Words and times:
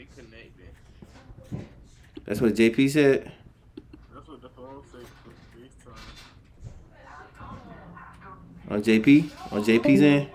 say 0.00 0.06
connected. 0.14 0.70
That's 2.24 2.40
what 2.40 2.54
JP 2.54 2.90
said. 2.90 3.32
That's 4.14 4.28
what 4.28 4.40
the 4.42 4.48
phone 4.50 4.82
say 4.92 4.98
for 5.24 5.30
FaceTime. 5.58 5.98
On 8.70 8.82
JP? 8.82 9.30
On 9.52 9.62
JP's 9.64 10.02
end? 10.02 10.28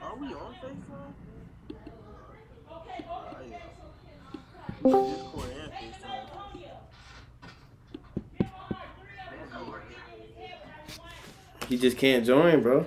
Are 0.00 0.16
we 0.16 0.26
on 0.26 0.54
FaceTime? 0.54 1.14
Yeah. 3.48 3.58
Discord 4.82 5.50
and 5.60 5.72
FaceTime. 5.72 6.28
He 11.68 11.76
just 11.78 11.96
can't 11.98 12.24
join, 12.24 12.62
bro. 12.62 12.86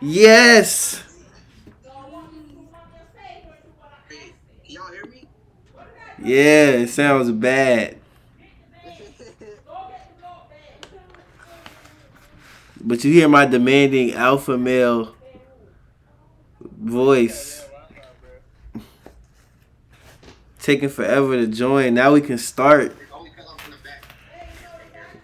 Yes. 0.00 1.02
Hey, 4.08 4.32
can 4.64 4.74
y'all 4.74 4.90
hear 4.90 5.06
me? 5.06 5.28
Yeah, 6.22 6.84
it 6.84 6.88
sounds 6.88 7.30
bad. 7.30 7.96
But 12.82 13.04
you 13.04 13.12
hear 13.12 13.28
my 13.28 13.46
demanding 13.46 14.12
alpha 14.12 14.56
male 14.56 15.14
voice. 16.60 17.64
Taking 20.60 20.88
forever 20.90 21.36
to 21.36 21.46
join. 21.46 21.94
Now 21.94 22.12
we 22.12 22.20
can 22.20 22.38
start. 22.38 22.94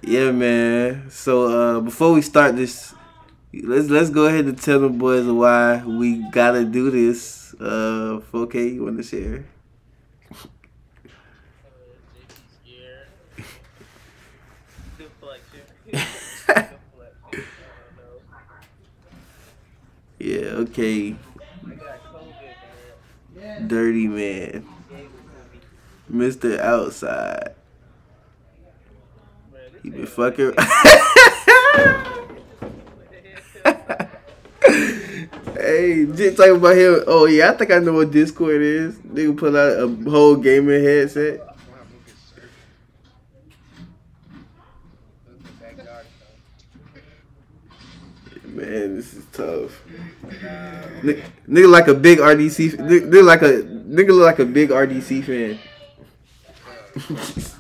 Yeah, 0.03 0.31
man. 0.31 1.11
So 1.11 1.47
uh, 1.47 1.81
before 1.81 2.13
we 2.13 2.23
start 2.23 2.57
this, 2.57 2.95
let's 3.53 3.89
let's 3.89 4.09
go 4.11 4.27
ahead 4.27 4.47
and 4.47 4.61
tell 4.61 4.81
the 4.81 4.89
boys 4.89 5.27
why 5.27 5.85
we 5.85 6.25
gotta 6.31 6.65
do 6.65 6.91
this. 6.91 7.55
Uh, 7.61 8.21
4K, 8.33 8.75
you 8.75 8.85
want 8.85 8.99
to 8.99 9.03
share? 9.03 9.45
scared. 12.63 13.09
Deflection. 14.99 15.63
Deflection. 15.91 16.07
I 16.49 16.69
Yeah, 20.19 20.65
okay. 20.65 21.17
Dirty 23.67 24.09
man. 24.09 24.67
Mr. 26.11 26.59
Outside. 26.59 27.55
He 29.83 29.91
been 29.91 30.07
fucking. 30.07 30.53
hey, 35.55 36.07
just 36.07 36.37
talking 36.37 36.57
about 36.57 36.77
him. 36.77 37.05
Oh 37.07 37.27
yeah, 37.27 37.51
I 37.51 37.57
think 37.57 37.71
I 37.71 37.79
know 37.79 37.93
what 37.93 38.11
Discord 38.11 38.63
is. 38.63 38.97
Nigga 38.99 39.37
put 39.37 39.55
out 39.55 39.79
a 39.79 40.11
whole 40.11 40.37
gaming 40.37 40.83
headset. 40.83 41.41
Man, 48.45 48.97
this 48.97 49.15
is 49.15 49.25
tough. 49.33 49.86
Nigga, 51.49 51.71
like 51.71 51.89
a 51.89 51.95
big 51.95 52.19
RDC. 52.19 52.77
Nigga, 52.77 53.09
nigga 53.09 53.25
like 53.25 53.43
a 53.43 53.63
nigga 53.63 54.09
look 54.09 54.27
like 54.27 54.39
a 54.39 54.45
big 54.45 54.71
RDC 54.71 55.25
fan. 55.25 55.59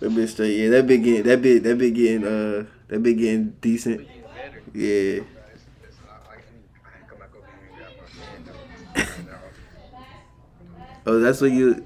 That 0.00 0.12
bitch 0.12 0.28
straight, 0.30 0.56
yeah. 0.56 0.70
That 0.70 0.86
bit 0.86 1.02
getting, 1.02 1.22
that 1.24 1.42
bit, 1.42 1.62
that 1.62 1.76
bit 1.76 1.92
getting, 1.92 2.24
uh, 2.24 2.64
that 2.88 3.02
bit 3.02 3.18
getting 3.18 3.50
decent. 3.60 4.08
Yeah. 4.74 5.20
Oh, 11.06 11.18
that's 11.18 11.40
what 11.40 11.50
you. 11.50 11.82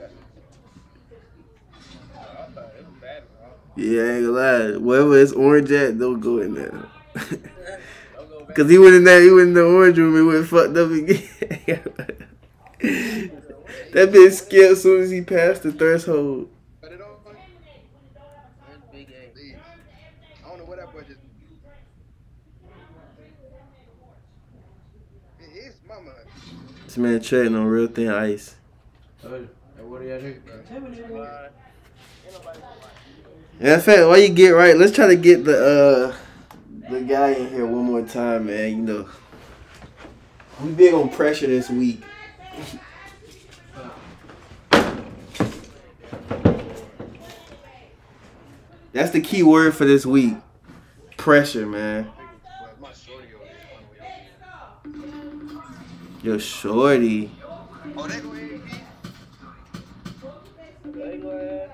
Yeah, 3.76 4.02
I 4.02 4.10
ain't 4.12 4.26
gonna 4.26 4.30
lie. 4.30 4.76
Wherever 4.76 5.18
it's 5.18 5.32
orange 5.32 5.70
at, 5.72 5.98
don't 5.98 6.20
go 6.20 6.38
in 6.38 6.54
there. 6.54 6.88
Cause 8.54 8.70
he 8.70 8.78
went 8.78 8.94
in 8.94 9.04
there, 9.04 9.20
he 9.20 9.30
went 9.32 9.48
in 9.48 9.54
the 9.54 9.64
orange 9.64 9.98
room 9.98 10.14
and 10.14 10.28
went 10.28 10.46
fucked 10.46 10.76
up 10.76 10.90
again. 10.92 11.28
that 13.92 14.12
bitch 14.12 14.32
scared 14.32 14.72
as 14.72 14.82
soon 14.82 15.02
as 15.02 15.10
he 15.10 15.22
passed 15.22 15.64
the 15.64 15.72
threshold. 15.72 16.48
Cut 16.80 16.92
it 16.92 17.00
off. 17.00 17.18
That's 17.24 18.82
big 18.92 19.08
A. 19.10 19.30
Please. 19.34 19.56
I 20.44 20.48
don't 20.48 20.58
know 20.58 20.64
what 20.66 20.78
that 20.78 20.92
boy 20.92 21.00
just. 21.00 21.18
It 25.40 25.66
is 25.66 25.74
mama. 25.88 26.12
This 26.84 26.96
man 26.96 27.20
treading 27.20 27.56
on 27.56 27.66
real 27.66 27.88
thin 27.88 28.10
ice. 28.10 28.54
In 33.60 33.80
fact, 33.80 34.00
while 34.00 34.18
you 34.18 34.28
get 34.28 34.50
right, 34.50 34.76
let's 34.76 34.94
try 34.94 35.06
to 35.06 35.16
get 35.16 35.44
the 35.44 36.12
uh 36.12 36.90
the 36.90 37.00
guy 37.00 37.30
in 37.30 37.48
here 37.48 37.66
one 37.66 37.84
more 37.84 38.02
time, 38.02 38.46
man. 38.46 38.70
You 38.70 38.82
know, 38.82 39.08
we 40.62 40.70
big 40.70 40.94
on 40.94 41.08
pressure 41.08 41.46
this 41.46 41.70
week. 41.70 42.02
That's 48.92 49.10
the 49.10 49.20
key 49.20 49.42
word 49.42 49.74
for 49.74 49.84
this 49.84 50.06
week. 50.06 50.36
Pressure, 51.16 51.66
man. 51.66 52.10
Yo, 56.22 56.38
shorty. 56.38 57.30
Oh, 57.96 58.06
they 58.06 58.20
go 58.20 58.32
ahead. 58.32 58.60
They 60.84 61.18
go 61.18 61.30
ahead. 61.30 61.70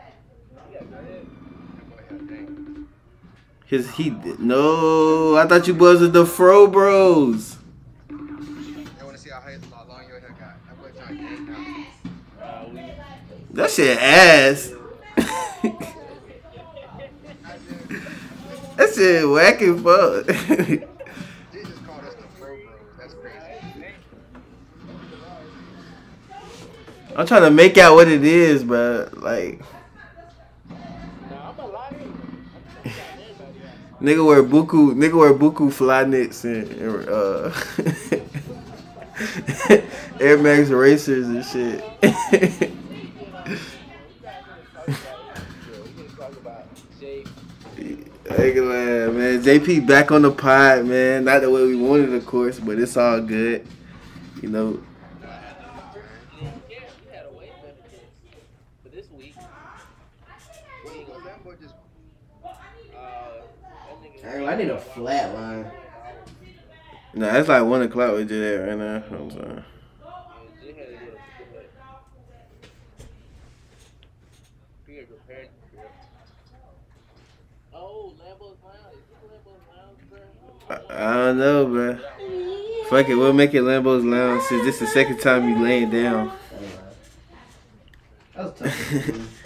Yeah, 0.72 0.82
go 0.82 0.98
ahead. 0.98 1.26
His 3.70 3.88
he 3.92 4.10
no, 4.40 5.36
I 5.36 5.46
thought 5.46 5.68
you 5.68 5.76
was 5.76 6.00
with 6.00 6.12
the 6.12 6.26
Fro 6.26 6.66
Bros. 6.66 7.56
They 8.08 8.16
want 8.16 9.14
to 9.14 9.16
see 9.16 9.30
how, 9.30 9.38
high, 9.38 9.58
how 9.72 9.84
long 9.86 10.02
your 10.08 10.18
hair 10.18 10.30
got. 10.30 10.56
That 10.66 10.76
boy 10.82 10.90
trying 10.98 11.16
to 11.16 11.22
get 11.22 11.32
it 11.34 11.46
down. 11.46 12.74
We, 12.74 12.92
That 13.52 13.70
shit 13.70 13.96
ass. 13.96 14.72
that 18.76 18.92
shit 18.92 19.28
whack 19.28 19.62
as 19.62 19.80
fuck. 19.80 20.26
They 20.26 21.62
just 21.62 21.86
called 21.86 22.02
us 22.02 22.14
the 22.14 22.26
Fro 22.40 22.56
Bros. 22.56 22.74
That's 22.98 23.14
crazy. 23.14 23.94
I'm 27.14 27.24
trying 27.24 27.42
to 27.42 27.52
make 27.52 27.78
out 27.78 27.94
what 27.94 28.08
it 28.08 28.24
is, 28.24 28.64
but 28.64 29.16
like, 29.18 29.62
nigga 34.00 34.24
wear 34.24 34.42
buku, 34.42 34.94
nigga 34.94 35.14
wear 35.18 35.34
buku 35.34 35.72
fly 35.72 36.04
knits 36.04 36.44
and, 36.44 36.68
and 36.70 37.08
uh, 37.08 37.52
Air 40.20 40.38
Max 40.38 40.68
racers 40.70 41.28
and 41.28 41.44
shit. 41.44 42.70
Ain't 48.38 48.54
gonna 48.54 49.10
man. 49.12 49.42
JP 49.42 49.86
back 49.88 50.12
on 50.12 50.22
the 50.22 50.30
pod, 50.30 50.86
man. 50.86 51.24
Not 51.24 51.40
the 51.42 51.50
way 51.50 51.64
we 51.66 51.76
wanted, 51.76 52.14
of 52.14 52.24
course, 52.26 52.60
but 52.60 52.78
it's 52.78 52.96
all 52.96 53.20
good. 53.20 53.66
You 54.40 54.48
know, 54.48 54.80
For 58.82 58.88
this 58.88 59.10
week, 59.10 59.34
What 60.84 60.94
he 60.94 61.04
goes, 61.04 61.22
that 61.24 61.44
boy 61.44 61.54
just. 61.60 61.74
uh, 61.74 63.42
that 63.88 64.02
nigga. 64.02 64.19
Hey, 64.19 64.19
I 64.30 64.54
need 64.54 64.70
a 64.70 64.78
flat 64.78 65.34
line. 65.34 65.70
nah, 67.14 67.36
it's 67.36 67.48
like 67.48 67.64
one 67.64 67.82
o'clock 67.82 68.14
we 68.14 68.24
did 68.24 68.42
that 68.42 68.68
right 68.68 68.78
now. 68.78 69.02
I'm 69.10 69.30
sorry. 69.30 69.64
They 70.62 70.72
had 70.72 70.86
to 70.86 70.96
do 70.96 71.04
it. 71.04 71.18
He 74.86 74.94
got 74.94 75.08
prepared. 75.08 75.48
Oh, 77.74 78.14
Lambo's 78.20 78.56
Lounge. 78.62 78.94
Is 78.94 79.00
this 79.10 79.30
Lambo's 79.30 79.62
Lounge, 79.76 79.98
bro? 80.08 80.96
I, 80.96 81.12
I 81.12 81.14
don't 81.16 81.38
know, 81.38 81.66
bro. 81.66 81.98
Fuck 82.88 83.08
it, 83.08 83.14
we'll 83.16 83.32
make 83.32 83.54
it 83.54 83.62
Lambo's 83.62 84.04
Lounge 84.04 84.42
since 84.44 84.64
this 84.64 84.78
the 84.78 84.86
second 84.86 85.18
time 85.18 85.48
you 85.48 85.60
laying 85.62 85.90
down. 85.90 86.32
That 88.36 88.44
was 88.44 88.58
tough. 88.58 88.70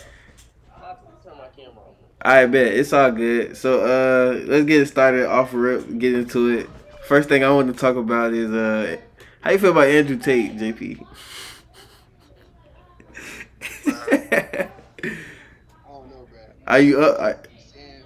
Stop 0.76 1.24
turn 1.24 1.38
my 1.38 1.48
camera 1.56 1.80
on. 1.80 1.94
I 2.24 2.46
bet 2.46 2.68
it's 2.74 2.92
all 2.92 3.10
good. 3.12 3.56
So 3.56 3.84
uh, 3.84 4.44
let's 4.46 4.64
get 4.64 4.86
started 4.86 5.26
off 5.26 5.50
rip. 5.52 5.98
Get 5.98 6.14
into 6.14 6.48
it. 6.50 6.70
First 7.06 7.28
thing 7.28 7.44
I 7.44 7.50
want 7.50 7.72
to 7.72 7.78
talk 7.78 7.96
about 7.96 8.32
is 8.32 8.50
uh, 8.50 8.96
how 9.42 9.50
you 9.50 9.58
feel 9.58 9.72
about 9.72 9.88
Andrew 9.88 10.16
Tate, 10.16 10.56
JP? 10.56 11.06
I 13.86 14.68
don't 15.88 16.08
know, 16.08 16.26
bro. 16.30 16.40
Are 16.66 16.80
you 16.80 17.00
up? 17.00 17.20
I, 17.20 17.34
He 17.50 17.60
saying, 17.60 18.04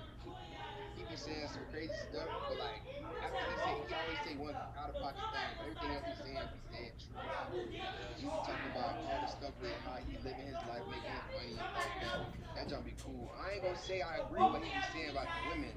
he 0.97 1.03
be 1.05 1.17
saying 1.17 1.49
some 1.49 1.63
crazy 1.71 1.95
stuff. 1.95 2.29
Yeah, 2.35 2.43
but 2.49 2.59
like 2.59 2.83
after 3.23 3.45
he 3.47 3.57
say, 3.57 3.75
he 3.87 3.95
always 3.95 4.19
say 4.21 4.35
one 4.35 4.55
out 4.79 4.91
of 4.91 5.01
pocket 5.01 5.25
thing. 5.33 5.55
but 5.59 5.67
Everything 5.67 5.93
else 5.95 6.05
he's 6.07 6.19
saying, 6.23 6.49
he's 6.53 6.67
saying 6.71 6.93
true. 6.99 7.31
He 8.17 8.27
talk 8.45 8.59
about 8.65 8.99
all 9.07 9.21
the 9.21 9.29
stuff 9.29 9.55
with 9.61 9.79
how 9.85 9.97
he 10.03 10.17
living 10.27 10.47
his 10.47 10.59
life, 10.67 10.83
making 10.91 11.15
his 11.15 11.27
money 11.35 11.55
and 11.63 11.71
like 11.79 11.95
that. 12.01 12.19
That 12.55 12.69
jump 12.69 12.85
be 12.85 12.95
cool. 13.03 13.31
I 13.39 13.55
ain't 13.55 13.63
gonna 13.63 13.77
say 13.77 14.03
I 14.03 14.19
agree 14.19 14.43
with 14.43 14.53
what 14.53 14.63
he 14.63 14.71
be 14.71 14.83
saying 14.83 15.11
about 15.11 15.35
the 15.35 15.41
women, 15.47 15.71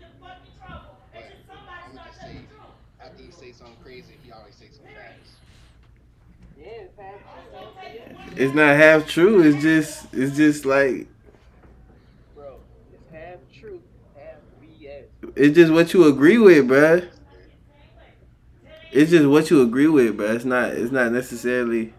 but 1.13 1.31
I'm 1.85 1.91
gonna 1.93 2.03
just 2.03 2.21
say 2.21 2.47
after 2.99 3.21
he 3.21 3.31
say 3.31 3.51
something 3.51 3.77
crazy, 3.83 4.17
he 4.23 4.31
always 4.31 4.55
say 4.55 4.69
some 4.71 4.85
facts. 4.95 5.37
Yeah, 6.57 6.85
it's 6.89 6.97
half 6.97 7.21
true. 7.33 8.30
It's 8.41 8.55
not 8.55 8.75
half 8.75 9.07
true. 9.07 9.43
It's 9.43 9.61
just 9.61 10.07
it's 10.13 10.35
just 10.35 10.65
like 10.65 11.07
Bro, 12.35 12.55
it's 12.91 13.03
half 13.11 13.37
truth, 13.53 13.81
half 14.15 14.39
BS. 14.59 15.03
it's 15.35 15.55
just 15.55 15.71
what 15.71 15.93
you 15.93 16.05
agree 16.05 16.39
with, 16.39 16.67
bruh. 16.67 17.07
It's 18.91 19.11
just 19.11 19.27
what 19.27 19.51
you 19.51 19.61
agree 19.61 19.87
with, 19.87 20.17
bruh. 20.17 20.35
It's 20.35 20.45
not 20.45 20.71
it's 20.71 20.91
not 20.91 21.11
necessarily 21.11 21.93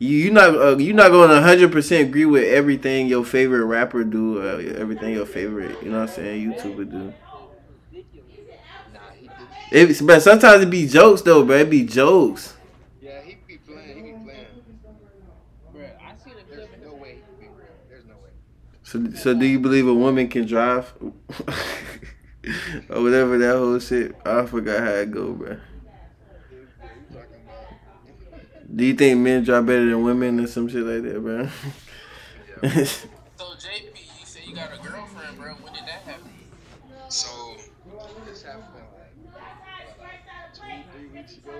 you 0.00 0.16
you 0.16 0.30
not 0.32 0.54
uh, 0.56 0.76
you 0.78 0.92
not 0.92 1.12
going 1.12 1.30
hundred 1.30 1.70
percent 1.70 2.08
agree 2.08 2.24
with 2.24 2.44
everything 2.44 3.06
your 3.06 3.24
favorite 3.24 3.64
rapper 3.66 4.02
do, 4.02 4.38
or 4.40 4.60
everything 4.80 5.14
your 5.14 5.26
favorite 5.26 5.80
you 5.80 5.90
know 5.90 6.00
what 6.00 6.10
I'm 6.10 6.14
saying 6.16 6.52
YouTuber 6.52 6.90
do. 6.90 7.14
Ridiculous. 7.92 8.24
Nah, 8.92 9.00
he 9.14 9.30
did. 9.70 9.90
It, 9.90 10.06
but 10.06 10.22
sometimes 10.22 10.62
it 10.62 10.70
be 10.70 10.88
jokes 10.88 11.22
though, 11.22 11.44
bruh. 11.44 11.60
It 11.60 11.70
be 11.70 11.84
jokes. 11.84 12.54
Yeah, 13.00 13.22
he 13.22 13.36
be 13.46 13.58
playing. 13.58 13.96
He 13.96 14.02
be 14.12 14.18
playing. 14.24 14.46
Bro, 15.72 15.82
I 15.82 16.16
seen 16.24 16.32
a 16.32 16.44
There's 16.50 16.68
clip 16.68 16.74
in 16.74 16.82
no 16.88 16.94
way 16.94 17.14
he 17.16 17.20
can 17.20 17.34
be 17.40 17.46
real. 17.46 17.66
There's 17.88 18.04
no 18.06 18.14
way. 18.14 18.30
So 18.88 19.04
so 19.10 19.34
do 19.34 19.44
you 19.44 19.60
believe 19.60 19.86
a 19.86 19.92
woman 19.92 20.28
can 20.28 20.46
drive? 20.46 20.94
or 22.88 23.02
whatever 23.02 23.36
that 23.36 23.54
whole 23.54 23.78
shit. 23.80 24.16
I 24.24 24.46
forgot 24.46 24.80
how 24.80 24.92
it 24.92 25.10
go, 25.10 25.34
bruh. 25.34 25.60
What 25.60 25.60
you 26.48 27.04
talking 27.12 27.42
about? 27.44 28.74
Do 28.74 28.86
you 28.86 28.94
think 28.94 29.20
men 29.20 29.44
drive 29.44 29.66
better 29.66 29.84
than 29.84 30.02
women 30.02 30.40
or 30.40 30.46
some 30.46 30.68
shit 30.70 30.84
like 30.84 31.02
that, 31.02 31.20
bro? 31.20 31.50
Yeah. 32.62 32.84
So 32.84 33.44
JP, 33.44 33.92
you 33.94 34.24
said 34.24 34.44
you 34.46 34.54
got 34.54 34.72
a 34.72 34.78
girlfriend, 34.78 35.36
bro. 35.38 35.52
When 35.56 35.74
did 35.74 35.82
that 35.82 36.02
happen? 36.08 36.30
So 37.10 37.56
this 38.24 38.42
happened 38.42 38.64
like, 38.72 39.36
what, 39.98 40.08
like 40.08 40.24
two, 40.54 40.62
three 40.96 41.08
weeks 41.08 41.36
ago. 41.36 41.52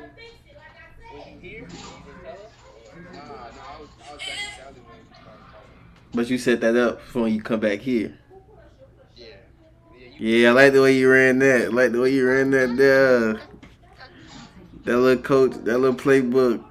Was 1.13 1.25
he 1.25 1.47
here? 1.47 1.67
Did 1.67 1.79
you 1.79 1.85
tell 2.25 2.33
us? 2.33 2.39
Nah, 3.13 3.21
no, 3.21 3.29
I 3.29 3.81
was 3.81 3.89
I 4.09 4.13
was 4.15 4.23
back 4.23 4.58
but 6.15 6.29
you 6.31 6.39
set 6.39 6.61
that 6.61 6.77
up 6.77 7.01
for 7.03 7.23
when 7.23 7.35
you 7.35 7.43
come 7.43 7.61
back 7.61 7.81
here. 7.81 8.17
Yeah. 9.17 9.27
Yeah, 10.19 10.37
Yeah, 10.37 10.49
I 10.51 10.53
like 10.53 10.73
the 10.73 10.83
way 10.83 10.97
you 10.97 11.11
ran 11.11 11.39
that. 11.41 11.67
I 11.67 11.69
like 11.69 11.93
the 11.93 12.01
way 12.01 12.13
you 12.13 12.27
ran 12.29 12.51
that 12.51 12.77
there. 12.77 13.41
That 14.85 14.97
little 14.99 15.23
coach, 15.23 15.53
that 15.65 15.79
little 15.79 15.95
playbook. 15.95 16.65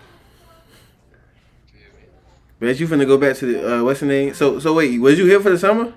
Bet 2.59 2.79
you 2.79 2.87
finna 2.87 3.05
go 3.05 3.19
back 3.19 3.35
to 3.37 3.45
the 3.45 3.77
uh, 3.77 3.83
what's 3.83 3.99
the 3.99 4.07
name? 4.07 4.33
So 4.33 4.57
so 4.57 4.73
wait, 4.73 4.99
was 4.99 5.19
you 5.19 5.25
here 5.27 5.39
for 5.39 5.51
the 5.51 5.59
summer? 5.59 5.93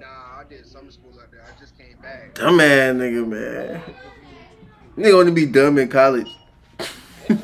Nah, 0.00 0.06
I 0.40 0.44
did 0.48 0.66
summer 0.66 0.90
school 0.90 1.12
out 1.20 1.30
there. 1.30 1.44
I 1.44 1.60
just 1.60 1.76
came 1.76 1.98
back. 2.00 2.34
Dumb 2.34 2.58
ass 2.58 2.94
nigga, 2.94 3.28
man. 3.28 3.82
Nigga 4.96 5.14
want 5.14 5.28
to 5.28 5.34
be 5.34 5.44
dumb 5.44 5.76
in 5.76 5.88
college. 5.88 6.34
summer 7.28 7.36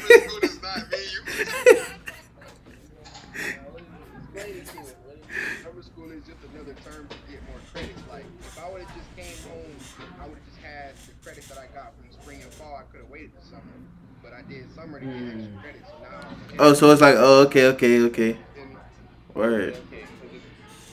school 0.00 0.40
does 0.40 0.62
not 0.62 0.88
mean 0.90 1.08
you. 1.12 1.20
Explain 4.32 4.56
it 4.56 4.66
to 4.66 4.78
us. 4.80 4.94
What 5.04 5.16
is 5.16 5.28
it? 5.28 5.62
Summer 5.62 5.82
school 5.82 6.10
is 6.10 6.24
just 6.24 6.38
another 6.54 6.74
term 6.88 7.06
to 7.06 7.16
get 7.30 7.44
more 7.44 7.60
credits. 7.70 8.00
Like, 8.08 8.24
if 8.40 8.58
I 8.58 8.70
would 8.70 8.80
have 8.80 8.96
just 8.96 9.14
came 9.14 9.36
home, 9.50 9.76
I 10.18 10.26
would 10.26 10.38
have 10.38 10.46
just 10.48 10.60
had 10.64 10.96
the 10.96 11.12
credits 11.22 11.48
that 11.48 11.58
I 11.58 11.66
got 11.74 11.92
from 12.00 12.08
spring 12.30 12.42
and 12.42 12.52
fall. 12.54 12.76
I 12.76 12.82
could 12.92 13.00
have 13.00 13.10
waited 13.10 13.32
the 13.38 13.44
summer. 13.44 13.62
But 14.22 14.32
I 14.32 14.42
did 14.42 14.72
summer 14.74 15.00
to 15.00 15.06
get 15.06 15.16
extra 15.16 15.60
credits. 15.60 15.88
So 15.88 15.94
now 16.02 16.64
oh, 16.64 16.74
so 16.74 16.90
it's 16.92 17.00
like, 17.00 17.16
oh, 17.18 17.42
okay, 17.46 17.66
okay, 17.68 18.00
okay. 18.02 18.30
in- 18.30 18.76
Word. 19.34 19.74
Okay, 19.74 20.04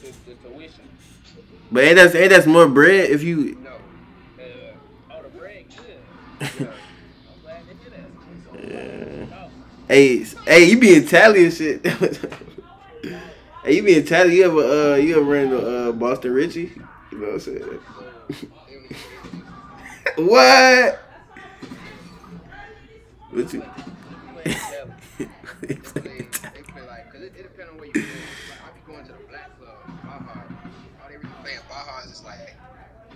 the, 0.02 0.08
the, 0.08 0.34
the 0.34 0.50
tuition. 0.50 0.90
But 1.72 1.84
ain't 1.84 1.98
that 1.98 2.16
ain't 2.16 2.30
that 2.32 2.48
more 2.48 2.68
bread 2.68 3.10
if 3.10 3.22
you? 3.24 3.58
No. 3.64 3.70
Uh, 3.72 4.44
oh, 5.12 5.22
the 5.22 5.30
bread, 5.38 5.66
good. 5.70 6.50
Yeah. 6.60 6.68
I'm 7.30 7.42
glad 7.44 7.62
to 7.68 7.76
hear 7.76 7.92
that. 8.64 9.30
Yeah. 9.30 9.50
Hey, 9.88 10.24
hey, 10.46 10.66
you 10.66 10.80
be 10.80 10.90
Italian 10.90 11.52
shit. 11.52 11.86
hey, 13.64 13.76
you 13.76 13.84
be 13.84 13.94
Italian. 13.94 14.36
You 14.36 14.46
ever 14.46 14.94
uh, 14.94 14.96
you 14.96 15.20
ever 15.20 15.30
ran 15.30 15.50
to 15.50 15.90
uh, 15.90 15.92
Boston 15.92 16.34
Richey? 16.34 16.72
You 17.12 17.18
know 17.20 17.26
what 17.26 17.34
I'm 17.34 17.40
saying? 17.40 17.60
They 17.60 17.66
don't 17.66 18.84
even 18.86 18.96
say 18.96 19.08
what? 20.18 21.07
What 23.32 23.54
you? 23.54 23.60
you 23.60 23.64
ain't 23.64 24.54
they, 25.62 25.68
they 25.68 25.76
play 25.76 26.84
like, 26.88 27.12
cause 27.12 27.22
it, 27.22 27.34
it 27.38 27.44
depends 27.44 27.72
on 27.72 27.78
where 27.78 27.88
you 27.88 27.94
go. 27.94 28.00
Like 28.00 28.62
I 28.64 28.72
be 28.74 28.82
going 28.86 29.06
to 29.06 29.12
the 29.12 29.28
black 29.30 29.58
club, 29.60 29.78
Baja. 30.04 30.42
All 31.02 31.10
they 31.10 31.18
really 31.18 31.30
playing 31.42 31.60
Baja 31.70 32.00
is 32.10 32.24
like 32.24 32.56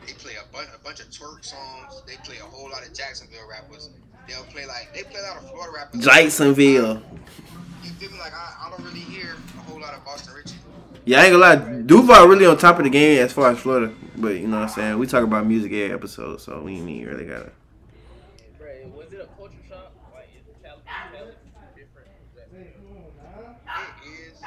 they 0.06 0.14
play 0.14 0.34
a 0.36 0.54
bunch, 0.54 0.70
a 0.76 0.80
bunch 0.84 1.00
of 1.00 1.08
twerk 1.08 1.46
songs. 1.46 2.02
They 2.08 2.16
play 2.24 2.38
a 2.38 2.44
whole 2.44 2.70
lot 2.70 2.86
of 2.86 2.94
Jacksonville 2.94 3.48
rappers. 3.50 3.90
They'll 4.28 4.44
play 4.44 4.66
like 4.66 4.94
they 4.94 5.04
play 5.04 5.20
a 5.22 5.34
lot 5.34 5.38
of 5.44 5.50
Florida 5.50 5.72
rappers. 5.76 6.04
Jacksonville. 6.04 7.02
You 7.84 7.90
feel 7.92 8.12
me? 8.12 8.20
Like 8.20 8.34
I, 8.34 8.68
I 8.68 8.70
don't 8.70 8.84
really 8.86 9.00
hear 9.00 9.36
a 9.58 9.62
whole 9.62 9.80
lot 9.80 9.94
of 9.94 10.04
Boston 10.04 10.34
Richey. 10.36 10.56
Yeah, 11.06 11.22
I 11.22 11.26
ain't 11.26 11.34
gonna 11.34 11.44
lie. 11.44 11.82
Duval 11.82 12.28
really 12.28 12.46
on 12.46 12.58
top 12.58 12.78
of 12.78 12.84
the 12.84 12.90
game 12.90 13.24
as 13.24 13.34
far 13.34 13.50
as 13.52 13.60
Florida. 13.60 13.94
But 14.18 14.36
you 14.36 14.48
know 14.48 14.60
what 14.60 14.70
I'm 14.70 14.76
saying? 14.76 15.00
We 15.00 15.08
talk 15.08 15.24
about 15.24 15.48
music 15.48 15.72
every 15.72 15.94
episode, 15.94 16.42
so 16.42 16.62
we 16.62 16.74
ain't 16.76 17.08
really 17.08 17.26
gotta. 17.26 17.52
Bro, 18.60 18.94
was 18.96 19.12
it 19.12 19.22
a 19.22 19.26
culture 19.36 19.58
shock? 19.68 19.92
Like, 20.14 20.30
is 20.38 20.46
Cali, 20.62 20.82
Cali 20.86 21.34
different? 21.76 22.08
It 22.54 22.70
is. 24.30 24.38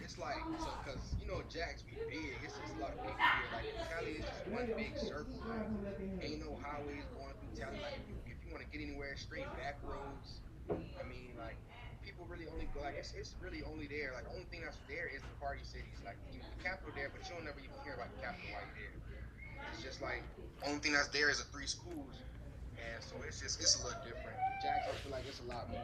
It's 0.00 0.18
like 0.18 0.38
so, 0.60 0.70
cause 0.86 1.02
you 1.20 1.26
know 1.26 1.42
Jacks 1.50 1.82
be 1.82 1.98
big. 2.08 2.38
It's 2.44 2.54
just 2.54 2.76
a 2.76 2.80
lot 2.80 2.94
of 2.94 3.02
people 3.02 3.18
here. 3.18 3.50
Like 3.50 3.90
Cali 3.90 4.12
is 4.12 4.24
just 4.24 4.46
one 4.54 4.70
big 4.76 4.94
circle. 4.98 5.34
Like, 5.50 5.98
ain't 6.22 6.40
no 6.46 6.54
highways 6.62 7.04
going 7.10 7.34
through 7.42 7.54
Cali. 7.58 7.78
Like 7.82 7.98
if 7.98 8.06
you, 8.06 8.14
if 8.26 8.38
you 8.46 8.54
want 8.54 8.62
to 8.62 8.70
get 8.70 8.86
anywhere, 8.86 9.16
straight 9.16 9.50
back 9.58 9.82
roads. 9.82 10.38
I 10.70 11.02
mean, 11.08 11.34
like 11.38 11.56
people 12.04 12.24
really 12.30 12.46
only 12.50 12.68
go. 12.74 12.80
Like 12.80 12.96
it's, 12.98 13.12
it's 13.14 13.34
really 13.40 13.62
only 13.66 13.86
there. 13.86 14.12
Like 14.14 14.24
the 14.28 14.34
only 14.34 14.48
thing 14.50 14.62
that's 14.64 14.78
there 14.88 15.10
is 15.10 15.22
the 15.22 15.34
party 15.40 15.62
cities. 15.62 15.98
Like 16.04 16.16
you, 16.32 16.40
the 16.40 16.62
capital 16.62 16.92
there, 16.94 17.10
but 17.12 17.22
you 17.28 17.34
don't 17.36 17.44
never 17.44 17.60
even 17.60 17.76
hear 17.84 17.94
about 17.94 18.10
the 18.14 18.20
capital 18.22 18.48
while 18.52 18.64
you're 18.74 18.92
there. 19.08 19.24
It's 19.74 19.82
just 19.82 20.00
like 20.00 20.22
only 20.68 20.80
thing 20.80 20.92
that's 20.92 21.08
there 21.08 21.30
is 21.30 21.38
the 21.38 21.44
three 21.44 21.66
schools. 21.66 22.14
And 22.76 23.02
so 23.02 23.16
it's 23.26 23.40
just 23.40 23.60
it's 23.60 23.80
a 23.80 23.84
little 23.86 24.00
different. 24.04 24.36
Jacks, 24.62 24.86
I 24.90 24.94
feel 25.02 25.12
like 25.12 25.24
it's 25.28 25.40
a 25.40 25.44
lot 25.44 25.68
more. 25.70 25.80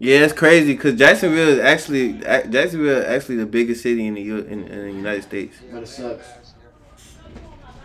Yeah, 0.00 0.18
it's 0.24 0.32
crazy 0.32 0.74
because 0.74 0.98
Jacksonville 0.98 1.48
is 1.48 1.58
actually 1.60 2.14
Jacksonville 2.14 2.98
is 2.98 3.04
actually 3.04 3.36
the 3.36 3.46
biggest 3.46 3.82
city 3.82 4.06
in 4.06 4.14
the 4.14 4.22
U- 4.22 4.38
in, 4.38 4.64
in 4.66 4.80
the 4.86 4.92
United 4.92 5.22
States. 5.22 5.56
But 5.72 5.84
it 5.84 5.88
sucks. 5.88 6.26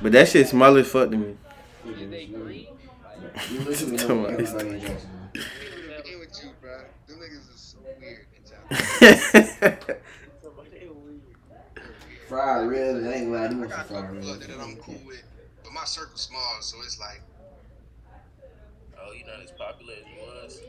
But 0.02 0.12
that 0.14 0.28
shit 0.30 0.48
smaller 0.48 0.80
as 0.80 0.88
fuck 0.88 1.12
to 1.12 1.18
me. 1.18 1.36
Is 1.86 2.10
they 2.10 2.26
green? 2.28 2.68
Like, 3.04 3.52
You 3.52 3.60
literally 3.60 3.98
Come 3.98 4.08
know 4.24 4.26
on. 4.28 4.34
everybody 4.34 4.70
in 4.70 4.82
Jacksonville. 4.82 5.20
Get 5.34 6.20
with 6.20 6.44
you, 6.44 6.50
bro. 6.62 6.78
Them 7.08 7.18
niggas 7.20 7.54
is 7.54 7.76
so 7.76 7.78
weird 8.00 8.26
in 8.36 8.44
town. 8.44 9.78
somebody 10.42 10.88
weird. 10.88 11.22
Fried 12.28 12.68
ribs, 12.70 13.06
I 13.06 13.12
ain't 13.14 13.32
gonna 13.32 13.38
lie, 13.38 13.46
I 13.46 13.48
do 13.50 13.64
I 13.64 13.68
got 13.68 13.86
a 13.86 13.94
couple 13.94 14.22
that 14.22 14.60
I'm 14.60 14.76
cool 14.78 15.00
with, 15.06 15.24
but 15.70 15.74
my 15.82 15.86
circle's 15.86 16.22
small, 16.22 16.58
so 16.62 16.78
it's 16.84 17.00
like, 17.00 17.22
Oh, 19.02 19.14
you 19.14 19.24
not 19.26 19.42
as 19.42 19.52
popular 19.52 19.94
as 19.94 20.06
you 20.08 20.22
was. 20.22 20.62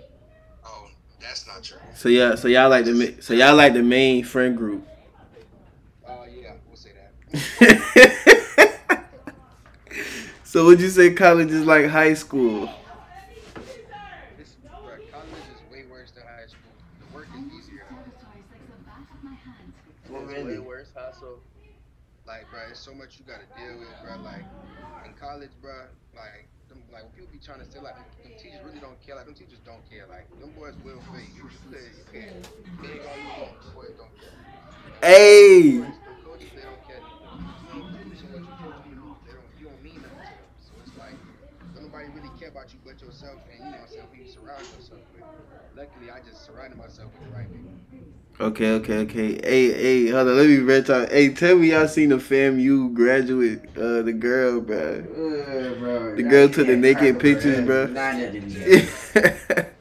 oh, 0.64 0.88
that's 1.21 1.47
not 1.47 1.62
true. 1.64 1.78
so 1.95 2.09
yeah, 2.09 2.35
so 2.35 2.49
y'all 2.49 2.69
like 2.71 2.85
the 2.85 3.16
so 3.21 3.35
y'all 3.35 3.54
like 3.57 3.73
the 3.73 3.83
main 3.83 4.23
friend 4.25 4.57
group. 4.57 4.87
Uh, 6.07 6.25
yeah, 6.40 6.52
we'll 6.69 6.76
say 6.76 6.90
that. 6.92 7.11
so 10.45 10.64
would 10.66 10.80
you 10.80 10.88
say 10.88 11.12
college 11.14 11.50
is 11.50 11.64
like 11.64 11.87
high 11.87 12.14
school? 12.14 12.69
This, 14.38 14.50
bro, 14.62 14.71
college 15.11 15.47
is 15.52 15.73
way 15.73 15.85
worse 15.90 16.12
than 16.12 16.23
high 16.25 16.47
school. 16.47 16.73
The 17.00 17.07
work 17.16 17.26
is 17.37 17.45
easier. 17.64 17.85
Well, 20.09 20.23
It's 20.23 20.33
really? 20.33 20.52
way 20.52 20.59
worse. 20.61 20.88
How 20.95 21.11
so? 21.19 21.40
Like, 22.26 22.49
bro, 22.50 22.61
it's 22.71 22.78
so 22.78 22.95
much 22.95 23.19
you 23.19 23.25
gotta 23.26 23.47
deal 23.59 23.78
with, 23.80 23.88
bro. 24.04 24.16
Like, 24.23 24.45
in 24.59 24.59
college, 25.30 25.54
bro, 25.62 25.87
like, 26.18 26.50
them, 26.68 26.82
like 26.92 27.06
when 27.06 27.12
people 27.14 27.30
be 27.30 27.38
trying 27.38 27.62
to 27.62 27.68
say 27.70 27.78
like, 27.78 27.94
them, 27.94 28.34
teachers 28.34 28.58
really 28.66 28.82
don't 28.82 28.99
care. 28.99 29.14
Like, 29.14 29.26
them 29.30 29.34
teachers 29.38 29.62
don't 29.62 29.82
care. 29.87 30.06
Like, 30.10 30.26
them 30.42 30.50
boys 30.58 30.75
will 30.82 30.99
fake. 31.14 31.30
You 31.38 31.46
can, 31.70 31.87
you 31.87 32.04
can 32.10 32.34
beg 32.82 32.99
all 33.06 33.14
you 33.14 33.30
want. 33.38 33.62
Them 33.62 33.75
boys 33.75 33.94
don't. 33.94 34.10
Hey, 35.02 35.78
they 35.78 36.66
care. 36.82 36.99
You 36.99 37.78
don't 37.78 37.94
do 37.94 38.10
so 38.18 38.26
much. 38.34 38.42
You 38.42 38.94
don't, 38.99 39.18
they 39.22 39.32
don't, 39.38 39.50
you 39.54 39.64
don't 39.70 39.82
mean 39.87 40.02
nothing 40.02 40.18
to 40.18 40.34
them. 40.34 40.50
So 40.58 40.72
it's 40.82 40.99
like, 40.99 41.14
don't 41.78 41.87
nobody 41.87 42.10
really 42.10 42.30
care 42.34 42.50
about 42.50 42.75
you 42.75 42.82
but 42.82 42.99
yourself 42.99 43.38
and 43.54 43.62
you 43.62 43.70
know 43.70 43.78
what 43.78 43.87
I'm 43.87 43.94
saying 43.94 44.10
who 44.10 44.18
you 44.18 44.26
surround 44.26 44.66
yourself 44.75 45.06
with. 45.14 45.22
Luckily, 45.78 46.10
I 46.10 46.18
just 46.26 46.42
surrounded 46.42 46.75
myself 46.75 47.14
with 47.14 47.30
the 47.30 47.37
right 47.38 47.46
people. 47.46 47.70
Okay, 48.40 48.70
okay, 48.73 48.99
okay. 49.00 49.35
Hey, 49.44 49.70
hey, 49.73 50.06
hold 50.09 50.28
on. 50.28 50.37
Let 50.38 50.47
me 50.49 50.56
read 50.59 50.88
y'all. 50.88 51.06
Hey, 51.06 51.28
tell 51.35 51.56
me 51.56 51.73
y'all 51.73 51.87
seen 51.87 52.09
the 52.09 52.16
FAMU 52.16 52.94
graduate, 52.94 53.61
uh, 53.76 54.00
the 54.00 54.14
girl, 54.14 54.62
bro. 54.62 54.78
Uh, 55.00 55.78
bro, 55.78 56.16
The 56.16 56.23
girl 56.23 56.49
took 56.49 56.66
the 56.66 56.76
naked 56.76 57.20
pictures, 57.20 57.61
bro. 57.61 57.87
Nah, 57.87 57.92
that 57.92 58.32
didn't 58.32 58.49
get 58.54 58.66
it. 58.66 59.75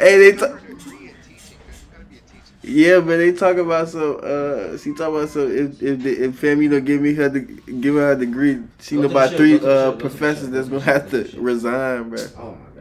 hey, 0.00 0.18
they 0.18 0.32
talk. 0.32 0.60
Degree 0.66 1.10
in 1.10 1.14
teaching, 1.28 1.58
'cause 1.64 1.80
you 1.80 1.92
gotta 1.92 2.04
be 2.10 2.16
a 2.16 2.20
teacher. 2.22 2.54
Yeah, 2.64 2.98
but 2.98 3.18
they 3.18 3.30
talk 3.32 3.56
about 3.56 3.88
some. 3.88 4.18
Uh, 4.20 4.76
she 4.78 4.92
talk 4.92 5.10
about 5.10 5.28
some. 5.28 5.48
If 5.52 5.80
if 5.80 6.02
the, 6.02 6.10
if 6.24 6.40
FAMU 6.40 6.70
don't 6.70 6.84
give 6.84 7.00
me 7.00 7.14
her 7.14 7.28
de- 7.28 7.40
give 7.80 7.94
her 7.94 8.12
a 8.12 8.16
degree, 8.18 8.58
she 8.80 8.96
know 8.96 9.06
about 9.06 9.36
three 9.36 9.58
the 9.58 9.70
uh 9.70 9.92
ship, 9.92 10.00
go 10.00 10.00
to 10.00 10.08
the 10.08 10.08
professors 10.08 10.50
that's 10.50 10.68
gonna 10.68 10.80
have 10.82 11.08
to 11.10 11.30
resign, 11.40 12.08
bro. 12.10 12.18
Oh 12.18 12.24
my 12.42 12.56
god. 12.56 12.71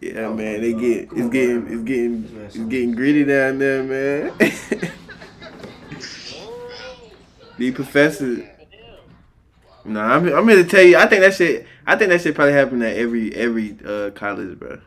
Yeah, 0.00 0.30
man, 0.30 0.60
they 0.60 0.74
get 0.74 1.08
it's 1.12 1.28
getting 1.28 1.66
it's 1.66 1.82
getting 1.82 2.40
it's 2.44 2.56
getting 2.56 2.92
gritty 2.92 3.24
down 3.24 3.58
there, 3.58 3.82
man. 3.82 4.32
the 7.58 7.72
professors. 7.72 8.44
No, 9.84 10.00
I'm 10.00 10.32
I'm 10.32 10.48
here 10.48 10.62
to 10.62 10.68
tell 10.68 10.82
you. 10.82 10.96
I 10.96 11.06
think 11.06 11.22
that 11.22 11.34
shit. 11.34 11.66
I 11.86 11.96
think 11.96 12.10
that 12.10 12.20
shit 12.20 12.34
probably 12.34 12.52
happen 12.52 12.82
at 12.82 12.96
every 12.96 13.34
every 13.34 13.76
uh, 13.84 14.10
college, 14.10 14.58
bro. 14.58 14.80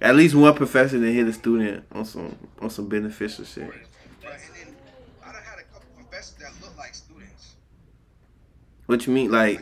At 0.00 0.16
least 0.16 0.34
one 0.34 0.54
professor 0.54 0.98
that 0.98 1.12
hit 1.12 1.26
a 1.26 1.32
student 1.32 1.84
on 1.92 2.04
some 2.04 2.36
on 2.60 2.70
some 2.70 2.88
beneficial 2.88 3.44
shit. 3.44 3.70
But 8.86 9.06
and 9.06 9.16
then 9.16 9.34
I 9.34 9.58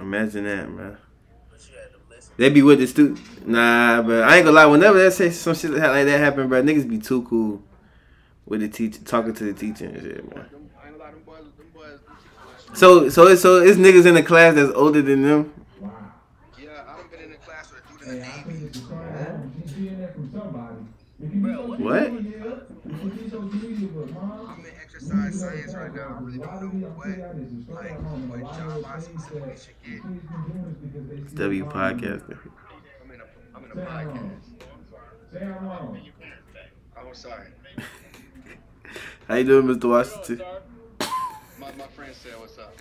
Imagine 0.00 0.44
that, 0.44 0.70
man. 0.70 0.96
But 1.50 1.60
you 1.68 1.74
had 1.78 1.90
to 1.92 1.98
listen. 2.10 2.32
They 2.36 2.50
be 2.50 2.62
with 2.62 2.78
the 2.80 2.86
student. 2.86 3.20
Nah, 3.46 4.02
but 4.02 4.22
I 4.24 4.36
ain't 4.36 4.44
gonna 4.44 4.56
lie. 4.56 4.66
Whenever 4.66 4.98
they 5.02 5.10
say 5.10 5.30
some 5.30 5.54
shit 5.54 5.70
like 5.70 6.04
that 6.06 6.20
happen, 6.20 6.48
bro, 6.48 6.62
niggas 6.62 6.88
be 6.88 6.98
too 6.98 7.22
cool 7.22 7.62
with 8.44 8.60
the 8.60 8.68
teacher, 8.68 9.00
talking 9.02 9.32
to 9.34 9.44
the 9.44 9.52
teacher 9.52 9.86
and 9.86 10.00
shit, 10.02 10.34
man. 10.34 10.46
Them, 10.50 10.70
I 10.82 10.88
ain't 10.88 10.98
gonna 10.98 11.04
lie, 11.04 11.10
them 11.10 11.22
boys, 11.24 11.38
them 11.56 11.66
boys, 11.74 11.98
them 12.06 12.16
teachers. 12.68 12.78
So, 12.78 13.08
so, 13.08 13.22
it's- 13.24 13.40
so 13.40 13.56
it's 13.62 13.78
niggas 13.78 14.06
in 14.06 14.14
the 14.14 14.22
class 14.22 14.54
that's 14.54 14.72
older 14.74 15.02
than 15.02 15.22
them. 15.22 15.52
Yeah, 16.58 16.68
I 16.86 16.96
done 16.96 17.06
been 17.10 17.20
in 17.20 17.32
a 17.32 17.36
class 17.36 17.72
with 17.72 17.82
a 17.84 17.88
dude 18.04 18.08
in 18.08 18.20
the 18.20 18.26
Navy. 18.26 18.70
What? 21.82 22.06
I'm 22.06 22.24
in 25.10 25.24
exercise 25.26 25.40
science 25.40 25.74
right 25.74 25.94
now. 25.94 26.16
I 26.18 26.22
really 26.22 26.38
don't 26.38 26.74
know 26.74 26.88
what, 26.88 27.08
like, 27.82 27.98
what 28.00 28.52
job 28.56 28.84
I 28.86 29.00
specifically 29.00 29.54
should 29.56 29.74
get. 29.84 31.22
It's 31.22 31.32
W 31.32 31.64
podcasting. 31.66 32.38
I'm 33.02 33.10
in 33.10 33.20
a, 33.20 33.24
I'm 33.54 33.64
in 33.64 33.70
a 33.70 33.74
podcast. 33.86 34.46
Oh, 36.98 37.12
sorry. 37.12 37.48
How 39.28 39.34
you 39.36 39.44
doing, 39.44 39.66
Mr. 39.66 39.90
Washington? 39.90 40.42
My, 41.58 41.72
my 41.72 41.86
friend 41.88 42.14
said, 42.14 42.32
what's 42.38 42.58
up? 42.58 42.74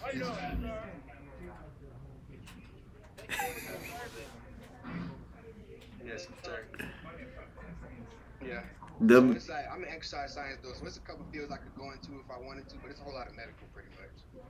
How 0.00 0.10
you 0.12 0.18
doing, 0.20 0.32
sir? 0.34 0.72
Yes, 6.04 6.26
sir. 6.44 6.60
Yeah. 8.46 8.60
So 8.98 9.30
it's 9.32 9.48
like, 9.48 9.66
I'm 9.72 9.82
in 9.84 9.90
exercise 9.90 10.32
science 10.34 10.58
though, 10.62 10.72
so 10.72 10.86
it's 10.86 10.96
a 10.96 11.00
couple 11.00 11.24
fields 11.32 11.52
I 11.52 11.56
could 11.56 11.74
go 11.76 11.90
into 11.92 12.12
if 12.12 12.30
I 12.34 12.38
wanted 12.44 12.68
to, 12.70 12.76
but 12.82 12.90
it's 12.90 13.00
a 13.00 13.04
whole 13.04 13.14
lot 13.14 13.26
of 13.28 13.36
medical 13.36 13.66
pretty 13.74 13.88
much. 13.90 14.42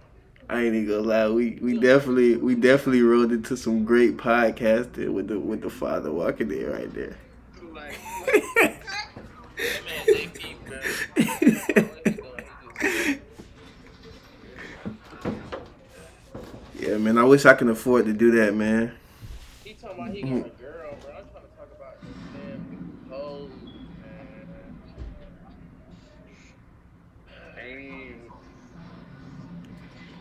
I 0.48 0.62
ain't 0.62 0.74
even 0.76 0.88
gonna 0.88 1.00
lie. 1.08 1.28
We 1.28 1.58
we 1.60 1.78
definitely 1.78 2.36
we 2.36 2.54
definitely 2.54 3.02
rolled 3.02 3.32
into 3.32 3.56
some 3.56 3.84
great 3.84 4.16
podcasting 4.16 5.08
with 5.12 5.26
the 5.28 5.40
with 5.40 5.62
the 5.62 5.70
father 5.70 6.12
walking 6.12 6.50
in 6.52 6.70
right 6.70 6.92
there. 6.94 7.16
Like, 7.74 7.98
That 9.56 9.82
man 9.84 10.04
think 10.04 10.38
deep, 10.40 10.64
bro. 10.66 10.76
What 10.76 12.00
he 12.04 12.10
doing? 12.12 12.44
He 12.80 12.86
just- 12.86 13.18
yeah, 16.78 16.96
man. 16.98 17.18
I 17.18 17.24
wish 17.24 17.44
I 17.46 17.54
can 17.54 17.68
afford 17.68 18.06
to 18.06 18.12
do 18.12 18.30
that, 18.32 18.54
man. 18.54 18.92
He 19.64 19.74
talking 19.74 19.98
about 19.98 20.12
he 20.14 20.22
got 20.22 20.30
mm. 20.30 20.50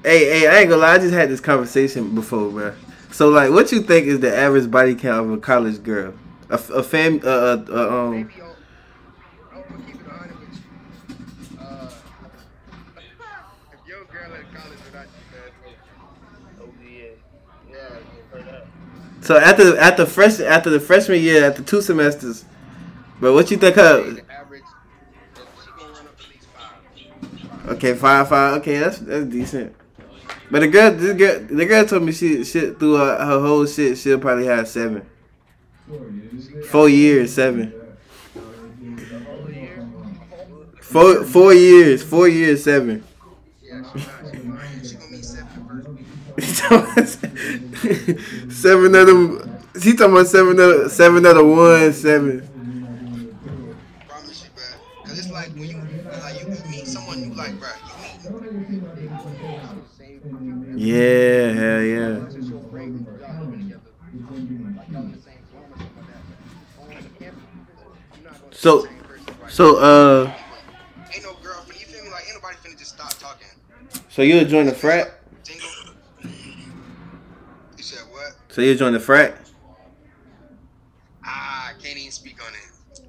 Hey, 0.05 0.41
hey, 0.41 0.47
I 0.47 0.59
ain't 0.59 0.69
gonna 0.69 0.83
lie. 0.83 0.93
I 0.93 0.97
just 0.99 1.15
had 1.15 1.29
this 1.29 1.39
conversation 1.39 2.13
before, 2.13 2.51
bro. 2.51 2.73
So, 3.11 3.29
like, 3.29 3.49
what 3.49 3.71
you 3.71 3.81
think 3.81 4.05
is 4.05 4.19
the 4.19 4.35
average 4.37 4.69
body 4.69 4.93
count 4.93 5.25
of 5.25 5.33
a 5.33 5.37
college 5.39 5.81
girl? 5.81 6.13
A, 6.51 6.53
a 6.75 6.83
fam, 6.83 7.21
uh, 7.23 7.27
uh, 7.27 7.65
uh, 7.69 7.89
um, 8.05 8.11
maybe 8.11 8.33
I'll, 8.39 8.55
I'm 9.51 9.83
keep 9.83 9.95
it 9.95 10.05
100 10.05 10.39
with 10.39 10.59
you. 11.49 11.59
Uh, 11.59 11.89
girl 14.11 14.33
at 14.35 14.53
college 14.53 14.77
without 14.85 15.07
you, 15.07 15.23
man, 15.33 15.75
Oh 16.61 16.69
yeah, 16.83 17.07
yeah, 17.67 17.97
you 17.97 18.21
heard 18.31 18.45
that. 18.45 18.67
so 19.21 19.37
after 19.37 19.75
after 19.79 20.05
fresh 20.05 20.39
after 20.39 20.69
the 20.69 20.79
freshman 20.79 21.19
year, 21.19 21.45
after 21.45 21.63
two 21.63 21.81
semesters, 21.81 22.45
but 23.19 23.33
what 23.33 23.49
you 23.49 23.57
think 23.57 23.73
the 23.75 23.81
her? 23.81 24.21
average, 24.29 24.61
she 25.63 25.71
gonna 25.71 25.93
run 25.93 26.05
up 26.05 26.13
at 26.19 26.29
least 26.29 26.47
five. 26.55 27.75
Okay, 27.77 27.95
five 27.95 28.29
five. 28.29 28.61
Okay, 28.61 28.77
that's 28.77 28.99
that's 28.99 29.25
decent. 29.25 29.75
But 30.51 30.59
the 30.59 30.67
girl, 30.67 30.91
this 30.91 31.17
girl, 31.17 31.39
the 31.39 31.65
girl 31.65 31.85
told 31.85 32.03
me 32.03 32.11
she 32.11 32.43
shit 32.43 32.77
through 32.79 32.95
her, 32.95 33.17
her 33.17 33.39
whole 33.39 33.65
shit. 33.65 33.97
She'll 33.97 34.19
probably 34.19 34.45
have 34.45 34.67
seven, 34.67 35.05
four 36.69 36.87
years, 36.87 37.33
seven, 37.33 37.73
four 40.81 41.23
four 41.23 41.53
years, 41.53 42.03
four 42.03 42.27
years, 42.27 42.63
seven. 42.63 43.03
She 46.37 46.51
she. 46.51 46.65
She 47.81 48.17
seven 48.49 48.95
of 48.95 49.07
them. 49.07 49.59
He 49.81 49.93
talking 49.93 50.13
about 50.13 50.27
seven 50.27 50.59
of 50.59 50.91
seven 50.91 51.25
of 51.25 51.35
the 51.35 51.43
one 51.43 51.93
seven. 51.93 52.54
You're 68.15 68.23
not 68.23 68.39
gonna 68.41 68.55
So-? 68.55 68.87
So 69.47 69.77
uh, 69.77 70.31
ain't 71.13 71.23
no. 71.23 71.31
You 71.31 71.73
feel 71.85 72.03
me? 72.03 72.09
Like 72.09 72.25
ain't 72.25 72.35
nobody 72.35 72.57
finna 72.57 72.77
just 72.77 72.95
stop 72.95 73.13
talking. 73.13 73.47
so 74.09 74.21
you'll 74.21 74.45
join 74.45 74.65
the 74.65 74.73
frat? 74.73 75.21
You 77.77 77.83
said 77.83 77.99
what? 78.11 78.35
So 78.49 78.61
you'll 78.61 78.77
join 78.77 78.93
the 78.93 78.99
frat? 78.99 79.37
I 81.23 81.73
can't 81.81 81.97
even 81.97 82.11
speak 82.11 82.41
on 82.45 82.53
it. 82.53 83.01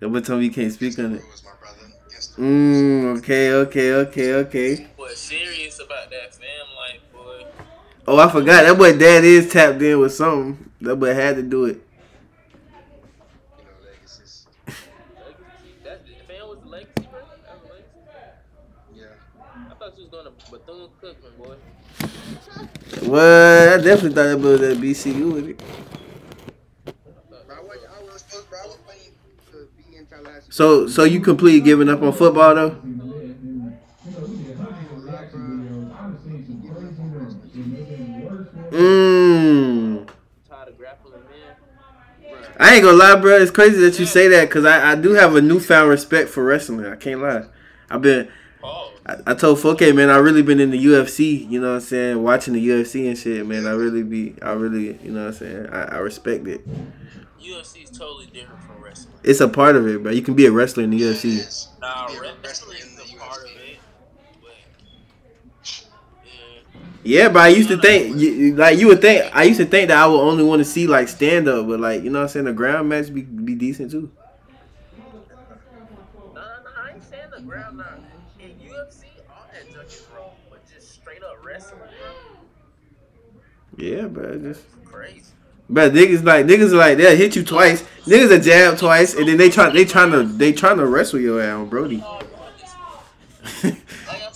Nobody 0.00 0.24
told 0.24 0.40
me 0.40 0.46
you 0.46 0.52
can't 0.52 0.72
speak 0.72 0.98
on 0.98 1.16
it. 1.16 1.22
Rules, 1.22 1.44
my 1.44 1.50
brother. 1.60 1.92
Against 2.08 2.36
the 2.36 2.42
rules. 2.42 2.82
Mm, 2.82 3.18
okay, 3.18 3.52
okay, 3.52 3.92
okay, 3.92 4.34
okay. 4.34 4.86
Boy, 4.96 5.08
serious 5.10 5.78
about 5.80 6.10
that. 6.10 6.38
Oh, 8.12 8.18
I 8.18 8.28
forgot. 8.28 8.64
That 8.64 8.76
boy 8.76 8.98
dad 8.98 9.22
is 9.22 9.52
tapped 9.52 9.80
in 9.80 10.00
with 10.00 10.12
something. 10.12 10.68
That 10.80 10.96
boy 10.96 11.14
had 11.14 11.36
to 11.36 11.42
do 11.42 11.66
it. 11.66 11.80
Yeah. 18.92 19.06
I 19.62 19.68
definitely 23.76 24.12
thought 24.12 24.24
that 24.24 24.38
boy 24.42 24.48
was 24.48 24.62
at 24.62 24.76
BCU 24.78 25.32
with 25.32 25.48
it. 25.50 25.62
So, 30.48 30.88
so 30.88 31.04
you 31.04 31.20
completely 31.20 31.60
giving 31.60 31.88
up 31.88 32.02
on 32.02 32.12
football 32.12 32.56
though? 32.56 32.99
Mmm. 38.70 40.08
Tired 40.48 40.68
of 40.68 40.78
grappling, 40.78 41.14
man. 41.14 41.56
I 42.58 42.74
ain't 42.74 42.84
gonna 42.84 42.96
lie, 42.96 43.16
bro. 43.20 43.36
It's 43.36 43.50
crazy 43.50 43.78
that 43.80 43.98
you 43.98 44.06
say 44.06 44.28
that 44.28 44.48
because 44.48 44.64
I, 44.64 44.92
I 44.92 44.94
do 44.94 45.12
have 45.12 45.34
a 45.34 45.40
newfound 45.42 45.88
respect 45.90 46.28
for 46.28 46.44
wrestling. 46.44 46.84
I 46.86 46.96
can't 46.96 47.20
lie. 47.20 47.44
I've 47.90 48.02
been. 48.02 48.28
Oh, 48.62 48.92
I, 49.06 49.16
I 49.28 49.34
told 49.34 49.58
Foke, 49.60 49.80
man, 49.94 50.10
I 50.10 50.18
really 50.18 50.42
been 50.42 50.60
in 50.60 50.70
the 50.70 50.84
UFC. 50.84 51.48
You 51.48 51.60
know 51.60 51.68
what 51.70 51.74
I'm 51.76 51.80
saying? 51.80 52.22
Watching 52.22 52.54
the 52.54 52.68
UFC 52.68 53.08
and 53.08 53.16
shit, 53.18 53.46
man. 53.46 53.66
I 53.66 53.70
really 53.72 54.02
be. 54.02 54.34
I 54.42 54.52
really, 54.52 54.98
you 55.02 55.10
know 55.10 55.20
what 55.26 55.34
I'm 55.34 55.38
saying? 55.38 55.66
I, 55.68 55.82
I 55.82 55.98
respect 55.98 56.46
it. 56.46 56.66
UFC 57.40 57.84
is 57.84 57.90
totally 57.90 58.26
different 58.26 58.62
from 58.62 58.82
wrestling. 58.82 59.14
It's 59.24 59.40
a 59.40 59.48
part 59.48 59.74
of 59.76 59.88
it, 59.88 60.02
bro. 60.02 60.12
You 60.12 60.22
can 60.22 60.34
be 60.34 60.46
a 60.46 60.52
wrestler 60.52 60.84
in 60.84 60.90
the 60.90 61.00
UFC. 61.00 61.38
Nah, 61.80 62.08
You 62.10 62.20
be 62.20 62.26
a 62.28 62.30
wrestling 62.30 62.36
wrestler 62.44 62.74
is 62.74 62.84
in 62.84 62.96
the 62.96 63.02
a 63.16 63.18
part 63.18 63.42
of 63.42 63.48
UFC. 63.48 63.70
it. 63.72 63.78
But, 64.42 64.52
yeah. 67.04 67.22
Yeah, 67.22 67.28
but 67.28 67.40
I 67.42 67.48
used 67.48 67.68
to 67.70 67.78
think, 67.78 68.16
you- 68.18 68.54
like 68.56 68.78
you 68.78 68.86
would 68.88 69.00
think, 69.00 69.34
I 69.34 69.44
used 69.44 69.60
to 69.60 69.66
think 69.66 69.88
that 69.88 69.98
I 69.98 70.06
would 70.06 70.20
only 70.20 70.44
want 70.44 70.60
to 70.60 70.64
see 70.64 70.86
like 70.86 71.08
stand 71.08 71.48
up, 71.48 71.66
but 71.66 71.80
like 71.80 72.02
you 72.02 72.10
know 72.10 72.18
what 72.20 72.24
I'm 72.24 72.28
saying, 72.30 72.44
the 72.46 72.52
ground 72.52 72.88
match 72.88 73.12
be 73.12 73.22
be 73.22 73.54
decent 73.54 73.90
too. 73.90 74.10
Nah, 76.34 76.40
nah, 76.40 76.42
I 76.84 76.92
ain't 76.94 77.04
saying 77.04 77.30
the 77.34 77.42
ground 77.42 77.78
now. 77.78 77.84
In 78.38 78.50
UFC, 78.68 79.04
all 79.30 79.46
that 79.52 79.72
junk 79.72 79.86
is 79.88 80.06
wrong. 80.14 80.30
But 80.50 80.60
just 80.72 80.92
straight 80.92 81.22
up 81.22 81.44
wrestling, 81.44 81.80
bro, 83.76 83.86
Yeah, 83.86 84.06
bro. 84.06 84.38
Just 84.38 84.62
crazy. 84.84 85.24
but 85.68 85.92
niggas 85.92 86.24
like 86.24 86.46
niggas 86.46 86.72
like 86.72 86.98
they'll 86.98 87.16
hit 87.16 87.34
you 87.36 87.44
twice. 87.44 87.82
Niggas 88.06 88.30
a 88.30 88.40
jab 88.40 88.78
twice, 88.78 89.14
and 89.14 89.26
then 89.28 89.36
they 89.38 89.48
try 89.50 89.70
they 89.70 89.84
trying 89.84 90.10
to 90.12 90.22
they 90.24 90.52
trying 90.52 90.76
to 90.78 90.86
wrestle 90.86 91.18
your 91.20 91.40
ass 91.40 91.68
Brody. 91.68 92.02
Oh, 92.04 92.18
bro, 92.18 92.28
this- 92.58 93.76
like, 94.06 94.22
I'm 94.26 94.34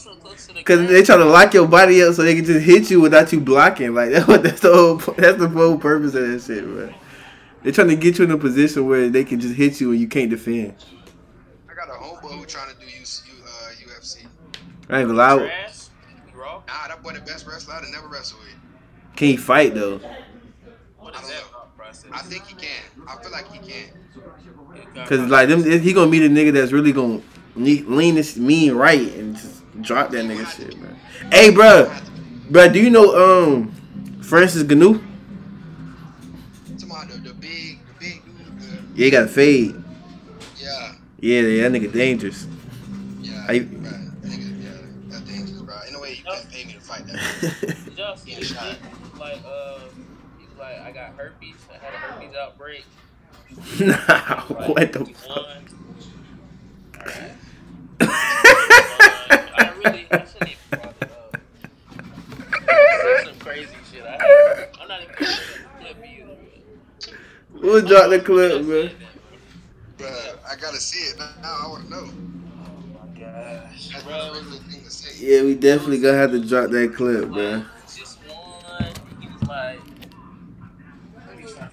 so 0.66 0.76
close 0.76 0.90
to 0.90 0.96
the 0.96 0.96
Cause 0.96 0.96
ground. 0.96 0.96
they 0.96 1.02
trying 1.02 1.18
to 1.20 1.24
lock 1.26 1.54
your 1.54 1.68
body 1.68 2.02
up 2.02 2.14
so 2.14 2.22
they 2.22 2.34
can 2.34 2.44
just 2.44 2.64
hit 2.64 2.90
you 2.90 3.00
without 3.00 3.32
you 3.32 3.40
blocking. 3.40 3.94
Like 3.94 4.10
that's 4.12 4.28
what 4.28 4.42
that's 4.42 4.60
the 4.60 4.72
whole 4.72 4.96
that's 5.16 5.38
the 5.38 5.48
whole 5.48 5.78
purpose 5.78 6.14
of 6.14 6.28
that 6.28 6.42
shit, 6.42 6.64
bro. 6.64 6.92
They're 7.62 7.72
trying 7.72 7.88
to 7.88 7.96
get 7.96 8.18
you 8.18 8.24
in 8.24 8.30
a 8.30 8.38
position 8.38 8.86
where 8.86 9.08
they 9.08 9.24
can 9.24 9.40
just 9.40 9.54
hit 9.54 9.80
you 9.80 9.92
and 9.92 10.00
you 10.00 10.08
can't 10.08 10.30
defend. 10.30 10.74
I 11.70 11.74
got 11.74 11.88
a 11.88 11.92
homeboy 11.92 12.38
who 12.38 12.44
trying 12.46 12.74
to 12.74 12.80
do 12.80 12.86
U, 12.86 12.92
U, 12.92 13.44
uh, 13.44 13.98
UFC. 13.98 14.26
I 14.90 15.00
ain't 15.00 15.08
gonna 15.08 15.14
lie. 15.14 15.38
Trash, 15.38 15.86
you 16.32 16.40
raw. 16.40 16.62
Nah, 16.66 16.88
that 16.88 17.02
boy 17.02 17.12
the 17.14 17.20
best 17.20 17.46
wrestler 17.46 17.74
I 17.74 17.80
done 17.80 17.92
never 17.92 18.08
wrestled 18.08 18.42
with. 18.42 18.54
Can 19.16 19.28
he 19.28 19.36
fight 19.36 19.74
though? 19.74 19.98
What 20.98 21.16
I 21.16 21.20
don't 21.20 21.30
that 21.30 21.42
know. 21.52 21.58
process? 21.76 22.10
I 22.12 22.20
think 22.20 22.46
he 22.46 22.54
can. 22.54 22.82
I 23.08 23.22
feel 23.22 23.32
like 23.32 23.50
he 23.50 23.58
can. 23.58 23.90
Cause 25.06 25.20
like 25.30 25.48
them, 25.48 25.64
he 25.64 25.92
gonna 25.92 26.10
be 26.10 26.26
the 26.26 26.28
nigga 26.28 26.52
that's 26.52 26.72
really 26.72 26.92
gonna 26.92 27.20
ne- 27.56 27.82
lean 27.82 28.14
this 28.14 28.36
mean 28.36 28.74
right 28.74 29.12
and 29.14 29.36
just 29.36 29.63
drop 29.80 30.10
that 30.10 30.24
nigga 30.24 30.46
shit, 30.56 30.78
man. 30.80 30.96
Hey, 31.32 31.50
bro, 31.50 31.92
bro, 32.50 32.68
do 32.68 32.78
you 32.80 32.90
know 32.90 33.14
um 33.52 33.72
Francis 34.22 34.62
Ngannou? 34.64 35.02
Tomorrow, 36.78 37.06
the, 37.08 37.18
the 37.28 37.34
big, 37.34 37.78
the 37.86 37.92
big 37.98 38.24
dude. 38.24 38.36
Yeah, 38.94 39.04
he 39.04 39.10
got 39.10 39.24
a 39.24 39.28
fade. 39.28 39.74
Yeah, 40.60 40.94
Yeah, 41.20 41.40
yeah, 41.40 41.68
that 41.68 41.80
nigga 41.82 41.92
dangerous. 41.92 42.46
yeah. 43.20 43.46
I- 43.48 43.58
bruh, 43.60 44.20
nigga, 44.22 44.62
yeah, 44.62 44.70
that's 45.08 45.22
dangerous, 45.22 45.60
bro. 45.62 45.74
In 45.88 45.94
a 45.94 46.00
way, 46.00 46.14
you 46.14 46.24
couldn't 46.24 46.50
pay 46.50 46.64
me 46.64 46.72
to 46.74 46.80
fight 46.80 47.06
that. 47.06 47.18
Did 47.84 47.98
y'all 47.98 48.16
see 48.16 48.34
the 48.34 48.44
shit? 48.44 48.78
Like, 49.18 49.38
uh, 49.46 49.80
he 50.38 50.46
was 50.46 50.58
like, 50.58 50.78
I 50.80 50.90
got 50.92 51.14
herpes. 51.16 51.54
I 51.70 51.76
had 51.84 51.94
a 51.94 51.98
herpes 51.98 52.34
outbreak. 52.36 52.84
nah, 53.80 54.40
what 54.72 54.92
the 54.92 55.04
fuck? 55.04 55.28
won. 55.28 55.64
We'll 67.64 67.80
drop 67.80 68.10
the 68.10 68.20
clip, 68.20 68.66
bro. 68.66 68.90
Bruh, 69.96 70.38
I 70.46 70.56
gotta 70.60 70.78
see 70.78 70.98
it 70.98 71.18
now. 71.18 71.32
I 71.42 71.66
wanna 71.66 71.88
know. 71.88 72.10
Oh 72.10 72.82
my 72.92 73.18
gosh, 73.18 73.88
That's 73.88 74.04
bro. 74.04 74.12
the 74.12 74.38
regular 74.38 74.58
thing 74.58 74.84
to 74.84 74.90
say. 74.90 75.26
Yeah, 75.26 75.42
we 75.42 75.54
definitely 75.54 76.00
gonna 76.00 76.18
have 76.18 76.32
to 76.32 76.46
drop 76.46 76.70
that 76.70 76.94
clip, 76.94 77.30
bro. 77.30 77.42
Like, 77.42 77.64
just 77.96 78.18
one. 78.28 78.92
He 79.18 79.28
was 79.28 79.48
like, 79.48 79.80
let 81.26 81.38
me 81.38 81.44
try. 81.50 81.68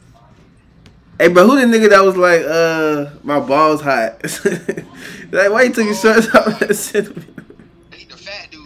Hey, 1.20 1.28
bro, 1.28 1.46
who 1.46 1.60
the 1.60 1.66
nigga 1.78 1.90
that 1.90 2.06
was 2.06 2.16
like, 2.16 2.42
uh, 2.46 3.10
my 3.24 3.42
balls 3.42 3.82
hot? 3.82 4.24
like, 5.32 5.52
why 5.52 5.64
you 5.64 5.74
took 5.74 5.86
your 5.86 5.94
shorts 5.94 6.34
off 6.34 6.62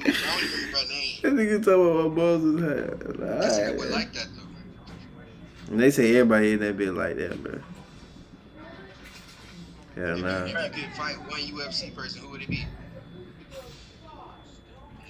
I 0.06 0.12
don't 0.12 0.44
even 0.44 0.60
remember 0.60 0.94
his 0.94 1.22
That 1.22 1.34
nigga 1.34 1.64
talking 1.64 1.92
about 1.92 2.10
my 2.10 2.16
balls 2.16 2.42
was 2.44 2.62
hot. 2.62 3.20
Like, 3.20 3.40
This 3.42 3.58
nigga 3.58 3.60
alright, 3.60 3.78
would 3.78 3.90
man. 3.90 3.92
like 3.92 4.14
that 4.14 4.28
though. 4.36 5.72
And 5.72 5.80
they 5.80 5.92
say 5.92 6.16
everybody 6.16 6.54
in 6.54 6.60
that 6.60 6.78
bit 6.78 6.94
like 6.94 7.16
that, 7.18 7.44
bro. 7.44 7.60
Hell 9.96 10.18
nah. 10.18 10.44
If 10.44 10.50
you 10.78 10.84
could 10.84 10.94
fight 10.94 11.18
one 11.30 11.40
UFC 11.40 11.96
person, 11.96 12.22
who 12.22 12.30
would 12.30 12.42
it 12.44 12.50
be? 12.50 12.66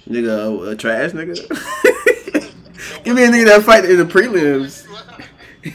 Nigga, 0.08 0.64
a, 0.68 0.70
a 0.72 0.76
trash 0.76 1.12
nigga. 1.12 1.36
Give 3.04 3.16
me 3.16 3.24
a 3.24 3.28
nigga 3.30 3.46
that 3.46 3.64
fight 3.64 3.86
in 3.86 3.98
the 3.98 4.06
prelims. 4.06 4.88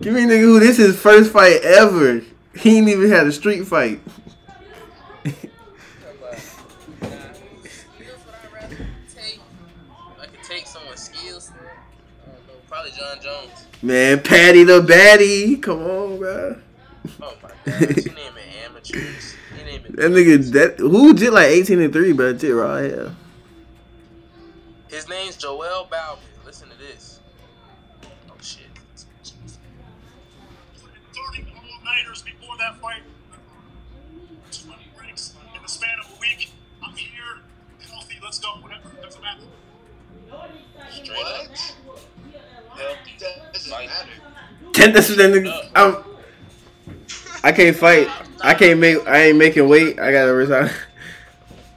Give 0.00 0.14
me 0.14 0.22
a 0.24 0.26
nigga 0.26 0.40
who 0.40 0.60
this 0.60 0.78
is 0.78 0.98
first 0.98 1.32
fight 1.32 1.60
ever. 1.62 2.22
He 2.56 2.78
ain't 2.78 2.88
even 2.88 3.10
had 3.10 3.26
a 3.26 3.32
street 3.32 3.66
fight. 3.66 4.00
Man, 13.84 14.22
Paddy 14.22 14.64
the 14.64 14.80
Baddy. 14.80 15.60
Come 15.60 15.82
on, 15.82 16.18
bro. 16.18 16.56
Oh 17.20 17.34
my 17.42 17.50
god. 17.66 17.80
you 17.80 18.12
name 18.12 18.32
it 18.34 18.64
amateurs. 18.64 19.34
You 19.58 19.64
name 19.66 19.84
it. 19.84 19.96
That 19.96 20.10
nigga, 20.10 20.52
that 20.52 20.78
who 20.78 21.12
did 21.12 21.34
like 21.34 21.48
18 21.48 21.82
and 21.82 21.92
3, 21.92 22.12
bro? 22.12 22.32
Did 22.32 22.54
raw 22.54 22.76
hell. 22.76 23.14
His 24.88 25.06
name's 25.06 25.36
Joel 25.36 25.86
Bowman. 25.90 26.24
Listen 26.46 26.70
to 26.70 26.78
this. 26.78 27.20
Oh 28.30 28.32
shit. 28.40 28.64
30 31.12 31.46
all-nighters 31.54 32.22
before 32.22 32.56
that 32.56 32.80
fight. 32.80 33.02
20 34.50 34.82
drinks 34.96 35.34
in 35.54 35.62
the 35.62 35.68
span 35.68 35.98
of 36.00 36.10
a 36.10 36.20
week. 36.20 36.52
I'm 36.82 36.96
here, 36.96 37.42
healthy, 37.86 38.18
let's 38.22 38.38
go. 38.38 38.48
Whatever, 38.62 38.88
doesn't 39.02 39.20
matter. 39.20 39.42
Straight. 40.90 41.18
What? 41.18 41.76
Healthy. 42.76 43.12
That 43.20 43.53
doesn't 43.64 43.70
Like, 43.72 43.88
matter. 43.88 44.10
Ten, 44.72 44.92
that's 44.92 45.08
what 45.08 45.18
that 45.18 45.30
nigga. 45.32 45.70
I'm, 45.74 45.96
I 47.42 47.52
can't 47.52 47.76
fight. 47.76 48.08
I 48.42 48.54
can't 48.54 48.80
make. 48.80 49.06
I 49.06 49.26
ain't 49.26 49.38
making 49.38 49.68
weight. 49.68 49.98
I 49.98 50.12
gotta 50.12 50.34
resign. 50.34 50.70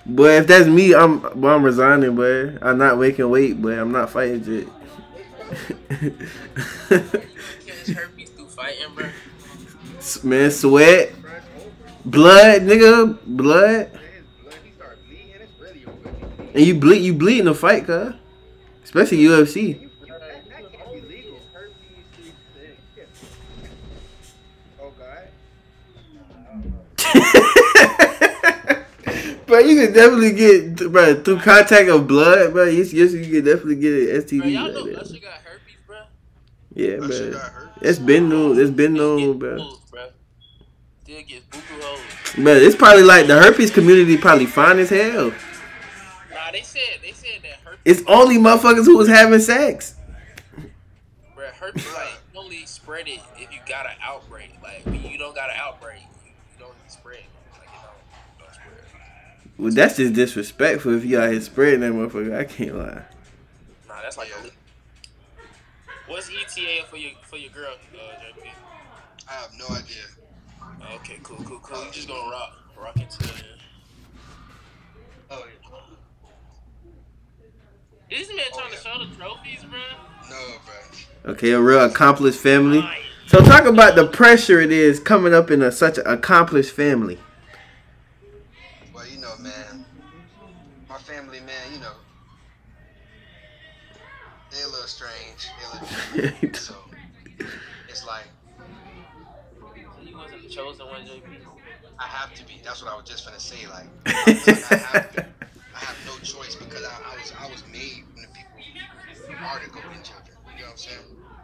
But 0.10 0.32
if 0.36 0.48
that's 0.48 0.68
me, 0.68 0.96
I'm. 0.96 1.20
But 1.20 1.48
I'm 1.50 1.64
resigning. 1.64 2.16
But 2.16 2.60
I'm 2.62 2.78
not 2.78 2.98
making 2.98 3.30
weight. 3.30 3.62
But 3.62 3.78
I'm 3.78 3.92
not 3.92 4.10
fighting 4.10 4.44
shit. 4.44 4.68
You 6.00 6.12
catch 7.66 7.88
herpes 7.90 8.30
through 8.32 8.48
fighting, 8.48 8.94
bro. 8.96 9.06
Man, 10.24 10.52
sweat, 10.52 11.14
blood, 12.06 12.62
nigga, 12.62 13.18
blood, 13.26 13.92
He 14.64 14.72
start 14.72 14.98
bleeding, 15.08 15.30
it's 15.42 15.60
really 15.60 15.86
over. 15.86 16.10
and 16.54 16.66
you 16.66 16.76
bleed. 16.76 17.00
You 17.04 17.14
bleed 17.14 17.40
in 17.40 17.48
a 17.48 17.54
fight, 17.54 17.86
cuz. 17.86 18.14
Especially 18.84 19.18
UFC. 19.20 19.90
That, 20.08 20.20
that 20.50 20.72
can't 20.72 20.94
be 20.94 21.02
legal. 21.02 21.40
Oh 24.80 24.92
God. 24.98 25.28
bro, 29.46 29.60
you 29.60 29.76
can 29.86 29.94
definitely 29.94 30.32
get, 30.34 30.92
bro, 30.92 31.16
through 31.22 31.40
contact 31.40 31.90
of 31.90 32.08
blood, 32.08 32.54
bro. 32.54 32.66
Yes, 32.66 32.94
yes, 32.94 33.14
you 33.14 33.24
can 33.26 33.46
definitely 33.46 33.76
get 33.76 33.94
an 33.94 34.22
STD. 34.22 34.40
Bro, 34.40 34.48
y'all 34.48 34.72
know 34.74 34.80
like 34.82 34.94
that. 34.94 35.02
Usher 35.02 35.20
got 35.20 35.34
herpes, 35.44 35.76
bro. 35.86 35.98
Yeah, 36.74 36.98
bro. 36.98 37.42
It's 37.82 38.00
been 38.00 38.30
known. 38.30 38.60
It's 38.60 38.72
been 38.72 38.96
Still 38.96 39.20
known, 39.20 39.40
bro. 39.40 39.58
hoes, 39.60 39.80
bro. 39.92 40.08
Still 41.04 41.22
get 41.24 41.50
buku 41.50 41.82
hoes. 41.82 42.00
It's 42.64 42.76
probably 42.76 43.04
like 43.04 43.28
the 43.28 43.42
herpes 43.42 43.72
community 43.72 44.18
probably 44.18 44.46
fine 44.46 44.80
as 44.80 44.90
hell. 44.90 45.30
Nah, 45.30 46.52
they 46.52 46.62
said 46.62 46.82
they 47.02 47.12
said 47.12 47.42
that 47.44 47.60
herpes. 47.64 47.80
It's 47.86 48.02
only 48.08 48.38
motherfuckers 48.38 48.86
who 48.86 48.98
was 48.98 49.08
having 49.08 49.40
sex. 49.40 49.96
Bro, 51.36 51.46
herpes 51.60 51.88
like 51.94 52.10
only 52.36 52.66
spread 52.66 53.08
it 53.08 53.20
if 53.38 53.52
you 53.52 53.60
got 53.68 53.86
an 53.86 53.94
outbreak. 54.04 54.27
Well, 59.58 59.72
that's 59.72 59.98
just 59.98 60.14
disrespectful 60.14 60.94
if 60.94 61.04
you 61.04 61.20
out 61.20 61.32
here 61.32 61.42
spreading 61.42 61.80
that 61.80 61.92
motherfucker. 61.92 62.38
I 62.38 62.44
can't 62.44 62.78
lie. 62.78 63.04
Nah, 63.88 64.02
that's 64.04 64.18
like 64.18 64.30
a. 64.30 64.52
What's 66.12 66.30
ETA 66.30 66.86
for 66.88 66.98
your 66.98 67.12
for 67.24 67.38
your 67.38 67.50
girl, 67.52 67.74
uh, 67.74 67.98
JP? 67.98 68.50
I 69.28 69.34
have 69.34 69.50
no 69.58 69.66
idea. 69.76 70.04
Okay, 70.96 71.20
cool, 71.24 71.38
cool, 71.44 71.60
cool. 71.60 71.84
You 71.86 71.92
just 71.92 72.08
gonna 72.08 72.30
rock, 72.30 72.54
rock 72.80 72.96
into 72.98 73.18
the. 73.20 73.34
Oh 75.32 75.44
yeah. 75.46 75.68
This 78.10 78.30
man 78.30 78.46
trying 78.54 78.72
to 78.72 78.78
show 78.78 79.00
the 79.00 79.16
trophies, 79.16 79.64
bro. 79.64 79.80
no, 80.30 80.54
bro. 80.66 81.32
Okay, 81.34 81.52
a 81.52 81.60
real 81.60 81.84
accomplished 81.84 82.40
family. 82.40 82.88
So 83.26 83.40
talk 83.40 83.66
about 83.66 83.96
the 83.96 84.08
pressure 84.08 84.62
it 84.62 84.72
is 84.72 85.00
coming 85.02 85.34
up 85.34 85.52
in 85.52 85.62
a 85.62 85.72
such 85.72 85.98
an 85.98 86.08
accomplished 86.08 86.74
family. 86.74 87.20
They 96.22 96.28
a 96.28 96.32
little 96.32 96.64
strange. 96.64 97.14
They 97.26 97.44
a 97.44 97.48
little 97.48 97.64
different. 97.64 97.74
so 97.76 97.86
it's 97.90 98.06
like 98.06 98.26
chosen 100.50 100.88
one, 100.88 101.02
JP? 101.02 101.24
I 102.00 102.06
have 102.08 102.34
to 102.36 102.46
be. 102.46 102.62
That's 102.64 102.82
what 102.84 102.92
I 102.92 102.96
was 102.96 103.06
just 103.10 103.26
gonna 103.26 103.40
say. 103.40 103.68
Like, 103.68 103.90
I, 104.08 104.32
like 104.44 104.64
I, 104.72 104.78
have, 104.78 105.12
to. 105.14 105.26
I 105.76 105.80
have 105.80 105.98
no 106.06 106.18
choice 106.20 106.56
because 106.56 106.84
I, 106.84 107.14
I 107.14 107.18
was 107.18 107.34
I 107.42 107.48
was 107.52 107.64
made 107.72 108.04
from 108.14 108.22
the 108.24 108.30
people 108.34 108.60
who 109.28 109.46
are 109.46 109.60
the 109.60 109.70
golden 109.72 110.04
children. 110.04 110.38
You 110.56 110.64
know 110.64 110.66
what 110.66 110.72
I'm 110.72 110.78
saying? 110.78 111.00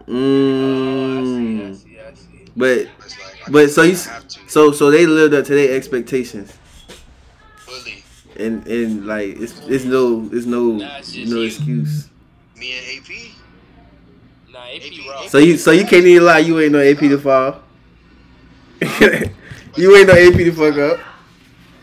Oh, 0.10 1.20
I 1.20 1.24
Mm. 1.24 1.26
see, 1.26 1.62
I 1.64 1.74
see, 1.74 1.98
I 2.00 2.14
see. 2.14 2.46
But 2.56 2.78
It's 3.06 3.20
like, 3.20 3.52
but 3.52 3.70
so 3.72 3.84
you 3.84 3.96
I 3.96 4.14
have 4.14 4.28
to 4.28 4.40
so 4.50 4.72
so 4.72 4.92
they 4.92 5.06
lived 5.06 5.34
up 5.34 5.46
to 5.46 5.54
their 5.56 5.76
expectations. 5.76 6.54
bully 7.66 8.04
And 8.38 8.68
and 8.68 9.08
like 9.08 9.38
it's 9.40 9.54
it's 9.68 9.86
no 9.86 10.30
it's 10.32 10.46
no 10.46 10.72
Nah, 10.74 10.98
it's 11.00 11.16
no 11.16 11.38
you. 11.38 11.46
excuse. 11.46 12.10
me 12.56 12.78
and 12.78 13.00
AP. 13.00 13.43
Nah, 14.74 14.86
AP 14.86 14.92
AP 14.92 15.10
raw. 15.10 15.28
So 15.28 15.38
you 15.38 15.58
so 15.58 15.72
you 15.72 15.86
can't 15.86 16.06
even 16.06 16.26
lie. 16.26 16.40
You 16.40 16.60
ain't 16.60 16.72
no 16.72 16.80
AP 16.80 17.00
to 17.00 17.18
fall. 17.18 17.62
you 18.82 19.96
ain't 19.96 20.08
no 20.08 20.14
AP 20.14 20.36
to 20.36 20.52
fuck 20.52 20.78
up. 20.78 21.00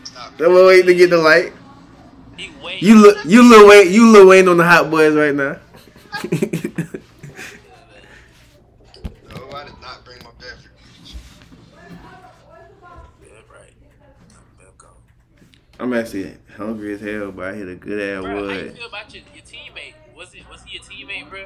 Stop. 0.03 0.37
That 0.37 0.49
was 0.49 0.67
waiting 0.67 0.87
to 0.87 0.95
get 0.95 1.09
the 1.09 1.17
light. 1.17 1.53
You 2.79 2.99
look 2.99 3.17
you 3.25 3.47
Lil 3.47 3.67
Wayne 3.67 3.91
you 3.91 4.11
Lil 4.11 4.27
Wayne 4.27 4.47
on 4.47 4.57
the 4.57 4.63
Hot 4.65 4.89
Boys 4.89 5.13
right 5.15 5.35
now. 5.35 5.57
I 9.53 9.65
did 9.65 9.79
not 9.81 10.03
bring 10.03 10.17
my 10.23 10.31
Bedford. 10.39 10.71
Yeah, 13.21 13.29
right. 13.53 13.73
I'm 15.79 15.93
actually 15.93 16.37
hungry 16.55 16.93
as 16.93 17.01
hell, 17.01 17.31
but 17.31 17.45
I 17.45 17.53
hit 17.53 17.67
a 17.67 17.75
good 17.75 17.99
ass 17.99 18.23
Bro, 18.23 18.31
how 18.31 18.39
you 18.39 18.63
wood. 18.63 18.77
feel 18.77 18.87
about 18.87 19.13
your, 19.13 19.23
your 19.35 19.43
teammate? 19.43 19.93
Was 20.15 20.33
it 20.33 20.49
was 20.49 20.63
he 20.63 20.77
your 20.77 20.83
teammate, 20.83 21.29
bro? 21.29 21.45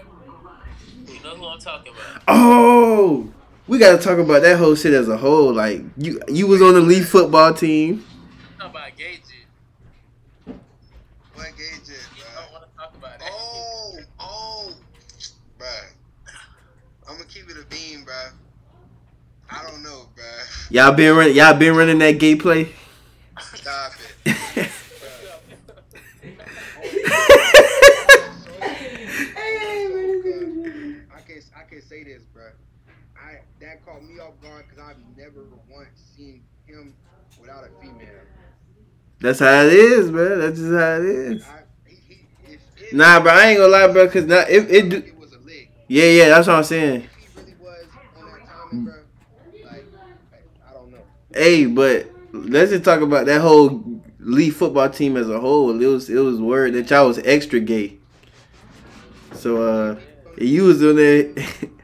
You 1.15 1.23
know 1.23 1.35
who 1.35 1.47
I'm 1.47 1.59
talking 1.59 1.93
about? 1.93 2.23
Oh, 2.27 3.31
we 3.67 3.77
gotta 3.79 4.01
talk 4.01 4.19
about 4.19 4.41
that 4.41 4.57
whole 4.57 4.75
shit 4.75 4.93
as 4.93 5.07
a 5.07 5.17
whole. 5.17 5.53
Like 5.53 5.81
you 5.97 6.19
you 6.27 6.47
was 6.47 6.61
on 6.61 6.73
the 6.73 6.81
league 6.81 7.05
football 7.05 7.53
team. 7.53 8.05
Talk 8.59 8.71
about 8.71 8.95
Gage. 8.97 9.21
What 11.33 11.47
gauge 11.57 11.81
is, 11.83 11.89
You 12.17 12.23
bro? 12.23 12.43
don't 12.43 12.51
want 12.51 12.63
to 12.69 12.77
talk 12.77 12.95
about 12.95 13.19
that. 13.19 13.29
Oh, 13.31 13.97
oh, 14.19 14.71
bruh. 15.59 15.65
I'm 17.07 17.15
gonna 17.15 17.25
keep 17.29 17.49
it 17.49 17.57
a 17.57 17.65
beam, 17.67 18.05
bruh. 18.05 18.31
I 19.49 19.63
don't 19.69 19.83
know, 19.83 20.07
bruh. 20.17 20.71
Y'all 20.71 20.91
been 20.91 21.15
running 21.15 21.35
y'all 21.35 21.53
been 21.57 21.75
running 21.75 21.99
that 21.99 22.19
gay 22.19 22.35
play. 22.35 22.73
Stop 23.39 23.93
it. 24.25 24.69
I 29.95 31.21
can 31.21 31.41
I 31.55 31.63
can 31.69 31.81
say 31.81 32.03
this, 32.03 32.23
bruh. 32.35 32.51
I 33.17 33.39
that 33.75 33.85
caught 33.85 34.03
me 34.03 34.19
off 34.19 34.33
guard 34.41 34.65
because 34.69 34.83
I've 34.83 35.17
never 35.17 35.45
once 35.69 35.89
seen 36.15 36.43
him 36.65 36.93
without 37.41 37.63
a 37.63 37.81
female. 37.81 38.07
That's 39.19 39.39
how 39.39 39.63
it 39.63 39.73
is, 39.73 40.11
man. 40.11 40.39
That's 40.39 40.59
just 40.59 40.71
how 40.71 40.95
it 40.95 41.05
is. 41.05 41.43
I, 41.43 41.61
he, 41.85 41.95
he, 42.07 42.27
if, 42.47 42.59
if, 42.77 42.93
Nah, 42.93 43.19
bro, 43.19 43.31
I 43.33 43.45
ain't 43.47 43.59
gonna 43.59 43.71
lie, 43.71 43.87
bro, 43.87 44.07
cause 44.09 44.25
not 44.25 44.49
if 44.49 44.69
it 44.69 44.89
do. 44.89 44.97
it 44.97 45.17
was 45.17 45.33
a 45.33 45.39
lick. 45.39 45.71
Yeah, 45.87 46.05
yeah, 46.05 46.29
that's 46.29 46.47
what 46.47 46.57
I'm 46.57 46.63
saying. 46.63 47.07
Really 47.35 47.53
was 47.59 47.85
on 48.17 48.25
that 48.25 48.45
timing, 48.45 48.85
bruh, 48.85 49.65
like 49.65 49.85
I 50.69 50.73
don't 50.73 50.91
know. 50.91 50.99
Hey, 51.33 51.65
but 51.65 52.09
let's 52.31 52.71
just 52.71 52.83
talk 52.83 53.01
about 53.01 53.25
that 53.25 53.41
whole 53.41 54.01
league 54.19 54.53
football 54.53 54.89
team 54.89 55.17
as 55.17 55.29
a 55.29 55.39
whole. 55.39 55.81
It 55.81 55.85
was 55.85 56.09
it 56.09 56.19
was 56.19 56.39
word 56.39 56.73
that 56.73 56.89
y'all 56.89 57.07
was 57.07 57.19
extra 57.19 57.59
gay. 57.59 57.97
So 59.33 59.61
uh, 59.61 59.99
you 60.37 60.63
was 60.63 60.83
on 60.83 60.95
there. 60.95 61.33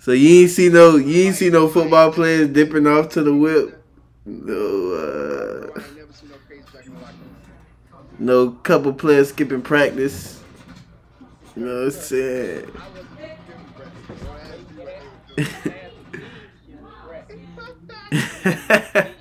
so 0.00 0.12
you 0.12 0.42
ain't 0.42 0.50
see 0.50 0.68
no 0.68 0.96
you 0.96 1.26
ain't 1.26 1.36
see 1.36 1.50
no 1.50 1.68
football 1.68 2.10
players 2.10 2.48
dipping 2.48 2.86
off 2.86 3.10
to 3.10 3.22
the 3.22 3.34
whip. 3.34 3.84
No, 4.26 4.54
uh, 4.54 5.70
I 5.78 5.84
ain't 5.84 5.96
never 5.96 6.12
seen 6.12 6.30
no 6.30 6.36
crazy 6.46 6.62
back 6.72 6.86
in 6.86 6.94
the 6.94 7.00
locker 7.00 7.14
room. 7.92 8.06
no 8.18 8.50
couple 8.50 8.92
players 8.94 9.28
skipping 9.28 9.62
practice. 9.62 10.42
You 11.54 11.66
know 11.66 11.84
what 11.84 11.84
I'm 11.84 11.90
saying? 12.00 12.72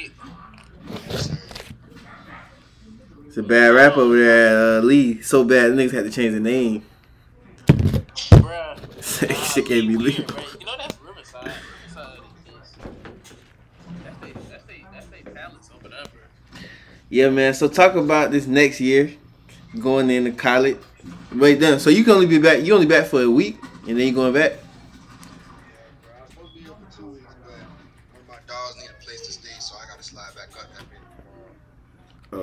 It's 3.34 3.40
a 3.40 3.42
bad 3.42 3.74
rap 3.74 3.96
over 3.96 4.16
there 4.16 4.76
at 4.76 4.84
uh, 4.84 4.86
Lee. 4.86 5.20
So 5.20 5.42
bad, 5.42 5.72
the 5.72 5.74
niggas 5.82 5.90
had 5.90 6.04
to 6.04 6.10
change 6.12 6.34
the 6.34 6.38
name. 6.38 6.84
Bruh. 7.66 8.78
Shit 9.52 9.66
can't 9.66 9.88
be 9.88 9.96
Weird, 9.96 10.00
legal. 10.02 10.24
bruh. 10.26 10.60
You 10.60 10.66
know 10.66 10.76
that's 10.78 10.96
Riverside. 11.00 11.52
Riverside 11.82 12.20
that's 14.04 14.18
they 14.20 14.30
that's 14.30 14.64
they 14.66 14.84
that's 14.92 15.06
they 15.06 15.22
palace 15.32 15.68
over 15.74 15.88
there, 15.88 16.04
bro. 16.04 16.62
Yeah, 17.10 17.30
man. 17.30 17.54
So 17.54 17.66
talk 17.66 17.96
about 17.96 18.30
this 18.30 18.46
next 18.46 18.80
year, 18.80 19.12
going 19.80 20.10
into 20.10 20.30
college. 20.30 20.78
Wait, 21.34 21.58
done. 21.58 21.80
So 21.80 21.90
you 21.90 22.04
can 22.04 22.12
only 22.12 22.26
be 22.26 22.38
back. 22.38 22.62
You 22.62 22.72
only 22.74 22.86
back 22.86 23.06
for 23.06 23.20
a 23.20 23.28
week, 23.28 23.58
and 23.88 23.98
then 23.98 24.06
you 24.06 24.12
going 24.12 24.32
back. 24.32 24.52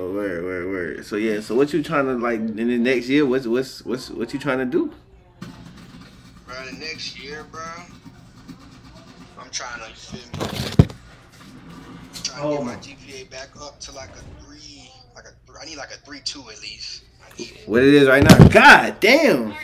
Oh, 0.02 0.10
word, 0.10 0.42
word, 0.42 0.66
word. 0.66 1.06
So 1.06 1.14
yeah. 1.14 1.40
So 1.40 1.54
what 1.54 1.72
you 1.72 1.80
trying 1.80 2.06
to 2.06 2.14
like 2.14 2.40
in 2.40 2.56
the 2.56 2.76
next 2.76 3.08
year? 3.08 3.24
What's 3.24 3.46
what's 3.46 3.84
what's 3.84 4.10
what 4.10 4.32
you 4.32 4.40
trying 4.40 4.58
to 4.58 4.64
do? 4.64 4.92
Bro, 6.44 6.56
the 6.66 6.72
next 6.72 7.22
year, 7.22 7.46
bro, 7.52 7.62
I'm 9.38 9.48
trying 9.50 9.78
to, 9.80 9.88
you 9.88 9.94
feel 9.94 10.18
me? 10.40 10.88
Trying 12.24 12.40
to 12.40 12.42
Oh 12.42 12.56
get 12.56 12.64
my 12.66 12.74
GPA 12.74 13.30
back 13.30 13.50
up 13.60 13.78
to 13.78 13.92
like 13.92 14.10
a 14.10 14.42
three, 14.42 14.90
like 15.14 15.26
a, 15.26 15.28
th- 15.46 15.58
I 15.60 15.66
need 15.66 15.76
like 15.76 15.92
a 15.92 15.98
three 15.98 16.18
two 16.24 16.40
at 16.50 16.60
least. 16.60 17.04
I 17.24 17.38
need 17.38 17.52
it. 17.52 17.68
What 17.68 17.84
it 17.84 17.94
is 17.94 18.08
right 18.08 18.24
now? 18.24 18.48
God 18.48 18.98
damn. 18.98 19.50
Like 19.50 19.56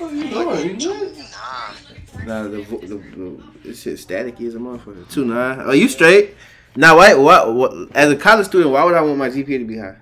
a, 0.00 0.04
like 0.34 0.64
a 0.64 0.76
two 0.78 1.12
nine. 1.14 2.26
Nah, 2.26 2.44
the, 2.44 2.62
vo- 2.62 2.80
the, 2.80 2.96
the 2.96 3.42
this 3.64 3.82
shit 3.82 3.98
static 3.98 4.40
is 4.40 4.54
a 4.54 4.58
motherfucker. 4.58 5.06
Two 5.10 5.26
nine. 5.26 5.60
Are 5.60 5.74
you 5.74 5.88
straight? 5.90 6.34
Now, 6.76 6.96
why, 6.96 7.14
why, 7.14 7.44
what, 7.46 7.72
as 7.96 8.12
a 8.12 8.16
college 8.16 8.46
student, 8.46 8.70
why 8.70 8.84
would 8.84 8.94
I 8.94 9.00
want 9.00 9.16
my 9.16 9.30
GPA 9.30 9.58
to 9.58 9.64
be 9.64 9.78
high? 9.78 9.96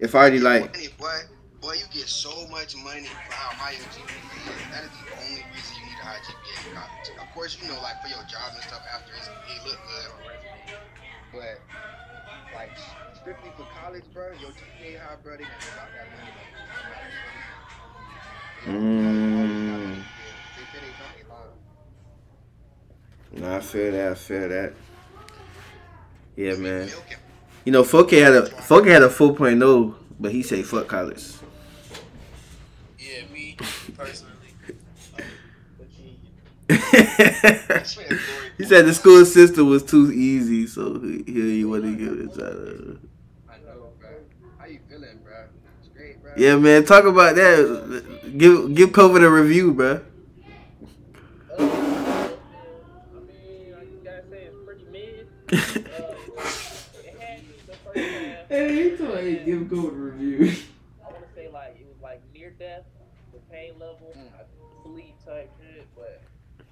If 0.00 0.14
I 0.14 0.20
already 0.20 0.40
like, 0.40 0.72
Money, 0.72 0.88
boy, 0.98 1.18
boy, 1.60 1.74
you 1.74 1.84
get 1.92 2.08
so 2.08 2.46
much 2.48 2.74
money 2.76 3.04
for 3.04 3.32
how 3.32 3.50
high 3.52 3.72
your 3.72 3.84
GPA 3.92 4.08
is. 4.08 4.14
That 4.72 4.84
is 4.84 4.90
the 5.04 5.12
only 5.20 5.44
reason 5.52 5.76
you 5.76 5.84
need 5.84 6.00
a 6.00 6.04
high 6.08 6.16
GPA 6.24 6.64
in 6.64 6.72
college. 6.76 7.10
Of 7.20 7.28
course, 7.34 7.58
you 7.60 7.68
know, 7.68 7.76
like 7.82 8.00
for 8.00 8.08
your 8.08 8.24
job 8.24 8.54
and 8.54 8.62
stuff 8.64 8.80
after 8.88 9.12
it's, 9.18 9.28
it 9.28 9.60
look 9.68 9.76
good. 9.84 10.08
But 11.32 11.60
like 12.54 12.70
strictly 13.20 13.50
for 13.58 13.66
college, 13.78 14.04
bro, 14.14 14.32
your 14.40 14.52
GPA 14.56 15.00
high, 15.04 15.16
bro, 15.22 15.36
they 15.36 15.44
gonna 15.44 15.76
about 15.76 15.90
that 15.92 16.08
money. 16.16 16.32
Mm. 18.80 20.00
They 20.56 20.64
say 20.72 20.88
don't 20.88 21.12
get 21.18 21.28
lying. 21.28 21.52
nah, 23.42 23.56
I 23.56 23.58
feel 23.60 23.92
that. 23.92 24.12
I 24.12 24.14
feel 24.14 24.48
that. 24.48 24.72
Yeah, 26.38 26.54
man. 26.54 26.88
You 27.64 27.72
know, 27.72 27.82
Foke 27.82 28.12
had 28.12 28.32
a 28.32 28.46
Foke 28.46 28.86
had 28.86 29.02
a 29.02 29.08
4.0, 29.08 29.94
but 30.20 30.30
he 30.30 30.44
say 30.44 30.62
fuck 30.62 30.86
college. 30.86 31.24
Yeah, 32.96 33.24
me 33.32 33.56
personally. 33.96 34.34
he 36.68 36.76
said 38.64 38.86
the 38.86 38.92
school 38.94 39.24
system 39.24 39.68
was 39.68 39.82
too 39.82 40.12
easy, 40.12 40.68
so 40.68 41.00
he, 41.00 41.24
he 41.26 41.64
wouldn't 41.64 41.98
give 41.98 42.12
it 42.12 42.20
a 42.20 42.38
try. 42.38 42.46
I 43.52 43.58
know, 43.66 43.90
bro. 43.98 44.08
How 44.58 44.66
you 44.66 44.78
feeling, 44.88 45.18
bro? 45.24 45.46
It's 45.80 45.88
great, 45.88 46.22
bro. 46.22 46.34
Yeah, 46.36 46.56
man. 46.56 46.84
Talk 46.84 47.04
about 47.04 47.34
that. 47.34 48.04
Give 48.38 48.72
give 48.76 48.90
COVID 48.90 49.24
a 49.24 49.30
review, 49.30 49.72
bro. 49.74 50.00
Uh, 51.58 51.62
I 51.62 52.30
mean, 53.26 53.74
I 53.74 53.84
just 53.84 54.04
gotta 54.04 54.22
say 54.30 54.42
it's 54.44 54.56
pretty 54.64 54.84
mid. 54.92 55.26
Uh, 56.38 56.42
it 57.04 57.18
had 57.18 57.42
me 57.42 57.54
the 57.66 57.74
first 57.74 57.98
half. 57.98 59.07
Hey, 59.18 59.30
you 59.44 59.44
give 59.44 59.78
COVID 59.78 59.88
a 59.88 59.90
review. 59.90 60.52
I 61.04 61.10
want 61.10 61.28
to 61.28 61.34
say 61.34 61.48
like 61.48 61.76
it 61.80 61.86
was 61.86 62.00
like 62.00 62.22
near 62.32 62.50
death, 62.50 62.84
the 63.32 63.40
pain 63.50 63.72
level, 63.72 64.14
I 64.16 64.42
sleep 64.84 65.16
type 65.24 65.50
shit, 65.60 65.86
but 65.96 66.22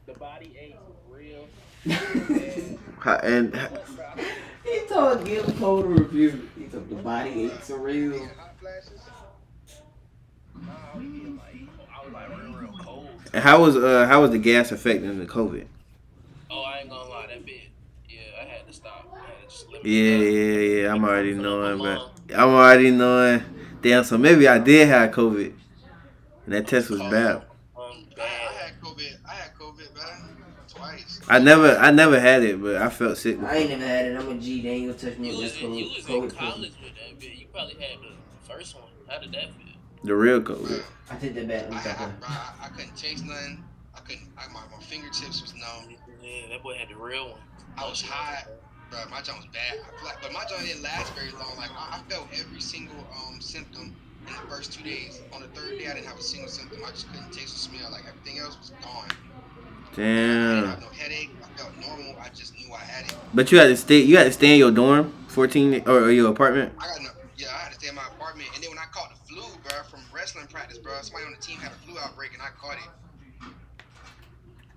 the 0.07 0.13
body 0.13 0.57
aches 0.59 0.77
real. 1.09 1.49
and, 1.85 2.79
And 3.25 3.53
but, 3.53 3.97
bro, 3.97 4.07
I 4.07 4.15
think 4.15 4.29
He 4.65 4.87
told 4.87 5.25
give 5.25 5.59
code 5.59 5.87
review. 5.87 6.49
He 6.57 6.67
told 6.67 6.89
the 6.89 6.97
body 6.97 7.47
aches 7.47 7.71
are 7.71 7.79
real. 7.79 8.13
Yeah, 8.13 8.29
hot 8.39 8.55
flashes. 8.61 9.01
nah, 10.55 10.73
I 10.95 10.97
was 10.97 11.05
getting, 11.05 11.37
like 11.37 11.55
I 11.93 12.05
was 12.05 12.13
like 12.13 12.29
real, 12.29 12.53
real 12.53 12.79
cold. 12.79 13.09
how 13.35 13.61
was 13.61 13.77
uh 13.77 14.07
how 14.07 14.23
was 14.23 14.31
the 14.31 14.39
gas 14.39 14.71
affecting 14.71 15.19
the 15.19 15.27
COVID? 15.27 15.67
Oh, 16.49 16.63
I 16.63 16.79
ain't 16.79 16.91
gonna 16.91 17.11
lie, 17.11 17.27
that 17.27 17.45
bit. 17.45 17.63
Yeah, 18.17 18.41
I 18.41 18.45
had 18.45 18.67
to 18.67 18.73
stop. 18.73 19.15
Had 19.15 19.49
to 19.83 19.89
Yeah, 19.89 20.17
yeah, 20.17 20.83
yeah. 20.83 20.93
I'm 20.95 21.05
already 21.05 21.35
knowing, 21.35 21.79
my 21.79 21.97
but. 22.29 22.35
I'm 22.39 22.49
already 22.51 22.91
knowing. 22.91 23.43
Damn, 23.83 24.05
so 24.05 24.17
maybe 24.19 24.49
I 24.49 24.59
did 24.59 24.89
have 24.89 25.11
COVID, 25.11 25.53
and 26.45 26.55
that 26.55 26.67
test 26.67 26.91
was 26.91 27.01
bad. 27.01 27.37
Um, 27.77 28.07
I, 28.19 28.23
I 28.23 28.25
had 28.25 28.81
COVID. 28.81 29.17
I 29.29 29.35
had 29.35 29.55
COVID, 29.55 29.95
man. 29.95 30.37
Twice. 30.69 31.21
I 31.29 31.39
never, 31.39 31.77
I 31.77 31.91
never 31.91 32.19
had 32.19 32.43
it, 32.43 32.61
but 32.61 32.77
I 32.77 32.89
felt 32.89 33.19
sick. 33.19 33.39
I 33.43 33.57
ain't 33.57 33.71
never 33.71 33.87
had 33.87 34.07
it. 34.07 34.17
I'm 34.19 34.29
a 34.29 34.35
G. 34.35 34.63
They 34.63 34.69
ain't 34.71 34.87
gonna 34.99 34.99
touch 35.11 35.19
me 35.19 35.29
You 35.31 35.35
with 35.37 35.43
was, 35.45 35.53
this 35.53 35.63
in, 35.63 35.75
you 35.75 35.85
COVID. 35.87 35.97
was 35.97 36.09
in 36.09 36.15
COVID 36.15 36.37
college 36.37 36.73
with 36.83 36.95
that 36.95 37.21
bit. 37.21 37.33
You 37.37 37.47
probably 37.53 37.75
had 37.75 37.99
the 38.01 38.53
first 38.53 38.75
one. 38.75 38.85
How 39.09 39.19
did 39.19 39.33
that 39.33 39.45
feel? 39.55 39.75
The 40.05 40.15
real 40.15 40.41
COVID. 40.41 40.83
I 41.11 41.17
take 41.17 41.35
that 41.35 41.49
back. 41.49 41.73
I, 41.73 41.77
I, 41.77 42.05
I. 42.05 42.11
I, 42.27 42.67
I 42.67 42.69
couldn't 42.71 42.97
taste 42.97 43.25
nothing. 43.25 43.63
I 43.95 44.01
couldn't. 44.01 44.29
I, 44.37 44.49
my, 44.53 44.61
my 44.75 44.83
fingertips 44.83 45.43
was 45.43 45.55
numb. 45.55 45.95
Yeah, 46.23 46.49
that 46.51 46.63
boy 46.63 46.75
had 46.75 46.89
the 46.89 46.97
real 46.97 47.31
one. 47.31 47.41
I 47.79 47.89
was 47.89 48.01
high. 48.03 48.45
Bro, 48.91 49.01
my 49.11 49.21
joint 49.21 49.39
was 49.39 49.47
bad. 49.53 49.75
I 49.83 49.99
feel 49.99 50.07
like, 50.07 50.23
but 50.23 50.33
my 50.33 50.45
joint 50.49 50.67
didn't 50.67 50.83
last 50.83 51.15
very 51.15 51.31
long. 51.33 51.57
Like 51.57 51.71
I, 51.71 51.99
I 51.99 52.01
felt 52.09 52.29
every 52.39 52.61
single 52.61 53.07
um 53.13 53.41
symptom 53.41 53.95
in 54.27 54.33
the 54.35 54.41
first 54.49 54.73
two 54.73 54.83
days. 54.83 55.21
On 55.33 55.41
the 55.41 55.49
third 55.49 55.79
day, 55.79 55.87
I 55.89 55.95
didn't 55.95 56.07
have 56.07 56.19
a 56.19 56.23
single 56.23 56.49
symptom. 56.49 56.79
I 56.87 56.91
just 56.91 57.13
couldn't 57.13 57.33
taste 57.33 57.55
or 57.55 57.59
smell. 57.59 57.91
Like 57.91 58.05
everything 58.09 58.39
else 58.39 58.57
was 58.59 58.71
gone. 58.81 59.09
I 59.11 59.97
didn't 59.97 59.97
Damn. 59.97 60.67
have 60.69 60.81
no 60.81 60.89
headache. 60.89 61.31
I 61.43 61.59
felt 61.59 61.73
normal. 61.81 62.17
I 62.21 62.29
just 62.29 62.55
knew 62.55 62.73
I 62.73 62.81
had 62.81 63.07
it. 63.07 63.17
But 63.35 63.51
you 63.51 63.59
had 63.59 63.69
to 63.69 63.77
stay. 63.77 64.01
You 64.01 64.17
had 64.19 64.25
to 64.25 64.33
stay 64.33 64.53
in 64.53 64.59
your 64.59 64.71
dorm, 64.71 65.13
fourteen, 65.29 65.83
or, 65.87 66.05
or 66.05 66.11
your 66.11 66.31
apartment. 66.31 66.75
I 66.79 66.87
got 66.87 67.03
no. 67.03 67.09
Yeah, 67.37 67.49
I 67.49 67.59
had 67.65 67.73
to 67.73 67.75
stay 67.75 67.89
in 67.89 67.95
my 67.95 68.07
apartment. 68.07 68.49
And 68.55 68.63
then 68.63 68.71
when 68.71 68.79
I 68.79 68.87
caught 68.93 69.11
the 69.11 69.35
flu, 69.35 69.43
bro, 69.63 69.83
from 69.91 70.01
wrestling 70.15 70.47
practice, 70.47 70.79
bro, 70.79 70.93
somebody 71.03 71.27
on 71.27 71.33
the 71.33 71.45
team 71.45 71.59
had 71.59 71.73
a 71.73 71.75
flu 71.77 71.99
outbreak, 71.99 72.33
and 72.33 72.43
I 72.43 72.49
caught 72.59 72.79
it. 72.79 73.53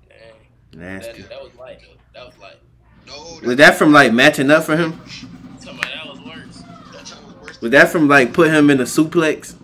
Dang. 0.10 0.80
Nasty. 0.80 1.22
That, 1.22 1.30
that 1.30 1.44
was 1.44 1.56
light. 1.56 1.80
though. 1.82 1.98
That 2.14 2.26
was 2.26 2.38
light. 2.38 2.60
No, 3.10 3.40
Was 3.48 3.56
that 3.58 3.76
from 3.78 3.92
like 3.94 4.14
matching 4.14 4.52
up 4.52 4.64
for 4.64 4.78
him? 4.78 5.00
Somebody 5.60 5.90
that 5.96 6.08
was 6.08 6.20
worse. 6.22 6.58
that 6.92 7.02
was 7.02 7.36
worse. 7.42 7.62
Was 7.62 7.72
that 7.72 7.90
from 7.90 8.08
like 8.08 8.34
put 8.34 8.50
him 8.52 8.70
in 8.70 8.80
a 8.80 8.84
suplex? 8.84 9.56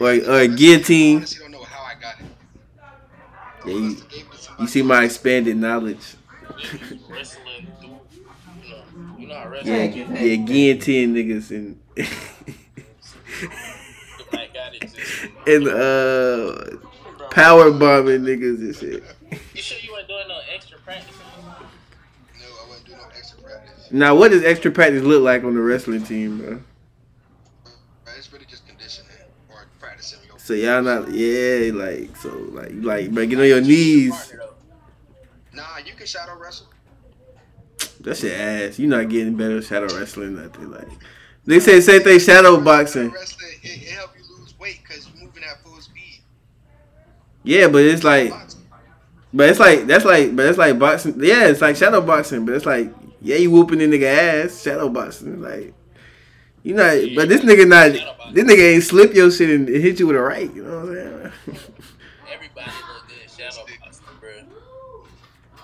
No, 0.00 0.06
Or- 0.06 0.18
bro. 0.18 0.34
or 0.34 0.38
a 0.40 0.42
I 0.42 0.46
guillotine? 0.46 1.16
honestly 1.18 1.38
don't 1.42 1.52
know 1.52 1.62
how 1.64 1.82
I 1.84 1.94
got 2.00 2.14
it. 2.20 2.26
Yeah, 3.66 3.72
you, 3.74 3.80
must 3.80 3.98
have 4.00 4.08
gave 4.10 4.20
it 4.26 4.30
to 4.32 4.38
somebody 4.38 4.62
you 4.62 4.68
see 4.68 4.82
my 4.82 5.04
expanded 5.04 5.56
knowledge. 5.56 6.14
wrestling 7.08 7.66
through, 7.80 8.00
you 8.62 8.68
know, 8.70 8.82
you 9.18 9.26
know 9.26 9.34
how 9.34 9.48
wrestling. 9.48 9.92
Yeah, 9.92 10.20
Yeah. 10.22 10.36
guillotine 10.36 11.14
niggas 11.14 11.50
and 11.50 11.78
Like 14.32 14.54
got 14.54 14.74
it 14.74 14.80
just. 14.82 14.98
and 15.46 15.68
uh 15.68 16.76
power 17.30 17.70
bombing 17.70 18.20
niggas 18.22 18.58
and 18.58 18.74
shit. 18.76 19.02
You 19.54 19.62
sure 19.62 19.78
you 19.82 19.92
weren't 19.92 20.08
doing 20.08 20.28
no 20.28 20.38
extra 20.54 20.69
Now, 23.90 24.14
what 24.14 24.30
does 24.30 24.44
extra 24.44 24.70
practice 24.70 25.02
look 25.02 25.22
like 25.22 25.42
on 25.42 25.54
the 25.54 25.60
wrestling 25.60 26.04
team, 26.04 26.38
bro? 26.38 26.60
It's 28.16 28.32
really 28.32 28.44
just 28.46 28.66
conditioning 28.66 29.10
or 29.48 29.66
practicing. 29.80 30.20
So 30.36 30.54
y'all 30.54 30.82
not, 30.82 31.10
yeah, 31.10 31.70
like 31.72 32.16
so, 32.16 32.30
like 32.50 32.72
like, 32.74 33.10
bro, 33.10 33.26
get 33.26 33.40
on 33.40 33.46
your 33.46 33.60
knees. 33.60 34.34
Nah, 35.52 35.78
you 35.84 35.92
can 35.94 36.06
shadow 36.06 36.38
wrestle. 36.38 36.66
That's 38.00 38.22
your 38.22 38.34
ass. 38.34 38.78
You're 38.78 38.88
not 38.88 39.08
getting 39.08 39.36
better 39.36 39.60
shadow 39.60 39.86
wrestling, 39.98 40.36
nothing 40.36 40.70
like. 40.70 40.88
They 41.44 41.58
say 41.60 41.80
same 41.80 42.02
thing, 42.02 42.18
shadow 42.20 42.60
boxing. 42.60 43.10
Wrestling, 43.10 43.58
it, 43.62 43.82
it 43.82 43.88
help 43.90 44.12
you 44.16 44.38
lose 44.38 44.58
weight 44.58 44.80
because 44.86 45.08
you're 45.08 45.24
moving 45.24 45.42
at 45.42 45.62
full 45.62 45.80
speed. 45.80 46.20
Yeah, 47.42 47.68
but 47.68 47.82
it's 47.82 48.04
like, 48.04 48.32
but 49.32 49.48
it's 49.48 49.58
like 49.58 49.86
that's 49.86 50.04
like, 50.04 50.36
but 50.36 50.46
it's 50.46 50.58
like 50.58 50.78
boxing. 50.78 51.14
Yeah, 51.22 51.48
it's 51.48 51.60
like 51.60 51.76
shadow 51.76 52.00
boxing, 52.00 52.44
but 52.44 52.54
it's 52.54 52.66
like, 52.66 52.92
yeah, 53.20 53.36
you 53.36 53.50
whooping 53.50 53.78
the 53.78 53.86
nigga 53.86 54.44
ass, 54.44 54.62
shadow 54.62 54.88
boxing, 54.88 55.40
like. 55.42 55.74
You 56.62 56.74
not, 56.74 56.94
but 57.16 57.30
this 57.30 57.40
nigga 57.40 57.66
not, 57.66 57.92
this 58.34 58.44
nigga 58.44 58.74
ain't 58.74 58.82
slip 58.82 59.14
your 59.14 59.30
shit 59.30 59.48
and 59.48 59.66
hit 59.66 59.98
you 59.98 60.06
with 60.08 60.16
a 60.16 60.20
right. 60.20 60.54
You 60.54 60.62
know 60.62 60.80
what 60.80 60.88
I'm 60.88 60.94
saying? 60.94 61.32
Everybody 62.30 62.70
look 62.70 63.08
good 63.08 63.30
shadow 63.34 63.64
boxing, 63.82 64.04
bro. 64.20 64.30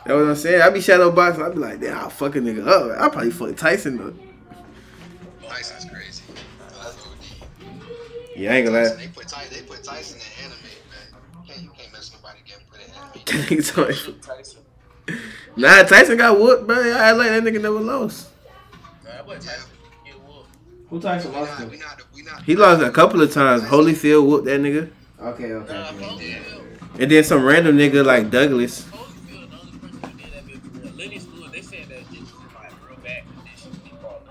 That's 0.07 0.09
what 0.09 0.15
I'm 0.29 0.37
saying. 0.37 0.63
I 0.63 0.71
be 0.71 0.81
shadow 0.81 1.11
boxing. 1.11 1.45
I 1.45 1.51
be 1.51 1.57
like, 1.59 1.81
damn, 1.81 1.99
I'll 1.99 2.09
fuck 2.09 2.35
a 2.37 2.39
nigga 2.39 2.67
up. 2.67 2.99
I'll 2.99 3.11
probably 3.11 3.31
fuck 3.31 3.55
Tyson 3.57 3.99
though. 3.99 4.15
Tyson's 5.47 5.85
crazy. 5.93 6.23
That's 6.71 6.97
OD. 7.07 7.13
Yeah, 8.35 8.53
I 8.53 8.57
ain't 8.57 8.67
gonna 8.67 8.79
Tyson, 8.83 8.97
lie. 8.97 9.03
they 9.05 9.13
put 9.13 9.29
Tyson, 9.29 9.55
they 9.55 9.63
put 9.67 9.85
Tyson 9.85 10.19
in 10.19 10.45
anime, 10.45 10.59
man. 10.63 11.21
You 11.47 11.53
can't, 11.53 11.63
you 11.63 11.71
can't 11.79 11.93
mess 11.93 12.11
nobody 12.15 12.39
getting 12.47 12.65
put 12.71 12.81
in 12.81 12.95
anime. 12.95 13.13
Nigga 13.61 13.75
told 13.75 13.89
me- 13.89 13.95
Shoot 13.95 14.23
Tyson. 14.23 14.56
Nah, 15.57 15.83
Tyson 15.83 16.17
got 16.17 16.39
whooped, 16.39 16.67
bro. 16.67 16.77
I 16.77 17.13
like 17.13 17.29
that 17.29 17.43
nigga 17.43 17.61
never 17.61 17.81
lost. 17.81 18.29
Nah, 19.05 19.11
that 19.11 19.27
boy 19.27 19.35
Tyson 19.35 19.71
get 20.05 20.15
whooped. 20.15 20.49
Who 20.91 21.01
Tyson 21.01 21.33
We 21.33 21.37
lost 21.39 21.51
not, 21.53 21.59
to? 21.61 21.67
we 21.71 21.79
not, 21.79 22.03
we 22.15 22.23
not. 22.23 22.43
He 22.43 22.57
lost 22.57 22.83
a 22.83 22.91
couple 22.91 23.21
of 23.23 23.33
times. 23.33 23.63
Holyfield 23.63 24.27
whooped 24.27 24.45
that 24.47 24.61
nigga, 24.61 24.91
Okay, 25.21 25.53
okay. 25.53 25.73
Nah, 25.73 25.91
okay. 25.91 26.05
Holyfield. 26.05 27.01
and 27.01 27.11
then 27.11 27.25
some 27.25 27.45
random 27.45 27.77
nigga 27.77 28.05
like 28.05 28.31
Douglas. 28.31 28.85
Holyfield, 28.85 29.51
the 29.51 29.57
only 29.59 29.79
person 29.79 30.11
who 30.11 30.19
did 30.19 30.33
that 30.33 30.47
bit 30.47 30.57
for 30.63 30.79
real. 30.79 30.93
Lenny 30.97 31.19
Stewart, 31.19 31.53
they 31.53 31.63
said 31.63 31.89
that 31.89 32.05
bitch 32.07 32.21
was 32.21 32.31
in 32.31 32.55
like 32.55 32.89
real 32.89 32.99
bad 33.03 33.23
condition. 33.35 33.73
He 33.85 33.91
fought. 34.03 34.23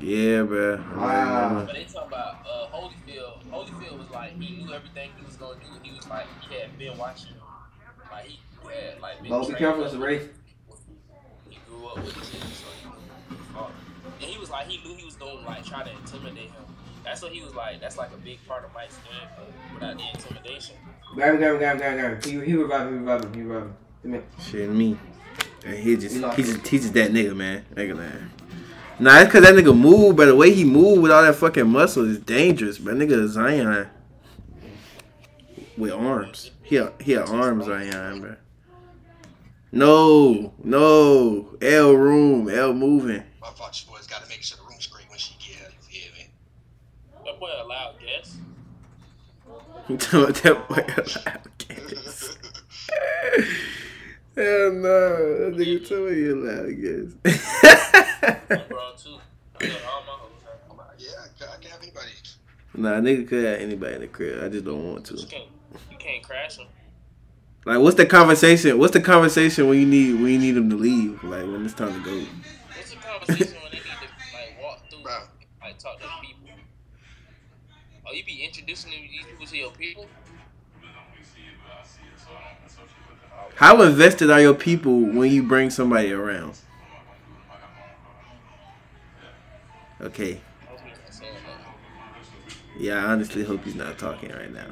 Yeah, 0.00 0.42
bro. 0.42 0.76
Wow. 0.96 1.64
But 1.66 1.74
they 1.74 1.84
talking 1.84 2.08
about 2.08 2.34
uh, 2.46 2.66
Holyfield. 2.76 3.44
Holyfield 3.50 3.98
was 3.98 4.10
like 4.10 4.32
he 4.40 4.56
knew 4.56 4.72
everything 4.74 5.10
he 5.18 5.24
was 5.24 5.36
gonna 5.36 5.54
do. 5.60 5.66
He 5.82 5.96
was 5.96 6.08
like 6.08 6.26
he 6.48 6.54
had 6.56 6.76
been 6.78 6.98
watching, 6.98 7.32
like 8.10 8.24
he 8.26 8.38
had 8.64 9.00
like 9.00 9.22
been. 9.22 9.30
Bo, 9.30 9.40
be 9.40 9.44
trained 9.46 9.58
careful, 9.58 9.80
up 9.82 9.86
it's 9.86 9.94
a 9.94 9.98
race. 9.98 10.28
He 11.96 12.00
grew 12.00 12.10
up 12.10 12.16
with 12.16 12.16
it, 12.16 12.54
so 12.54 12.66
he 12.80 12.88
knew. 12.88 13.66
And 14.20 14.30
he 14.30 14.38
was 14.38 14.50
like 14.50 14.66
he 14.66 14.86
knew 14.86 14.96
he 14.96 15.04
was 15.04 15.16
gonna 15.16 15.40
like 15.46 15.64
try 15.64 15.82
to 15.82 15.90
intimidate 15.90 16.50
him. 16.50 16.64
That's 17.04 17.20
what 17.22 17.32
he 17.32 17.42
was 17.42 17.54
like. 17.54 17.80
That's 17.80 17.98
like 17.98 18.12
a 18.12 18.16
big 18.16 18.38
part 18.46 18.64
of 18.64 18.72
Mike's 18.72 18.96
game, 18.96 19.28
but 19.36 19.52
without 19.74 19.96
the 19.96 20.04
intimidation. 20.14 20.76
Grab 21.14 21.34
him, 21.34 21.40
grab 21.40 21.52
him, 21.52 21.58
grab 21.58 21.72
him, 21.72 21.78
grab 21.78 21.92
him, 21.92 21.98
grab 21.98 22.24
him. 22.24 22.40
He, 22.40 22.46
he 22.46 22.56
revived 22.56 22.88
him, 22.88 22.92
he 22.92 22.98
revived 23.00 23.24
him, 23.24 23.34
he 23.34 23.42
revived 23.42 23.66
him. 23.66 23.76
Come 24.02 24.12
here. 24.12 24.24
Shit, 24.40 24.70
me. 24.70 24.98
And 25.64 25.78
he 25.78 25.96
just, 25.96 26.14
he 26.14 26.42
just, 26.42 26.66
he 26.66 26.78
just 26.78 26.94
that 26.94 27.10
nigga, 27.10 27.36
man. 27.36 27.64
Nigga, 27.74 27.96
man. 27.96 28.30
Nah, 28.98 29.20
it's 29.20 29.32
cause 29.32 29.42
that 29.42 29.54
nigga 29.54 29.76
move, 29.76 30.16
but 30.16 30.26
the 30.26 30.36
way 30.36 30.52
he 30.52 30.64
move 30.64 31.00
with 31.00 31.10
all 31.10 31.22
that 31.22 31.34
fucking 31.34 31.66
muscle 31.66 32.08
is 32.08 32.18
dangerous, 32.18 32.78
bro. 32.78 32.94
Nigga 32.94 33.26
Zion 33.28 33.88
with 35.76 35.92
arms. 35.92 36.52
He 36.62 36.76
a, 36.76 36.92
he 37.00 37.14
a 37.14 37.24
arms 37.24 37.66
Zion, 37.66 38.20
bro. 38.20 38.36
No, 39.74 40.52
no, 40.62 41.48
L 41.60 41.94
room, 41.94 42.48
L 42.48 42.72
moving. 42.72 43.24
My 43.40 43.48
fault, 43.48 43.84
your 43.84 43.92
boys 43.96 44.06
got 44.06 44.22
to 44.22 44.28
make 44.28 44.40
sure 44.44 44.56
the 44.56 44.62
room's 44.70 44.86
great 44.86 45.10
when 45.10 45.18
she 45.18 45.34
get 45.40 45.56
here. 45.56 45.68
You 45.68 46.00
feel 46.00 46.12
me? 46.16 46.30
That 47.24 47.40
boy 47.40 47.48
a 47.48 47.66
loud 47.66 47.96
guess. 47.98 48.36
You 49.88 49.96
talking 49.96 50.20
about 50.20 50.34
that 50.36 50.68
boy 50.68 50.84
allowed 50.96 51.58
gas? 51.58 52.36
Hell 54.36 54.72
no, 54.74 55.50
that 55.50 55.54
nigga 55.56 55.88
told 55.88 56.08
me 56.08 56.16
he 56.18 56.28
allowed 56.28 56.70
gas. 56.80 57.10
I'm 58.50 58.68
grown 58.68 58.96
too. 58.96 59.18
I 59.60 59.66
got 59.66 59.84
all 59.86 60.02
my 60.06 60.12
hoes. 60.12 60.30
I'm 60.70 60.76
like, 60.76 60.86
yeah, 60.98 61.08
I 61.20 61.26
can, 61.36 61.48
I 61.48 61.68
have 61.68 61.82
anybody. 61.82 62.10
nah, 62.74 63.00
nigga 63.00 63.26
could 63.26 63.44
have 63.44 63.60
anybody 63.60 63.94
in 63.96 64.00
the 64.02 64.06
crib. 64.06 64.44
I 64.44 64.48
just 64.50 64.64
don't 64.64 64.92
want 64.92 65.06
to. 65.06 65.16
You 65.16 65.26
can't, 65.26 65.48
you 65.90 65.96
can't 65.98 66.22
crash 66.22 66.58
them. 66.58 66.68
Like, 67.66 67.78
what's 67.78 67.96
the 67.96 68.04
conversation? 68.06 68.78
What's 68.78 68.92
the 68.92 69.00
conversation 69.00 69.68
when 69.68 69.80
you 69.80 69.86
need 69.86 70.14
when 70.14 70.32
you 70.32 70.38
need 70.38 70.52
them 70.52 70.68
to 70.70 70.76
leave? 70.76 71.24
Like 71.24 71.42
when 71.42 71.64
it's 71.64 71.74
time 71.74 71.94
to 71.94 72.04
go. 72.04 72.18
What's 72.76 72.90
the 72.90 72.96
conversation 72.96 73.56
when 73.62 73.72
they 73.72 73.78
need 73.78 73.84
to 73.84 74.34
like 74.34 74.62
walk 74.62 74.90
through, 74.90 75.02
Bro. 75.02 75.18
like 75.62 75.78
talk 75.78 75.98
to 75.98 76.04
the 76.04 76.26
people? 76.26 76.50
Oh, 78.06 78.12
you 78.12 78.24
be 78.24 78.44
introducing 78.44 78.90
these 78.90 79.24
people 79.24 79.46
to 79.46 79.56
your 79.56 79.70
people? 79.70 80.06
How 83.56 83.80
invested 83.82 84.30
are 84.30 84.40
your 84.40 84.54
people 84.54 85.00
when 85.00 85.30
you 85.30 85.42
bring 85.42 85.70
somebody 85.70 86.12
around? 86.12 86.58
Okay. 90.00 90.40
I 90.60 90.66
hope 90.66 90.80
he's 90.84 90.98
not 90.98 91.14
saying 91.14 91.34
that. 91.46 92.82
Yeah, 92.82 93.06
I 93.06 93.12
honestly 93.12 93.44
hope 93.44 93.64
he's 93.64 93.76
not 93.76 93.96
talking 93.96 94.30
right 94.30 94.52
now. 94.52 94.66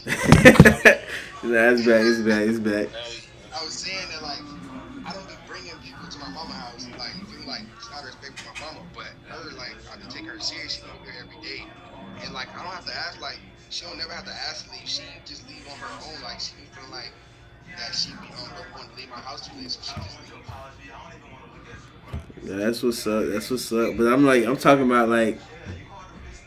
nah, 0.06 1.76
it's 1.76 1.84
back. 1.84 2.00
It's 2.08 2.20
back. 2.24 2.48
It's 2.48 2.58
back. 2.58 2.88
I 3.52 3.64
was 3.64 3.74
saying 3.74 4.08
that 4.08 4.22
like 4.22 4.40
I 5.04 5.12
don't 5.12 5.28
be 5.28 5.36
bringing 5.46 5.76
people 5.84 6.08
to 6.08 6.18
my 6.18 6.30
mama 6.32 6.56
house 6.56 6.88
like 6.96 7.12
you 7.28 7.44
like 7.46 7.68
out 7.92 8.00
of 8.00 8.06
respect 8.06 8.40
for 8.40 8.48
my 8.48 8.72
mama, 8.72 8.80
but 8.96 9.12
her 9.28 9.52
like 9.60 9.76
I 9.92 10.00
just 10.00 10.16
take 10.16 10.24
her 10.24 10.40
serious. 10.40 10.76
She 10.76 10.80
go 10.80 10.88
here 11.04 11.12
every 11.20 11.36
day, 11.44 11.68
and 12.24 12.32
like 12.32 12.48
I 12.56 12.64
don't 12.64 12.72
have 12.72 12.86
to 12.86 12.96
ask 12.96 13.20
like 13.20 13.40
she 13.68 13.84
don't 13.84 13.98
never 13.98 14.14
have 14.14 14.24
to 14.24 14.32
ask 14.32 14.64
to 14.64 14.72
leave. 14.72 14.88
She 14.88 15.02
just 15.26 15.46
leave 15.46 15.68
on 15.68 15.76
her 15.76 15.92
own. 16.08 16.22
Like 16.24 16.40
she 16.40 16.56
be 16.56 16.64
feeling 16.72 16.92
like 16.92 17.12
that 17.76 17.94
she 17.94 18.12
be 18.24 18.32
um 18.40 18.56
want 18.72 18.88
to 18.88 18.96
leave 18.96 19.10
my 19.10 19.20
house 19.20 19.46
too 19.46 19.52
late, 19.60 19.70
so 19.70 19.84
she 19.84 20.00
just 20.00 20.16
leave. 20.32 20.48
Yeah, 22.48 22.56
that's 22.56 22.82
what's 22.82 23.06
up. 23.06 23.26
That's 23.26 23.50
what's 23.50 23.70
up. 23.70 23.98
But 23.98 24.08
I'm 24.08 24.24
like, 24.24 24.46
I'm 24.46 24.56
talking 24.56 24.86
about 24.86 25.10
like. 25.10 25.38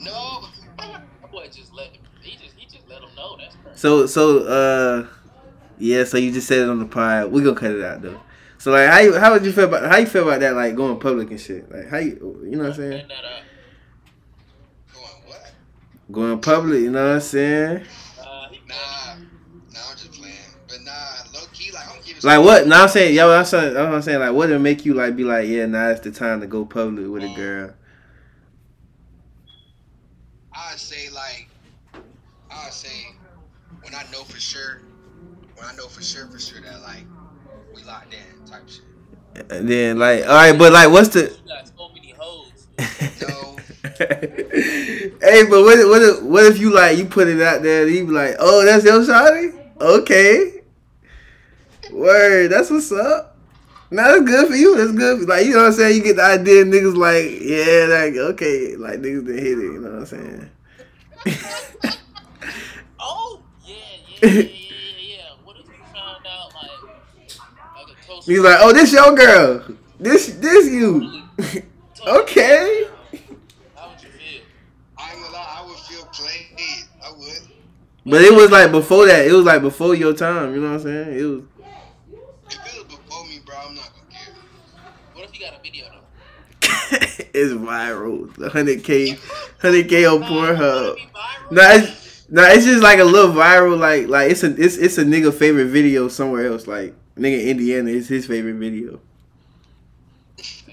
No. 0.00 0.44
My 0.78 1.28
boy 1.30 1.48
just 1.52 1.72
let 1.74 1.90
he 2.20 2.36
just 2.36 2.56
he 2.56 2.66
just 2.66 2.88
let 2.88 3.02
him 3.02 3.14
know. 3.16 3.36
That's 3.36 3.56
crazy. 3.56 3.78
So 3.78 4.06
so 4.06 4.38
uh 4.40 5.06
yeah, 5.78 6.04
so 6.04 6.18
you 6.18 6.32
just 6.32 6.48
said 6.48 6.58
it 6.58 6.68
on 6.68 6.78
the 6.78 6.86
pod. 6.86 7.30
We 7.30 7.42
gonna 7.42 7.56
cut 7.56 7.72
it 7.72 7.84
out 7.84 8.02
though. 8.02 8.20
So 8.58 8.72
like 8.72 8.88
how 8.88 8.98
you 8.98 9.14
how 9.18 9.32
would 9.32 9.44
you 9.44 9.52
feel 9.52 9.64
about 9.64 9.84
how 9.90 9.98
you 9.98 10.06
feel 10.06 10.22
about 10.22 10.40
that 10.40 10.54
like 10.54 10.74
going 10.74 10.98
public 10.98 11.30
and 11.30 11.40
shit? 11.40 11.70
Like 11.70 11.88
how 11.88 11.98
you 11.98 12.40
you 12.44 12.56
know 12.56 12.64
what 12.64 12.70
I'm 12.70 12.74
saying? 12.74 12.92
Edit 12.92 13.08
that 13.08 13.24
out. 13.24 13.42
Going 14.94 15.22
what? 15.26 15.52
Going 16.10 16.40
public, 16.40 16.80
you 16.80 16.90
know 16.90 17.06
what 17.06 17.14
I'm 17.16 17.20
saying? 17.20 17.84
Uh, 18.18 18.48
Nah. 18.66 19.14
Nah, 19.72 19.90
I'm 19.90 19.96
just 19.96 20.12
playing. 20.12 20.34
But 20.66 20.80
nah, 20.82 20.92
low 21.34 21.46
key, 21.52 21.70
like, 21.70 21.86
I'm 21.88 22.02
giving 22.02 22.22
Like 22.22 22.42
what? 22.42 22.66
Now 22.66 22.84
I'm 22.84 22.88
saying, 22.88 23.14
yo, 23.14 23.30
I'm 23.30 23.44
saying, 23.44 23.76
I'm 23.76 24.00
saying, 24.00 24.20
like, 24.20 24.32
what 24.32 24.48
would 24.48 24.60
make 24.60 24.86
you 24.86 24.94
like 24.94 25.16
be 25.16 25.24
like, 25.24 25.48
yeah, 25.48 25.66
now 25.66 25.88
it's 25.90 26.00
the 26.00 26.10
time 26.10 26.40
to 26.40 26.46
go 26.46 26.64
public 26.64 27.08
with 27.08 27.24
a 27.24 27.34
girl? 27.34 27.74
I'd 30.54 30.78
say, 30.78 31.10
like, 31.10 31.48
I'd 32.50 32.72
say, 32.72 33.14
when 33.82 33.94
I 33.94 34.04
know 34.10 34.24
for 34.24 34.40
sure, 34.40 34.80
when 35.56 35.66
I 35.66 35.74
know 35.76 35.88
for 35.88 36.02
sure, 36.02 36.26
for 36.28 36.38
sure 36.38 36.60
that, 36.62 36.80
like, 36.82 37.04
we 37.74 37.82
locked 37.84 38.14
in 38.14 38.46
type 38.46 38.68
shit. 38.68 38.84
And 39.50 39.68
then 39.68 39.98
like, 39.98 40.22
all 40.22 40.34
right, 40.34 40.58
but 40.58 40.72
like, 40.72 40.90
what's 40.90 41.10
the? 41.10 41.20
you 41.20 41.48
got 41.48 41.68
so 41.68 41.90
many 41.90 42.14
hoes. 42.18 42.66
No. 43.20 43.56
hey, 45.28 45.44
but 45.44 45.62
what 45.62 45.78
if, 45.78 45.88
what 45.88 46.02
if 46.02 46.22
what 46.22 46.46
if 46.46 46.58
you 46.58 46.72
like 46.74 46.98
you 46.98 47.04
put 47.06 47.28
it 47.28 47.40
out 47.40 47.62
there 47.62 47.86
and 47.86 47.94
you 47.94 48.06
be 48.06 48.12
like, 48.12 48.36
oh, 48.38 48.64
that's 48.64 48.84
your 48.84 49.00
shawty? 49.00 49.54
Okay, 49.80 50.62
word, 51.92 52.48
that's 52.50 52.70
what's 52.70 52.92
up. 52.92 53.36
Now 53.90 54.08
that's 54.08 54.22
good 54.24 54.48
for 54.48 54.54
you. 54.56 54.76
That's 54.76 54.92
good. 54.92 55.20
For, 55.20 55.26
like 55.26 55.46
you 55.46 55.52
know 55.52 55.60
what 55.60 55.66
I'm 55.66 55.72
saying. 55.72 55.96
You 55.96 56.02
get 56.02 56.16
the 56.16 56.24
idea. 56.24 56.64
Niggas 56.64 56.96
like, 56.96 57.40
yeah, 57.40 57.86
like 57.88 58.16
okay, 58.32 58.76
like 58.76 59.00
niggas 59.00 59.26
done 59.26 59.38
hit 59.38 59.58
it. 59.58 59.62
You 59.62 59.80
know 59.80 59.90
what 59.90 60.00
I'm 60.00 60.06
saying. 60.06 60.50
Oh 63.00 63.42
yeah, 63.64 63.76
yeah, 64.22 64.30
yeah, 64.30 64.42
yeah. 65.00 65.22
What 65.44 65.56
if 65.58 65.66
you 65.66 65.72
found 65.94 66.26
out 66.26 66.52
like 66.54 66.70
like 67.76 67.96
a 67.96 68.06
toast? 68.06 68.28
He's 68.28 68.40
like, 68.40 68.58
oh, 68.60 68.72
this 68.72 68.92
your 68.92 69.14
girl. 69.14 69.64
This 70.00 70.34
this 70.34 70.68
you. 70.70 71.22
okay. 72.06 72.88
How 73.74 73.90
would 73.90 74.02
you 74.02 74.08
feel? 74.10 74.42
I 74.98 75.12
ain't 75.12 75.22
gonna 75.22 75.32
lie, 75.32 75.56
I 75.58 75.66
would 75.66 75.78
feel 75.78 76.04
played. 76.06 76.84
I 77.04 77.12
would. 77.12 77.48
But 78.10 78.22
it 78.22 78.32
was 78.32 78.50
like 78.50 78.72
before 78.72 79.06
that. 79.06 79.26
It 79.26 79.32
was 79.32 79.44
like 79.44 79.60
before 79.60 79.94
your 79.94 80.14
time. 80.14 80.54
You 80.54 80.60
know 80.60 80.68
what 80.72 80.80
I'm 80.80 80.82
saying? 80.82 81.18
It 81.18 81.24
was. 81.24 81.42
If 82.50 82.54
it 82.54 82.88
was 82.88 82.96
before 82.96 83.24
me, 83.26 83.40
bro, 83.44 83.56
I'm 83.58 83.74
not 83.74 83.90
gonna 83.92 84.10
care. 84.10 84.34
What 85.12 85.24
if 85.24 85.38
you 85.38 85.46
got 85.46 85.58
a 85.58 85.62
video 85.62 85.84
though? 85.90 85.98
it's 87.34 87.52
viral. 87.52 88.34
The 88.34 88.48
hundred 88.48 88.82
k, 88.82 89.18
hundred 89.60 89.88
k 89.90 90.06
on 90.06 90.20
Would 90.20 90.28
Pornhub. 90.28 90.92
it 90.92 90.96
be 90.96 91.02
viral? 91.02 91.52
Nah, 91.52 91.72
it's, 91.74 92.30
nah, 92.30 92.42
it's 92.44 92.64
just 92.64 92.82
like 92.82 92.98
a 92.98 93.04
little 93.04 93.34
viral. 93.34 93.78
Like, 93.78 94.08
like 94.08 94.30
it's 94.30 94.42
a, 94.42 94.54
it's, 94.58 94.78
it's 94.78 94.96
a 94.96 95.04
nigga 95.04 95.32
favorite 95.34 95.66
video 95.66 96.08
somewhere 96.08 96.46
else. 96.46 96.66
Like, 96.66 96.94
nigga 97.16 97.44
Indiana 97.44 97.90
is 97.90 98.08
his 98.08 98.26
favorite 98.26 98.54
video. 98.54 99.00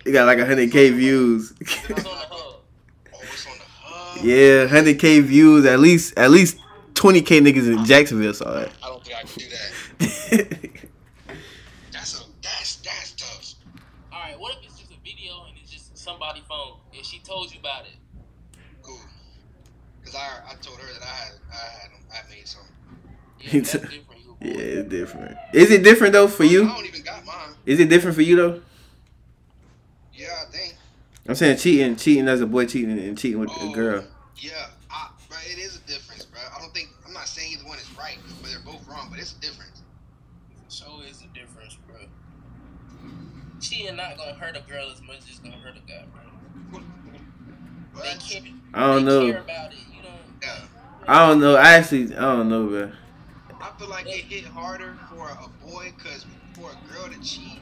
It 0.06 0.12
got 0.14 0.26
like 0.26 0.40
hundred 0.40 0.72
k 0.72 0.90
views. 0.92 1.54
It's 1.60 1.90
on 1.90 1.96
the 1.96 2.02
hub. 2.02 2.32
Oh, 2.32 3.20
it's 3.24 3.46
on 3.46 3.58
the 3.58 3.64
hub. 3.66 4.26
yeah, 4.26 4.68
hundred 4.68 5.00
k 5.00 5.20
views. 5.20 5.66
At 5.66 5.82
least, 5.82 6.14
at 6.18 6.32
least 6.32 6.58
twenty 6.96 7.22
k 7.22 7.40
niggas 7.40 7.72
in 7.72 7.86
Jacksonville 7.86 8.34
saw 8.34 8.60
it. 8.60 8.72
I 8.82 8.88
uh. 8.88 8.90
don't 8.90 9.06
think 9.06 9.18
I 9.18 9.22
can 9.22 9.40
do 9.40 9.50
that. 9.50 10.90
That's 11.92 12.20
a 12.20 12.24
that's 12.42 12.76
that's 12.78 13.12
tough. 13.14 13.54
All 14.12 14.20
right. 14.20 14.40
What 14.40 14.58
if 14.58 14.64
it's 14.66 14.80
just 14.80 14.92
a 14.92 14.98
video 15.04 15.46
and 15.48 15.56
it's 15.62 15.72
just 15.72 15.98
somebody's 15.98 16.44
phone 16.50 16.78
and 16.96 17.06
she 17.06 17.20
told 17.20 17.54
you 17.54 17.60
about 17.60 17.86
it? 17.86 17.96
Cool. 18.82 19.00
Cause 20.04 20.16
I 20.16 20.52
I 20.52 20.56
told 20.62 20.80
her 20.80 20.88
that 20.94 21.02
I 21.02 21.06
had 21.06 21.32
I 21.52 21.56
had 21.56 21.90
I 22.26 22.30
made 22.30 22.48
some. 22.48 22.62
Yeah, 23.40 23.52
that's 23.54 23.72
different. 23.74 24.04
Yeah, 24.42 24.52
it's 24.52 24.90
different. 24.90 25.38
Is 25.54 25.72
it 25.72 25.84
different 25.84 26.14
though 26.14 26.28
for 26.28 26.44
you? 26.44 26.66
I 26.66 26.76
don't 26.76 26.86
even 26.86 27.02
got 27.04 27.26
mine. 27.26 27.56
Is 27.66 27.80
it 27.80 27.90
different 27.90 28.16
for 28.16 28.22
you 28.22 28.36
though? 28.36 28.62
Yeah, 30.14 30.28
I 30.48 30.52
think. 30.52 30.76
I'm 31.28 31.36
saying 31.36 31.58
cheating, 31.58 31.96
cheating 31.96 32.28
as 32.28 32.42
a 32.42 32.46
boy 32.46 32.66
cheating 32.66 33.00
and 33.00 33.18
cheating 33.18 33.40
with 33.40 33.50
a 33.50 33.54
Oh, 33.60 33.72
girl. 33.74 34.04
Yeah, 34.38 34.52
I, 34.92 35.10
bro, 35.28 35.38
it 35.50 35.58
is 35.58 35.78
a 35.78 35.88
difference, 35.88 36.26
bro. 36.26 36.40
I 36.56 36.60
don't 36.60 36.74
think 36.74 36.90
I'm 37.06 37.14
not 37.14 37.28
saying 37.28 37.54
either 37.54 37.68
one 37.68 37.80
is 37.80 37.90
right, 37.98 38.18
but 38.42 38.52
they're 38.52 38.60
both 38.60 38.88
wrong. 38.88 39.08
But 39.10 39.20
it's 39.20 39.34
a 39.36 39.40
difference. 39.40 39.82
So 40.68 41.02
is 41.10 41.22
the 41.22 41.28
difference, 41.28 41.78
bro. 41.88 41.98
Cheating 43.96 44.18
not 44.18 44.18
gonna 44.18 44.38
hurt 44.38 44.58
a 44.58 44.62
girl 44.72 44.90
as 44.92 45.02
much 45.02 45.18
as 45.20 45.30
it's 45.30 45.40
gonna 45.40 45.56
hurt 45.58 45.76
a 45.76 45.92
guy, 45.92 46.04
bro. 46.12 46.82
They 48.02 48.16
care. 48.20 48.42
I 48.74 48.88
don't 48.88 49.06
they 49.06 49.12
know. 49.12 49.32
Care 49.32 49.42
about 49.42 49.72
it. 49.72 49.78
You 49.96 50.02
don't. 50.04 50.14
yeah, 50.42 50.66
I 51.08 51.28
don't 51.28 51.40
know. 51.40 51.56
I 51.56 51.74
actually, 51.74 52.16
I 52.16 52.22
don't 52.22 52.50
know, 52.50 52.68
bro. 52.68 52.92
I 53.62 53.72
feel 53.80 53.88
like 53.90 54.08
it 54.08 54.26
hit 54.26 54.46
harder 54.46 54.98
for 55.10 55.30
a 55.30 55.50
boy, 55.66 55.94
cause 55.98 56.26
for 56.54 56.72
a 56.72 56.94
girl 56.94 57.10
to 57.10 57.20
cheat, 57.22 57.60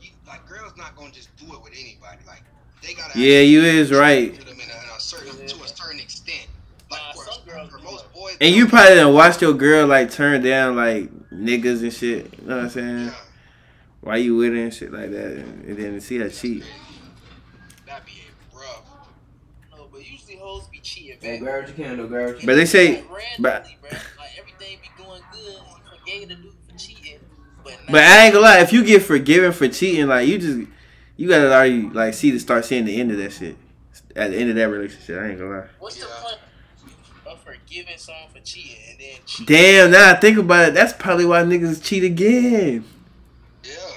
you, 0.00 0.10
like 0.26 0.46
girls 0.48 0.72
not 0.76 0.96
gonna 0.96 1.12
just 1.12 1.34
do 1.36 1.52
it 1.54 1.62
with 1.62 1.72
anybody. 1.72 2.18
Like 2.26 2.42
they 2.82 2.94
gotta. 2.94 3.18
Yeah, 3.18 3.40
you 3.40 3.62
is 3.62 3.92
right. 3.92 4.34
To 4.34 4.44
them 4.44 4.54
in 4.54 4.60
a, 4.60 4.64
in 4.64 4.96
a 4.96 5.00
certain 5.00 5.46
to 5.46 5.62
a 5.62 5.68
certain 5.68 6.00
extent. 6.00 6.48
Like 6.90 7.00
Nah, 7.14 7.22
for, 7.22 7.50
girls 7.50 7.70
for 7.70 7.78
most 7.78 8.12
boys. 8.14 8.36
And 8.40 8.54
you 8.54 8.66
probably 8.66 8.96
done 8.96 9.12
watched 9.12 9.42
your 9.42 9.52
girl 9.52 9.86
like 9.86 10.10
turn 10.10 10.42
down 10.42 10.74
like 10.74 11.10
niggas 11.30 11.82
and 11.82 11.92
shit. 11.92 12.32
You 12.40 12.48
know 12.48 12.56
what 12.56 12.64
I'm 12.64 12.70
saying? 12.70 13.04
Yeah, 13.06 13.14
Why 14.00 14.16
you 14.16 14.36
with 14.36 14.52
her 14.52 14.58
and 14.62 14.72
shit 14.74 14.92
like 14.92 15.10
that, 15.10 15.26
and, 15.32 15.64
and 15.64 15.76
then 15.76 15.92
to 15.94 16.00
see 16.00 16.18
her 16.18 16.30
cheat. 16.30 16.64
that'd 17.86 18.06
be 18.06 18.12
rough. 18.54 18.82
No, 19.76 19.88
but 19.92 20.08
usually 20.08 20.36
hoes 20.36 20.68
be 20.68 20.78
cheating, 20.80 21.18
man. 21.22 21.40
grab 21.40 21.60
what 21.62 21.68
you 21.68 21.84
can, 21.84 21.96
though, 21.96 22.06
grab 22.06 22.34
what 22.34 22.46
But 22.46 22.54
they 22.54 22.64
say, 22.64 23.02
like, 23.02 23.06
but. 23.38 23.64
Like 23.64 24.30
everything 24.38 24.78
be 24.82 25.02
going 25.02 25.22
good. 25.32 25.42
You 25.42 25.98
forgave 25.98 26.28
the 26.28 26.34
dude 26.36 26.52
for 26.70 26.78
cheating, 26.78 27.18
but 27.64 27.76
but 27.90 28.02
I 28.02 28.24
ain't 28.24 28.34
gonna 28.34 28.44
lie. 28.44 28.60
If 28.60 28.72
you 28.72 28.84
get 28.84 29.02
forgiven 29.02 29.52
for 29.52 29.68
cheating, 29.68 30.06
like 30.06 30.28
you 30.28 30.38
just 30.38 30.68
you 31.16 31.28
gotta 31.28 31.52
already 31.52 31.82
like 31.90 32.14
see 32.14 32.30
to 32.30 32.38
start 32.38 32.64
seeing 32.64 32.84
the 32.84 33.00
end 33.00 33.10
of 33.10 33.18
that 33.18 33.32
shit. 33.32 33.56
At 34.14 34.30
the 34.30 34.36
end 34.38 34.50
of 34.50 34.56
that 34.56 34.68
relationship, 34.68 35.20
I 35.20 35.28
ain't 35.30 35.38
gonna 35.38 35.50
lie. 35.58 35.66
what's 35.80 35.96
the 35.96 36.06
Yeah. 36.06 36.22
point 36.22 36.38
of 37.26 37.40
forgiving 37.42 37.98
someone 37.98 38.28
for 38.32 38.40
cheating 38.40 38.76
and 38.90 39.00
then 39.00 39.16
cheating? 39.26 39.46
Damn, 39.46 39.90
now 39.90 40.10
I 40.12 40.14
think 40.14 40.38
about 40.38 40.68
it, 40.68 40.74
that's 40.74 40.92
probably 40.92 41.24
why 41.26 41.42
niggas 41.42 41.82
cheat 41.82 42.04
again. 42.04 42.84
Yeah. 43.64 43.70
They 43.72 43.74
be 43.74 43.74
doing 43.74 43.94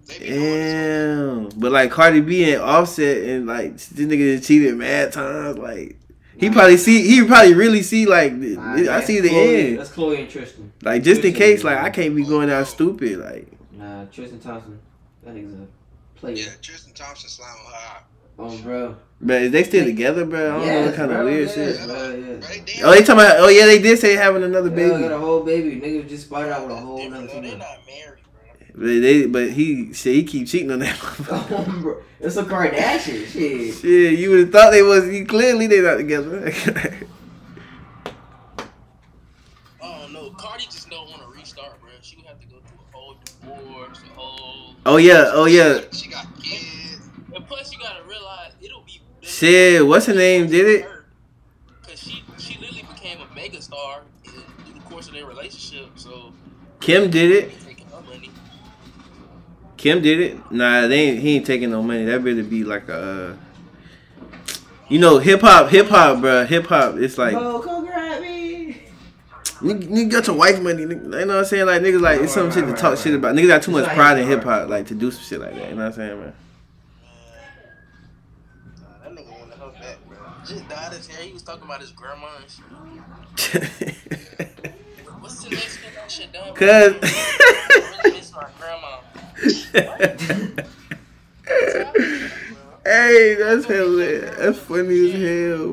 this. 0.00 0.01
Damn. 0.20 1.48
But 1.58 1.72
like 1.72 1.90
Cardi 1.90 2.20
B 2.20 2.52
and 2.52 2.62
Offset 2.62 3.28
and 3.28 3.46
like 3.46 3.72
this 3.74 3.90
nigga 4.06 4.36
just 4.36 4.48
cheated 4.48 4.76
mad 4.76 5.12
times. 5.12 5.58
Like 5.58 5.96
He 6.38 6.50
probably 6.50 6.76
see. 6.76 7.06
He 7.06 7.24
probably 7.24 7.54
really 7.54 7.82
see 7.82 8.06
like. 8.06 8.32
Nah, 8.32 8.74
I 8.74 9.00
see 9.02 9.20
the 9.20 9.28
Khloe- 9.28 9.68
end. 9.70 9.78
That's 9.78 9.90
Khloe 9.90 10.20
and 10.20 10.28
Tristan. 10.30 10.72
Like 10.82 11.02
just 11.02 11.22
in 11.24 11.32
case, 11.34 11.64
like 11.64 11.78
I 11.78 11.90
can't 11.90 12.14
be 12.16 12.24
going 12.24 12.50
out 12.50 12.66
stupid. 12.66 13.18
Like 13.18 13.48
Nah, 13.72 14.04
Tristan 14.06 14.38
Thompson. 14.40 14.78
That 15.24 15.34
nigga's 15.34 15.54
a 15.54 15.66
player. 16.18 16.34
Yeah, 16.36 16.44
Tristan 16.60 16.92
Thompson 16.94 17.28
slamming 17.28 17.64
her 17.66 17.96
out. 17.96 18.04
Oh, 18.38 18.58
bro. 18.62 18.96
But 19.20 19.42
is 19.42 19.52
they 19.52 19.62
still 19.62 19.84
together, 19.84 20.24
bro? 20.24 20.40
I 20.40 20.42
don't 20.58 20.66
know 20.66 20.74
what 20.80 20.84
Yes, 20.86 20.96
kind 20.96 21.12
of 21.12 21.24
weird 21.26 21.46
yes, 21.48 21.54
shit. 21.54 21.86
bro, 21.86 21.94
yeah. 21.94 22.10
Bro, 22.26 22.36
they 22.40 22.60
damn- 22.66 22.84
Oh, 22.86 22.90
they 22.90 22.98
talking 23.00 23.12
about? 23.12 23.36
Oh 23.40 23.48
yeah, 23.48 23.66
they 23.66 23.78
did 23.78 23.98
say 24.00 24.14
having 24.16 24.42
another 24.42 24.68
Yeah, 24.70 24.98
got 25.00 25.12
a 25.12 25.18
whole 25.18 25.42
baby. 25.44 25.80
Nigga 25.80 26.08
just 26.08 26.24
spotted 26.26 26.50
out 26.50 26.62
with 26.66 26.76
a 26.76 26.80
whole 26.80 26.96
Different, 26.96 27.26
nother. 27.26 27.40
They 27.40 27.50
female. 27.50 27.58
not 27.58 27.78
married, 27.86 28.22
bro. 28.74 29.00
They, 29.00 29.26
but 29.26 29.50
he 29.50 29.92
said 29.92 30.14
he 30.14 30.24
keep 30.24 30.48
cheating 30.48 30.70
on 30.70 30.80
that. 30.80 30.96
motherfucker. 30.96 31.96
Oh. 31.96 32.02
It's 32.22 32.36
a 32.36 32.44
Kardashian. 32.44 33.26
Shit. 33.26 33.74
Shit, 33.74 34.16
you 34.16 34.30
would 34.30 34.38
have 34.38 34.52
thought 34.52 34.70
they 34.70 34.82
was. 34.82 35.08
You 35.08 35.26
clearly 35.26 35.66
they 35.66 35.80
not 35.80 35.96
together. 35.96 36.52
I 39.82 40.08
don't. 40.12 40.38
Cardi 40.38 40.64
just 40.66 40.88
don't 40.88 41.10
want 41.10 41.22
to 41.22 41.28
restart, 41.36 41.80
bro. 41.80 41.90
She 42.00 42.14
would 42.14 42.26
have 42.26 42.38
to 42.38 42.46
go 42.46 42.58
through 42.64 42.78
a 42.78 42.96
whole 42.96 43.16
divorce, 43.24 43.98
a 43.98 44.14
whole. 44.16 44.76
oh 44.86 44.98
yeah, 44.98 45.30
oh 45.32 45.46
yeah. 45.46 45.80
She 45.90 46.08
got 46.10 46.26
kids. 46.40 47.08
And 47.34 47.44
plus, 47.48 47.72
you 47.72 47.80
gotta 47.80 48.04
realize 48.04 48.52
it'll 48.60 48.82
be. 48.82 49.02
Shit, 49.22 49.84
what's 49.84 50.06
her 50.06 50.14
name? 50.14 50.46
Did 50.46 50.68
it? 50.68 50.88
Cause 51.82 51.98
she 52.00 52.22
she 52.38 52.56
literally 52.60 52.86
became 52.94 53.18
a 53.20 53.34
mega 53.34 53.60
star 53.60 54.02
in, 54.24 54.32
in 54.68 54.74
the 54.74 54.84
course 54.84 55.08
of 55.08 55.14
their 55.14 55.26
relationship. 55.26 55.88
So 55.96 56.32
Kim 56.78 57.10
did 57.10 57.32
it. 57.32 57.58
they 57.58 57.70
taking 57.70 57.88
her 57.88 58.00
money. 58.02 58.30
Kim 59.82 60.00
did 60.00 60.20
it. 60.20 60.52
Nah, 60.52 60.86
they 60.86 61.08
ain't, 61.08 61.18
he 61.18 61.34
ain't 61.34 61.44
taking 61.44 61.70
no 61.72 61.82
money. 61.82 62.04
That 62.04 62.22
better 62.22 62.44
be 62.44 62.62
like 62.62 62.88
a. 62.88 63.34
Uh, 63.34 63.36
you 64.88 65.00
know, 65.00 65.18
hip 65.18 65.40
hop, 65.40 65.70
hip 65.70 65.88
hop, 65.88 66.20
bro. 66.20 66.44
Hip 66.46 66.66
hop. 66.66 66.98
It's 66.98 67.18
like 67.18 67.34
Oh, 67.34 67.58
come 67.58 67.84
grab 67.84 68.22
me. 68.22 68.80
nigga, 69.60 69.82
nigga 69.88 70.08
got 70.12 70.28
your 70.28 70.36
wife 70.36 70.62
money. 70.62 70.84
Nigga, 70.84 71.02
you 71.02 71.08
know 71.08 71.26
what 71.26 71.30
I'm 71.38 71.44
saying? 71.46 71.66
Like 71.66 71.82
niggas, 71.82 72.00
like 72.00 72.20
it's 72.20 72.32
some 72.32 72.52
shit 72.52 72.64
to 72.64 72.74
talk 72.74 72.96
shit 72.96 73.12
about. 73.12 73.34
Niggas 73.34 73.48
got 73.48 73.62
too 73.64 73.72
much 73.72 73.88
pride 73.88 74.18
in 74.18 74.28
hip 74.28 74.44
hop, 74.44 74.68
like 74.68 74.86
to 74.86 74.94
do 74.94 75.10
some 75.10 75.24
shit 75.24 75.40
like 75.40 75.54
that. 75.56 75.70
You 75.70 75.74
know 75.74 75.82
what 75.82 75.86
I'm 75.86 75.92
saying, 75.94 76.20
man? 76.20 76.32
Nah, 78.78 78.86
that 79.02 79.12
nigga 79.16 79.30
wanted 79.40 79.58
her 79.58 79.70
back, 79.80 79.98
bro. 80.06 80.16
Just 80.46 80.68
dyed 80.68 80.92
his 80.92 81.08
hair. 81.08 81.26
He 81.26 81.32
was 81.32 81.42
talking 81.42 81.64
about 81.64 81.80
his 81.80 81.90
grandma 81.90 82.28
and 82.40 82.48
shit. 83.36 83.58
What's 85.18 85.42
the 85.42 85.50
next 85.50 85.78
thing 85.78 85.90
I 86.04 86.06
should 86.06 86.30
done? 86.32 86.54
Cause. 86.54 86.94
I 87.02 88.00
really 88.04 88.16
miss 88.18 88.32
my 88.32 88.46
grandma. 88.60 88.98
Hey, 92.84 93.34
that's 93.34 93.64
hilarious. 93.66 94.36
That's 94.38 94.58
funny 94.58 95.12
as 95.12 95.20
hell, 95.20 95.72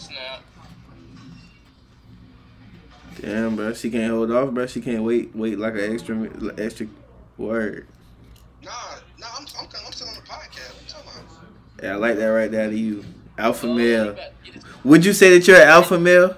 snap. 0.00 0.42
Damn, 3.20 3.56
bro. 3.56 3.72
She 3.74 3.90
can't 3.90 4.10
hold 4.12 4.30
off, 4.30 4.50
bro. 4.50 4.66
She 4.66 4.80
can't 4.80 5.02
wait, 5.02 5.34
wait 5.34 5.58
like 5.58 5.74
an 5.74 5.92
extra, 5.92 6.30
extra 6.58 6.86
word. 7.36 7.86
Nah, 8.62 8.70
nah, 9.18 9.26
I'm, 9.38 9.46
I'm, 9.58 9.68
I'm 9.86 9.92
still 9.92 10.08
on 10.08 10.14
the 10.14 10.20
podcast. 10.22 10.80
You 10.82 10.88
talking? 10.88 11.22
Yeah, 11.82 11.92
I 11.92 11.96
like 11.96 12.16
that 12.16 12.26
right 12.26 12.50
there 12.50 12.68
to 12.68 12.76
you. 12.76 13.04
Alpha 13.38 13.66
male. 13.66 14.16
Would 14.84 15.04
you 15.04 15.12
say 15.12 15.30
that 15.38 15.46
you're 15.46 15.60
an 15.60 15.68
alpha 15.68 15.98
male? 15.98 16.36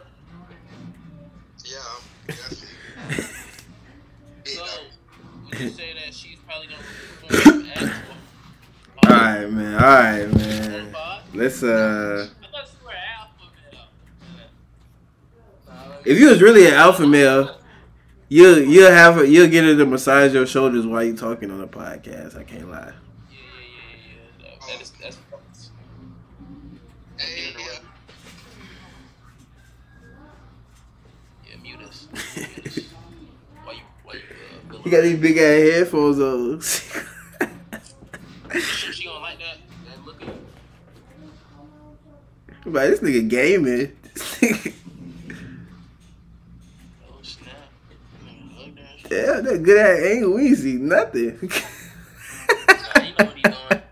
You 5.58 5.68
say 5.70 5.92
that 5.94 6.14
she's 6.14 6.38
probably 6.46 6.68
gonna 6.68 6.82
perform 7.28 7.92
All 9.04 9.10
right, 9.10 9.50
man. 9.50 9.74
All 9.74 9.80
right, 9.80 10.34
man. 10.34 10.92
Five? 10.92 11.22
Let's 11.34 11.62
uh. 11.62 12.28
I 12.42 12.46
thought 12.46 12.70
you 12.80 12.86
were 12.86 12.92
alpha 13.18 13.44
male. 15.68 16.02
If 16.04 16.18
you 16.18 16.28
was 16.28 16.42
really 16.42 16.66
an 16.66 16.74
alpha 16.74 17.06
male, 17.06 17.58
you'll 18.28 18.58
you'll 18.60 18.90
have 18.90 19.16
her, 19.16 19.24
you'll 19.24 19.48
get 19.48 19.64
her 19.64 19.76
to 19.76 19.86
massage 19.86 20.34
your 20.34 20.46
shoulders 20.46 20.86
while 20.86 21.02
you're 21.02 21.16
talking 21.16 21.50
on 21.50 21.60
a 21.60 21.66
podcast. 21.66 22.38
I 22.38 22.44
can't 22.44 22.70
lie. 22.70 22.92
Yeah, 23.30 23.38
yeah, 23.38 23.98
yeah, 24.40 24.48
yeah. 24.48 24.56
That, 24.60 24.66
that 24.68 24.82
is, 24.82 24.92
that's 25.02 25.18
Hey, 27.18 27.54
yeah. 27.58 27.78
yeah, 31.48 31.56
mute 31.62 31.80
us. 31.80 32.08
Mute 32.36 32.66
us. 32.66 32.78
Why 33.64 33.72
you, 33.72 33.80
why 34.04 34.14
you, 34.14 34.20
You 34.84 34.90
got 34.90 35.02
these 35.02 35.18
big 35.18 35.38
ass 35.38 35.72
headphones 35.72 36.18
on. 36.18 36.60
she, 38.60 39.04
gonna 39.04 39.20
like 39.20 39.38
that? 39.38 39.58
That 39.86 40.04
look 40.04 40.20
at 40.22 40.28
But 42.66 42.90
this 42.90 43.00
nigga 43.00 43.28
gaming. 43.28 43.96
Oh 47.08 47.18
snap. 47.22 47.54
Nigga, 48.24 48.54
hug 48.56 48.74
that 48.76 48.98
shit. 48.98 49.12
yeah, 49.12 49.40
that 49.40 49.62
good 49.62 49.78
ass 49.78 50.02
angle. 50.04 50.34
We 50.34 50.46
ain't 50.48 50.58
see 50.58 50.74
nothing. 50.74 51.38
Nah, 51.38 53.02
you 53.02 53.14
know 53.18 53.24
what 53.24 53.36
he 53.36 53.42
doing. 53.42 53.82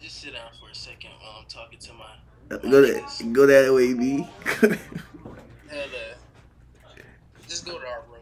Just 0.00 0.20
sit 0.20 0.34
down 0.34 0.50
for 0.60 0.68
a 0.70 0.74
second 0.74 1.10
while 1.20 1.38
I'm 1.38 1.46
talking 1.48 1.78
to 1.78 1.92
my. 1.94 2.04
go 2.70 2.82
that 2.82 3.32
go 3.32 3.46
that 3.46 3.72
way, 3.72 3.94
B. 3.94 4.26
Hell, 5.70 5.86
uh, 5.86 6.16
just 7.48 7.66
go 7.66 7.78
to 7.78 7.86
our 7.86 8.02
room. 8.08 8.20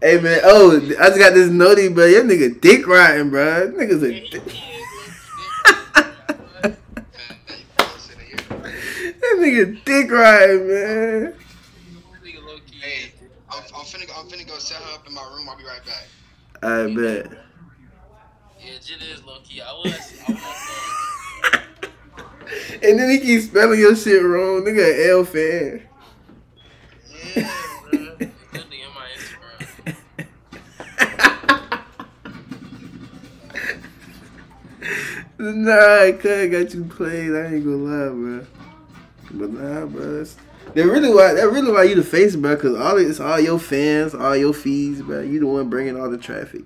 Hey 0.00 0.20
man, 0.20 0.40
oh, 0.44 0.76
I 0.76 1.08
just 1.08 1.18
got 1.18 1.34
this 1.34 1.50
noti, 1.50 1.88
bro. 1.88 2.06
Your 2.06 2.24
nigga 2.24 2.60
dick 2.60 2.86
riding, 2.86 3.30
bro. 3.30 3.72
Niggas 3.72 4.02
a 4.02 4.30
dick. 4.30 4.46
is. 4.46 4.52
Hey, 6.62 6.76
hey, 7.46 7.64
fellas 7.76 8.10
in 8.10 8.20
here. 8.20 8.36
that 9.12 9.36
nigga 9.38 9.84
dick 9.84 10.10
riding, 10.10 10.68
man. 10.68 11.34
Nigga 12.24 12.46
low 12.46 12.58
key. 12.66 12.78
Hey, 12.80 13.12
I'm, 13.50 13.62
I'm 13.74 13.84
finna. 13.84 14.10
I'm 14.18 14.28
finna 14.28 14.46
go 14.46 14.58
set 14.58 14.80
her 14.82 14.94
up 14.94 15.06
in 15.06 15.14
my 15.14 15.22
room. 15.34 15.48
I'll 15.48 15.56
be 15.56 15.64
right 15.64 15.84
back. 15.84 16.06
I 16.62 16.94
bet. 16.94 17.38
Yeah, 18.60 18.72
Jit 18.84 19.02
is 19.02 19.24
low 19.24 19.38
key. 19.44 19.60
I 19.60 19.72
was. 19.72 20.12
I 20.28 20.32
was. 20.32 20.94
And 22.82 22.98
then 22.98 23.10
he 23.10 23.18
keeps 23.20 23.46
spelling 23.46 23.78
your 23.78 23.94
shit 23.94 24.22
wrong. 24.22 24.62
Nigga, 24.62 25.10
L 25.10 25.24
fan. 25.24 25.82
yeah, 27.34 27.52
Nah, 35.38 36.00
I 36.02 36.10
got 36.12 36.74
you 36.74 36.84
played. 36.84 37.32
I 37.32 37.54
ain't 37.54 37.64
gonna 37.64 37.76
lie, 37.76 38.08
bro. 38.08 38.46
But 39.30 39.50
nah, 39.52 39.86
bro. 39.86 40.18
That's, 40.18 40.36
that 40.74 40.84
really 40.84 41.12
why 41.14 41.34
that 41.34 41.50
really 41.50 41.70
why 41.72 41.84
you 41.84 41.94
the 41.94 42.02
face, 42.02 42.36
bro. 42.36 42.56
Cause 42.56 42.76
all 42.76 42.98
it's 42.98 43.20
all 43.20 43.40
your 43.40 43.58
fans, 43.58 44.14
all 44.14 44.36
your 44.36 44.52
feeds, 44.52 45.02
bro. 45.02 45.20
You 45.20 45.40
the 45.40 45.46
one 45.46 45.70
bringing 45.70 46.00
all 46.00 46.10
the 46.10 46.18
traffic. 46.18 46.62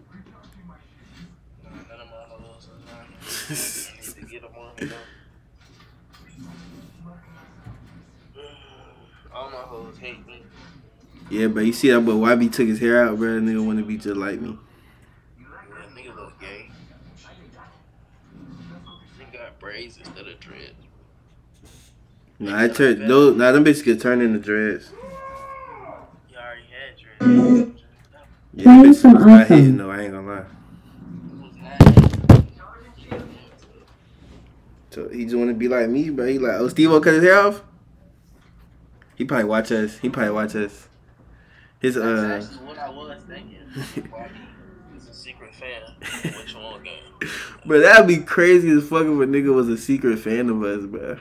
Yeah, 11.31 11.47
but 11.47 11.64
you 11.64 11.73
see 11.73 11.89
that 11.91 12.01
but 12.03 12.12
YB 12.12 12.53
took 12.53 12.68
his 12.68 12.79
hair 12.79 13.03
out, 13.03 13.16
bro. 13.16 13.41
Nigga 13.41 13.64
want 13.64 13.79
to 13.79 13.85
be 13.85 13.97
just 13.97 14.16
like 14.16 14.39
me. 14.41 14.59
Yeah, 15.41 15.47
nigga 15.97 16.14
look 16.14 16.39
gay. 16.39 16.68
Nigga 19.18 19.33
got 19.33 19.42
braids 19.59 19.99
instead 19.99 20.27
of 20.27 20.41
dreads. 20.41 20.75
Nah, 22.39 22.63
I 22.63 22.69
turn 22.69 23.07
those. 23.07 23.37
Nah, 23.37 23.53
them 23.53 23.65
bitches 23.65 23.85
could 23.85 24.01
turn 24.01 24.21
into 24.21 24.39
dreads. 24.39 24.91
You 26.31 26.37
already 26.37 26.63
had 26.69 26.97
dreads. 26.99 27.81
Yeah, 28.55 28.65
them 28.65 28.83
bitches 28.85 29.15
was 29.15 29.25
not 29.27 29.47
hitting 29.47 29.77
though. 29.77 29.91
I 29.91 30.01
ain't 30.01 30.13
gonna 30.13 30.29
lie. 30.29 30.45
So 34.91 35.09
he 35.09 35.25
just 35.25 35.37
want 35.37 35.49
to 35.49 35.55
be 35.55 35.69
like 35.69 35.89
me, 35.89 36.11
bro. 36.11 36.27
He 36.27 36.39
like, 36.39 36.61
oh, 36.61 36.69
Steve 36.69 36.91
cut 36.91 37.15
his 37.15 37.23
hair 37.23 37.39
off. 37.39 37.63
He 39.15 39.25
probably 39.25 39.45
watch 39.45 39.73
us. 39.73 39.99
He 39.99 40.11
probably 40.11 40.33
watch 40.33 40.55
us. 40.55 40.89
His 41.81 41.95
That's 41.95 42.47
uh. 42.47 42.59
fan. 45.63 46.33
Which 46.39 46.55
one 46.55 46.83
game? 46.83 46.99
But 47.65 47.83
that'd 47.83 48.09
be 48.09 48.17
crazy 48.19 48.71
as 48.71 48.83
fuck 48.89 49.03
if 49.03 49.07
a 49.07 49.27
nigga 49.27 49.55
was 49.55 49.69
a 49.69 49.79
secret 49.79 50.19
fan 50.19 50.49
of 50.51 50.65
us, 50.65 50.85
bro. 50.85 51.17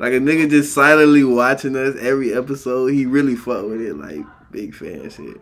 Like 0.00 0.12
a 0.12 0.18
nigga 0.18 0.50
just 0.50 0.74
silently 0.74 1.22
watching 1.22 1.76
us 1.76 1.94
every 2.00 2.34
episode. 2.34 2.88
He 2.88 3.06
really 3.06 3.36
fuck 3.36 3.64
with 3.64 3.80
it, 3.80 3.94
like 3.96 4.26
big 4.50 4.74
fan 4.74 5.08
shit. 5.08 5.18
No, 5.18 5.32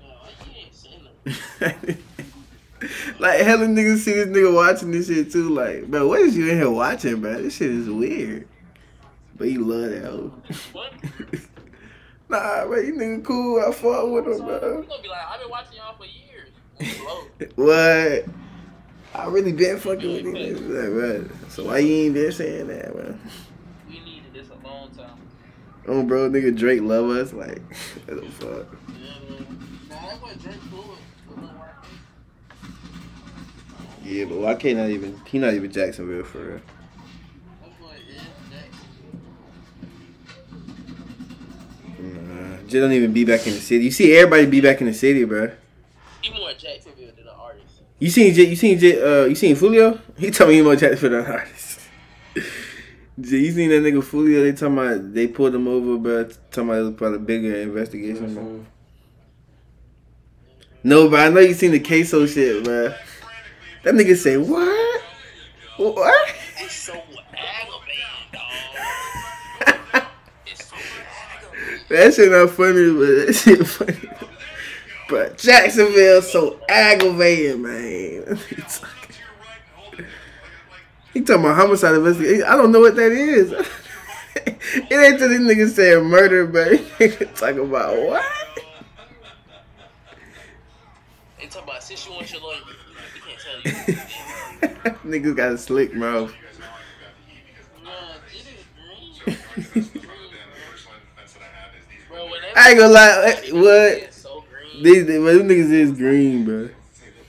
you 0.00 0.56
ain't 0.56 0.74
seen 0.74 1.04
them. 1.60 1.98
like 3.20 3.40
hella 3.42 3.66
niggas 3.66 3.98
see 3.98 4.12
this 4.14 4.26
nigga 4.26 4.52
watching 4.52 4.90
this 4.90 5.06
shit 5.06 5.30
too. 5.30 5.50
Like, 5.50 5.86
bro, 5.86 6.08
what 6.08 6.20
is 6.22 6.36
you 6.36 6.48
in 6.50 6.56
here 6.58 6.70
watching, 6.70 7.20
bro? 7.20 7.40
This 7.40 7.54
shit 7.56 7.70
is 7.70 7.88
weird. 7.88 8.48
But 9.36 9.48
he 9.48 9.58
love 9.58 9.90
that 9.90 10.04
hoe. 10.04 10.32
Nah, 12.28 12.64
man, 12.66 12.86
you 12.86 12.94
nigga 12.94 13.24
cool. 13.24 13.60
I 13.60 13.72
fuck 13.72 14.08
with 14.08 14.24
him, 14.26 14.32
You 14.34 14.38
bro. 14.44 14.82
gonna 14.82 15.02
be 15.02 15.08
like, 15.08 15.18
I've 15.28 15.40
been 15.40 15.50
watching 15.50 15.78
y'all 15.78 15.96
for 15.96 16.04
years. 16.04 16.29
What? 17.56 18.24
I 19.12 19.26
really 19.26 19.52
been 19.52 19.78
fucking 19.78 20.12
with 20.12 20.24
these 20.24 20.34
niggas, 20.34 20.68
like, 20.68 21.28
bro. 21.28 21.48
So 21.48 21.64
why 21.64 21.78
you 21.78 22.04
ain't 22.04 22.14
been 22.14 22.32
saying 22.32 22.68
that, 22.68 22.94
man? 22.94 23.20
We 23.88 24.00
needed 24.00 24.32
this 24.32 24.48
a 24.50 24.66
long 24.66 24.90
time. 24.90 25.18
Oh, 25.88 26.02
bro, 26.04 26.30
nigga 26.30 26.56
Drake 26.56 26.82
love 26.82 27.10
us. 27.10 27.32
Like, 27.32 27.60
what 28.06 28.22
the 28.22 28.30
fuck? 28.30 28.66
Yeah, 28.88 29.18
man. 29.28 29.46
Nah, 29.88 30.34
Drake 30.40 30.56
cool 30.70 30.84
with. 30.88 31.00
with 31.28 31.38
Lil 31.38 31.48
Wayne. 31.48 31.58
Yeah, 34.04 34.24
but 34.26 34.38
why 34.38 34.54
can't 34.54 34.78
not 34.78 34.90
even? 34.90 35.20
He 35.26 35.38
not 35.38 35.54
even 35.54 35.72
Jacksonville 35.72 36.24
for 36.24 36.38
real. 36.38 36.60
That 37.62 37.80
boy 37.80 37.94
is 38.08 38.14
Jackson. 38.50 39.20
Nah, 41.98 42.56
just 42.58 42.72
don't 42.72 42.92
even 42.92 43.12
be 43.12 43.24
back 43.24 43.46
in 43.46 43.54
the 43.54 43.60
city. 43.60 43.84
You 43.84 43.90
see 43.90 44.14
everybody 44.16 44.46
be 44.46 44.60
back 44.60 44.80
in 44.80 44.86
the 44.86 44.94
city, 44.94 45.24
bro. 45.24 45.50
He 46.22 46.30
more 46.38 46.52
Jacksonville 46.52 47.12
than 47.16 47.26
an 47.26 47.34
artist. 47.38 47.82
You 47.98 48.10
seen 48.10 48.34
J, 48.34 48.44
you 48.44 48.56
seen 48.56 48.78
J, 48.78 49.00
uh 49.00 49.24
you 49.26 49.34
seen 49.34 49.56
Foolio? 49.56 50.00
He 50.18 50.30
told 50.30 50.50
me 50.50 50.56
he 50.56 50.62
more 50.62 50.76
Jacksonville 50.76 51.22
than 51.22 51.30
an 51.30 51.38
artist. 51.38 51.80
J, 53.20 53.36
you 53.36 53.52
seen 53.52 53.68
that 53.70 53.82
nigga 53.82 54.02
Foolio? 54.02 54.42
They 54.42 54.52
talking 54.52 54.78
about 54.78 55.14
they 55.14 55.26
pulled 55.26 55.54
him 55.54 55.68
over, 55.68 55.96
but 55.98 56.50
Talking 56.50 56.68
about 56.70 56.78
it 56.78 56.82
was 56.84 56.94
probably 56.94 57.16
a 57.16 57.20
bigger 57.20 57.54
investigation, 57.56 58.34
bro. 58.34 58.66
No, 60.82 61.10
but 61.10 61.20
I 61.20 61.28
know 61.28 61.40
you 61.40 61.52
seen 61.54 61.72
the 61.72 61.80
queso 61.80 62.26
shit, 62.26 62.64
bro. 62.64 62.94
That 63.82 63.94
nigga 63.94 64.16
say 64.16 64.36
what? 64.36 65.02
What? 65.76 66.34
It's 66.58 66.74
so 66.74 66.92
aggravating, 66.92 68.02
dog. 68.32 70.02
It's 70.46 70.66
so 70.66 70.76
aggravating. 70.76 71.86
That 71.88 72.14
shit 72.14 72.30
not 72.30 72.50
funny, 72.50 72.92
but 72.92 73.26
that 73.26 73.32
shit 73.34 73.66
funny. 73.66 74.29
But 75.10 75.38
Jacksonville 75.38 76.22
so 76.22 76.60
aggravating, 76.68 77.62
man. 77.62 78.38
he 81.12 81.20
talking 81.22 81.44
about 81.44 81.56
homicide 81.56 81.94
investigation. 81.96 82.44
I 82.44 82.56
don't 82.56 82.70
know 82.72 82.80
what 82.80 82.96
that 82.96 83.12
is. 83.12 83.52
it 84.36 84.92
ain't 84.92 85.18
just 85.18 85.30
these 85.30 85.40
niggas 85.40 85.70
saying 85.74 86.04
murder, 86.04 86.46
but 86.46 86.78
talking 87.36 87.60
about 87.60 87.96
what? 88.00 88.24
They 91.38 91.46
talk 91.46 91.64
about 91.64 91.82
since 91.82 92.06
you 92.06 92.12
want 92.12 92.30
your 92.32 92.40
lawyer, 92.42 92.58
we 93.14 93.20
can't 93.20 93.40
tell 93.40 94.86
you. 94.92 94.92
niggas 95.20 95.36
got 95.36 95.52
a 95.52 95.58
slick 95.58 95.94
mouth. 95.94 96.32
Nah, 97.82 97.90
it 98.32 98.46
is 99.64 99.74
green. 99.74 99.90
Bro, 102.08 102.24
whenever 102.26 102.58
I 102.58 102.70
ain't 102.70 102.78
gonna 102.78 102.92
lie. 102.92 103.22
eh, 103.26 103.50
What? 103.52 104.09
These, 104.82 105.06
these 105.06 105.06
them 105.06 105.48
niggas 105.48 105.72
is 105.72 105.92
green, 105.92 106.44
bro. 106.44 106.70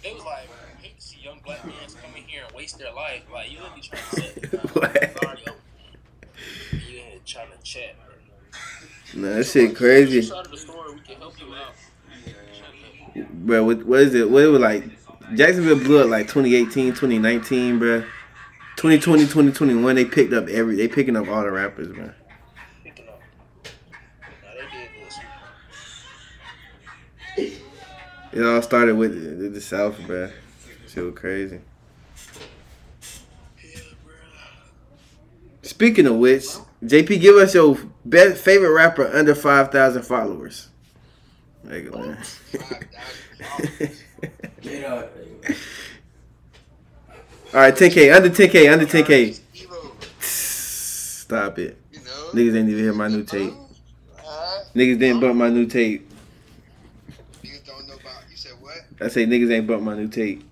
It 0.03 0.13
was 0.13 0.23
like, 0.23 0.47
I 0.49 0.81
hate 0.81 0.97
to 0.97 1.05
see 1.05 1.19
young 1.21 1.39
black 1.45 1.65
men 1.65 1.73
come 2.01 2.15
in 2.15 2.23
here 2.23 2.43
and 2.47 2.55
waste 2.55 2.79
their 2.79 2.93
life. 2.93 3.23
Like, 3.31 3.51
you 3.51 3.59
literally 3.59 3.81
trying 3.81 4.01
to 4.09 4.15
set 4.15 4.51
the 4.51 4.57
What? 4.69 5.23
Already 5.23 5.41
open. 5.41 5.53
And 6.71 6.81
You 6.81 6.99
in 6.99 7.05
here 7.05 7.19
trying 7.25 7.51
to 7.51 7.63
chat. 7.63 7.95
Nah, 9.13 9.29
that 9.35 9.43
shit 9.45 9.75
crazy. 9.75 10.21
Side 10.21 10.45
of 10.45 10.51
the 10.51 10.57
story, 10.57 10.93
we 10.93 11.01
can 11.01 11.17
help 11.17 11.39
you 11.41 11.53
out. 11.53 11.73
Shut. 13.13 13.29
Bro, 13.45 13.65
what, 13.65 13.85
what 13.85 13.99
is 13.99 14.15
it? 14.15 14.29
What 14.29 14.43
it 14.43 14.47
was 14.47 14.61
like? 14.61 14.85
Jacksonville 15.35 15.77
blew 15.79 15.99
up 15.99 16.09
like 16.09 16.27
2018, 16.27 16.89
2019, 16.93 17.79
bro. 17.79 18.01
2020, 18.77 19.23
2021, 19.23 19.95
they 19.95 20.05
picked 20.05 20.31
up 20.33 20.47
every. 20.47 20.75
They 20.77 20.87
picking 20.87 21.17
up 21.17 21.27
all 21.27 21.43
the 21.43 21.51
rappers, 21.51 21.89
man. 21.89 22.13
Picking 22.83 23.07
up. 23.09 23.19
Nah, 24.43 24.51
they 24.53 24.61
did 24.71 24.89
this. 25.05 25.19
It 28.33 28.43
all 28.43 28.61
started 28.61 28.95
with 28.95 29.39
the, 29.39 29.49
the 29.49 29.61
South, 29.61 29.99
bro. 30.05 30.29
Shit 30.87 31.03
was 31.03 31.15
crazy. 31.15 31.59
Speaking 35.61 36.07
of 36.07 36.15
which, 36.15 36.45
JP, 36.83 37.21
give 37.21 37.35
us 37.35 37.53
your 37.53 37.77
best 38.05 38.43
favorite 38.43 38.71
rapper 38.73 39.07
under 39.07 39.35
5,000 39.35 40.03
followers. 40.03 40.69
There 41.63 41.79
you 41.79 41.89
go, 41.91 41.99
man. 41.99 42.17
5,000 42.17 43.97
Get 44.61 44.85
out. 44.85 45.11
all 47.53 47.59
right, 47.59 47.73
10K, 47.73 48.15
under 48.15 48.29
10K, 48.29 48.71
under 48.71 48.85
10K. 48.85 49.39
Stop 50.21 51.59
it. 51.59 51.77
you 51.91 51.99
know. 51.99 52.29
Niggas 52.33 52.57
ain't 52.57 52.69
even 52.69 52.83
hear 52.83 52.93
my 52.93 53.07
new 53.07 53.23
tape. 53.23 53.53
Niggas 54.75 54.99
didn't 54.99 55.19
bump 55.19 55.35
my 55.35 55.49
new 55.49 55.65
tape. 55.65 56.09
niggas 57.43 57.65
don't 57.65 57.87
know 57.87 57.95
about. 57.95 58.23
You 58.29 58.37
said 58.37 58.53
what? 58.59 58.81
I 59.01 59.07
say 59.07 59.25
niggas 59.25 59.51
ain't 59.51 59.65
bump 59.65 59.81
my 59.81 59.95
new 59.95 60.07
tape. 60.07 60.43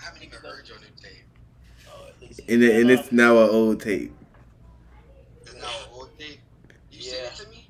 I 0.00 0.04
haven't 0.04 0.22
even 0.22 0.38
heard 0.38 0.68
your 0.68 0.78
new 0.78 0.86
tape. 1.02 1.24
Oh, 1.88 2.08
at 2.08 2.20
least 2.20 2.40
And, 2.48 2.62
it, 2.62 2.80
and 2.80 2.90
it's 2.90 3.10
now 3.10 3.42
an 3.42 3.50
old 3.50 3.80
tape. 3.80 4.12
It's 5.42 5.54
now 5.54 5.66
an 5.66 5.88
old 5.92 6.16
tape. 6.16 6.38
You 6.92 7.02
sent 7.02 7.24
it 7.24 7.34
to 7.42 7.48
me? 7.50 7.68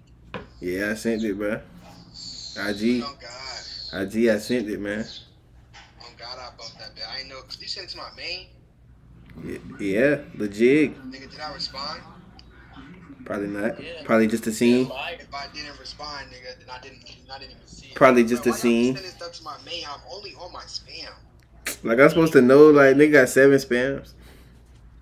Yeah, 0.61 0.91
I 0.91 0.95
sent 0.95 1.25
it, 1.25 1.39
bro. 1.39 1.55
IG. 1.55 3.03
Oh 3.03 3.17
God. 3.19 4.03
IG, 4.03 4.29
I 4.29 4.39
sent 4.39 4.69
it, 4.69 4.79
man. 4.79 5.07
Oh 6.03 6.07
God, 6.19 6.39
I 6.39 6.51
bumped 6.59 6.79
that 6.81 6.95
bit. 6.95 7.05
I 7.09 7.21
ain't 7.21 7.29
know. 7.29 7.41
You 7.59 7.67
sent 7.67 7.87
it 7.87 7.91
to 7.93 7.97
my 7.97 8.11
main. 8.15 8.49
Yeah, 9.81 10.19
the 10.35 10.49
jig. 10.49 10.97
Nigga, 11.11 11.31
did 11.31 11.41
I 11.41 11.55
respond? 11.55 12.03
Probably 13.29 13.49
not. 13.49 13.79
Yeah. 13.79 13.91
Probably 14.05 14.27
just 14.27 14.47
a 14.47 14.53
scene. 14.53 14.87
Fire. 14.89 15.17
If 15.21 15.35
I 15.35 15.47
didn't 15.53 15.79
respond, 15.79 16.29
nigga, 16.29 16.59
then 16.59 16.71
I 16.71 16.81
didn't. 16.81 17.05
I 17.31 17.39
didn't 17.39 17.51
even 17.57 17.67
see 17.67 17.89
it. 17.89 17.95
Probably 17.95 18.25
just 18.25 18.43
Bro, 18.45 18.53
a 18.53 18.55
why 18.55 18.57
y'all 18.57 18.61
scene. 18.63 18.95
Sending 18.95 19.13
stuff 19.13 19.33
to 19.35 19.43
my 19.45 19.57
main. 19.67 19.85
I'm 19.87 20.01
only 20.11 20.35
on 20.37 20.51
my 20.51 20.63
spam. 20.63 21.11
Like 21.85 21.99
I'm 22.01 22.09
supposed 22.09 22.33
to 22.33 22.41
know. 22.41 22.71
Like 22.71 22.97
nigga 22.97 23.13
got 23.13 23.29
seven 23.29 23.59
spams. 23.59 24.15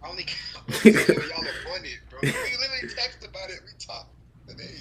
I 0.02 0.08
only. 0.10 0.24
y'all 0.84 0.96
are 0.98 1.46
funny, 1.64 1.90
bro. 2.10 2.18
We 2.22 2.28
literally 2.32 2.94
text 2.96 3.24
about 3.24 3.48
it. 3.48 3.60
We 3.64 3.72
talk 3.78 4.08
today. 4.48 4.74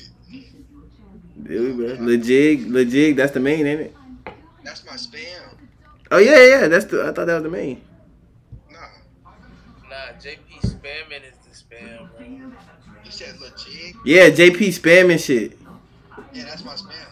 Dude, 1.43 1.77
bro. 1.77 2.05
The 2.07 2.17
jig. 2.85 3.15
That's 3.15 3.31
the 3.33 3.39
main, 3.39 3.67
ain't 3.67 3.81
it? 3.81 3.95
That's 4.63 4.83
my 4.87 4.93
spam. 4.93 5.53
Oh 6.09 6.17
yeah, 6.17 6.43
yeah. 6.61 6.67
That's 6.67 6.85
the. 6.85 7.03
I 7.03 7.11
thought 7.11 7.27
that 7.27 7.35
was 7.35 7.43
the 7.43 7.49
main. 7.49 7.79
Nah, 8.71 8.79
Nah, 9.87 10.13
JP 10.19 10.61
spamming 10.61 11.21
is 11.29 11.37
the 11.45 11.51
spam, 11.75 11.97
bro. 12.09 12.14
you 12.14 12.14
said 13.15 13.39
legit. 13.39 13.95
Yeah, 14.03 14.29
JP 14.29 14.59
spamming 14.79 15.23
shit. 15.23 15.57
Yeah, 16.33 16.45
that's 16.45 16.65
my 16.65 16.73
spam. 16.73 17.05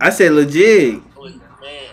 I 0.00 0.10
said 0.10 0.32
legit. 0.32 1.00
Oh, 1.16 1.24
man. 1.24 1.40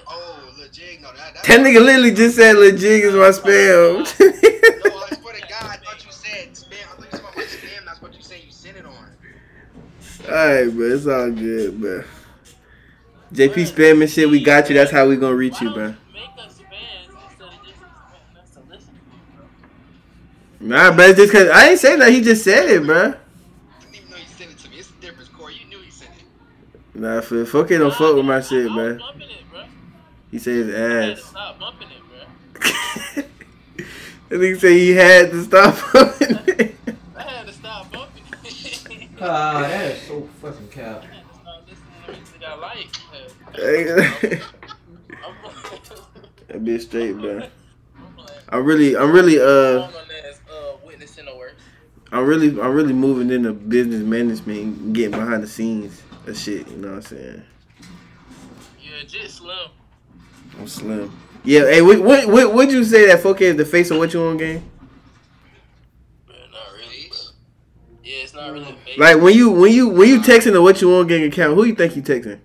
Oh, 0.07 0.53
legit. 0.57 1.01
No, 1.01 1.13
that. 1.13 1.43
That 1.43 1.59
nigga 1.59 1.83
literally 1.83 2.11
just 2.11 2.35
said 2.37 2.55
legit 2.55 3.05
is 3.05 3.13
my 3.13 3.29
spam. 3.29 3.97
No, 3.97 4.01
I 4.01 5.15
swear 5.15 5.33
to 5.35 5.41
God, 5.41 5.63
I 5.63 5.77
thought 5.77 6.05
you 6.05 6.11
said 6.11 6.53
spam. 6.53 6.73
I 6.91 7.01
thought 7.01 7.11
you 7.11 7.11
said 7.11 7.23
my 7.23 7.43
spam. 7.43 7.85
That's 7.85 8.01
what 8.01 8.15
you 8.15 8.23
said 8.23 8.41
you 8.43 8.51
sent 8.51 8.77
it 8.77 8.85
on. 8.85 8.93
Alright, 10.27 10.75
bro. 10.75 10.95
It's 10.95 11.05
all 11.05 11.31
good, 11.31 11.79
bro. 11.79 12.03
JP 13.31 13.53
spamming 13.53 14.13
shit. 14.13 14.27
We 14.27 14.43
got 14.43 14.69
you. 14.69 14.75
That's 14.75 14.91
how 14.91 15.07
we 15.07 15.17
gonna 15.17 15.35
reach 15.35 15.61
you, 15.61 15.71
bro. 15.71 15.87
don't 15.87 15.97
Make 16.13 16.23
us 16.37 16.59
fans 16.59 17.13
instead 17.29 17.47
of 17.47 17.53
just 17.63 17.77
expecting 17.77 18.37
us 18.41 18.49
to 18.53 18.59
listen. 18.71 18.99
Nah, 20.61 20.95
bro. 20.95 21.05
It's 21.05 21.19
just 21.19 21.31
cause 21.31 21.47
I 21.49 21.69
ain't 21.69 21.79
saying 21.79 21.99
that. 21.99 22.11
He 22.11 22.21
just 22.21 22.43
said 22.43 22.69
it, 22.69 22.83
bro. 22.85 23.13
Nah, 26.95 27.21
for 27.21 27.45
fuck 27.45 27.69
it, 27.71 27.77
don't 27.79 27.93
fuck 27.93 28.15
with 28.15 28.25
my 28.25 28.39
shit, 28.41 28.67
I, 28.67 28.71
I 28.71 28.75
bro. 28.75 28.93
was 28.93 29.01
bumping 29.01 29.29
it, 29.29 29.51
bro. 29.51 29.63
He 30.31 30.39
said 30.39 30.53
his 30.53 30.75
I 30.75 30.79
had 30.79 30.87
to 31.05 31.11
ass. 31.11 31.23
stop 31.29 31.59
bumping 31.59 31.87
it, 31.89 32.01
bro. 32.07 33.23
that 34.29 34.35
nigga 34.39 34.59
say 34.59 34.79
he 34.79 34.91
had 34.91 35.31
to 35.31 35.43
stop. 35.43 35.75
I 35.93 37.21
had 37.21 37.47
to 37.47 37.53
stop 37.53 37.91
bumping 37.91 38.23
it. 38.45 39.09
Ah, 39.21 39.61
that 39.61 39.91
is 39.95 40.01
so 40.03 40.27
fucking 40.41 40.67
cap. 40.69 41.03
I 41.03 41.05
had 41.07 41.23
listening 41.67 41.91
to 42.05 42.11
music 42.11 42.43
I 42.47 42.55
like. 42.55 42.91
that 43.53 44.51
I'm 46.53 46.65
bitch 46.65 46.81
straight, 46.81 47.13
bro. 47.17 47.47
I'm 48.49 48.63
really, 48.63 48.95
I'm 48.95 49.11
really, 49.11 49.39
uh, 49.39 49.43
Known 49.45 49.89
as 50.29 50.39
uh, 50.49 50.77
witnessing 50.85 51.25
the 51.25 51.35
worst. 51.35 51.55
I'm 52.11 52.25
really, 52.25 52.49
I'm 52.49 52.73
really 52.73 52.93
moving 52.93 53.31
into 53.31 53.51
business 53.53 54.01
management, 54.01 54.59
and 54.59 54.95
getting 54.95 55.11
behind 55.11 55.43
the 55.43 55.47
scenes 55.47 56.01
of 56.27 56.37
shit. 56.37 56.67
You 56.67 56.77
know 56.77 56.89
what 56.89 56.95
I'm 56.95 57.01
saying? 57.01 57.43
Yeah, 58.81 59.03
just 59.07 59.37
slim. 59.37 59.69
I'm 60.59 60.67
slim. 60.67 61.17
Yeah. 61.43 61.61
Hey, 61.61 61.81
what, 61.81 62.01
what, 62.01 62.27
what, 62.27 62.53
would 62.53 62.71
you 62.71 62.83
say 62.83 63.07
that 63.07 63.21
4K 63.21 63.41
is 63.41 63.55
the 63.57 63.65
face 63.65 63.91
of 63.91 63.97
what 63.97 64.13
you 64.13 64.23
on 64.23 64.37
game? 64.37 64.63
Man, 66.27 66.37
not 66.51 66.73
really. 66.73 67.11
Yeah, 68.03 68.23
it's 68.23 68.33
not 68.33 68.51
really 68.51 68.69
a 68.69 68.85
base. 68.85 68.97
Like 68.97 69.21
when 69.21 69.35
you, 69.35 69.51
when 69.51 69.71
you, 69.71 69.89
when 69.89 70.09
you 70.09 70.19
texting 70.19 70.53
the 70.53 70.61
what 70.61 70.81
you 70.81 70.93
on 70.95 71.07
gang 71.07 71.23
account, 71.23 71.55
who 71.55 71.65
you 71.65 71.75
think 71.75 71.95
you 71.95 72.01
texting? 72.01 72.39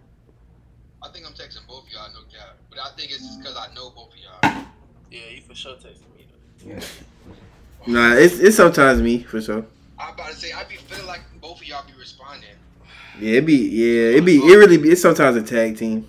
I 1.03 1.09
think 1.09 1.27
I'm 1.27 1.33
texting 1.33 1.67
both 1.67 1.87
of 1.87 1.93
y'all, 1.93 2.09
no 2.13 2.21
cap. 2.31 2.57
But 2.71 2.79
I 2.81 2.91
think 2.97 3.11
it's 3.11 3.21
just 3.21 3.39
because 3.39 3.57
I 3.57 3.73
know 3.75 3.91
both 3.91 4.13
of 4.13 4.19
y'all. 4.19 4.65
Yeah, 5.11 5.21
you 5.35 5.43
for 5.43 5.55
sure 5.55 5.75
texting 5.75 6.15
me. 6.17 6.27
Though. 6.65 6.71
Yeah. 6.71 6.81
Nah, 7.87 8.15
it's, 8.15 8.39
it's 8.39 8.57
sometimes 8.57 9.01
me 9.01 9.23
for 9.23 9.41
sure. 9.41 9.65
I'm 9.99 10.15
about 10.15 10.31
to 10.31 10.37
say, 10.37 10.53
I 10.53 10.65
be 10.65 10.77
feeling 10.77 11.07
like 11.07 11.21
both 11.41 11.61
of 11.61 11.67
y'all 11.67 11.87
be 11.87 11.93
responding. 11.99 12.49
Yeah, 13.21 13.37
it 13.39 13.47
be 13.47 13.57
yeah, 13.57 14.17
it 14.19 14.25
be 14.25 14.39
it 14.39 14.57
really 14.57 14.79
be. 14.79 14.91
It's 14.91 15.03
sometimes 15.03 15.37
a 15.37 15.43
tag 15.43 15.77
team. 15.77 16.09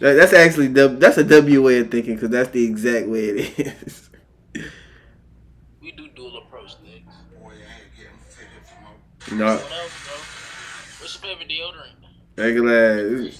That, 0.00 0.14
that's 0.14 0.32
actually 0.32 0.68
W- 0.68 0.98
that's 0.98 1.18
a 1.18 1.24
W 1.24 1.62
way 1.62 1.78
of 1.78 1.90
thinking 1.90 2.14
because 2.14 2.30
that's 2.30 2.50
the 2.50 2.64
exact 2.64 3.06
way 3.06 3.20
it 3.28 3.58
is. 3.84 4.08
We 5.82 5.92
do 5.92 6.08
dual 6.08 6.38
approach 6.38 6.74
things. 6.76 7.12
no, 9.32 9.56
What 9.56 9.62
else, 9.62 10.06
bro? 10.06 10.16
What's 11.00 11.14
your 11.22 11.36
favorite 11.36 11.48
deodorant? 11.48 11.94
regular. 12.36 13.30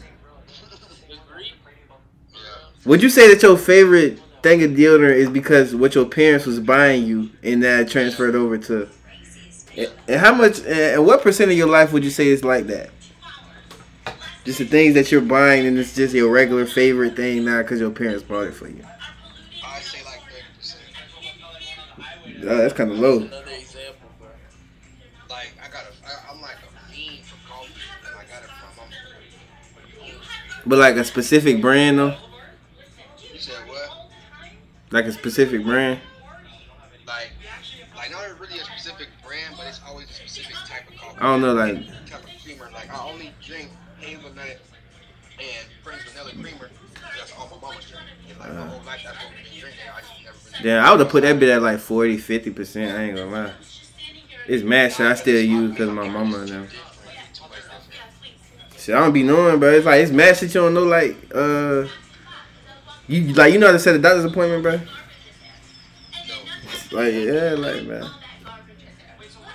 Would 2.85 3.03
you 3.03 3.11
say 3.11 3.33
that 3.33 3.43
your 3.43 3.57
favorite 3.59 4.19
thing 4.43 4.63
of 4.63 4.71
deodorant 4.73 5.17
is 5.17 5.29
because 5.29 5.75
what 5.75 5.95
your 5.95 6.07
parents 6.07 6.47
was 6.47 6.61
buying 6.61 7.05
you 7.07 7.31
and 7.43 7.63
that 7.63 7.89
transferred 7.91 8.35
over 8.35 8.57
to? 8.59 8.89
And 9.81 9.91
and 10.09 10.21
how 10.21 10.35
much 10.35 10.61
and 10.65 11.05
what 11.07 11.23
percent 11.23 11.51
of 11.51 11.57
your 11.57 11.69
life 11.69 11.93
would 11.93 12.05
you 12.05 12.11
say 12.11 12.29
is 12.29 12.45
like 12.45 12.67
that? 12.67 12.91
Just 14.45 14.59
the 14.59 14.65
things 14.65 14.95
that 14.95 15.13
you're 15.13 15.21
buying 15.21 15.67
and 15.67 15.79
it's 15.79 15.95
just 15.95 16.15
your 16.15 16.31
regular 16.31 16.67
favorite 16.67 17.15
thing 17.17 17.45
now 17.45 17.59
because 17.63 17.81
your 17.81 17.91
parents 17.91 18.23
bought 18.23 18.47
it 18.47 18.55
for 18.55 18.69
you. 18.69 18.83
I 19.65 19.81
say 19.81 20.03
like 20.05 20.21
thirty 20.23 20.45
percent. 20.57 20.83
Oh, 22.51 22.57
that's 22.57 22.75
kind 22.75 22.91
of 22.91 22.99
low. 22.99 23.19
Another 23.19 23.51
example, 23.51 24.09
bro. 24.19 24.29
Like 25.29 25.53
I 25.63 25.69
got 25.71 25.85
a, 25.85 26.07
I, 26.07 26.33
I'm 26.33 26.41
like 26.41 26.57
a 26.57 26.93
fiend 26.93 27.25
for 27.25 27.37
coffee, 27.49 27.73
and 28.07 28.17
I 28.17 28.25
got 28.33 28.43
it 28.43 28.49
from 28.51 28.87
my 30.01 30.07
mom. 30.09 30.15
But 30.67 30.79
like 30.79 30.97
a 30.97 31.05
specific 31.05 31.61
brand 31.61 31.99
though, 31.99 32.17
You 33.33 33.39
said 33.39 33.57
what? 33.69 33.91
like 34.91 35.05
a 35.07 35.13
specific 35.13 35.65
brand. 35.65 36.01
Like, 37.07 37.33
like 37.97 38.11
not 38.11 38.39
really 38.41 38.59
a 38.59 38.65
specific 38.65 39.09
brand, 39.27 39.55
but 39.57 39.67
it's 39.67 39.81
always 39.87 40.09
a 40.11 40.13
specific 40.15 40.55
type 40.67 40.89
of 40.89 40.97
coffee. 40.97 41.10
I 41.21 41.25
don't 41.25 41.43
know, 41.43 41.53
like 41.53 41.87
type 42.07 42.25
of 42.25 42.31
creamer. 42.43 42.71
Like 42.73 42.91
I 42.91 43.07
only 43.07 43.33
drink 43.45 43.71
hazelnut 43.99 44.57
and 45.39 45.67
French 45.85 46.03
vanilla 46.09 46.31
creamer. 46.33 46.71
That's 47.19 47.33
all 47.39 47.51
my 47.51 47.69
mama's 47.69 47.85
drink. 47.85 48.05
And 48.31 48.39
like 48.39 48.55
my 48.55 48.67
whole 48.67 48.83
life, 48.85 49.01
that's 49.05 49.17
what 49.19 49.33
we 49.37 49.51
been 49.51 49.61
drinking. 49.61 49.81
I 49.95 50.01
just 50.01 50.25
never 50.25 50.37
really. 50.53 50.65
damn, 50.65 50.85
I 50.85 50.91
would 50.91 51.01
have 51.01 51.09
put 51.11 51.23
that 51.25 51.39
bit 51.39 51.51
at 51.51 51.61
like 51.61 51.79
40, 51.79 52.17
50 52.17 52.51
percent. 52.51 52.99
I 52.99 53.03
ain't 53.05 53.17
gonna 53.17 53.31
lie. 53.31 53.53
It's 54.47 54.65
mad 54.65 54.93
shit 54.93 55.07
I 55.07 55.15
still 55.15 55.41
use 55.41 55.71
because 55.73 55.91
my 55.91 56.09
mama 56.09 56.39
and 56.39 56.49
them. 56.49 56.69
Shit, 58.79 58.95
I 58.95 59.01
don't 59.01 59.13
be 59.13 59.23
knowing, 59.23 59.61
bro. 59.61 59.75
It's 59.75 59.85
like 59.85 60.01
it's 60.01 60.11
mad 60.11 60.39
shit 60.39 60.55
you 60.55 60.63
don't 60.63 60.73
know. 60.73 60.85
Like, 60.85 61.17
uh, 61.35 61.87
you 63.07 63.35
like 63.35 63.53
you 63.53 63.59
know 63.59 63.67
how 63.67 63.73
to 63.73 63.79
set 63.79 63.95
a 63.95 63.99
doctor's 63.99 64.25
appointment, 64.25 64.63
bro. 64.63 64.81
Like, 66.93 67.15
yeah, 67.15 67.55
like 67.59 67.85
man, 67.85 68.11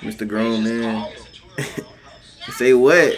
Mr. 0.02 0.28
Grown 0.28 0.64
man. 0.64 1.12
Say 2.52 2.74
what? 2.74 3.18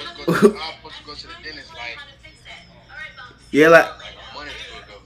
Yeah, 3.52 3.70
like. 3.70 3.88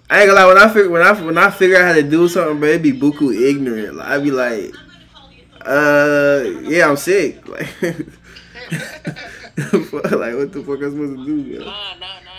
I 0.09 0.23
ain't 0.23 0.27
gonna 0.27 0.41
lie. 0.41 0.47
When 0.47 0.57
I 0.57 0.67
figure 0.67 0.89
when 0.89 1.01
I 1.01 1.11
when 1.21 1.37
I 1.37 1.49
figure 1.49 1.77
out 1.77 1.87
how 1.87 1.93
to 1.93 2.03
do 2.03 2.27
something, 2.27 2.69
it 2.69 2.81
be 2.81 2.91
buku 2.91 3.33
ignorant. 3.33 3.95
Like 3.95 4.07
I 4.07 4.19
be 4.19 4.31
like, 4.31 4.75
uh, 5.61 6.43
yeah, 6.63 6.89
I'm 6.89 6.97
sick. 6.97 7.41
Like, 8.71 9.73
like 9.73 10.35
what 10.35 10.53
the 10.53 10.63
fuck 10.65 10.81
I'm 10.81 10.91
supposed 10.91 11.17
to 11.17 11.25
do? 11.25 11.59
Nah, 11.59 11.65
nah, 11.65 12.07
nah, 12.23 12.30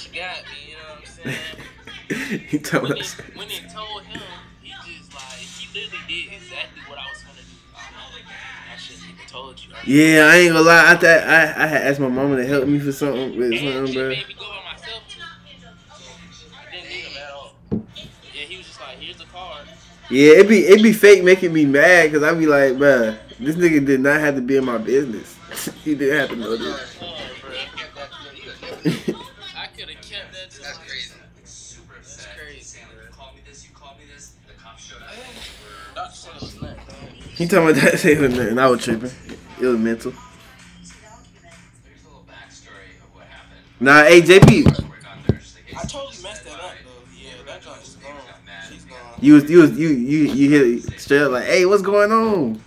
she 0.00 0.10
got 0.10 0.44
me. 0.44 0.70
You 0.70 0.76
know 0.76 0.88
what 0.94 0.98
I'm 0.98 1.34
saying? 2.08 2.40
he 2.48 2.58
told 2.58 2.84
when, 2.84 2.98
us. 2.98 3.14
they, 3.14 3.24
when 3.34 3.48
they 3.48 3.60
told 3.72 4.02
him, 4.04 4.22
he 4.62 4.70
just 4.70 5.14
like 5.14 5.22
he 5.38 5.66
literally 5.74 6.04
did 6.08 6.32
exactly 6.34 6.82
what 6.86 6.98
I 6.98 7.06
was 7.10 7.22
gonna 7.22 7.38
do. 7.38 7.56
I 8.72 8.78
shouldn't 8.78 9.04
even 9.04 9.26
told 9.26 9.60
you. 9.62 9.70
Yeah, 9.86 10.26
I 10.26 10.36
ain't 10.36 10.52
gonna 10.52 10.64
lie. 10.64 10.92
I 10.92 10.96
thought 10.96 11.04
I, 11.04 11.64
I 11.64 11.66
had 11.66 11.82
asked 11.86 12.00
my 12.00 12.08
mama 12.08 12.36
to 12.36 12.46
help 12.46 12.68
me 12.68 12.78
for 12.78 12.92
something 12.92 13.36
with 13.38 13.58
something, 13.58 13.94
bro. 13.94 14.08
made 14.10 14.28
me 14.28 14.34
go 14.38 14.44
by 14.44 14.72
myself. 14.72 15.02
too. 15.08 15.22
I 15.22 16.70
didn't 16.70 16.88
need 16.88 17.04
him 17.04 17.22
at 17.22 17.32
all. 17.32 17.54
Yeah, 18.34 18.42
he 18.42 18.56
was 18.58 18.66
just 18.66 18.80
like, 18.80 18.98
here's 18.98 19.16
the 19.16 19.24
card. 19.24 19.66
Yeah, 20.10 20.32
it 20.34 20.48
be 20.48 20.58
it 20.60 20.82
be 20.82 20.92
fake 20.92 21.24
making 21.24 21.52
me 21.52 21.64
mad 21.64 22.12
because 22.12 22.22
I 22.22 22.34
be 22.34 22.46
like, 22.46 22.78
bro, 22.78 23.16
this 23.40 23.56
nigga 23.56 23.84
did 23.84 24.00
not 24.00 24.20
have 24.20 24.36
to 24.36 24.40
be 24.40 24.56
in 24.56 24.64
my 24.64 24.78
business. 24.78 25.36
he 25.84 25.94
didn't 25.94 26.18
have 26.18 26.30
to 26.30 26.36
know 26.36 26.56
this. 26.56 26.96
He 37.36 37.46
talking 37.46 37.68
about 37.68 37.82
that 37.82 37.98
shit 37.98 38.18
was 38.18 38.34
nothing. 38.34 38.58
I 38.58 38.66
was 38.66 38.82
tripping. 38.82 39.10
It 39.60 39.66
was 39.66 39.78
mental. 39.78 40.12
Nah, 43.78 44.04
hey 44.04 44.22
JP, 44.22 44.86
I 45.76 45.84
totally 45.84 46.22
messed 46.22 46.44
that 46.44 46.54
up, 46.54 46.72
though. 46.82 46.90
Yeah, 47.14 47.30
that 47.46 47.60
joint 47.60 47.82
is 47.82 47.96
gone. 47.96 48.12
She's 48.70 48.84
gone. 48.84 48.96
you 49.20 49.34
was 49.34 49.50
you 49.50 49.60
was 49.60 49.78
you 49.78 49.88
you 49.88 50.18
you 50.32 50.50
hit 50.50 50.62
it 50.62 50.98
straight 50.98 51.20
up 51.20 51.32
like, 51.32 51.44
hey, 51.44 51.66
what's 51.66 51.82
going 51.82 52.10
on? 52.10 52.58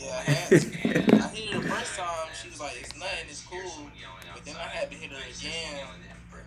Yeah, 0.00 0.10
I 0.10 0.30
had 0.30 0.60
to. 0.60 0.68
I 0.68 1.28
hit 1.28 1.50
her 1.50 1.60
the 1.60 1.68
first 1.68 1.94
time. 1.98 2.28
She 2.40 2.48
was 2.50 2.60
like, 2.60 2.76
it's 2.78 2.96
nothing, 2.96 3.18
it's 3.28 3.44
cool. 3.46 3.90
But 4.32 4.44
then 4.44 4.54
I 4.54 4.60
had 4.60 4.90
to 4.92 4.96
hit 4.96 5.10
her 5.10 5.16
again. 5.16 5.86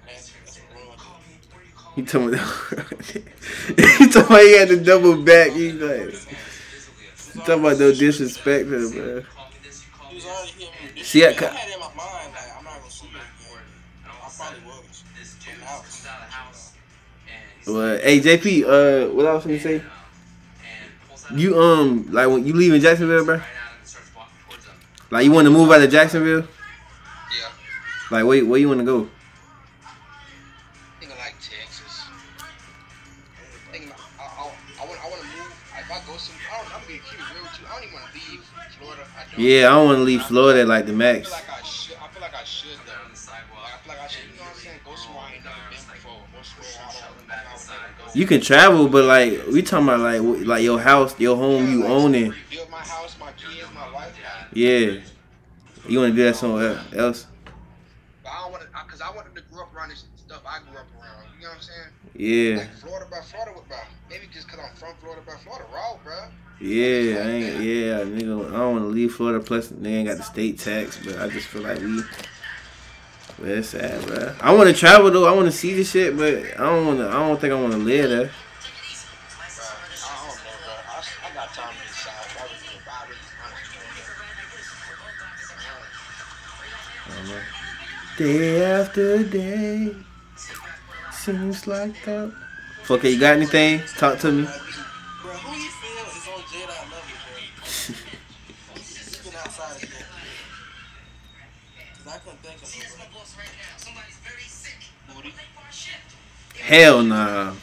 That's, 0.06 0.32
that's 0.46 0.60
what 0.72 0.74
ruined 0.74 1.02
it. 1.42 1.96
He 1.98 2.04
told 2.04 2.32
me 2.32 2.38
that. 2.38 3.98
he 4.00 4.08
told 4.10 4.30
me 4.30 4.40
he 4.48 4.58
had 4.58 4.70
to 4.70 4.82
double 4.82 5.22
back. 5.22 5.52
He 5.52 5.74
like, 5.74 6.16
talking 7.46 7.60
about 7.66 7.80
no 7.80 7.94
disrespect 7.94 8.68
her, 8.70 8.90
bro. 8.90 9.24
He 10.10 10.16
was 10.16 10.26
already 10.26 10.52
hitting 10.52 10.70
me. 10.96 11.00
This 11.00 11.08
See, 11.08 11.20
shit, 11.20 11.36
I 11.36 11.40
ca- 11.40 11.46
I 11.48 11.50
had 11.56 11.70
it 11.70 11.74
in 11.76 11.80
my 11.80 11.88
mind, 11.88 12.34
like, 12.34 12.58
I'm 12.58 12.64
not 12.64 12.80
gonna 12.80 12.92
see 12.92 13.08
her 13.08 13.18
again. 13.18 13.62
I 14.06 14.30
probably 14.36 14.60
was. 14.66 15.04
But 15.46 15.58
now 15.64 16.50
it's- 16.50 16.74
Well, 17.68 17.98
hey 18.00 18.20
JP, 18.22 18.64
uh, 18.64 19.14
what 19.14 19.26
I 19.26 19.34
was 19.34 19.44
gonna 19.44 19.60
say? 19.60 19.82
You 21.36 21.60
um, 21.60 22.08
like 22.12 22.30
when 22.30 22.46
you 22.48 22.54
leaving 22.54 22.80
Jacksonville, 22.80 23.26
bro? 23.26 23.42
Like 25.12 25.26
you 25.26 25.32
want 25.32 25.46
to 25.46 25.52
move 25.52 25.70
out 25.72 25.82
of 25.82 25.92
Jacksonville? 25.92 26.42
Yeah. 26.42 27.50
Like 28.12 28.26
where 28.26 28.46
where 28.46 28.60
you 28.60 28.68
want 28.70 28.80
to 28.80 28.86
go? 28.86 29.10
Yeah, 39.38 39.68
I 39.68 39.70
don't 39.76 39.86
want 39.86 39.98
to 40.00 40.04
leave 40.04 40.22
Florida 40.24 40.66
like 40.66 40.86
the 40.86 40.94
I 40.94 40.96
max. 40.96 41.28
feel 41.30 41.32
like 41.38 41.50
I 41.50 41.62
should. 41.64 41.96
I 41.98 42.08
feel 42.08 42.22
like 42.22 42.34
I 42.36 42.44
should 42.44 42.78
though. 42.86 42.92
Like 42.92 43.44
I 43.64 43.78
feel 43.78 43.94
like 43.94 44.00
I 44.02 44.08
should. 44.08 44.24
You 44.32 44.38
know 44.38 44.44
what 44.44 44.50
I'm 44.54 44.58
saying? 44.60 44.80
Go 44.86 44.96
somewhere 44.96 45.24
I 45.24 45.34
ain't 45.36 45.44
never 45.44 45.56
been 45.70 45.80
before. 45.94 46.12
Go 46.12 46.42
somewhere 46.42 46.72
I 46.80 47.08
don't. 47.08 47.28
Like, 47.28 47.38
I 47.38 47.54
would 47.54 47.68
never 47.68 48.08
go. 48.08 48.12
You 48.14 48.26
can 48.26 48.42
travel, 48.42 48.88
but 48.90 49.04
like 49.06 49.48
we 49.48 49.62
talking 49.62 49.88
about 49.88 50.00
like 50.00 50.46
like 50.48 50.64
your 50.64 50.80
house, 50.80 51.20
your 51.20 51.36
home, 51.38 51.72
you 51.72 51.86
own 51.86 52.16
it. 52.16 52.34
My 52.72 52.78
house, 52.80 53.16
my 53.20 53.32
kids, 53.34 53.68
my 53.74 53.92
wife. 53.94 54.14
Yeah, 54.54 55.00
you 55.88 56.00
want 56.00 56.12
to 56.12 56.16
do 56.16 56.24
that 56.24 56.36
somewhere 56.36 56.80
else? 56.96 57.26
but 58.24 58.30
I 58.32 58.42
don't 58.42 58.52
want 58.52 58.64
to, 58.64 58.70
cause 58.88 59.02
I 59.02 59.10
wanted 59.16 59.34
to 59.36 59.42
grow 59.52 59.64
up 59.64 59.76
around 59.76 59.90
this 59.90 60.06
stuff 60.18 60.42
I 60.46 60.60
grew 60.60 60.78
up 60.78 60.86
around. 61.00 61.26
You 61.38 61.44
know 61.44 61.50
what 61.50 61.56
I'm 61.58 61.62
saying? 61.62 61.90
Yeah, 62.16 62.58
Like 62.58 62.74
Florida, 62.76 63.06
by 63.10 63.22
Florida, 63.22 63.52
bro. 63.68 63.78
Maybe 64.10 64.28
just 64.34 64.48
cause 64.50 64.60
I'm 64.60 64.76
from 64.76 64.96
Florida, 65.00 65.22
by 65.26 65.36
Florida 65.38 65.66
raw, 65.74 65.98
bro. 66.04 66.16
Yeah, 66.60 67.24
I 67.24 67.30
ain't, 67.30 67.64
yeah, 67.64 68.04
nigga. 68.04 68.50
I 68.50 68.58
don't 68.58 68.74
want 68.74 68.84
to 68.84 68.90
leave 68.90 69.14
Florida. 69.14 69.44
Plus, 69.44 69.68
they 69.68 69.94
ain't 69.94 70.08
got 70.08 70.18
the 70.18 70.24
state 70.24 70.60
tax, 70.60 71.00
but 71.04 71.20
I 71.20 71.30
just 71.30 71.48
feel 71.48 71.62
like 71.62 71.80
we. 71.80 72.02
But 73.40 73.50
it's 73.50 73.74
bro. 73.74 74.36
I 74.42 74.54
want 74.54 74.68
to 74.70 74.76
travel 74.76 75.12
though. 75.12 75.26
I 75.26 75.32
want 75.32 75.46
to 75.46 75.52
see 75.52 75.74
the 75.76 75.84
shit, 75.84 76.18
but 76.18 76.34
I 76.60 76.64
don't 76.64 76.88
want 76.88 77.00
to. 77.00 77.08
I 77.10 77.14
don't 77.14 77.40
think 77.40 77.54
I 77.54 77.62
want 77.62 77.74
to 77.74 77.80
live 77.80 78.10
there. 78.10 78.32
Day 88.18 88.66
after 88.66 89.24
day, 89.24 89.96
seems 91.12 91.68
like 91.68 92.04
that. 92.06 92.34
Fuck 92.82 93.04
you 93.04 93.20
got 93.20 93.36
anything? 93.36 93.84
Talk 93.96 94.18
to 94.20 94.32
me. 94.32 94.44
Bro, 95.22 95.34
who 95.34 95.56
you 95.56 95.70
feel 95.70 96.04
is 96.08 96.28
on 96.28 96.42
J 96.52 96.66
dot 96.66 96.90
level, 96.90 97.14
bro? 97.28 97.38
He's 98.74 99.20
been 99.24 99.34
outside 99.60 99.84
of. 99.84 99.90
Cause 102.04 102.08
I 102.08 102.18
couldn't 102.20 102.40
think 102.40 102.62
of 102.62 102.68
nobody. 105.14 105.32
Booty. 105.32 105.34
Hell 106.62 107.04
nah. 107.04 107.54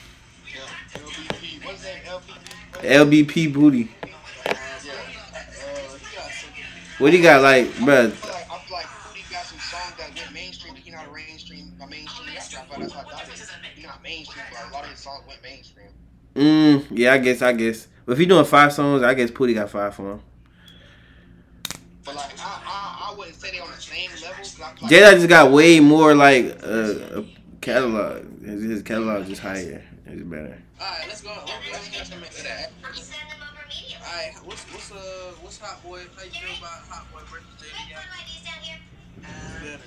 LBP. 0.90 1.64
What's 1.64 1.82
that? 1.82 2.04
LBP? 2.04 3.26
LBP 3.26 3.52
booty. 3.52 3.82
Uh, 3.82 4.08
yeah. 4.46 4.52
Uh, 4.52 5.96
he 5.98 6.16
got. 6.16 6.30
What 6.98 7.12
he 7.12 7.20
got 7.20 7.42
like, 7.42 7.66
bruh? 7.74 8.06
I 8.06 8.10
feel 8.10 8.28
like, 8.76 8.86
I 8.86 9.38
feel 9.42 9.60
songs 9.60 9.94
that 9.98 10.14
went 10.14 10.32
mainstream, 10.32 10.74
he 10.74 10.90
not 10.90 11.06
a 11.08 11.12
mainstream, 11.12 11.72
a 11.82 11.86
mainstream 11.86 12.28
rap 12.34 12.70
rapper. 12.70 12.80
That's 12.80 12.92
how 12.92 13.02
Dot 13.04 13.28
is. 13.32 13.50
He 13.76 13.82
not 13.82 14.02
mainstream, 14.02 14.44
but 14.50 14.70
a 14.70 14.72
lot 14.72 14.84
of 14.84 14.90
his 14.90 14.98
songs 15.00 15.24
went 15.28 15.42
mainstream. 15.42 15.88
Mm, 16.34 16.86
yeah, 16.90 17.12
I 17.14 17.18
guess, 17.18 17.42
I 17.42 17.52
guess. 17.52 17.86
But 18.06 18.12
if 18.12 18.18
he 18.18 18.26
doing 18.26 18.44
five 18.44 18.72
songs, 18.72 19.02
I 19.02 19.14
guess 19.14 19.30
Pootie 19.30 19.54
got 19.54 19.70
five 19.70 19.94
for 19.94 20.12
him. 20.12 20.20
But 22.04 22.16
like, 22.16 22.38
I, 22.38 22.60
I, 22.66 23.10
I 23.12 23.14
wouldn't 23.16 23.36
say 23.36 23.50
they 23.52 23.60
on 23.60 23.70
the 23.70 23.80
same 23.80 24.10
level. 24.10 24.36
'cause 24.36 24.60
I 24.60 24.73
feel 24.73 24.73
like- 24.84 24.92
Jada 24.92 25.12
just 25.14 25.28
got 25.28 25.50
way 25.50 25.80
more 25.80 26.14
like 26.14 26.58
uh, 26.62 27.20
a 27.20 27.24
catalog. 27.60 28.42
His, 28.44 28.62
his 28.62 28.82
catalog 28.82 29.28
is 29.28 29.38
higher. 29.38 29.82
It's 30.06 30.22
better. 30.22 30.58
Alright, 30.80 31.08
let's 31.08 31.20
go. 31.22 31.30
Let's 31.72 31.88
get 31.88 32.06
to 32.06 32.16
into 32.16 32.42
that. 32.44 32.70
Alright, 32.84 34.34
what's 34.44 34.62
what's 34.72 34.92
uh 34.92 35.32
what's 35.42 35.58
Hot 35.58 35.82
Boy? 35.82 36.00
How 36.16 36.24
you 36.24 36.30
feel 36.30 36.58
about 36.58 36.84
Hot 36.88 37.10
Boy 37.12 37.20
versus 37.30 37.46
JD 37.58 37.90
Young? 37.90 38.00
Better. 39.62 39.78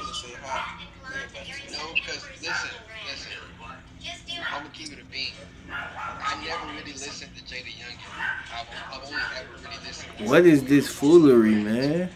Let's 0.00 0.22
say 0.22 0.34
hot. 0.42 0.80
No, 1.70 1.94
because 1.94 2.24
listen, 2.40 2.70
listen. 3.06 3.32
I'm 4.50 4.62
gonna 4.62 4.74
keep 4.74 4.92
it 4.92 4.98
a 5.00 5.04
beat. 5.12 5.32
I 5.70 6.42
never 6.44 6.66
really 6.78 6.92
listened 6.92 7.30
to 7.36 7.42
Jada 7.42 7.66
Youngin. 7.66 7.98
I've, 8.52 8.66
I've 8.92 9.04
only 9.04 9.20
ever 9.36 9.48
really 9.62 9.86
listened. 9.86 10.12
To 10.18 10.24
What 10.24 10.46
is 10.46 10.64
this 10.64 10.88
foolery, 10.88 11.54
man? 11.54 12.10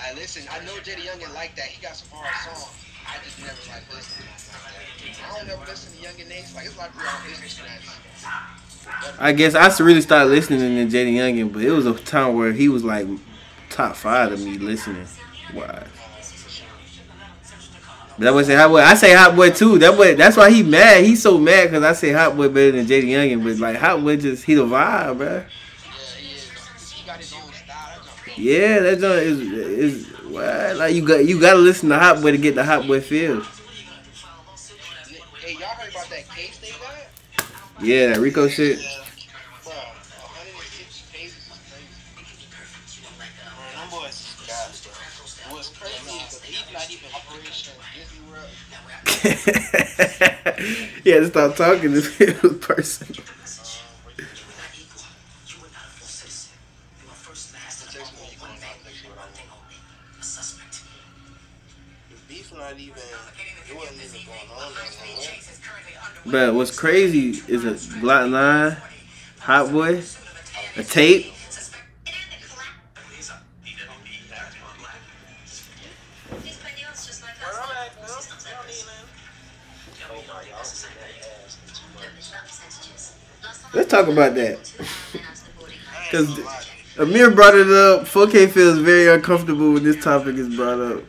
Like, 0.00 0.16
listen, 0.16 0.42
I 0.50 0.64
know 0.64 0.72
Jada 0.80 1.04
Youngin 1.04 1.34
like 1.34 1.54
that. 1.56 1.66
He 1.66 1.82
got 1.82 1.94
some 1.94 2.08
hard 2.10 2.56
songs. 2.56 2.72
I 3.06 3.22
just 3.22 3.38
never 3.38 3.52
like 3.68 3.84
listened 3.94 4.24
to 4.24 4.56
like 4.64 4.72
that. 4.72 5.32
I 5.32 5.38
don't 5.38 5.50
ever 5.50 5.66
listen 5.66 5.92
to 5.92 6.08
Youngin 6.08 6.28
names. 6.28 6.54
Like, 6.54 6.66
it's 6.66 6.78
like 6.78 6.96
real 6.96 7.06
all 7.06 7.20
listen. 7.28 7.66
I 9.18 9.32
guess 9.32 9.54
I 9.54 9.68
should 9.68 9.84
really 9.84 10.00
started 10.00 10.30
listening 10.30 10.88
to 10.88 10.96
Jada 10.96 11.12
Youngin, 11.12 11.52
but 11.52 11.62
it 11.62 11.70
was 11.70 11.84
a 11.84 11.92
time 11.94 12.34
where 12.34 12.52
he 12.52 12.70
was 12.70 12.82
like 12.82 13.06
top 13.68 13.94
five 13.94 14.32
of 14.32 14.42
me 14.42 14.56
listening. 14.56 15.06
Why? 15.52 15.84
That 18.18 18.32
boy 18.32 18.42
say 18.42 18.54
Hot 18.54 18.68
Boy. 18.68 18.80
I 18.80 18.94
say 18.94 19.14
Hot 19.14 19.36
Boy 19.36 19.50
too. 19.50 19.78
That 19.78 19.96
boy. 19.96 20.14
That's 20.14 20.36
why 20.36 20.50
he 20.50 20.62
mad. 20.62 21.04
He's 21.04 21.22
so 21.22 21.38
mad 21.38 21.70
because 21.70 21.82
I 21.82 21.92
say 21.92 22.12
Hot 22.12 22.36
Boy 22.36 22.48
better 22.48 22.72
than 22.72 22.86
Jada 22.86 23.04
Youngin. 23.04 23.44
But 23.44 23.58
like 23.58 23.76
Hot 23.76 24.02
Boy 24.02 24.16
just 24.16 24.44
he 24.44 24.54
the 24.54 24.64
vibe, 24.64 25.18
bro. 25.18 25.44
Yeah, 28.40 28.80
that 28.80 28.98
joint 29.00 29.22
is 29.22 29.40
is 29.40 30.06
what 30.24 30.76
like 30.76 30.94
you 30.94 31.06
got 31.06 31.26
you 31.26 31.38
got 31.38 31.52
to 31.52 31.58
listen 31.58 31.90
to 31.90 31.98
Hot 31.98 32.22
Boy 32.22 32.30
to 32.30 32.38
get 32.38 32.54
the 32.54 32.64
Hot 32.64 32.86
Boy 32.86 33.02
feel. 33.02 33.42
Hey, 33.42 35.52
y'all 35.52 35.68
heard 35.76 35.90
about 35.90 36.08
that 36.08 36.26
case 36.30 36.56
they 36.56 36.70
got? 36.70 37.10
Yeah, 37.82 38.14
that 38.14 38.18
Rico 38.18 38.48
shit. 38.48 38.78
Bro, 38.78 39.74
106 39.74 41.02
pages 41.12 41.36
is 41.36 41.48
crazy. 41.68 41.84
Man, 43.18 43.28
them 53.04 53.20
But 66.30 66.54
what's 66.54 66.78
crazy 66.78 67.30
is 67.48 67.64
a 67.64 67.72
Glock 67.98 68.30
9, 68.30 68.76
Hot 69.40 69.72
Boy, 69.72 70.00
a 70.76 70.84
tape. 70.84 71.32
Let's 83.72 83.90
talk 83.90 84.08
about 84.08 84.34
that. 84.34 84.72
Because 86.10 86.40
Amir 86.98 87.30
brought 87.30 87.54
it 87.54 87.68
up. 87.68 88.02
4K 88.02 88.50
feels 88.50 88.78
very 88.78 89.14
uncomfortable 89.14 89.74
when 89.74 89.84
this 89.84 90.02
topic 90.02 90.34
is 90.34 90.56
brought 90.56 90.80
up. 90.80 91.04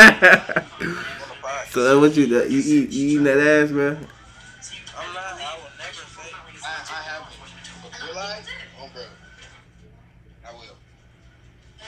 so 1.70 1.84
that 1.84 1.98
what 2.00 2.16
you 2.16 2.24
you 2.24 2.42
eat 2.48 2.90
you 2.90 3.08
eating 3.08 3.24
that 3.24 3.38
ass, 3.38 3.70
man? 3.70 3.96
I'm 4.96 5.14
not. 5.14 5.24
I 5.24 5.56
will 5.56 5.70
never 5.76 6.04
say. 6.08 6.30
I, 6.64 6.66
I 6.66 7.02
haven't. 7.04 7.36
But 7.82 7.92
will 8.08 8.18
I? 8.18 8.40
Oh, 8.80 8.88
bro. 8.92 9.02
I 10.46 10.52
will. 10.52 10.76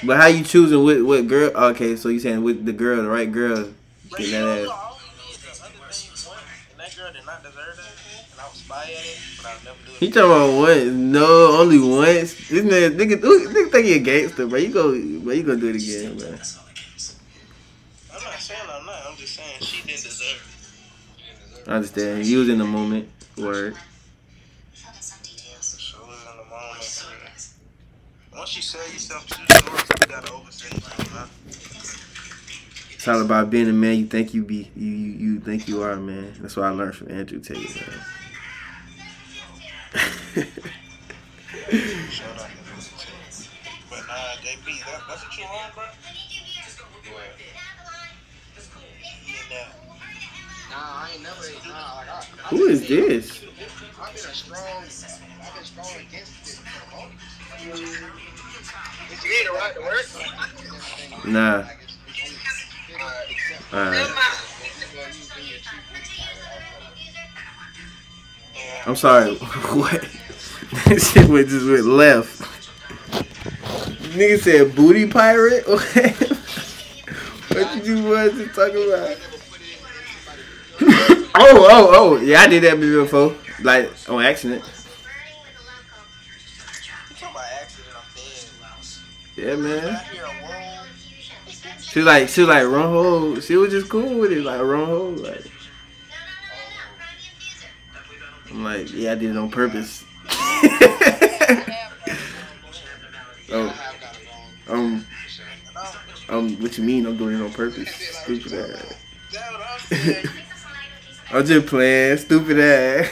But 0.07 0.17
how 0.19 0.27
you 0.27 0.45
choosing 0.45 0.83
what 0.85 1.03
what 1.05 1.27
girl? 1.27 1.51
Okay, 1.73 1.97
so 1.97 2.09
you 2.11 2.21
saying 2.21 2.43
with 2.43 2.67
the 2.67 2.73
girl, 2.73 3.03
the 3.03 3.09
right 3.09 3.31
girl, 3.31 3.73
But 4.11 4.19
get 4.19 4.27
you 4.29 4.33
that 4.33 4.59
ass. 4.65 4.69
all 4.69 4.99
we 4.99 5.25
need 5.25 5.33
is 5.33 5.39
the 5.41 5.65
other 5.65 5.73
thing 5.73 6.11
and 6.73 6.81
that 6.81 6.97
girl 6.97 7.13
did 7.13 7.25
not 7.27 7.43
deserve 7.43 7.77
that, 7.77 7.95
and 8.33 8.41
I 8.41 8.49
was 8.49 8.59
spy 8.59 8.83
at 8.85 8.91
it, 8.91 9.19
but 9.39 9.47
I'll 9.47 9.65
never 9.65 9.79
do 9.87 9.93
it. 9.93 9.99
He 9.99 10.11
talking 10.11 10.31
about 10.31 10.59
once? 10.59 10.85
No, 10.93 11.61
only 11.61 11.79
once. 11.79 12.49
This 12.49 12.65
man, 12.65 12.93
nigga, 12.99 13.17
nigga 13.21 13.71
think 13.71 13.87
he 13.87 13.95
a 13.95 13.99
gangster, 14.01 14.47
bro. 14.47 14.59
You 14.59 14.69
go, 14.69 14.91
bro. 14.93 15.33
You 15.33 15.43
gonna 15.45 15.61
do 15.61 15.69
it 15.69 15.77
again, 15.77 16.17
man. 16.19 16.41
I 21.67 21.77
understand. 21.77 22.27
You 22.27 22.41
was 22.41 22.49
in 22.49 22.59
the 22.59 22.65
moment. 22.65 23.09
Word. 23.39 23.75
Yeah, 23.75 24.91
for 25.61 25.79
sure. 25.79 26.01
It 26.03 26.09
was 26.09 26.19
in 26.21 26.37
the 26.37 26.45
moment. 26.45 27.05
man. 28.33 28.39
Once 28.39 28.57
you 28.57 28.63
sell 28.63 28.83
yourself 28.93 29.27
to 29.27 29.39
the 29.47 29.55
source, 29.55 29.85
you 30.01 30.07
gotta 30.07 30.33
oversell 30.33 31.29
It's 32.93 33.09
all 33.09 33.21
about 33.21 33.51
being 33.51 33.69
a 33.69 33.73
man 33.73 33.97
you 33.99 34.07
think 34.07 34.35
you 34.35 34.43
be. 34.45 34.71
You 34.75 34.87
you, 34.91 35.13
you 35.13 35.41
think 35.41 35.69
you 35.69 35.83
are, 35.83 35.97
man. 35.97 36.35
That's 36.41 36.57
what 36.57 36.67
I 36.67 36.71
learned 36.71 36.97
from 36.97 37.11
Andrew 37.11 37.41
Tate, 37.41 37.59
man. 37.59 38.05
Shout 42.11 42.41
out 42.41 42.49
to 42.49 42.57
Vincent. 42.73 43.49
But 43.89 44.01
nah, 44.09 44.15
JP, 44.43 44.67
that, 44.85 45.03
that's 45.09 45.23
what 45.25 45.39
you 45.39 45.45
on, 45.45 45.71
bro? 45.75 45.85
Who 52.53 52.67
is 52.67 52.87
this? 52.87 53.43
I've 53.99 54.17
right. 59.73 61.25
Nah. 61.25 61.65
Cheap 62.13 62.37
Yeah. 68.55 68.83
I'm 68.85 68.97
sorry. 68.97 69.35
what? 69.37 70.03
That 70.85 71.01
shit 71.01 71.31
went 71.31 71.49
just 71.49 71.67
went 71.67 71.87
left. 71.87 72.43
Nigga 74.13 74.39
said 74.39 74.77
booty 74.77 75.07
pirate. 75.07 75.67
what 75.69 75.89
did 77.73 77.87
you 77.87 78.05
want 78.05 78.33
to 78.35 78.47
talk 78.49 78.73
about? 78.73 79.32
Oh, 81.35 81.67
oh, 81.71 81.91
oh. 81.93 82.17
Yeah, 82.21 82.41
I 82.41 82.49
did 82.49 82.63
that 82.65 82.79
before. 82.81 83.35
Like 83.63 83.91
on 84.09 84.25
accident. 84.25 84.63
You 87.09 87.17
talking 87.17 87.35
about 87.35 87.45
accident, 87.61 87.89
I'm 87.97 88.05
dead. 89.35 89.49
Yeah, 89.49 89.57
man. 89.57 89.95
I 89.95 89.99
hear 90.05 90.25
a 90.25 90.29
whoa. 90.29 90.85
She 91.81 91.99
was 91.99 92.07
like, 92.07 92.29
she 92.29 92.41
was 92.41 92.49
like, 92.49 92.67
run 92.67 92.89
hole. 92.89 93.41
She 93.41 93.57
was 93.57 93.71
just 93.71 93.89
cool 93.89 94.19
with 94.19 94.33
it, 94.33 94.43
like 94.43 94.61
run 94.61 94.87
hole. 94.87 95.11
Like, 95.11 95.45
I'm 98.51 98.65
like, 98.65 98.93
yeah, 98.93 99.13
I 99.13 99.15
did 99.15 99.31
it 99.31 99.37
on 99.37 99.51
purpose. 99.51 100.05
oh, 103.51 103.95
um, 104.69 105.07
um, 106.29 106.61
what 106.61 106.79
you 106.79 106.85
mean? 106.85 107.07
I'm 107.07 107.17
doing 107.17 107.39
it 107.39 107.43
on 107.43 107.53
purpose? 107.53 107.91
Stupid 108.23 108.53
ass. 108.53 108.97
I'm 111.33 111.47
just 111.47 111.67
playing. 111.67 112.19
Stupid 112.19 112.61
ass. 112.61 113.07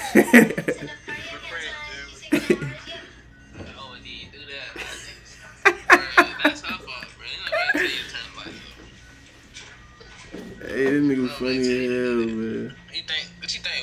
Hey, 10.60 10.84
this 10.84 11.02
nigga 11.02 11.28
funny 11.30 11.58
as 11.58 11.66
hell, 11.66 12.14
man. 12.36 12.76
You 12.92 13.02
think? 13.02 13.26
What 13.38 13.54
you 13.54 13.60
think? 13.60 13.80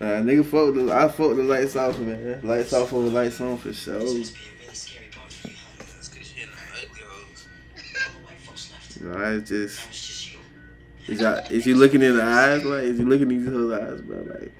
Nah, 0.00 0.06
nigga, 0.22 0.44
fuck 0.44 0.74
the, 0.74 0.92
I 0.92 1.08
fuck 1.08 1.34
the 1.36 1.42
lights 1.42 1.74
off, 1.74 1.98
man. 1.98 2.40
Lights 2.44 2.72
off 2.72 2.92
over 2.92 3.08
lights 3.08 3.40
on 3.40 3.58
for 3.58 3.72
sure. 3.72 3.98
It's 4.00 4.32
just. 9.48 10.07
Is, 11.08 11.20
y'all, 11.20 11.38
is 11.50 11.66
you 11.66 11.74
looking 11.74 12.02
in 12.02 12.16
the 12.16 12.22
eyes? 12.22 12.64
Like, 12.64 12.82
is 12.84 12.98
you 12.98 13.06
looking 13.08 13.30
in 13.30 13.44
these 13.44 13.48
whole 13.52 13.72
eyes, 13.74 14.00
bro? 14.02 14.18
Like, 14.18 14.52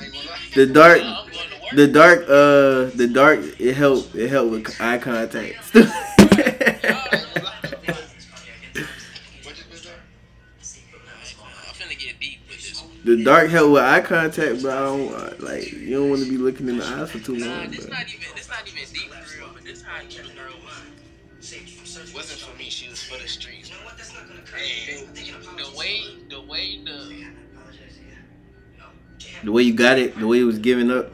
I 0.00 0.04
ain't 0.04 0.12
gonna 0.12 0.26
lie. 0.28 0.38
the 0.54 0.66
dark. 0.66 0.98
I'm 1.02 1.26
going 1.26 1.32
to 1.32 1.54
work. 1.60 1.70
The 1.74 1.86
dark, 1.88 2.20
uh, 2.22 2.96
the 2.96 3.08
dark, 3.12 3.40
it 3.60 3.74
helped. 3.74 4.14
It 4.14 4.28
helped 4.28 4.50
with 4.52 4.80
eye 4.80 4.98
contact. 4.98 5.56
What 5.74 5.84
you 9.56 9.64
been 9.70 9.82
doing? 9.82 9.94
I'm 11.42 11.74
finna 11.74 11.98
get 11.98 12.20
deep 12.20 12.40
with 12.48 12.58
this 12.58 12.80
one. 12.82 12.90
the 13.04 13.24
dark 13.24 13.50
help 13.50 13.72
with 13.72 13.82
eye 13.82 14.00
contact, 14.00 14.62
bro. 14.62 14.72
I 14.72 15.20
don't, 15.30 15.40
like 15.42 15.72
you 15.72 15.96
don't 15.98 16.10
want 16.10 16.22
to 16.22 16.30
be 16.30 16.36
looking 16.38 16.68
in 16.68 16.78
the 16.78 16.84
eyes 16.84 17.10
for 17.10 17.18
too 17.18 17.36
Nah, 17.36 17.46
long, 17.46 17.70
this 17.70 17.86
bro. 17.86 17.94
not 17.96 18.06
even 18.08 18.28
this 18.36 18.48
not 18.48 18.66
even 18.68 18.84
deep 18.92 19.12
for 19.12 19.38
real, 19.38 19.50
but 19.52 19.64
this 19.64 19.82
how 19.82 20.00
knew 20.02 20.08
the 20.22 20.22
girl 20.34 20.54
was. 20.64 20.74
Wasn't 22.14 22.40
for 22.40 22.56
me, 22.58 22.64
she 22.70 22.88
was 22.88 23.02
for 23.02 23.18
the 23.20 23.28
streets. 23.28 23.70
And 23.70 25.07
the 25.07 25.07
way 25.88 26.02
the 26.28 26.40
way 26.42 26.84
the 26.84 27.28
The 29.44 29.52
way 29.52 29.62
you 29.62 29.72
got 29.74 29.98
it, 29.98 30.18
the 30.18 30.26
way 30.26 30.40
it 30.40 30.44
was 30.44 30.58
giving 30.58 30.90
up. 30.90 31.12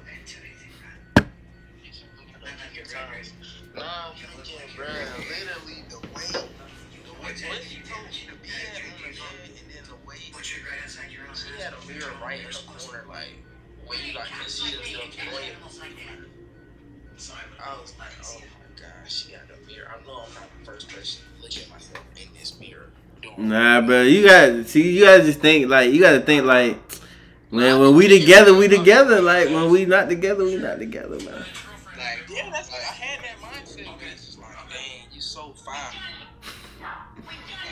Nah, 23.45 23.81
bro. 23.81 24.03
You 24.03 24.27
got 24.27 24.47
to 24.47 24.65
see. 24.65 24.93
You 24.93 25.05
gotta 25.05 25.23
just 25.25 25.41
think 25.41 25.69
like 25.69 25.93
you 25.93 26.01
gotta 26.01 26.21
think 26.21 26.45
like. 26.45 26.79
Man, 27.51 27.79
when 27.79 27.95
we 27.95 28.09
together, 28.09 28.53
we 28.53 28.67
together. 28.67 29.21
Like 29.21 29.49
when 29.49 29.71
we 29.71 29.85
not 29.85 30.09
together, 30.09 30.43
we 30.45 30.57
not 30.57 30.79
together, 30.81 31.17
man. 31.21 31.45
Like, 31.97 32.25
Yeah, 32.29 32.51
that's 32.51 32.71
like, 32.73 32.81
I 32.81 32.95
had 32.95 33.21
that 33.23 33.39
mindset, 33.41 33.87
it's 34.13 34.27
just 34.27 34.41
like, 34.41 34.57
dang, 34.71 35.07
you 35.13 35.21
so 35.21 35.53
fine. 35.65 35.95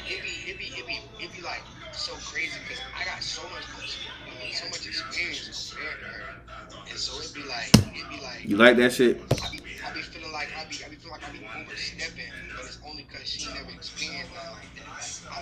it 0.08 0.22
be, 0.22 0.50
it 0.50 0.58
be, 0.58 0.64
it 0.66 0.86
be, 0.86 1.00
it 1.18 1.32
be 1.34 1.42
like 1.42 1.62
so 1.92 2.12
crazy 2.14 2.52
because 2.68 2.80
I 2.96 3.04
got 3.04 3.22
so 3.24 3.42
much, 3.50 3.64
so 4.52 4.66
much 4.66 4.86
experience 4.86 5.74
compared 5.74 5.98
to 5.98 6.06
her, 6.06 6.34
and 6.88 6.98
so 6.98 7.20
it 7.20 7.34
be 7.34 7.42
like, 7.48 7.68
it 7.74 8.08
be 8.08 8.22
like, 8.22 8.44
You 8.44 8.56
like 8.58 8.76
that 8.76 8.92
shit? 8.92 9.20
I 9.42 9.50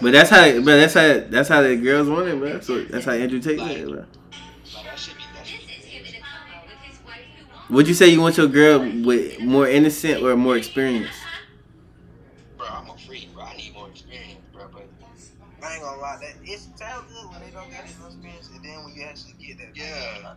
But 0.00 0.12
that's 0.12 0.30
how. 0.30 0.52
But 0.60 0.76
that's 0.76 0.94
how. 0.94 1.20
That's 1.28 1.48
how 1.48 1.62
the 1.62 1.76
girls 1.76 2.08
want 2.08 2.28
it, 2.28 2.38
bro. 2.38 2.60
So 2.60 2.84
that's 2.84 3.04
how 3.04 3.12
Andrew 3.12 3.40
takes 3.40 3.62
it, 3.62 3.88
bro. 3.88 3.98
Like 4.74 4.84
that 4.84 4.98
should 4.98 5.16
be, 5.16 5.22
that 5.34 5.46
should 5.46 5.60
be. 5.66 5.74
Would 7.70 7.86
you 7.88 7.94
say 7.94 8.08
you 8.08 8.20
want 8.20 8.36
your 8.36 8.48
girl 8.48 8.80
with 8.80 9.40
more 9.40 9.68
innocent 9.68 10.22
or 10.22 10.36
more 10.36 10.56
experience? 10.56 11.10
Bro, 12.56 12.66
I'm 12.68 12.90
a 12.90 12.98
freak, 12.98 13.32
bro. 13.34 13.44
I 13.44 13.56
need 13.56 13.74
more 13.74 13.88
experience, 13.88 14.40
bro. 14.52 14.68
But 14.72 14.86
I 15.62 15.74
ain't 15.74 15.82
gonna 15.82 16.00
lie, 16.00 16.18
that 16.20 16.34
it 16.42 16.58
sounds 16.58 17.12
good 17.12 17.30
when 17.30 17.40
they 17.40 17.50
don't 17.50 17.70
got 17.70 17.84
no 18.00 18.06
experience, 18.06 18.50
and 18.54 18.64
then 18.64 18.84
when 18.84 18.94
you 18.94 19.02
actually 19.04 19.34
get 19.34 19.58
that, 19.58 19.76
yeah, 19.76 20.34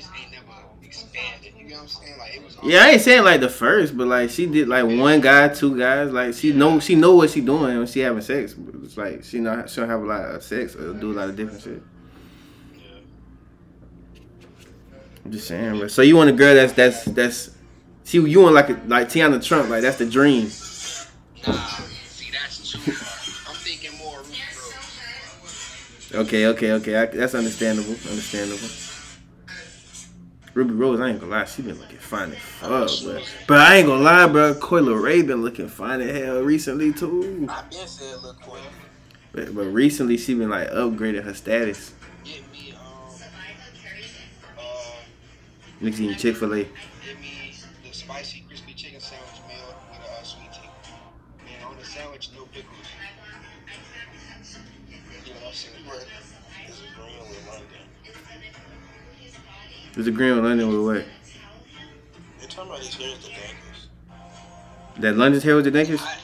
expanded. 0.84 1.54
You 1.58 1.70
know 1.70 1.76
what 1.76 1.82
I'm 1.82 1.88
saying? 1.88 2.18
Like 2.18 2.36
it 2.36 2.44
was. 2.44 2.58
Yeah, 2.64 2.84
I 2.84 2.90
ain't 2.90 3.02
saying 3.02 3.24
like 3.24 3.42
the 3.42 3.50
first, 3.50 3.98
but 3.98 4.08
like 4.08 4.30
she 4.30 4.46
did 4.46 4.68
like 4.68 4.86
one 4.86 5.22
guy, 5.22 5.50
two 5.50 5.78
guys. 5.78 6.12
Like 6.12 6.34
she 6.34 6.54
know 6.54 6.80
she 6.80 6.96
know 6.96 7.16
what 7.16 7.30
she 7.30 7.42
doing 7.42 7.78
when 7.78 7.88
she 7.88 8.00
having 8.02 8.22
sex. 8.22 8.56
It's 8.84 8.98
like 8.98 9.24
she 9.24 9.40
know 9.40 9.66
she 9.68 9.82
don't 9.82 9.90
have 9.90 10.02
a 10.02 10.06
lot 10.06 10.24
of 10.24 10.44
sex 10.44 10.76
or 10.76 10.94
do 10.94 11.12
a 11.12 11.14
lot 11.14 11.30
of 11.30 11.36
different 11.36 11.62
shit. 11.62 11.82
I'm 15.26 15.32
just 15.32 15.48
saying, 15.48 15.78
bro. 15.78 15.88
So 15.90 16.02
you 16.02 16.16
want 16.16 16.30
a 16.30 16.34
girl 16.34 16.56
that's 16.56 16.74
that's 16.74 17.04
that's 17.04 17.52
see 18.04 18.18
you 18.18 18.40
want 18.40 18.56
like 18.56 18.70
a, 18.70 18.80
like 18.88 19.10
Teanna 19.10 19.44
Trump, 19.46 19.70
like 19.70 19.82
that's 19.82 19.98
the 19.98 20.06
dream. 20.06 20.44
Nah, 20.44 20.50
see 20.50 22.32
that's 22.32 22.72
too 22.72 22.80
far. 22.80 23.52
I'm 23.52 23.60
thinking 23.60 23.98
more 23.98 24.22
Okay, 26.14 26.48
okay, 26.48 26.72
okay. 26.72 26.96
I, 26.96 27.06
that's 27.08 27.36
understandable. 27.36 27.92
Understandable. 27.92 28.87
Ruby 30.58 30.74
Rose, 30.74 31.00
I 31.00 31.10
ain't 31.10 31.20
gonna 31.20 31.32
lie, 31.32 31.46
she 31.46 31.62
been 31.62 31.78
looking 31.80 32.00
fine 32.00 32.32
as 32.32 32.40
fuck, 32.40 32.90
bro. 33.04 33.22
But 33.46 33.60
I 33.60 33.76
ain't 33.76 33.86
gonna 33.86 34.02
lie, 34.02 34.26
bro. 34.26 34.56
Coi 34.56 34.82
Leray 34.82 35.26
been 35.26 35.44
looking 35.44 35.68
fine 35.68 36.02
as 36.02 36.18
hell 36.18 36.42
recently 36.42 36.92
too. 36.92 37.46
I 37.48 37.62
been 37.70 37.88
said, 37.88 38.24
look, 38.24 38.42
Quinn, 38.42 38.64
But, 39.34 39.54
but 39.54 39.66
recently 39.66 40.18
she 40.18 40.34
been 40.34 40.50
like 40.50 40.68
upgraded 40.72 41.26
her 41.26 41.36
status. 41.36 41.94
get 42.24 42.42
me, 42.52 42.74
um, 42.74 42.82
uh, 45.80 46.16
Chick 46.16 46.38
Fil 46.38 46.56
A. 46.56 46.68
There's 59.98 60.06
a 60.06 60.12
green 60.12 60.34
on 60.34 60.44
London 60.44 60.68
with 60.68 60.86
what? 60.86 61.06
They're 62.38 62.48
talking 62.48 62.70
about 62.70 62.84
his 62.84 62.94
hair 62.94 63.08
is 63.08 63.18
the 63.18 63.30
dankest. 63.30 63.88
That 65.00 65.18
London's 65.18 65.44
hair 65.44 65.56
was 65.56 65.64
the 65.66 65.72
dankest? 65.72 66.06
I, 66.06 66.18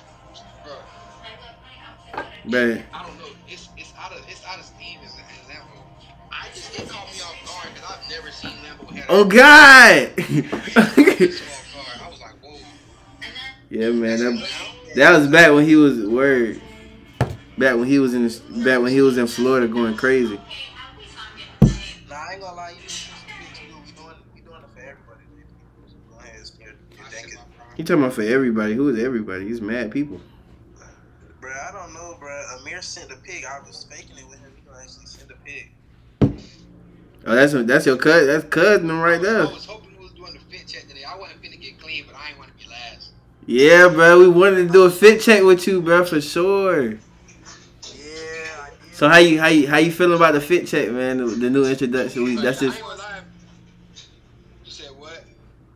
bro, 2.48 2.60
I 2.94 3.04
don't 3.04 3.18
know. 3.18 3.26
It's 3.48 3.70
it's 3.76 3.92
out 3.98 4.12
of 4.12 4.24
it's 4.30 4.46
out 4.46 4.60
of 4.60 4.66
Steve 4.66 5.00
and, 5.02 5.10
and 5.10 5.50
Lambo. 5.50 5.82
I 6.32 6.50
just 6.54 6.80
it 6.80 6.88
caught 6.88 7.12
me 7.12 7.22
off 7.22 7.36
guard 7.48 7.74
because 7.74 7.98
I've 7.98 8.08
never 8.12 8.32
seen 8.32 8.52
Lambo 8.62 8.96
have 8.96 9.06
oh 9.10 9.26
God! 9.26 10.12
so 10.20 10.80
off 10.80 10.96
guard. 11.74 12.00
I 12.00 12.10
was 12.12 12.22
like, 12.22 12.36
whoa. 12.44 12.60
yeah, 13.72 13.90
man. 13.90 14.20
That, 14.20 14.50
that 14.98 15.18
was 15.18 15.28
back 15.30 15.52
when 15.52 15.66
he 15.66 15.76
was 15.76 16.06
word. 16.06 16.62
Back 17.58 17.78
when 17.78 17.88
he 17.88 17.98
was 17.98 18.14
in 18.14 18.28
back 18.64 18.84
when 18.84 18.92
he 18.92 19.02
was 19.02 19.18
in 19.18 19.26
Florida 19.26 19.68
going 19.68 19.98
crazy. 19.98 20.40
Nah, 22.08 22.16
I 22.16 22.34
ain't 22.34 22.42
gonna 22.42 22.56
lie, 22.56 22.76
You 27.76 27.84
talking 27.84 28.04
about 28.04 28.14
for 28.14 28.22
everybody? 28.22 28.76
Who 28.76 28.90
is 28.90 29.04
everybody? 29.04 29.48
He's 29.48 29.60
mad 29.60 29.92
people. 29.92 30.22
Bro, 31.42 31.52
I 31.52 31.72
don't 31.72 31.94
know, 31.94 32.16
bro. 32.20 32.30
Amir 32.60 32.82
sent 32.84 33.12
a 33.12 33.16
pig. 33.18 33.46
I 33.46 33.60
was 33.66 33.88
faking 33.90 34.16
it 34.18 34.30
with 34.30 34.40
him. 34.40 34.52
He 34.56 34.70
actually 34.70 35.08
send 35.08 35.32
a 35.32 35.36
pig. 35.44 35.72
Oh, 37.26 37.36
that's 37.36 37.54
that's 37.54 37.86
your 37.86 37.98
cousin. 37.98 38.28
That's 38.28 38.46
cousin 38.46 38.92
right 39.00 39.20
there. 39.20 39.42
I 39.42 39.52
was 39.52 39.66
hoping 39.66 39.98
we 39.98 40.04
was 40.04 40.12
doing 40.12 40.34
the 40.34 40.40
fit 40.56 40.68
check 40.68 40.88
today. 40.88 41.04
I 41.04 41.18
wasn't 41.18 41.42
finna 41.42 41.60
get 41.60 41.80
clean, 41.80 42.04
but 42.06 42.16
I 42.16 42.30
ain't 42.30 42.38
want 42.38 42.52
to 42.52 42.64
be 42.64 42.70
last. 42.70 43.10
Yeah, 43.48 43.88
bro. 43.88 44.20
We 44.20 44.28
wanted 44.28 44.68
to 44.68 44.70
do 44.74 44.84
a 44.84 44.92
fit 44.92 45.22
check 45.22 45.42
with 45.44 45.66
you, 45.66 45.82
bro, 45.82 46.06
for 46.06 46.22
sure. 46.22 46.92
Yeah, 46.92 46.94
I 46.94 48.70
did. 48.86 48.94
So 48.94 49.10
how 49.10 49.18
you 49.18 49.40
how 49.40 49.48
you 49.48 49.68
how 49.68 49.78
you 49.78 49.92
feeling 49.92 50.18
about 50.18 50.34
the 50.34 50.42
fit 50.42 50.68
check, 50.68 50.92
man? 50.92 51.18
The, 51.18 51.26
the 51.26 51.50
new 51.50 51.66
introduction. 51.66 52.24
We 52.24 52.36
that's 52.36 52.60
just 52.60 52.78
ain't 52.78 52.86
gonna 52.86 53.02
lie. 53.02 53.22
You 54.64 54.72
said 54.72 54.92
what? 54.98 55.24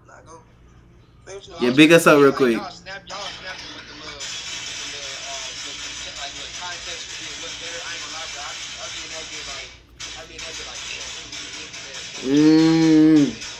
Nah, 0.07 0.19
go. 0.25 0.39
Say 1.25 1.35
what 1.35 1.46
you 1.46 1.46
Yeah, 1.57 1.73
want. 1.73 1.77
big 1.77 1.91
us 1.91 2.05
up 2.05 2.21
real 2.21 2.31
quick. 2.31 2.53
Y'all 2.57 2.69
snap, 2.69 3.01
y'all 3.09 3.17
snapping 3.17 3.73
with 3.73 3.89
the 3.89 3.97
little, 3.97 4.13
the 4.13 4.93
little, 4.93 5.09
uh, 5.25 5.41
the, 5.65 5.73
the, 5.73 6.13
like 6.21 6.33
the 6.37 6.45
contest 6.61 7.01
to 7.01 7.17
see 7.17 7.33
what 7.41 7.49
better. 7.57 7.81
I 7.81 7.97
ain't 7.97 8.05
gonna 8.05 8.13
lie, 8.13 8.29
bro. 8.29 8.45
I, 8.45 8.53
I 8.77 8.85
be 8.93 9.01
in 9.01 9.09
that 9.17 9.25
bit 9.25 9.41
like, 9.49 9.73
I 9.97 10.21
be 10.29 10.37
in 10.37 10.45
that 10.45 10.53
bit 10.53 10.69
like, 10.69 10.85
damn, 10.85 11.01
who 11.17 11.33
do 11.33 11.41
you 11.41 11.49
think 11.57 11.73
that? 11.81 13.41
Mm. 13.41 13.57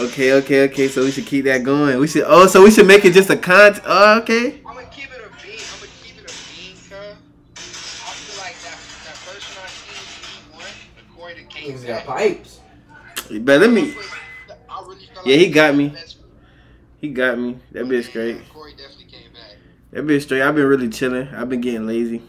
Okay, 0.00 0.32
okay, 0.32 0.62
okay. 0.64 0.88
So 0.88 1.04
we 1.04 1.10
should 1.10 1.26
keep 1.26 1.44
that 1.44 1.62
going. 1.62 1.98
We 1.98 2.06
should. 2.06 2.24
Oh, 2.26 2.46
so 2.46 2.62
we 2.62 2.70
should 2.70 2.86
make 2.86 3.04
it 3.04 3.12
just 3.12 3.28
a 3.28 3.36
con. 3.36 3.78
Oh, 3.84 4.18
okay. 4.20 4.62
I'm 4.64 4.76
gonna 4.76 4.86
keep 4.86 5.12
it 5.12 5.20
a 5.20 5.28
bean. 5.44 5.60
I'm 5.60 5.80
gonna 5.80 5.92
keep 6.00 6.16
it 6.16 6.24
a 6.24 6.32
bean, 6.48 6.72
cuz. 6.72 6.88
I 6.88 8.16
feel 8.16 8.38
like 8.40 8.56
that 8.64 8.78
that 9.04 9.16
first 9.28 9.44
one 9.52 9.60
I 9.60 9.68
seen, 9.68 10.00
he 10.24 10.40
won. 10.56 10.64
The 10.96 11.04
Corey 11.14 11.34
that 11.34 11.50
came 11.50 11.76
got 11.84 12.06
back. 12.06 12.16
pipes. 12.16 12.60
But 13.28 13.60
let 13.60 13.70
me. 13.70 13.92
I 15.18 15.22
really 15.22 15.24
felt 15.24 15.26
Yeah, 15.26 15.36
he 15.36 15.50
got 15.50 15.74
me. 15.76 15.88
the. 15.88 16.14
He 17.00 17.08
got 17.10 17.38
me. 17.38 17.58
That 17.72 17.84
bitch 17.84 18.12
great. 18.12 18.48
Corey 18.50 18.72
definitely 18.72 19.04
came 19.04 19.32
back. 19.32 19.56
That 19.92 20.04
bitch 20.04 20.22
straight. 20.22 20.42
I've 20.42 20.54
been 20.54 20.66
really 20.66 20.88
chilling. 20.88 21.28
I've 21.28 21.48
been 21.48 21.60
getting 21.60 21.86
lazy. 21.86 22.22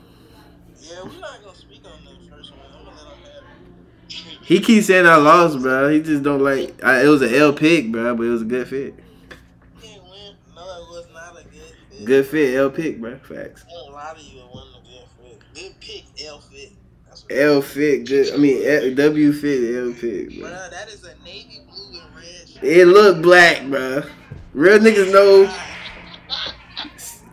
Yeah, 0.79 1.03
we're 1.03 1.19
not 1.19 1.43
gonna 1.43 1.55
speak 1.57 1.81
on 1.85 1.91
the 2.05 2.29
first 2.29 2.51
one. 2.51 2.61
I'm 2.67 2.85
gonna 2.85 2.95
let 2.97 3.13
him 3.17 3.23
have 3.23 4.39
it. 4.41 4.45
He 4.45 4.59
keeps 4.59 4.87
saying 4.87 5.05
I 5.07 5.15
lost, 5.15 5.59
bro. 5.61 5.89
He 5.89 6.01
just 6.01 6.23
don't 6.23 6.41
like. 6.43 6.83
I, 6.83 7.03
it 7.03 7.07
was 7.07 7.21
an 7.21 7.33
L 7.33 7.53
pick, 7.53 7.91
bro, 7.91 8.15
but 8.15 8.23
it 8.23 8.29
was 8.29 8.41
a 8.43 8.45
good 8.45 8.67
fit. 8.67 8.95
He 9.81 9.87
didn't 9.87 10.03
win. 10.03 10.35
No, 10.55 10.61
it 10.61 10.89
was 10.89 11.07
not 11.13 11.39
a 11.39 11.43
good 11.43 11.73
fit. 11.91 12.05
Good 12.05 12.27
fit, 12.27 12.55
L 12.55 12.69
pick, 12.69 12.99
bro. 13.01 13.17
Facts. 13.19 13.65
I 13.67 13.71
won't 13.73 13.93
lie 13.93 14.13
to 14.15 14.21
you, 14.21 14.39
it 14.41 14.45
wasn't 14.53 14.75
a 14.77 14.87
good 14.87 15.07
fit. 15.31 15.53
Good 15.53 15.79
pick, 15.79 16.25
L 16.27 16.39
fit. 16.39 16.71
L 17.31 17.61
fit, 17.61 18.05
good. 18.07 18.33
I 18.33 18.37
mean 18.37 18.61
L, 18.65 18.93
W 18.95 19.33
fit, 19.33 19.75
L 19.75 19.93
pick, 19.93 20.39
bro. 20.39 20.49
Bruh, 20.49 20.71
that 20.71 20.87
is 20.89 21.03
a 21.03 21.15
navy 21.23 21.59
blue 21.67 21.99
and 21.99 22.15
red 22.15 22.25
shirt. 22.47 22.48
It 22.61 22.85
look 22.87 23.21
black, 23.21 23.65
bro. 23.67 24.03
Real 24.53 24.79
niggas 24.79 25.11
know. 25.13 25.53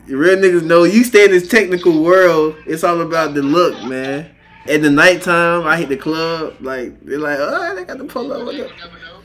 Real 0.06 0.36
niggas 0.36 0.62
know. 0.64 0.84
You 0.84 1.02
stay 1.04 1.24
in 1.24 1.30
this 1.32 1.48
technical 1.48 2.02
world. 2.02 2.56
It's 2.66 2.84
all 2.84 3.00
about 3.00 3.34
the 3.34 3.42
look, 3.42 3.82
man. 3.88 4.30
at 4.68 4.82
the 4.82 4.90
nighttime, 4.90 5.66
I 5.66 5.76
hit 5.76 5.88
the 5.88 5.96
club. 5.96 6.54
Like 6.60 7.00
they're 7.04 7.18
like, 7.18 7.38
oh, 7.40 7.74
they 7.74 7.84
got 7.84 7.98
the 7.98 8.04
pull 8.04 8.32
up. 8.32 8.44
What 8.44 8.54
You 8.54 8.64
up? 8.64 8.70
know. 8.70 9.20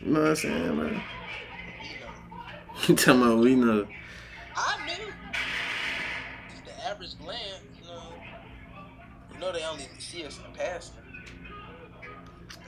You 0.00 0.12
know 0.12 0.20
what 0.20 0.28
I'm 0.30 0.36
saying, 0.36 0.76
man? 0.76 1.02
You 2.88 2.94
talking 2.96 3.22
about 3.22 3.38
we 3.38 3.54
know? 3.54 3.86
I 4.56 4.86
knew. 4.86 5.06
The 6.66 6.86
average 6.86 7.18
glance, 7.18 7.62
you 7.80 7.88
know. 7.88 8.12
You 9.32 9.38
know 9.40 9.52
they 9.52 9.64
only 9.64 9.84
see 9.98 10.26
us 10.26 10.38
in 10.46 10.52
passing. 10.52 10.96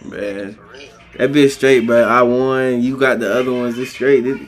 Man, 0.05 0.55
For 0.55 0.63
real. 0.73 0.89
That 1.19 1.31
bitch 1.33 1.51
straight, 1.51 1.87
bro. 1.87 2.03
I 2.03 2.23
won. 2.23 2.83
You 2.83 2.97
got 2.97 3.21
the 3.21 3.33
other 3.33 3.53
ones. 3.53 3.79
It's 3.79 3.91
straight. 3.91 4.21
This 4.21 4.39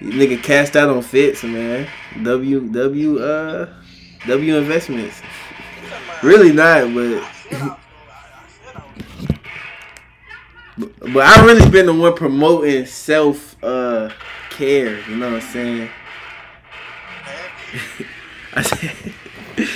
nigga 0.00 0.42
cashed 0.42 0.76
out 0.76 0.88
on 0.88 1.02
Fitz, 1.02 1.44
man. 1.44 1.88
W 2.22 2.60
W 2.60 3.18
uh 3.18 3.68
W 4.26 4.56
investments. 4.56 5.22
Really 6.22 6.52
not, 6.52 6.92
but 6.94 7.78
but 11.12 11.24
I 11.24 11.44
really 11.44 11.70
been 11.70 11.86
the 11.86 11.94
one 11.94 12.14
promoting 12.14 12.86
self 12.86 13.56
uh 13.62 14.10
care. 14.50 14.98
You 15.08 15.16
know 15.16 15.32
what 15.32 15.42
I'm 15.42 15.48
saying? 15.50 15.90
I 18.54 18.62
said, 18.62 19.14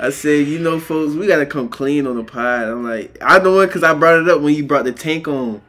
I 0.00 0.10
said, 0.10 0.46
you 0.46 0.58
know, 0.58 0.78
folks, 0.80 1.14
we 1.14 1.26
gotta 1.26 1.46
come 1.46 1.68
clean 1.68 2.06
on 2.06 2.16
the 2.16 2.24
pod. 2.24 2.64
I'm 2.64 2.84
like, 2.84 3.16
I 3.20 3.38
know 3.38 3.60
it 3.60 3.68
because 3.68 3.82
I 3.82 3.94
brought 3.94 4.20
it 4.20 4.28
up 4.28 4.40
when 4.40 4.54
you 4.54 4.64
brought 4.64 4.84
the 4.84 4.92
tank 4.92 5.28
on. 5.28 5.62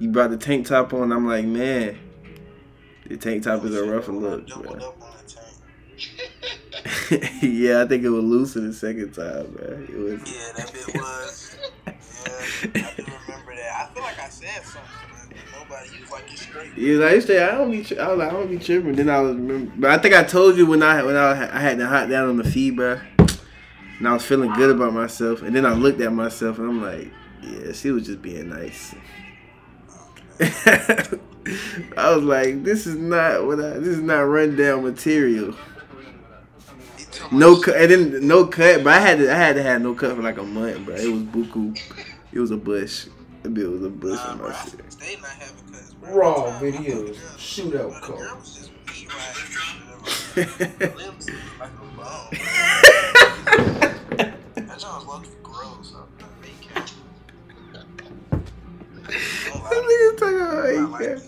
You 0.00 0.08
brought 0.08 0.30
the 0.30 0.38
tank 0.38 0.66
top 0.66 0.94
on. 0.94 1.12
I'm 1.12 1.26
like, 1.28 1.44
man, 1.44 1.98
the 3.06 3.18
tank 3.18 3.44
top 3.44 3.62
is 3.64 3.76
a 3.76 3.84
rougher 3.84 4.12
look. 4.12 4.46
Doubled 4.46 4.82
up 4.82 5.02
on 5.02 5.12
the 5.18 5.30
tank. 7.10 7.42
yeah, 7.42 7.82
I 7.82 7.86
think 7.86 8.02
it 8.02 8.08
was 8.08 8.24
looser 8.24 8.60
the 8.60 8.72
second 8.72 9.12
time, 9.12 9.54
man. 9.54 9.86
It 9.90 9.98
was. 9.98 10.32
Yeah, 10.32 10.52
that 10.56 10.72
bit 10.72 10.94
was. 10.94 11.58
Yeah, 11.86 11.92
I 11.92 12.94
do 12.96 13.04
remember 13.26 13.54
that. 13.56 13.90
I 13.90 13.92
feel 13.92 14.02
like 14.02 14.18
I 14.18 14.28
said 14.30 14.64
something, 14.64 14.88
but 15.30 15.36
nobody. 15.60 15.94
You 15.94 16.00
was 16.00 16.10
like, 16.10 16.32
it's 16.32 16.40
straight. 16.40 16.78
Yeah, 16.78 16.96
like 16.96 17.14
you 17.16 17.20
say, 17.20 17.44
I 17.44 17.50
don't 17.58 17.70
be. 17.70 17.98
I 17.98 18.08
was 18.08 18.18
like, 18.18 18.28
I 18.28 18.32
don't 18.32 18.50
be 18.50 18.58
tripping. 18.58 18.94
Then 18.94 19.10
I 19.10 19.20
was, 19.20 19.36
remember, 19.36 19.72
but 19.76 19.90
I 19.90 19.98
think 19.98 20.14
I 20.14 20.22
told 20.22 20.56
you 20.56 20.64
when 20.64 20.82
I 20.82 21.02
when 21.02 21.14
I, 21.16 21.32
I 21.54 21.60
had 21.60 21.76
the 21.76 21.86
hot 21.86 22.08
down 22.08 22.30
on 22.30 22.38
the 22.38 22.44
feed, 22.44 22.76
bro. 22.76 23.00
And 23.98 24.08
I 24.08 24.14
was 24.14 24.24
feeling 24.24 24.50
good 24.54 24.70
about 24.70 24.94
myself, 24.94 25.42
and 25.42 25.54
then 25.54 25.66
I 25.66 25.74
looked 25.74 26.00
at 26.00 26.10
myself, 26.10 26.58
and 26.58 26.70
I'm 26.70 26.82
like, 26.82 27.12
yeah, 27.42 27.72
she 27.72 27.90
was 27.90 28.06
just 28.06 28.22
being 28.22 28.48
nice. 28.48 28.94
I 31.96 32.14
was 32.14 32.22
like, 32.24 32.62
this 32.64 32.86
is 32.86 32.96
not 32.96 33.44
what 33.46 33.60
I. 33.60 33.70
This 33.78 33.88
is 33.96 34.00
not 34.00 34.20
rundown 34.20 34.84
material. 34.84 35.54
No 37.32 37.56
me- 37.56 37.62
cut, 37.62 37.76
and 37.76 37.90
then 37.90 38.26
no 38.26 38.46
cut, 38.46 38.82
but 38.84 38.92
I 38.94 39.00
had 39.00 39.18
to. 39.18 39.30
I 39.30 39.34
had 39.36 39.56
to 39.56 39.62
have 39.62 39.82
no 39.82 39.94
cut 39.94 40.16
for 40.16 40.22
like 40.22 40.38
a 40.38 40.42
month, 40.42 40.84
bro. 40.86 40.94
It 40.94 41.12
was 41.12 41.22
buku. 41.22 41.78
It 42.32 42.38
was 42.40 42.50
a 42.50 42.56
bush. 42.56 43.06
That 43.42 43.54
bit 43.54 43.68
was 43.68 43.82
a 43.82 43.88
bush 43.90 44.16
Nah, 44.16 44.30
on 44.32 44.38
bro, 44.38 44.48
my 44.48 44.54
I 44.54 44.64
shit. 44.64 44.92
stayed 44.92 45.20
not 45.22 45.30
having 45.30 45.72
cuts, 45.72 45.92
bro. 45.94 46.14
Raw 46.14 46.46
I 46.46 46.60
videos, 46.62 47.06
girl. 47.06 47.36
shootout 47.38 47.90
But 50.34 50.90
Niggas 59.70 60.18
talking 60.18 60.40
about 60.40 60.66
I 60.66 60.70
hate 60.72 60.80
like 60.80 61.00
cat. 61.02 61.18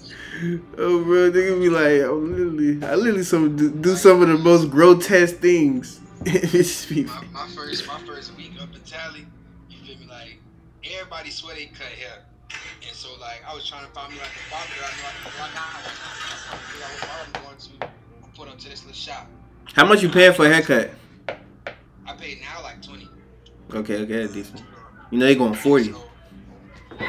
it. 0.42 0.60
Oh, 0.78 1.04
bro, 1.04 1.30
nigga 1.30 1.60
be 1.60 1.68
like, 1.68 2.02
I'm 2.10 2.32
literally, 2.32 2.84
I 2.84 2.94
literally 2.96 3.22
some 3.22 3.54
do, 3.56 3.70
do 3.70 3.94
some 3.96 4.22
of 4.22 4.28
the 4.28 4.38
most 4.38 4.70
grotesque 4.70 5.36
things. 5.36 6.00
My, 6.24 7.24
my 7.32 7.48
first 7.48 7.86
my 7.88 7.98
first 8.06 8.36
week 8.36 8.52
up 8.60 8.72
in 8.74 8.80
Tally, 8.82 9.26
you 9.68 9.78
feel 9.84 9.98
me? 9.98 10.06
Like 10.08 10.38
everybody 10.84 11.30
swear 11.30 11.56
they 11.56 11.66
cut 11.66 11.86
hair, 11.88 12.22
and 12.86 12.94
so 12.94 13.08
like 13.20 13.42
I 13.44 13.52
was 13.54 13.68
trying 13.68 13.84
to 13.86 13.92
find 13.92 14.12
me 14.12 14.18
like 14.20 14.28
a 14.28 14.50
barber 14.50 14.72
that 14.80 14.86
I 14.86 14.96
know 14.98 15.08
I 15.08 15.12
can 15.18 15.32
rock 15.40 15.50
out. 15.56 15.82
I 16.52 16.56
figured 16.56 16.84
out 16.84 16.92
what 16.92 17.08
barber 17.08 17.38
I'm 17.38 17.42
going 17.42 17.58
to. 17.58 17.86
I 18.24 18.36
put 18.36 18.48
up 18.48 18.58
to 18.60 18.68
this 18.68 18.82
little 18.84 18.94
shop. 18.94 19.26
How 19.74 19.84
much 19.84 20.00
you 20.02 20.08
paying 20.10 20.32
for 20.32 20.46
a 20.46 20.48
haircut? 20.48 20.90
I 22.06 22.12
paid 22.16 22.40
now 22.40 22.62
like 22.62 22.80
twenty. 22.80 23.08
Okay, 23.74 23.96
okay, 24.02 24.32
decent. 24.32 24.62
You 25.10 25.18
know 25.18 25.26
they 25.26 25.34
going 25.34 25.54
forty. 25.54 25.86
So, 25.92 26.04
Keep 27.00 27.08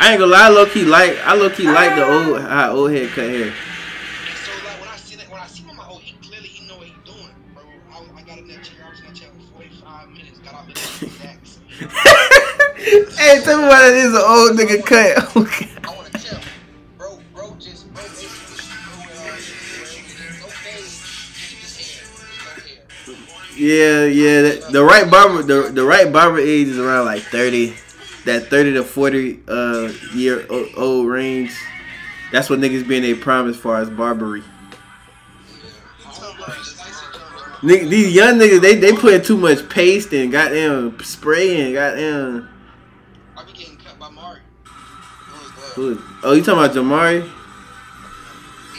I 0.00 0.12
ain't 0.12 0.20
gonna 0.20 0.30
lie, 0.30 0.48
low 0.48 0.64
key 0.66 0.84
like, 0.84 1.18
I 1.24 1.34
low 1.34 1.50
key 1.50 1.68
like 1.68 1.96
the 1.96 2.06
old, 2.06 2.40
how 2.40 2.70
old 2.72 2.92
head 2.92 3.08
cut 3.10 3.28
hair. 3.28 3.52
So 3.52 4.52
like 4.64 4.80
when 4.80 4.88
I 4.88 4.96
see 4.96 5.16
that, 5.16 5.28
when 5.28 5.40
I 5.40 5.46
see 5.48 5.62
him, 5.64 5.70
I'm 5.70 5.76
like, 5.76 5.88
he 6.02 6.12
clearly 6.26 6.46
he 6.48 6.66
know 6.68 6.76
what 6.76 6.86
he 6.86 6.94
doing, 7.04 7.34
bro. 7.52 7.64
I, 7.90 8.04
I 8.16 8.22
got 8.22 8.38
in 8.38 8.46
that 8.48 8.62
chair. 8.62 8.84
I 8.86 8.90
was 8.90 9.00
in 9.00 9.06
that 9.06 9.14
chair 9.16 9.28
for 9.36 9.42
45 9.58 10.08
minutes. 10.10 10.38
Got 10.38 10.54
out 10.54 10.68
looking 10.68 10.84
at 10.88 10.98
hey, 11.78 13.40
tell 13.42 13.58
me 13.58 13.64
why 13.68 13.90
that 13.90 13.94
is 13.94 14.14
an 14.14 14.22
old 14.24 14.58
nigga 14.58 14.84
cut. 14.84 15.30
Oh, 15.36 15.46
I 15.84 15.96
want 15.96 16.12
to 16.12 16.18
tell, 16.24 16.40
bro, 16.96 17.18
bro, 17.34 17.54
just 17.58 17.92
bro, 17.92 18.02
bro, 18.02 18.10
no 18.10 18.16
fade, 20.46 20.84
just 20.84 21.80
hair, 21.80 22.06
no 22.38 22.62
hair. 22.62 22.82
Yeah, 23.56 24.04
yeah. 24.06 24.42
The, 24.42 24.68
the 24.72 24.84
right 24.84 25.10
barber, 25.10 25.42
the, 25.42 25.70
the 25.72 25.84
right 25.84 26.12
barber 26.12 26.38
age 26.38 26.68
is 26.68 26.78
around 26.78 27.06
like 27.06 27.22
thirty. 27.22 27.74
That 28.28 28.48
thirty 28.48 28.74
to 28.74 28.84
forty 28.84 29.40
uh 29.48 29.90
year 30.12 30.46
old 30.76 31.08
range. 31.08 31.50
That's 32.30 32.50
what 32.50 32.58
niggas 32.58 32.86
be 32.86 32.98
in 32.98 33.02
their 33.02 33.16
prime 33.16 33.48
as 33.48 33.56
far 33.56 33.80
as 33.80 33.88
Barbary. 33.88 34.42
Nigga, 37.62 37.88
these 37.88 38.14
young 38.14 38.34
niggas, 38.34 38.60
they 38.60 38.74
they 38.74 38.92
putting 38.92 39.22
too 39.22 39.38
much 39.38 39.66
paste 39.70 40.12
and 40.12 40.30
goddamn 40.30 41.00
spray 41.00 41.58
and 41.62 41.72
goddamn. 41.74 42.48
I 43.34 43.44
be 43.44 43.52
getting 43.52 43.78
cut 43.78 43.98
by 43.98 44.10
Mari. 44.10 44.40
Who 44.64 45.42
was 45.42 45.50
that? 45.52 45.72
Who 45.74 45.90
is- 45.92 45.98
Oh, 46.22 46.32
you 46.34 46.44
talking 46.44 46.62
about 46.62 46.76
Jamari? 46.76 47.22
He 47.22 47.28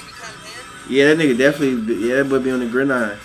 be 0.02 0.08
cutting 0.12 0.40
hair? 0.42 0.62
Yeah, 0.90 1.14
that 1.14 1.18
nigga 1.18 1.36
definitely. 1.38 1.96
Yeah, 2.08 2.18
that 2.18 2.30
boy 2.30 2.38
be 2.38 2.52
on 2.52 2.60
the 2.60 2.68
gridiron. 2.68 3.18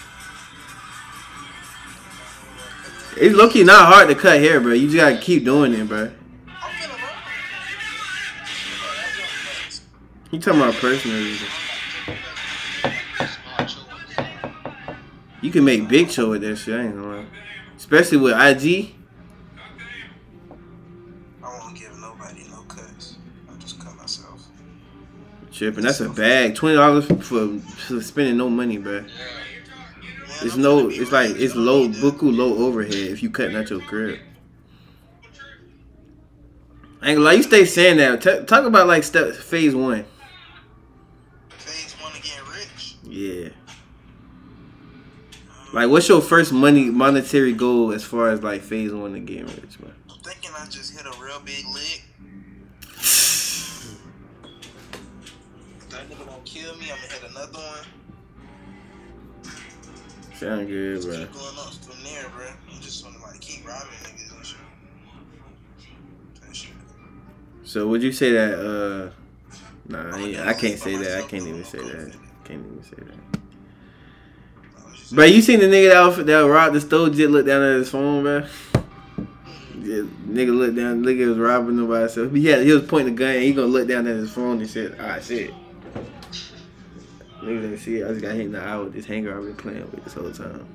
It's 3.17 3.35
low 3.35 3.49
key 3.49 3.62
not 3.65 3.87
hard 3.93 4.09
to 4.09 4.15
cut 4.15 4.41
hair, 4.41 4.61
bro. 4.61 4.73
You 4.73 4.87
just 4.87 4.97
gotta 4.97 5.17
keep 5.19 5.45
doing 5.45 5.73
it, 5.73 5.87
bro. 5.89 5.99
I'm 6.03 6.11
finna 6.11 6.91
run. 6.91 6.99
That 8.97 9.15
joint 9.17 9.67
was- 9.67 9.81
You 10.31 10.39
talking 10.41 10.61
about 10.61 10.75
personal 10.75 11.17
reasons. 11.19 11.51
You 15.43 15.51
can 15.51 15.65
make 15.65 15.89
big 15.89 16.11
show 16.11 16.31
with 16.31 16.41
that 16.43 16.57
shit. 16.57 16.75
I 16.75 16.85
ain't 16.85 16.95
gonna 16.97 17.17
lie. 17.19 17.27
Especially 17.77 18.17
with 18.19 18.33
IG. 18.35 18.95
I 21.43 21.47
won't 21.59 21.77
give 21.79 21.97
nobody 22.01 22.45
no 22.51 22.62
cuts. 22.62 23.17
I'll 23.51 23.57
just 23.59 23.79
cut 23.79 23.95
myself. 23.97 24.41
Tripping. 25.53 25.85
That's 25.85 26.01
a 26.01 26.09
bag. 26.09 26.55
Twenty 26.55 26.77
dollars 26.77 27.05
for, 27.07 27.59
for 27.59 28.01
spending 28.01 28.39
no 28.39 28.49
money, 28.49 28.79
bro. 28.79 29.03
Man, 29.03 29.11
It's 30.43 30.57
no. 30.57 30.89
It's 30.89 31.12
like 31.12 31.30
it's 31.37 31.55
low, 31.55 31.89
buku 31.89 32.35
low 32.37 32.66
overhead 32.66 32.95
if 32.95 33.22
you 33.22 33.30
cutting 33.30 33.57
out 33.57 33.70
your 33.70 33.80
crib. 33.80 34.18
I 37.01 37.09
ain't 37.11 37.16
gonna 37.16 37.20
lie. 37.20 37.32
You 37.35 37.43
stay 37.43 37.66
saying 37.66 37.99
that. 37.99 38.22
T- 38.22 38.45
talk 38.47 38.64
about 38.64 38.87
like 38.87 39.05
step 39.05 39.35
phase 39.35 39.74
one. 39.74 40.07
Phase 41.59 41.95
one 42.01 42.12
to 42.12 42.22
getting 42.22 42.47
rich. 42.47 42.97
Yeah. 43.05 43.51
Like, 45.74 45.91
what's 45.91 46.09
your 46.09 46.22
first 46.22 46.53
money 46.53 46.85
monetary 46.89 47.53
goal 47.53 47.93
as 47.93 48.05
far 48.05 48.30
as 48.30 48.43
like 48.43 48.62
phase 48.62 48.93
one 48.93 49.12
to 49.12 49.20
getting 49.20 49.47
rich, 49.47 49.80
man? 49.80 49.93
I'm 50.09 50.18
thinking 50.20 50.51
I 50.57 50.64
just 50.66 50.97
hit 50.97 51.05
a 51.05 51.22
real 51.22 51.41
big 51.41 51.64
lick. 51.66 52.05
That 55.91 56.09
nigga 56.11 56.26
don't 56.26 56.45
kill 56.45 56.74
me, 56.76 56.91
I'm 56.91 56.97
gonna 56.97 57.12
hit 57.12 57.30
another 57.30 57.59
one. 57.59 58.04
Sound 60.45 60.68
good, 60.68 61.03
bro. 61.03 61.12
keep 61.16 61.32
going 61.32 61.59
up 61.59 61.72
from 61.74 62.05
there, 62.05 62.28
bro. 62.30 62.47
Just 62.80 63.05
wanna 63.05 63.18
like 63.22 63.40
keep 63.40 63.66
robbing 63.66 63.88
niggas 64.03 64.36
and 64.36 64.47
shit. 64.47 64.59
That 66.42 66.55
shit. 66.57 66.72
So 67.64 67.86
would 67.88 68.03
you 68.03 68.12
say 68.12 68.32
that? 68.32 68.59
uh 68.59 69.11
Nah, 69.86 70.16
I, 70.16 70.49
I 70.51 70.55
can't 70.55 70.78
say 70.78 70.97
that. 70.97 71.18
I 71.24 71.26
can't 71.26 71.47
even 71.47 71.64
say 71.64 71.78
that. 71.78 72.14
Can't 72.45 72.64
even 72.64 72.82
say 72.82 72.97
that. 72.97 73.40
Bro, 75.14 75.24
you 75.26 75.42
seen 75.42 75.61
the 75.61 75.66
nigga 75.66 75.90
that 75.90 76.01
was- 76.16 76.24
that 76.26 76.40
robbed 76.40 76.74
the 76.74 76.80
store? 76.80 77.09
Just 77.11 77.30
look 77.30 77.45
down 77.47 77.62
at 77.62 77.74
his 77.76 77.90
phone, 77.90 78.22
bro. 78.22 78.47
Yeah, 79.80 80.05
nigga 80.26 80.57
look 80.57 80.74
down, 80.74 81.03
nigga 81.05 81.28
was 81.28 81.38
robbing 81.38 81.86
by 81.86 82.01
himself. 82.01 82.32
He 82.32 82.47
had, 82.47 82.62
he 82.64 82.72
was 82.72 82.84
pointing 82.84 83.14
the 83.14 83.18
gun. 83.22 83.34
He 83.42 83.53
gonna 83.53 83.66
look 83.66 83.86
down 83.86 84.07
at 84.07 84.16
his 84.16 84.30
phone 84.32 84.59
and 84.61 84.70
said, 84.70 84.97
"Ah, 84.99 85.18
shit." 85.20 85.53
Nigga 87.45 87.61
didn't 87.61 87.78
see 87.78 87.97
it. 87.99 88.07
I 88.07 88.09
just 88.09 88.22
got 88.22 88.32
hit 88.34 88.47
in 88.47 88.53
the 88.53 88.61
eye 88.61 88.78
with 88.78 88.95
this 88.95 89.05
hanger 89.07 89.36
I've 89.36 89.45
been 89.45 89.55
playing 89.57 89.90
with 89.90 90.03
this 90.05 90.14
whole 90.14 90.32
time. 90.32 90.66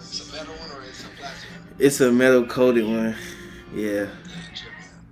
It's 0.00 0.20
a 0.20 0.32
metal 0.36 0.54
one 0.54 0.70
or 0.70 0.84
it's 0.84 1.04
a 1.04 1.08
plastic 1.18 1.50
one? 1.50 1.74
It's 1.78 2.00
a 2.00 2.12
metal 2.12 2.46
coated 2.46 2.84
one. 2.86 3.16
Yeah. 3.74 4.06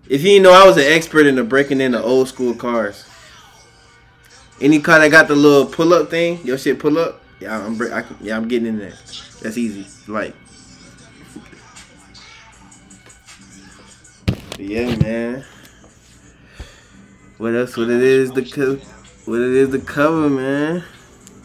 If 0.09 0.23
you 0.23 0.29
didn't 0.29 0.43
know, 0.45 0.53
I 0.53 0.67
was 0.67 0.77
an 0.77 0.85
expert 0.85 1.27
in 1.27 1.35
the 1.35 1.45
breaking 1.45 1.81
into 1.81 2.03
old 2.03 2.29
school 2.29 2.55
cars. 2.55 3.05
Any 4.61 4.81
car 4.81 4.99
that 5.01 5.11
got 5.11 5.29
the 5.29 5.35
little 5.35 5.67
pull 5.67 5.93
up 5.95 6.11
thing, 6.11 6.45
your 6.45 6.59
shit 6.59 6.79
pull 6.79 6.99
up. 6.99 7.23
Yeah, 7.41 7.59
I'm 7.65 7.81
I, 7.93 8.03
can- 8.03 8.17
yeah, 8.21 8.37
I'm 8.37 8.49
getting 8.49 8.69
in 8.69 8.79
there. 8.79 8.95
That's 9.43 9.59
easy. 9.59 9.87
Like, 10.11 10.35
yeah, 14.59 14.95
man. 14.97 15.45
What 17.39 17.55
else? 17.55 17.77
What 17.77 17.91
it 17.91 18.03
is 18.03 18.31
the 18.33 18.43
co- 18.43 18.81
what 19.27 19.41
it 19.41 19.53
is 19.55 19.71
the 19.71 19.79
cover, 19.81 20.31
man. 20.31 20.85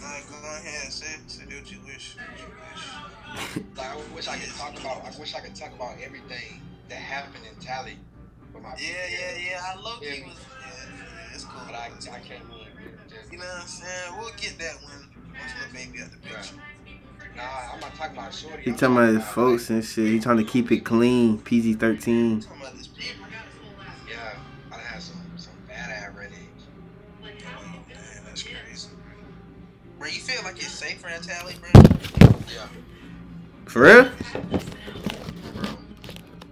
Alright, 0.02 0.24
go 0.30 0.38
ahead, 0.38 0.92
say, 0.92 1.18
say 1.28 1.44
what 1.46 1.72
you 1.72 1.80
wish. 1.86 2.16
What 2.16 2.40
you 2.40 3.56
wish. 3.56 3.66
Like, 3.78 3.88
I 3.88 3.96
wish 4.16 4.28
I 4.28 4.38
could 4.38 4.54
talk 4.56 4.80
about. 4.80 5.04
I 5.06 5.20
wish 5.20 5.34
I 5.36 5.40
could 5.40 5.56
talk 5.56 5.74
about 5.74 5.96
everything 6.02 6.62
that 6.90 6.96
happened 6.96 7.44
in 7.50 7.60
Tally. 7.60 7.98
Yeah, 8.54 8.88
yeah, 9.10 9.38
yeah. 9.38 9.62
I 9.66 9.76
low 9.82 9.98
key 10.00 10.24
was. 10.24 10.38
Yeah, 10.62 10.68
yeah, 10.68 11.34
it's 11.34 11.46
cool. 11.46 11.62
But 11.66 11.76
I, 11.76 11.86
I 11.88 12.20
can't 12.20 12.44
really. 12.50 12.68
Just, 13.10 13.32
You 13.32 13.40
know 13.40 13.46
what 13.46 13.62
I'm 13.62 13.68
saying? 13.68 14.14
We'll 14.20 14.30
get 14.38 14.60
that 14.60 14.76
when 14.84 15.10
once 15.32 15.54
the 15.60 15.74
baby 15.74 16.04
out 16.04 16.12
the 16.12 16.18
picture. 16.18 16.56
nah, 17.36 17.74
I'm 17.74 17.80
not 17.80 17.96
talking 17.96 18.18
about 18.18 18.34
Shorty. 18.34 18.64
He 18.64 18.72
talking 18.72 18.98
about 18.98 19.14
his 19.16 19.24
folks 19.26 19.70
and 19.72 19.84
shit. 19.84 20.08
He 20.08 20.20
trying 20.20 20.38
to 20.38 20.44
keep 20.44 20.72
it 20.72 20.82
clean. 20.82 21.40
PG 21.40 21.74
thirteen. 21.76 22.44
Feel 30.82 30.90
like 30.90 30.98
it's 30.98 31.04
safer 31.04 31.10
in 31.10 31.22
Tally, 31.22 31.56
bro? 31.60 31.70
Yeah, 32.54 32.68
For 33.66 33.82
real? 33.84 34.12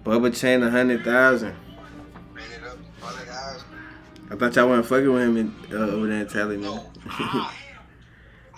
bro. 0.03 0.19
Bubba 0.19 0.39
chain 0.39 0.61
a 0.61 0.69
hundred 0.69 1.03
thousand. 1.03 1.55
Ran 2.33 2.51
it 2.51 2.63
up, 2.63 2.77
all 3.03 3.11
that 3.11 3.27
eyes. 3.27 3.63
I 4.29 4.35
thought 4.35 4.55
y'all 4.55 4.69
wasn't 4.69 4.85
fucking 4.87 5.11
with 5.11 5.23
him 5.23 5.37
in, 5.37 5.55
uh, 5.71 5.77
over 5.77 6.07
there 6.07 6.21
in 6.21 6.27
Tally, 6.27 6.57
man. 6.57 6.91
No. 7.15 7.49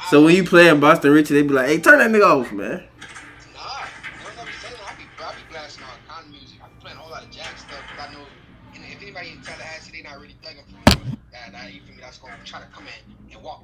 So 0.09 0.25
when 0.25 0.35
you 0.35 0.43
play 0.43 0.67
in 0.67 0.79
Boston 0.79 1.11
Richey, 1.11 1.35
they 1.35 1.43
be 1.43 1.53
like, 1.53 1.67
"Hey, 1.67 1.79
turn 1.79 1.99
that 1.99 2.09
nigga 2.09 2.25
off, 2.25 2.51
man." 2.51 2.67
Nah, 2.67 2.73
you 2.73 2.79
know 2.81 2.83
what 2.83 4.47
I'm 4.47 4.47
saying? 4.59 4.75
I 4.83 4.93
be, 4.97 5.03
I 5.23 5.31
be 5.31 5.41
blasting 5.51 5.85
on 5.85 5.91
con 6.09 6.31
music. 6.31 6.57
I 6.59 6.67
be 6.67 6.73
playing 6.81 6.97
a 6.97 6.99
whole 6.99 7.11
lot 7.11 7.23
of 7.23 7.29
jack 7.29 7.55
stuff 7.55 7.79
because 7.87 8.09
I 8.09 8.11
know, 8.11 8.25
and 8.73 8.83
if 8.83 8.99
anybody 9.01 9.29
in 9.29 9.41
Tallahassee, 9.41 9.91
they 9.93 10.01
not 10.01 10.19
really 10.19 10.35
thugging 10.43 10.65
for 10.67 11.05
me. 11.05 11.17
That, 11.31 11.53
that, 11.53 11.71
you? 11.71 11.81
That's 12.01 12.17
gonna 12.17 12.33
try 12.43 12.59
to 12.59 12.65
come 12.73 12.87
in 12.87 13.10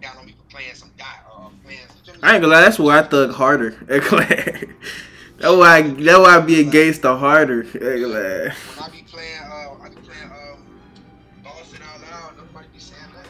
and 0.08 0.16
walk 0.16 0.16
down 0.16 0.18
on 0.18 0.26
me 0.26 0.34
for 0.34 0.43
playing 0.55 0.76
some 0.76 0.91
guy 0.97 1.05
or 1.36 1.51
playing. 1.64 1.80
You? 2.05 2.14
I 2.24 2.34
ain't 2.34 2.41
gonna 2.41 2.53
lie, 2.53 2.62
that's 2.62 2.80
where 2.80 2.97
I 2.97 3.03
thug 3.03 3.32
harder. 3.32 3.72
that's 3.88 4.12
why 4.12 5.78
I, 5.78 5.82
that's 5.82 6.18
why 6.20 6.38
I 6.38 6.39
be 6.41 6.60
against 6.62 7.01
the 7.01 7.16
harder. 7.16 7.62
Ain't 7.64 7.74
gonna 7.74 8.08
lie. 8.08 8.49
When 8.49 8.80
I 8.80 8.89
be 8.89 9.03
playing, 9.03 9.43
uh, 9.43 9.76
I 9.82 9.89
be 9.89 9.95
playing, 9.95 10.32
um, 10.32 10.80
Boston 11.43 11.80
out 11.84 12.01
loud. 12.01 12.38
Nobody 12.38 12.68
be 12.74 12.80
saying 12.80 13.01
that. 13.16 13.28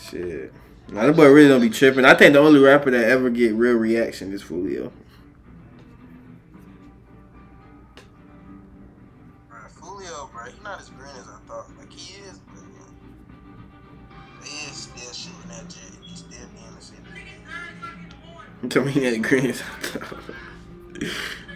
Shit. 0.00 0.52
Nah, 0.90 1.06
that 1.06 1.16
boy 1.16 1.28
really 1.28 1.48
don't 1.48 1.60
be 1.60 1.70
tripping. 1.70 2.04
I 2.04 2.14
think 2.14 2.32
the 2.32 2.38
only 2.38 2.60
rapper 2.60 2.90
that 2.90 3.04
ever 3.10 3.28
get 3.28 3.52
real 3.54 3.76
reaction 3.76 4.32
is 4.32 4.42
Foolio. 4.42 4.90
Told 18.68 18.86
me 18.86 18.92
he 18.92 19.04
had 19.04 19.22
green 19.22 19.46
as 19.46 19.62
I 19.62 19.64
thought. 19.80 20.20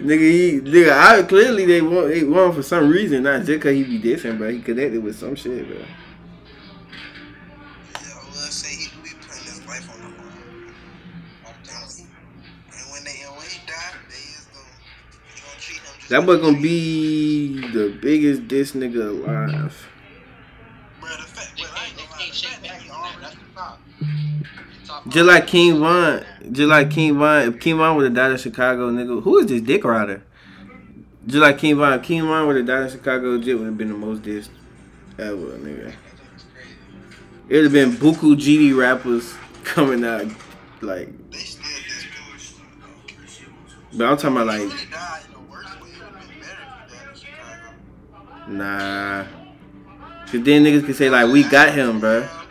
Nigga, 0.01 0.21
he, 0.21 0.61
nigga, 0.61 0.93
I 0.93 1.23
clearly 1.25 1.67
they 1.67 1.83
want 1.83 2.09
they 2.09 2.25
want 2.25 2.55
for 2.55 2.63
some 2.63 2.89
reason, 2.91 3.25
not 3.25 3.45
just 3.45 3.61
cause 3.63 3.73
he 3.73 3.85
be 3.85 4.01
dissing, 4.01 4.39
but 4.39 4.53
He 4.53 4.61
connected 4.61 5.03
with 5.03 5.17
some 5.17 5.35
shit, 5.35 5.67
bro. 5.69 5.79
Yeah, 5.79 5.85
let's 8.35 8.55
say 8.55 8.69
he 8.75 8.89
be 9.03 9.11
putting 9.21 9.45
his 9.45 9.67
life 9.67 9.89
on 9.93 10.01
the 10.01 10.09
line. 10.19 10.75
All 11.45 11.53
the 11.63 11.69
time. 11.69 11.89
And 12.73 12.93
when 12.93 13.05
they 13.05 13.23
and 13.27 13.37
when 13.37 13.47
he 13.49 13.59
die, 13.67 13.95
they 14.09 14.15
is 14.17 14.49
gonna 14.53 14.67
they 15.35 15.41
gonna 15.41 15.61
treat 15.61 15.79
him 15.79 15.95
just 15.99 16.09
That 16.11 16.27
boy 16.27 16.39
gonna 16.39 16.61
be 16.61 17.61
the 17.73 17.97
biggest 18.01 18.49
diss 18.49 18.73
nigga 18.73 19.09
alive. 19.09 19.89
Bro, 21.01 21.11
the 21.11 21.23
fact, 21.25 21.53
They 21.57 21.63
but 21.63 21.71
I 21.73 21.77
can't, 21.77 21.89
ain't 21.89 21.97
they 21.97 22.03
gonna 22.05 22.11
lie, 22.13 22.19
can't 22.19 22.31
the 22.31 22.37
shake 22.37 22.51
fact 22.51 22.63
that 22.63 22.69
back 22.69 22.81
he 22.83 22.91
on 22.91 23.03
that. 23.03 23.17
already 23.17 23.21
That's 23.21 23.35
the 23.35 23.55
top. 23.55 23.81
Top 24.87 25.09
Just 25.09 25.27
like 25.27 25.47
King 25.47 25.79
Von, 25.81 26.25
just 26.51 26.69
like 26.69 26.91
King 26.91 27.19
Von. 27.19 27.49
If 27.49 27.61
King 27.61 27.77
Von 27.77 27.97
would 27.97 28.05
have 28.05 28.15
died 28.15 28.33
in 28.33 28.37
Chicago, 28.39 28.91
nigga, 28.91 29.23
who 29.23 29.39
is 29.39 29.47
this 29.47 29.61
dick 29.63 29.85
rider? 29.85 30.23
Just 31.27 31.39
like 31.39 31.59
King 31.59 31.77
Von, 31.77 31.93
if 31.93 32.03
King 32.03 32.23
Von 32.23 32.47
would 32.47 32.57
have 32.57 32.67
died 32.67 32.83
in 32.83 32.91
Chicago, 32.91 33.39
Jit 33.39 33.57
would 33.59 33.67
have 33.67 33.79
been 33.79 33.89
the 33.89 33.95
most 33.95 34.23
dissed 34.23 34.51
ever, 35.19 35.37
nigga. 35.37 35.95
It 37.49 37.57
would 37.57 37.65
have 37.65 37.73
been 37.73 37.93
buku 37.93 38.35
GD 38.35 38.77
rappers 38.77 39.35
coming 39.63 40.05
out, 40.05 40.27
like. 40.81 41.31
They 41.31 41.39
still 41.39 41.63
this 41.63 43.39
dude. 43.39 43.99
But 43.99 44.09
I'm 44.09 44.17
talking 44.17 44.37
about 44.37 44.47
like, 44.47 44.61
really 44.61 44.87
died 44.91 45.23
in 45.27 45.33
the 45.33 45.41
worst 45.51 45.81
way. 45.81 45.91
It 45.91 46.03
would 46.03 46.13
have 46.15 46.29
been 46.29 46.41
better 46.41 46.63
if 46.81 46.89
he 46.89 46.97
died 46.97 47.09
in 47.09 47.21
Chicago. 47.21 48.49
nah. 48.49 49.25
Cause 50.27 50.43
then 50.43 50.65
niggas 50.65 50.85
can 50.87 50.95
say 50.95 51.11
like, 51.11 51.31
we 51.31 51.45
got 51.45 51.75
him, 51.75 52.01
bruh. 52.01 52.42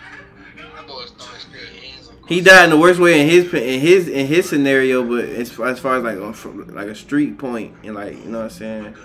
He 2.32 2.40
died 2.40 2.64
in 2.64 2.70
the 2.70 2.78
worst 2.78 2.98
way 2.98 3.20
in 3.20 3.28
his 3.28 3.54
in 3.54 3.82
his 3.82 4.08
in 4.08 4.26
his 4.26 4.48
scenario, 4.48 5.04
but 5.06 5.26
as 5.26 5.52
far 5.52 5.68
as, 5.68 5.80
far 5.80 5.98
as 5.98 6.04
like 6.06 6.18
on 6.18 6.32
from 6.32 6.66
like 6.74 6.88
a 6.88 6.96
street 6.96 7.38
point 7.38 7.76
and 7.84 7.94
like 7.94 8.14
you 8.14 8.32
know 8.32 8.38
what 8.38 8.44
I'm 8.46 8.50
saying, 8.52 8.96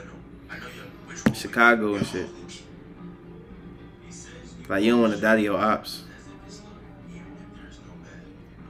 Chicago 1.34 1.96
and 1.96 2.06
shit. 2.06 2.28
Like 4.68 4.84
you 4.84 4.92
don't 4.92 5.00
want 5.00 5.14
to 5.16 5.20
die 5.20 5.34
to 5.34 5.42
your 5.42 5.58
ops. 5.58 6.04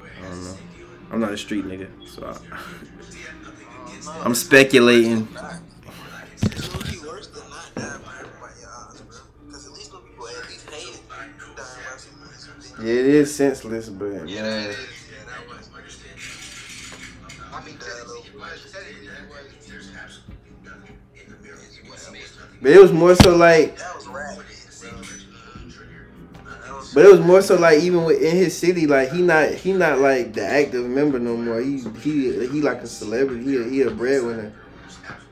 I 0.01 0.23
don't 0.23 0.45
know. 0.45 0.57
I'm 1.13 1.21
not 1.21 1.33
a 1.33 1.37
street 1.37 1.67
nigga, 1.67 1.91
so 2.09 2.25
I, 2.25 2.39
I'm 4.25 4.35
speculating. 4.35 5.29
Yeah, 12.83 12.93
it 12.93 13.07
is 13.07 13.35
senseless, 13.35 13.89
but 13.89 14.07
Yeah, 14.07 14.21
that 14.21 14.27
man, 14.27 14.71
is. 14.71 14.77
Yeah, 15.11 15.25
that 15.27 15.49
was. 15.49 15.69
I 17.53 17.65
mean, 17.65 17.77
technically, 17.79 18.21
he 18.31 18.37
was. 18.37 18.73
Technically, 18.73 19.51
he 21.83 21.91
was. 21.91 22.39
but 22.61 22.71
it 22.71 22.81
was 22.81 22.93
more 22.93 23.15
so 23.15 23.37
like. 23.37 23.77
That 23.77 23.97
was 23.97 24.07
rap. 24.09 24.39
But 26.95 27.05
it 27.05 27.11
was 27.11 27.21
more 27.21 27.43
so 27.43 27.57
like 27.57 27.83
even 27.83 28.05
within 28.05 28.37
his 28.37 28.57
city, 28.57 28.87
like 28.87 29.13
he 29.13 29.21
not 29.23 29.51
he 29.51 29.73
not 29.73 29.99
like 29.99 30.33
the 30.33 30.47
active 30.47 30.87
member 30.87 31.19
no 31.19 31.37
more. 31.37 31.61
He 31.61 31.79
he 32.01 32.47
he 32.49 32.61
like 32.63 32.79
a 32.83 32.87
celebrity. 32.87 33.45
He 33.45 33.57
a, 33.57 33.65
he 33.65 33.83
a 33.83 33.91
breadwinner. 33.91 34.53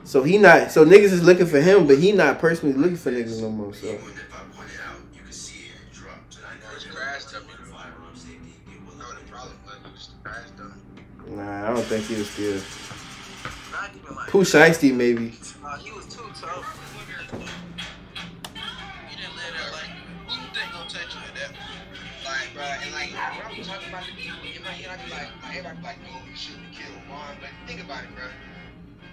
So 0.03 0.23
he 0.23 0.37
not 0.37 0.71
so 0.71 0.85
niggas 0.85 1.11
is 1.13 1.23
looking 1.23 1.47
for 1.47 1.61
him, 1.61 1.87
but 1.87 1.97
he 1.97 2.11
not 2.11 2.39
personally 2.39 2.75
looking 2.75 2.97
for 2.97 3.11
niggas 3.11 3.41
no 3.41 3.49
more. 3.49 3.73
So 3.73 3.97
nah, 11.45 11.69
I 11.69 11.73
don't 11.73 11.83
think 11.83 12.05
he 12.05 12.15
was 12.15 12.29
still. 12.29 12.61
Not 13.71 13.91
even 13.95 14.15
like. 14.15 14.29
Pooh 14.29 14.43
Shiesty 14.43 14.93
maybe. 14.93 15.33
Uh, 15.63 15.77
he 15.77 15.91
was 15.91 16.05
too 16.05 16.23
tough. 16.39 16.65
He 17.31 19.15
didn't 19.15 19.35
let 19.35 19.53
that 19.53 19.71
like. 19.71 19.91
Who 20.27 20.33
you 20.41 20.47
think 20.53 20.71
gonna 20.71 20.89
touch 20.89 21.13
you 21.13 21.21
at 21.21 21.35
that? 21.35 21.51
Like, 22.25 22.53
bro, 22.53 22.63
and 22.63 22.91
like, 22.93 23.11
when 23.11 23.45
I'm 23.45 23.63
talking 23.63 23.89
about 23.89 24.05
the 24.05 24.11
people 24.17 24.39
in 24.55 24.63
my 24.63 24.69
head, 24.69 24.89
I 24.89 25.03
be 25.03 25.11
like, 25.11 25.29
like, 25.43 25.55
everybody 25.57 25.77
be 25.77 25.83
like, 25.83 26.01
no, 26.01 26.29
you 26.29 26.35
shouldn't 26.35 26.71
kill 26.73 26.91
Juan. 27.09 27.37
But 27.39 27.49
think 27.67 27.83
about 27.83 28.03
it, 28.03 28.09
bro. 28.15 28.25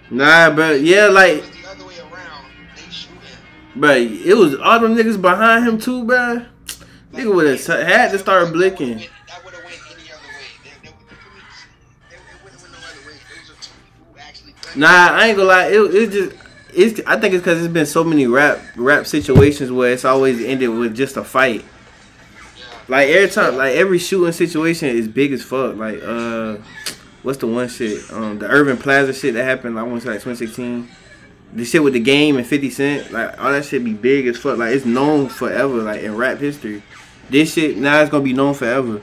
Nah, 0.09 0.55
but 0.55 0.81
yeah, 0.81 1.07
like, 1.07 1.41
was 1.41 1.49
the 1.51 1.69
other 1.69 1.85
way 1.85 1.99
around. 1.99 2.45
They 2.75 2.81
shoot 2.91 3.09
him. 3.09 3.37
but 3.75 3.97
it 3.97 4.35
was 4.35 4.55
all 4.55 4.79
them 4.79 4.95
niggas 4.95 5.21
behind 5.21 5.67
him 5.67 5.79
too, 5.79 6.03
bruh. 6.03 6.47
Nigga 7.13 7.33
would 7.33 7.45
have 7.45 7.87
had 7.87 8.11
to 8.11 8.17
start 8.17 8.47
blicking. 8.47 9.07
Nah, 14.75 14.87
I 14.87 15.27
ain't 15.27 15.37
gonna 15.37 15.49
lie. 15.49 15.67
It, 15.67 15.79
it 15.79 16.11
just 16.11 16.35
it's. 16.73 17.01
I 17.05 17.19
think 17.19 17.33
it's 17.33 17.43
because 17.43 17.63
it's 17.63 17.73
been 17.73 17.85
so 17.85 18.03
many 18.03 18.27
rap 18.27 18.59
rap 18.75 19.05
situations 19.05 19.71
where 19.71 19.93
it's 19.93 20.05
always 20.05 20.43
ended 20.43 20.69
with 20.69 20.95
just 20.95 21.17
a 21.17 21.23
fight. 21.23 21.63
Like 22.87 23.09
every 23.09 23.29
time, 23.29 23.57
like 23.57 23.75
every 23.75 23.99
shooting 23.99 24.31
situation 24.33 24.89
is 24.89 25.07
big 25.07 25.31
as 25.31 25.43
fuck. 25.43 25.75
Like 25.75 26.01
uh, 26.03 26.57
what's 27.21 27.37
the 27.37 27.47
one 27.47 27.69
shit? 27.69 28.11
Um, 28.11 28.39
the 28.39 28.47
Urban 28.47 28.77
Plaza 28.77 29.13
shit 29.13 29.35
that 29.35 29.43
happened. 29.43 29.79
I 29.79 29.83
want 29.83 30.01
to 30.01 30.07
say 30.07 30.13
like 30.13 30.23
2016. 30.23 30.89
The 31.53 31.65
shit 31.65 31.83
with 31.83 31.93
the 31.93 31.99
game 31.99 32.37
and 32.37 32.47
50 32.47 32.69
Cent, 32.71 33.11
like 33.11 33.39
all 33.39 33.51
that 33.51 33.63
shit 33.63 33.83
be 33.83 33.93
big 33.93 34.25
as 34.25 34.37
fuck. 34.37 34.57
Like 34.57 34.75
it's 34.75 34.85
known 34.85 35.29
forever, 35.29 35.83
like 35.83 36.01
in 36.01 36.17
rap 36.17 36.39
history. 36.39 36.81
This 37.29 37.53
shit 37.53 37.77
now 37.77 38.01
it's 38.01 38.09
gonna 38.09 38.23
be 38.23 38.33
known 38.33 38.55
forever, 38.55 39.01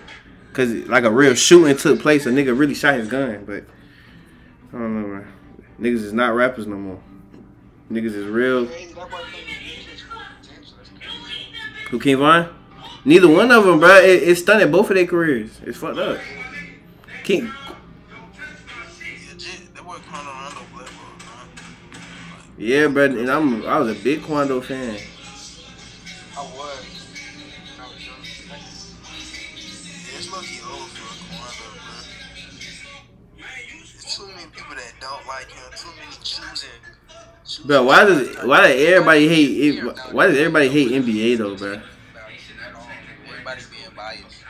cause 0.53 0.69
like 0.89 1.05
a 1.05 1.11
real 1.11 1.35
shooting 1.35 1.77
took 1.77 2.01
place. 2.01 2.27
A 2.27 2.31
nigga 2.31 2.59
really 2.59 2.75
shot 2.75 2.95
his 2.95 3.07
gun, 3.07 3.45
but 3.47 3.65
I 4.73 4.79
don't 4.79 5.03
know, 5.03 5.09
man. 5.09 5.33
Niggas 5.81 6.05
is 6.05 6.13
not 6.13 6.35
rappers 6.35 6.67
no 6.67 6.77
more. 6.77 7.01
Niggas 7.91 8.15
is 8.15 8.27
real. 8.27 8.67
Who 11.91 11.99
King 11.99 12.19
Von? 12.19 12.55
Neither 13.05 13.29
one 13.29 13.51
of 13.51 13.65
them, 13.65 13.81
bro. 13.81 13.97
It, 13.97 14.23
it 14.29 14.37
stunted 14.37 14.71
both 14.71 14.91
of 14.91 14.97
their 14.97 15.07
careers. 15.07 15.59
It's 15.65 15.79
fucked 15.79 15.99
up. 15.99 16.21
King, 17.25 17.51
yeah, 22.59 22.87
bro. 22.89 23.05
And 23.05 23.31
I'm 23.31 23.67
I 23.67 23.79
was 23.79 23.99
a 23.99 24.03
big 24.03 24.23
Quando 24.23 24.61
fan. 24.61 24.99
I 26.37 26.43
was 26.43 26.80
Bro, 37.65 37.83
why 37.85 38.05
does 38.05 38.37
why 38.45 38.69
does 38.69 38.81
everybody 38.81 39.29
hate? 39.29 39.85
Why 40.13 40.27
does 40.29 40.37
everybody 40.39 40.69
hate 40.69 40.91
NBA 40.91 41.39
though, 41.39 41.57
bro? 41.57 41.75
at 41.75 42.75
all. 42.75 42.87
Everybody 43.29 43.63
being 43.71 43.97
biased. 43.97 44.45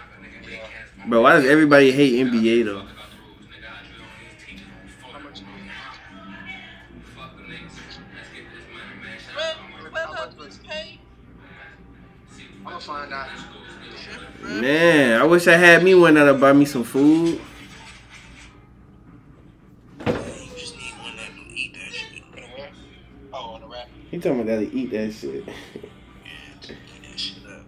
Bro, 1.07 1.23
why 1.23 1.37
does 1.37 1.45
everybody 1.45 1.91
hate 1.91 2.27
NBA 2.27 2.65
though? 2.65 2.87
How 5.03 5.19
much? 5.19 5.43
Well, 9.37 9.57
well, 9.93 10.13
how 10.13 10.31
much 10.37 10.63
paid? 10.63 11.01
I'm 12.59 12.65
gonna 12.65 12.81
find 12.81 13.13
out. 13.13 13.29
Man, 14.43 15.21
I 15.21 15.25
wish 15.25 15.49
I 15.49 15.57
had 15.57 15.83
me 15.83 15.95
one 15.95 16.15
that'll 16.15 16.39
buy 16.39 16.53
me 16.53 16.65
some 16.65 16.85
food. 16.85 17.41
Rap. 24.21 24.25
He 24.25 24.29
talking 24.29 24.41
about 24.41 24.47
that'll 24.47 24.77
eat 24.77 24.91
that 24.91 25.13
shit. 25.13 25.45
Yeah, 25.47 25.53
just 26.61 26.73
eat 26.73 27.03
that 27.03 27.19
shit 27.19 27.39
up. 27.47 27.63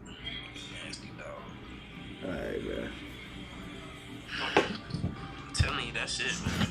Nasty 0.85 1.09
dog. 1.19 1.27
Alright, 2.25 2.65
bro. 2.65 2.89
I'm 4.45 5.55
telling 5.55 5.87
you, 5.87 5.93
that's 5.93 6.21
it, 6.21 6.27
man. 6.47 6.69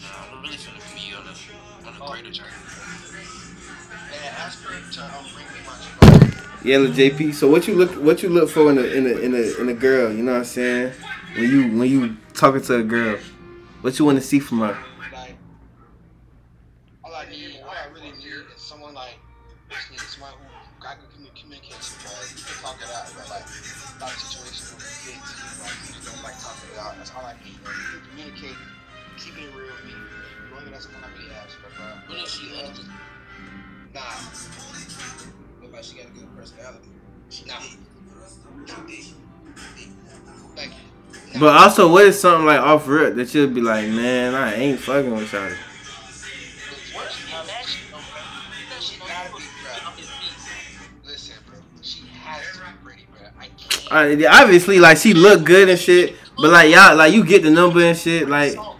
Nah, 0.00 0.36
I'm 0.36 0.42
really 0.42 0.56
finna 0.56 0.80
put 0.92 1.00
you 1.08 1.16
on 1.16 1.24
a, 1.26 1.88
on 1.88 1.94
a 1.94 2.12
greater 2.12 2.30
journey. 2.30 2.50
And 4.12 4.36
ask 4.36 4.62
her 4.64 4.92
to 4.92 5.04
um, 5.04 5.24
bring 5.34 5.46
me 5.46 5.60
my 5.66 6.20
chicken. 6.20 6.34
Yeah, 6.64 6.78
look, 6.78 6.92
JP. 6.92 7.34
So 7.34 7.50
what 7.50 7.66
you 7.68 7.74
look 7.74 7.92
what 7.92 8.22
you 8.22 8.28
look 8.30 8.48
for 8.50 8.70
in 8.70 8.78
a 8.78 8.82
in 8.82 9.06
a 9.06 9.10
in 9.10 9.34
a 9.34 9.60
in 9.60 9.68
a 9.68 9.74
girl? 9.74 10.12
You 10.12 10.22
know 10.22 10.32
what 10.32 10.38
I'm 10.38 10.44
saying? 10.44 10.92
When 11.36 11.50
you 11.50 11.78
when 11.78 11.90
you 11.90 12.16
talking 12.32 12.62
to 12.62 12.76
a 12.76 12.82
girl, 12.82 13.18
what 13.82 13.98
you 13.98 14.04
want 14.04 14.18
to 14.18 14.24
see 14.24 14.38
from 14.38 14.60
her? 14.60 14.78
But 41.44 41.56
also, 41.56 41.92
what 41.92 42.06
is 42.06 42.18
something 42.18 42.46
like 42.46 42.58
off 42.58 42.88
rip 42.88 43.16
that 43.16 43.34
you'll 43.34 43.48
be 43.48 43.60
like, 43.60 43.86
man, 43.88 44.34
I 44.34 44.54
ain't 44.54 44.80
fucking 44.80 45.14
with 45.14 45.30
y'all. 45.30 45.42
The 45.42 45.56
worst 46.96 47.28
part, 47.30 47.50
she 48.80 48.98
gotta 48.98 49.28
be 49.28 49.42
pretty. 49.60 50.06
Listen, 51.04 51.34
bro, 51.46 51.58
she 51.82 52.06
has 52.06 52.50
to 52.50 52.58
be 52.60 52.64
pretty, 52.82 53.06
bro. 53.12 53.28
I 53.38 53.48
can't. 53.58 54.24
Uh, 54.24 54.28
obviously, 54.30 54.78
like 54.80 54.96
she 54.96 55.12
look 55.12 55.44
good 55.44 55.68
and 55.68 55.78
shit, 55.78 56.16
but 56.38 56.50
like 56.50 56.72
y'all, 56.72 56.96
like 56.96 57.12
you 57.12 57.22
get 57.22 57.42
the 57.42 57.50
number 57.50 57.82
and 57.82 57.98
shit. 57.98 58.26
Like 58.26 58.54
Bro, 58.54 58.70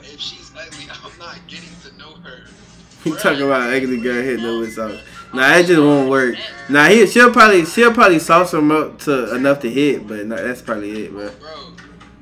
if 0.00 0.18
she's 0.18 0.50
ugly, 0.56 0.86
I'm 1.04 1.18
not 1.18 1.38
getting 1.48 1.68
to 1.82 1.98
know 1.98 2.12
her. 2.12 2.44
he 3.04 3.10
talking 3.10 3.42
about 3.42 3.70
ugly 3.74 4.00
girl 4.00 4.22
hitting 4.22 4.46
her 4.46 4.58
with 4.58 4.72
sauce. 4.72 4.98
Nah, 5.34 5.48
that 5.48 5.66
just 5.66 5.80
won't 5.80 6.10
work. 6.10 6.34
Nah, 6.68 6.88
he 6.88 7.06
she'll 7.06 7.32
probably 7.32 7.64
she'll 7.64 7.92
probably 7.92 8.18
sauce 8.18 8.52
him 8.52 8.70
up 8.70 8.98
to 9.00 9.34
enough 9.34 9.60
to 9.60 9.70
hit, 9.70 10.06
but 10.06 10.26
nah, 10.26 10.36
that's 10.36 10.60
probably 10.60 11.04
it, 11.06 11.10
bro. 11.10 11.30
Bro, 11.40 11.72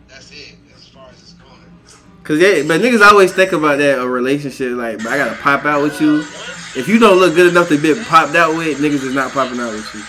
that's 0.06 0.30
it. 0.30 0.54
As 0.76 0.86
far 0.88 1.08
as 1.08 1.20
it's 1.20 1.32
going. 1.32 1.60
Cause 2.22 2.38
yeah, 2.38 2.62
but 2.68 2.80
niggas 2.80 3.02
always 3.02 3.32
think 3.32 3.50
about 3.50 3.78
that 3.78 3.98
a 3.98 4.06
relationship 4.06 4.72
like, 4.72 4.98
but 4.98 5.08
I 5.08 5.16
gotta 5.16 5.36
pop 5.36 5.64
out 5.64 5.82
with 5.82 6.00
you. 6.00 6.20
If 6.80 6.86
you 6.86 7.00
don't 7.00 7.18
look 7.18 7.34
good 7.34 7.50
enough 7.50 7.68
to 7.70 7.78
be 7.78 8.00
popped 8.04 8.36
out 8.36 8.56
with, 8.56 8.78
niggas 8.78 9.04
is 9.04 9.14
not 9.14 9.32
popping 9.32 9.58
out 9.58 9.72
with 9.72 9.92
you. 9.92 10.02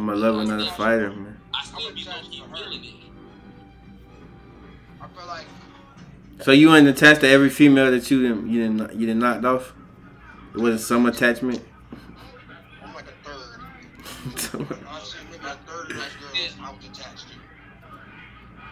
I'm 0.00 0.08
a 0.08 0.14
love 0.14 0.38
another 0.38 0.64
fighter, 0.64 1.10
man. 1.10 1.36
I 1.52 1.62
still 1.62 1.92
be 1.92 2.06
low 2.06 2.14
key 2.22 2.42
feeling 2.54 2.82
it. 2.82 2.94
I 4.98 5.06
feel 5.08 5.26
like 5.26 5.44
So 6.40 6.52
you 6.52 6.74
ain't 6.74 6.88
attached 6.88 7.20
to 7.20 7.28
every 7.28 7.50
female 7.50 7.90
that 7.90 8.10
you 8.10 8.22
didn't 8.22 8.48
you 8.48 8.62
didn't 8.62 8.94
you 8.94 9.06
didn't 9.06 9.18
knocked 9.18 9.44
off? 9.44 9.74
It 10.54 10.58
wasn't 10.58 10.80
some 10.80 11.04
attachment. 11.04 11.62
I'm 12.82 12.94
like 12.94 13.08
a 13.08 13.12
third. 13.28 13.60
Honestly, 14.88 15.20
with 15.30 15.42
my 15.42 15.52
third 15.66 15.90
of 15.90 15.96
those 15.98 15.98
girls, 15.98 16.56
I 16.62 16.72
was 16.72 16.82
attached 16.86 17.26
to. 17.28 17.34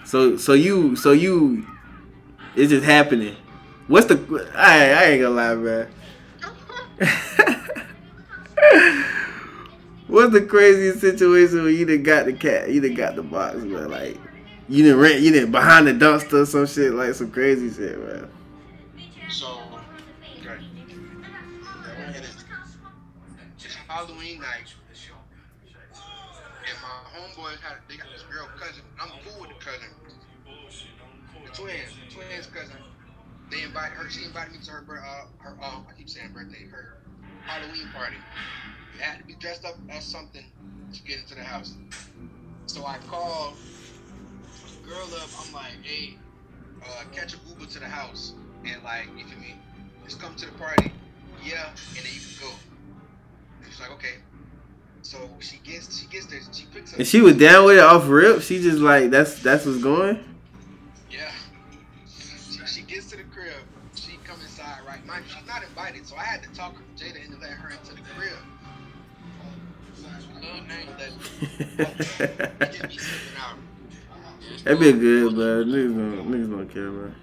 so 0.07 0.39
so 0.39 0.55
you 0.55 0.97
so 0.97 1.13
you 1.13 1.67
it's 2.57 2.71
just 2.71 2.87
happening. 2.87 3.37
What's 3.87 4.07
the 4.07 4.49
I 4.55 4.93
I 4.93 5.05
ain't 5.11 5.21
gonna 5.21 5.35
lie, 5.35 5.55
man. 5.57 5.89
What's 10.09 10.33
the 10.33 10.41
craziest 10.41 11.01
situation 11.01 11.63
where 11.63 11.71
you 11.71 11.85
done 11.85 12.03
got 12.03 12.25
the 12.25 12.33
cat, 12.33 12.71
you 12.71 12.81
done 12.81 12.95
got 12.95 13.15
the 13.15 13.23
box, 13.23 13.57
man? 13.57 13.91
Like 13.91 14.17
you 14.67 14.83
didn't 14.83 14.99
rent, 14.99 15.21
you 15.21 15.31
didn't 15.31 15.53
behind 15.53 15.87
the 15.87 15.93
dumpster, 15.93 16.43
or 16.43 16.47
some 16.47 16.67
shit 16.67 16.95
like 16.95 17.13
some 17.13 17.31
crazy 17.31 17.71
shit, 17.71 17.99
man. 17.99 18.31
So, 19.29 19.61
okay. 20.41 20.59
It's 23.59 23.75
Halloween 23.87 24.41
night. 24.41 24.73
And 26.65 26.79
my 26.83 26.89
homeboys 27.13 27.61
had 27.61 27.77
they 27.89 27.97
got 27.97 28.07
this 28.11 28.23
girl 28.23 28.49
cousin. 28.59 28.83
I'm 28.99 29.11
cool 29.27 29.43
with 29.43 29.51
the 29.51 29.57
cousin. 29.63 29.89
The 31.45 31.53
twins, 31.53 31.93
the 32.09 32.15
twins 32.15 32.47
cousin. 32.47 32.77
They 33.51 33.63
invite 33.63 33.93
her. 33.93 34.09
She 34.09 34.25
invited 34.25 34.55
me 34.55 34.59
to 34.65 34.71
her 34.71 34.85
uh 34.89 35.27
her 35.39 35.51
um 35.63 35.87
I 35.87 35.93
keep 35.99 36.09
saying 36.09 36.33
birthday, 36.33 36.67
her 36.71 36.97
Halloween 37.45 37.89
party. 37.93 38.17
You 38.99 39.05
had 39.05 39.19
to 39.19 39.25
be 39.25 39.35
dressed 39.35 39.65
up 39.65 39.77
as 39.91 40.05
something 40.05 40.45
to 40.93 41.03
get 41.03 41.19
into 41.21 41.37
the 41.37 41.45
house. 41.45 41.75
So 42.67 42.85
I 42.85 42.99
call 43.07 43.55
the 44.83 44.89
girl 44.89 45.09
up. 45.15 45.29
I'm 45.41 45.53
like, 45.53 45.73
hey, 45.83 46.17
uh, 46.83 47.05
catch 47.13 47.35
a 47.35 47.39
Uber 47.49 47.67
to 47.67 47.79
the 47.79 47.87
house 47.87 48.35
and 48.65 48.83
like 48.83 49.07
you 49.17 49.25
feel 49.25 49.39
me, 49.39 49.55
just 50.05 50.21
come 50.21 50.35
to 50.35 50.47
the 50.47 50.53
party. 50.53 50.91
Yeah, 51.45 51.69
and 51.69 52.05
then 52.05 52.13
you 52.13 52.21
can 52.21 52.49
go. 52.49 52.55
And 53.63 53.71
she's 53.71 53.81
like, 53.81 53.93
okay. 53.93 54.15
So 55.03 55.31
she 55.39 55.59
gets 55.59 56.01
she 56.01 56.07
gets 56.09 56.27
there. 56.27 56.41
She 56.53 56.67
picks 56.67 56.93
up. 56.93 56.99
And 56.99 57.07
she 57.07 57.21
was 57.21 57.37
down 57.37 57.67
with 57.67 57.77
it 57.79 57.85
off 57.85 58.09
rip. 58.09 58.43
She 58.43 58.61
just 58.61 58.79
like 58.79 59.11
that's 59.11 59.41
that's 59.43 59.65
what's 59.65 59.81
going. 59.81 60.25
Yeah. 61.09 61.31
She, 62.07 62.67
she 62.67 62.83
gets 62.83 63.11
to 63.11 63.17
the 63.17 63.23
crib. 63.25 63.55
She 63.95 64.19
come 64.25 64.41
inside, 64.41 64.81
right? 64.87 65.05
Mind 65.07 65.25
she's 65.29 65.47
not 65.47 65.63
invited, 65.63 66.07
so 66.07 66.17
I 66.17 66.25
had 66.25 66.43
to 66.43 66.49
talk 66.51 66.75
to 66.75 67.05
Jada 67.05 67.25
into 67.25 67.39
let 67.39 67.51
her 67.51 67.71
into 67.71 67.95
the 67.95 68.03
crib. 68.17 68.33
That'd 74.65 74.81
be 74.81 74.93
good, 74.93 75.37
but 75.37 75.67
niggas 75.67 75.97
don't 75.97 76.31
niggas 76.31 76.51
don't 76.51 76.69
care, 76.69 76.91
man. 76.91 77.15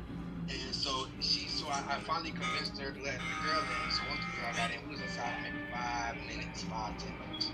And 0.50 0.76
so 0.76 1.08
she, 1.20 1.48
so 1.48 1.68
I 1.68 1.82
I, 1.90 2.00
finally 2.06 2.32
convinced 2.32 2.80
her 2.80 2.92
to 2.92 3.02
let 3.04 3.20
the 3.20 3.36
girl 3.46 3.62
in. 3.62 3.92
So 3.92 4.02
once 4.10 4.22
the 4.26 4.42
girl 4.42 4.54
got 4.56 4.72
in, 4.72 4.82
we 4.88 4.96
was 4.96 5.02
inside 5.02 5.34
maybe 5.44 5.58
five 5.72 6.16
minutes, 6.26 6.64
five, 6.64 6.98
ten 6.98 7.14
minutes. 7.20 7.52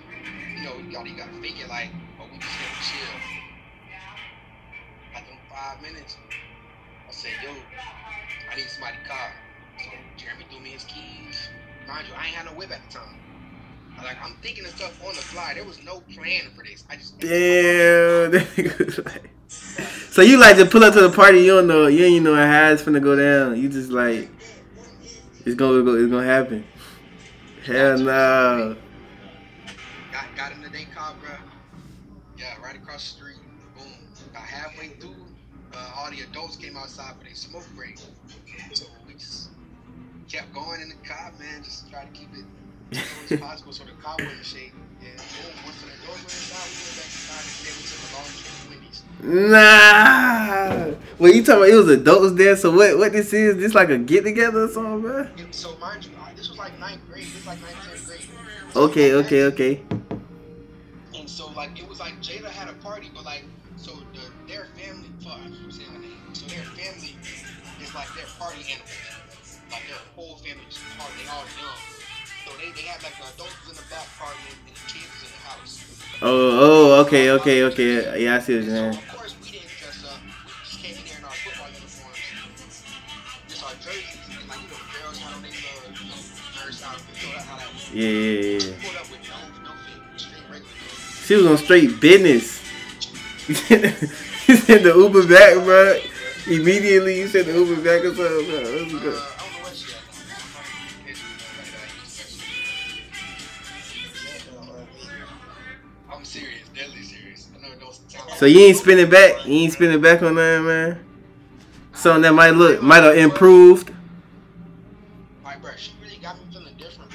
You 0.56 0.64
know, 0.64 0.78
y'all 0.90 1.08
you 1.08 1.18
gotta 1.18 1.34
fake 1.42 1.60
it 1.60 1.70
like, 1.70 1.90
oh, 2.20 2.28
we 2.32 2.38
just 2.40 2.56
gonna 2.60 2.82
chill. 2.82 3.16
Like 5.14 5.28
in 5.28 5.38
five 5.50 5.82
minutes, 5.82 6.18
I 7.10 7.12
said, 7.12 7.32
yo, 7.44 7.52
I 8.52 8.56
need 8.56 8.70
somebody 8.70 8.98
car. 9.08 9.32
So 9.80 9.92
Jeremy 10.18 10.46
threw 10.50 10.60
me 10.62 10.70
his 10.72 10.84
keys. 10.86 11.50
Mind 11.88 12.08
you, 12.08 12.14
I 12.16 12.28
ain't 12.28 12.36
had 12.36 12.46
no 12.46 12.54
whip 12.54 12.72
at 12.72 12.80
the 12.88 13.00
time. 13.00 13.31
Like 13.98 14.18
I'm 14.24 14.34
thinking 14.42 14.66
of 14.66 14.72
stuff 14.72 15.00
on 15.06 15.16
the 15.16 15.22
fly. 15.22 15.54
There 15.54 15.64
was 15.64 15.84
no 15.84 16.02
plan 16.02 16.52
for 16.56 16.64
this. 16.64 16.84
I 16.90 16.96
just 16.96 17.20
Damn. 17.20 17.30
that 18.32 18.48
nigga 18.56 18.86
was 18.86 19.06
like- 19.06 19.30
so 20.12 20.22
you 20.22 20.38
like 20.38 20.58
to 20.58 20.66
pull 20.66 20.84
up 20.84 20.94
to 20.94 21.02
the 21.02 21.10
party? 21.10 21.40
You 21.42 21.56
don't 21.58 21.68
know. 21.68 21.88
You 21.88 22.06
ain't 22.06 22.24
know 22.24 22.36
how 22.36 22.72
it's 22.72 22.84
finna 22.84 23.02
go 23.02 23.16
down. 23.16 23.60
You 23.62 23.70
just 23.70 23.90
like 23.92 24.30
it's 25.46 25.56
gonna 25.56 25.84
go. 25.84 25.96
It's 25.96 26.10
gonna 26.12 26.26
happen. 26.26 26.66
Hell 27.66 27.98
no. 27.98 28.76
Got, 30.12 30.26
got 30.36 30.52
in 30.52 30.62
the 30.62 30.70
day 30.70 30.88
car, 30.96 31.14
bro. 31.22 31.30
Yeah, 32.38 32.56
right 32.64 32.76
across 32.76 33.12
the 33.12 33.18
street. 33.18 33.38
Boom. 33.78 33.86
About 34.32 34.44
halfway 34.44 34.90
through, 34.90 35.16
uh, 35.74 35.92
all 35.96 36.10
the 36.10 36.22
adults 36.22 36.56
came 36.56 36.76
outside 36.76 37.16
for 37.18 37.24
their 37.24 37.36
smoke 37.36 37.66
break. 37.76 37.98
So 38.74 38.86
we 39.08 39.14
just 39.14 39.50
kept 40.30 40.54
going 40.54 40.82
in 40.82 40.90
the 40.90 41.08
car, 41.08 41.32
man. 41.40 41.64
Just 41.64 41.90
try 41.92 42.04
to 42.04 42.12
keep 42.12 42.30
it 42.34 42.46
as 42.92 43.40
possible 43.40 43.72
so 43.72 43.84
the 43.84 43.92
car 44.02 44.16
wouldn't 44.20 44.46
shake. 44.46 44.74
Yeah, 45.02 45.10
boom. 45.16 45.66
Once 45.66 45.82
the 45.82 45.88
adults 46.04 46.22
went 46.22 46.36
inside, 46.36 46.68
we 46.70 46.78
went 46.84 46.96
back 46.98 47.10
inside 47.10 47.44
and 47.48 47.56
then 47.66 47.74
we 47.78 47.84
took 47.88 48.02
a 48.02 48.10
long 48.16 48.30
trip 48.38 48.54
to 48.60 48.66
Wendy's. 48.70 49.00
Nah. 49.24 50.96
Well, 51.18 51.32
you 51.32 51.44
talking 51.44 51.62
about 51.62 51.70
it 51.70 51.76
was 51.76 51.90
adults 51.90 52.34
there? 52.36 52.56
So 52.56 52.72
what? 52.72 52.98
What 52.98 53.12
this 53.14 53.34
is? 53.34 53.58
This 53.58 53.74
like 53.74 53.90
a 53.90 53.98
get 53.98 54.24
together 54.24 54.64
or 54.64 54.68
something, 54.68 55.02
bro? 55.02 55.28
Yeah, 55.38 55.46
so 55.52 55.76
mind 55.78 56.06
you, 56.06 56.12
this 56.36 56.50
was 56.50 56.58
like 56.58 56.78
ninth 56.80 57.02
grade. 57.10 57.26
This 57.26 57.36
was 57.36 57.48
like 57.48 57.62
ninth, 57.62 57.84
tenth 57.86 58.06
grade. 58.08 58.28
Okay, 58.76 59.14
okay, 59.14 59.44
okay. 59.44 59.82
And 61.16 61.30
so 61.30 61.52
like 61.52 61.78
it 61.80 61.88
was 61.88 62.00
like 62.00 62.20
Jada 62.22 62.50
had 62.50 62.70
a 62.70 62.74
party, 62.74 63.12
but 63.14 63.26
like 63.26 63.46
so 63.78 63.92
the 64.14 64.32
their 64.48 64.66
family 64.78 65.10
fuck 65.24 65.40
I'm 65.44 65.72
saying 65.72 66.02
name. 66.02 66.34
So 66.34 66.46
their 66.48 66.64
family 66.64 67.16
is 67.82 67.94
like 67.96 68.14
their 68.16 68.26
party 68.40 68.64
animals. 68.72 69.60
Like 69.72 69.88
their 69.88 69.98
whole 70.16 70.36
family 70.38 70.66
is 70.70 70.80
party, 70.98 71.24
they 71.24 71.30
all 71.30 71.46
young. 71.60 72.01
So 72.52 72.58
they, 72.58 72.72
they 72.72 72.82
had 72.82 73.02
like 73.02 73.16
the 73.16 73.24
adults 73.34 73.64
in 73.70 73.76
the 73.76 73.88
back 73.90 74.08
party 74.20 74.44
and 74.44 74.60
the 74.68 74.76
kids 74.92 75.24
in 75.24 75.32
the 75.32 75.40
house. 75.48 75.80
Oh, 76.22 77.00
oh, 77.00 77.06
okay, 77.06 77.32
okay, 77.32 77.64
okay. 77.64 78.24
Yeah, 78.24 78.36
I 78.36 78.40
see 78.40 78.58
what 78.58 78.66
you're 78.66 78.76
saying. 78.76 78.94
so 78.94 79.00
of 79.00 79.08
course 79.16 79.36
we 79.40 79.52
didn't 79.52 79.72
dress 79.80 80.04
up. 80.04 80.20
We 80.20 80.52
just 80.68 80.84
came 80.84 80.98
in 81.00 81.06
there 81.08 81.20
in 81.20 81.24
our 81.24 81.32
football 81.32 81.72
uniforms. 81.72 82.84
Just 83.48 83.64
our 83.64 83.72
jerseys 83.80 84.20
and 84.36 84.50
like 84.52 84.60
you 84.60 84.68
know 84.68 84.84
girls 84.92 85.18
had 85.20 85.32
on 85.32 85.42
their 85.42 85.52
you 85.56 85.64
know, 86.12 86.20
nurse 86.60 86.84
outfit. 86.84 87.24
You 87.24 87.32
know 87.32 87.40
how 87.40 87.56
that. 87.56 87.72
Yeah, 87.96 88.04
yeah, 88.04 88.60
yeah. 88.60 88.76
Pulled 88.84 89.00
up 89.00 89.08
with 89.08 89.24
no 89.32 89.38
no 89.64 89.72
fit, 89.88 90.20
straight 90.20 90.44
regular. 90.52 90.76
She 91.24 91.36
was 91.40 91.46
on 91.48 91.58
straight 91.58 92.02
business. 92.04 92.60
you 93.48 94.56
sent 94.60 94.84
the 94.84 94.92
Uber 94.92 95.24
back, 95.24 95.56
bro. 95.64 96.04
Immediately, 96.52 97.16
you 97.16 97.28
sent 97.32 97.48
the 97.48 97.56
Uber 97.56 97.80
back 97.80 98.04
or 98.04 98.12
something. 98.12 99.00
Bro. 99.00 99.16
Uh, 99.16 99.41
So 108.42 108.48
you 108.48 108.62
ain't 108.62 108.78
spinning 108.78 109.08
back. 109.08 109.46
You 109.46 109.54
ain't 109.54 109.74
spinning 109.74 110.02
back 110.02 110.24
on 110.24 110.34
that, 110.34 110.64
man. 110.64 111.06
Something 111.94 112.24
that 112.24 112.34
might 112.34 112.50
look, 112.50 112.82
might 112.82 113.04
have 113.04 113.16
improved. 113.16 113.94
Like, 115.44 115.62
bro, 115.62 115.70
she 115.78 115.92
really 116.02 116.18
got 116.18 116.40
me 116.40 116.46
feeling 116.52 116.74
different. 116.76 117.12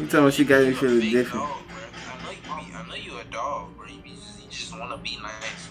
You 0.00 0.06
talking 0.06 0.18
about 0.18 0.32
she 0.32 0.44
got 0.44 0.64
me 0.64 0.72
feeling 0.72 1.08
different. 1.12 1.46
Dog. 1.46 1.56
I 2.08 2.24
know 2.24 2.30
you 2.32 2.38
be, 2.66 2.74
I 2.74 2.88
know 2.88 2.94
you 2.96 3.18
a 3.20 3.24
dog, 3.32 3.76
bro. 3.76 3.86
You, 3.86 4.02
be 4.02 4.10
just, 4.10 4.42
you 4.42 4.50
just 4.50 4.76
want 4.76 4.90
to 4.90 4.98
be 4.98 5.16
nice. 5.22 5.68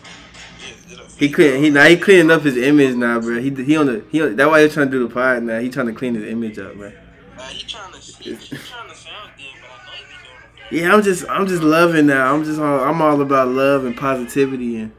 Yeah, 0.87 0.95
He 0.95 1.27
fake 1.27 1.35
clean. 1.35 1.61
He 1.61 1.69
now 1.71 1.83
he 1.87 1.97
cleaning 1.97 2.31
up 2.31 2.43
his 2.43 2.55
image 2.55 2.95
now, 2.95 3.19
bro. 3.19 3.41
He 3.41 3.49
he 3.49 3.75
on 3.75 3.87
the 3.87 4.05
he. 4.09 4.21
On, 4.21 4.33
that's 4.33 4.49
why 4.49 4.61
he's 4.63 4.73
trying 4.73 4.87
to 4.87 4.91
do 4.91 5.05
the 5.05 5.13
pod 5.13 5.43
now. 5.43 5.59
He 5.59 5.67
trying 5.67 5.87
to 5.87 5.93
clean 5.93 6.15
his 6.15 6.23
image 6.23 6.57
up, 6.57 6.73
bro. 6.77 6.93
Uh, 7.37 7.41
he 7.49 7.67
trying 7.67 7.91
to, 7.91 7.99
he, 7.99 8.33
he 8.35 8.55
trying 8.55 8.74
Yeah, 10.71 10.93
I'm 10.93 11.03
just 11.03 11.25
I'm 11.29 11.47
just 11.47 11.61
loving 11.63 12.07
now. 12.07 12.33
I'm 12.33 12.43
just 12.43 12.59
all, 12.59 12.79
I'm 12.79 13.01
all 13.01 13.21
about 13.21 13.49
love 13.49 13.85
and 13.85 13.95
positivity 13.95 14.77
and 14.77 14.91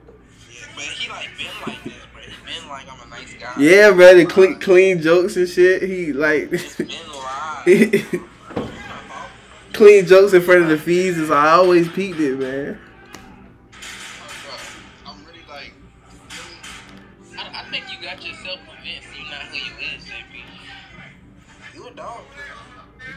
Yeah, 0.50 0.66
but 0.74 0.84
he 0.84 1.10
like 1.10 1.28
been 1.36 1.46
like 1.66 1.84
this, 1.84 1.94
bro. 2.12 2.22
He 2.22 2.60
been 2.60 2.68
like 2.68 2.86
I'm 2.92 3.00
a 3.06 3.10
nice 3.10 3.34
guy. 3.34 3.54
yeah, 3.58 3.90
bro. 3.90 4.14
The 4.14 4.26
clean 4.26 4.58
clean 4.60 5.02
jokes 5.02 5.36
and 5.36 5.48
shit. 5.48 5.82
He 5.82 6.12
like 6.12 6.52
It's 6.52 6.76
been 6.76 6.88
live. 6.88 8.30
clean 9.72 10.06
jokes 10.06 10.32
in 10.32 10.42
front 10.42 10.62
of 10.62 10.68
the 10.68 10.78
fees 10.78 11.18
is 11.18 11.30
I 11.30 11.50
always 11.50 11.88
peeped 11.88 12.20
it, 12.20 12.38
man. 12.38 12.78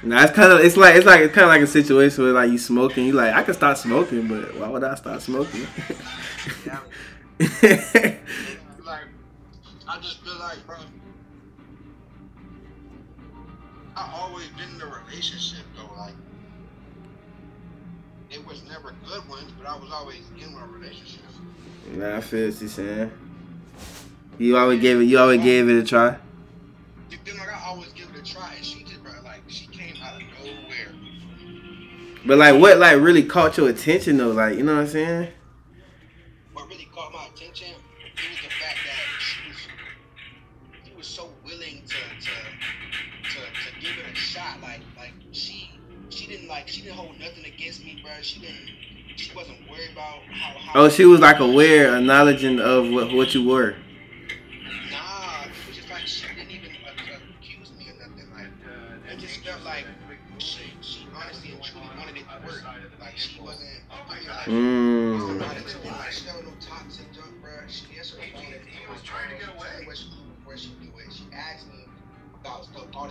Nah, 0.01 0.23
it's 0.23 0.31
kind 0.31 0.51
of 0.51 0.61
it's 0.61 0.77
like 0.77 0.95
it's 0.95 1.05
like 1.05 1.21
it's 1.21 1.33
kind 1.33 1.43
of 1.43 1.49
like 1.49 1.61
a 1.61 1.67
situation 1.67 2.23
where 2.23 2.33
like 2.33 2.51
you 2.51 2.57
smoking. 2.57 3.05
You 3.05 3.13
like 3.13 3.33
I 3.33 3.43
could 3.43 3.55
stop 3.55 3.75
smoking, 3.75 4.27
but 4.27 4.55
why 4.55 4.69
would 4.69 4.83
I 4.83 4.95
stop 4.95 5.19
smoking? 5.19 5.67
like, 6.65 6.79
I 9.87 9.99
just 10.01 10.23
feel 10.23 10.39
like, 10.39 10.65
bro, 10.65 10.77
I 13.97 14.11
always 14.13 14.47
been 14.49 14.73
in 14.75 14.81
a 14.81 14.85
relationship 14.85 15.65
though. 15.75 15.93
Like, 15.97 16.13
it 18.31 18.45
was 18.47 18.63
never 18.69 18.95
good 19.05 19.27
ones, 19.27 19.51
but 19.57 19.67
I 19.67 19.75
was 19.77 19.91
always 19.91 20.21
in 20.37 20.53
a 20.53 20.67
relationship. 20.67 21.23
nah, 21.91 22.17
I 22.17 22.21
feel 22.21 22.49
what 22.49 22.61
you 22.61 22.67
saying. 22.69 23.11
You 24.37 24.55
always 24.57 24.79
gave 24.79 25.01
it. 25.01 25.05
You 25.05 25.19
always 25.19 25.43
gave 25.43 25.67
it 25.67 25.77
a 25.77 25.83
try. 25.83 26.15
But 32.25 32.37
like, 32.37 32.59
what 32.59 32.77
like 32.79 32.99
really 32.99 33.23
caught 33.23 33.57
your 33.57 33.69
attention 33.69 34.17
though? 34.17 34.31
Like, 34.31 34.57
you 34.57 34.63
know 34.63 34.75
what 34.75 34.81
I'm 34.81 34.87
saying? 34.87 35.31
What 36.53 36.67
really 36.69 36.87
caught 36.93 37.13
my 37.13 37.25
attention 37.33 37.73
was 38.15 38.37
the 38.43 38.49
fact 38.49 38.77
that 38.85 39.19
she 39.19 39.49
was, 39.49 39.57
she 40.85 40.95
was 40.95 41.07
so 41.07 41.29
willing 41.45 41.81
to 41.85 41.95
to, 41.95 42.31
to 43.29 43.39
to 43.39 43.79
give 43.79 43.97
it 43.97 44.11
a 44.11 44.15
shot. 44.15 44.61
Like 44.61 44.81
like 44.97 45.13
she 45.31 45.71
she 46.09 46.27
didn't 46.27 46.47
like 46.47 46.67
she 46.67 46.81
didn't 46.81 46.97
hold 46.97 47.17
nothing 47.19 47.45
against 47.45 47.83
me, 47.83 48.01
bro. 48.03 48.11
She 48.21 48.41
didn't 48.41 48.69
she 49.15 49.33
wasn't 49.35 49.59
worried 49.69 49.91
about 49.91 50.19
how. 50.29 50.59
how 50.59 50.81
Oh, 50.81 50.89
she 50.89 51.05
was 51.05 51.19
like 51.21 51.39
aware, 51.39 51.95
acknowledging 51.95 52.59
of 52.59 52.89
what 52.89 53.13
what 53.13 53.33
you 53.33 53.47
were. 53.47 53.75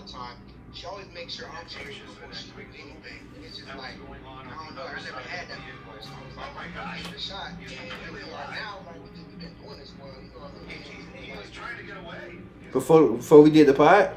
Time. 0.09 0.37
She 0.73 0.87
always 0.87 1.07
makes 1.15 1.35
sure 1.35 1.47
I'm 1.49 1.69
straight 1.69 2.01
before 2.07 2.33
she 2.33 2.49
do 2.49 2.63
anything. 2.63 3.21
It's 3.43 3.59
just 3.59 3.69
like, 3.69 3.79
I 3.79 4.65
don't 4.65 4.75
know. 4.75 4.83
I 4.83 4.95
never 4.95 5.21
had 5.21 5.49
that 5.49 5.59
before. 5.65 6.01
So 6.01 6.11
I 6.13 6.27
was 6.27 6.37
like, 6.37 6.55
my 6.55 6.67
God, 6.75 6.97
give 6.99 7.13
it 7.13 7.17
a 7.17 7.21
shot. 7.21 7.51
And 7.61 7.71
here 7.71 8.13
we 8.13 8.21
are 8.21 8.51
now. 8.53 8.79
Like, 8.87 8.97
we 8.97 9.09
just 9.17 9.39
been 9.39 9.55
doing 9.63 9.79
this 9.79 9.93
for, 9.99 10.07
you 10.07 10.31
know 10.35 10.41
what 10.41 10.53
I 10.55 10.69
mean? 10.69 11.23
He 11.23 11.37
was 11.37 11.51
trying 11.51 11.77
to 11.79 11.85
get 11.85 11.97
away. 11.97 12.39
Before 12.73 13.09
before 13.13 13.41
we 13.41 13.51
did 13.51 13.67
the 13.67 13.75
pod, 13.75 14.11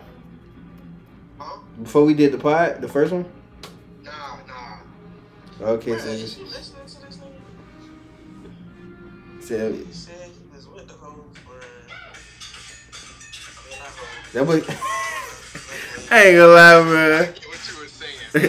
Huh? 1.39 1.59
before 1.81 2.03
we 2.05 2.13
did 2.13 2.33
the 2.33 2.37
pod, 2.37 2.81
the 2.81 2.87
first 2.87 3.13
one. 3.13 3.25
Nah, 4.03 4.37
nah. 4.45 5.67
Okay, 5.73 5.97
so 5.97 6.17
just 6.17 6.70
said 9.51 9.75
He 9.75 9.91
said 9.91 10.15
he 10.31 10.55
was 10.55 10.67
with 10.67 10.87
the 10.87 10.93
hoes 10.93 11.37
for. 11.43 11.51
I 11.51 11.99
mean, 13.69 13.79
not 13.79 13.89
hoes. 13.89 14.33
that 14.33 14.45
was. 14.47 14.63
I 16.11 16.23
ain't 16.23 16.37
gonna 16.37 16.53
lie, 16.53 16.81
bro. 16.83 17.17
What 17.19 17.37
you 17.37 17.79
were 17.79 17.87
saying. 17.87 18.17
I 18.35 18.39
do, 18.39 18.47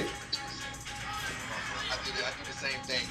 I 1.90 2.30
do 2.30 2.44
the 2.46 2.52
same 2.52 2.80
thing. 2.82 3.06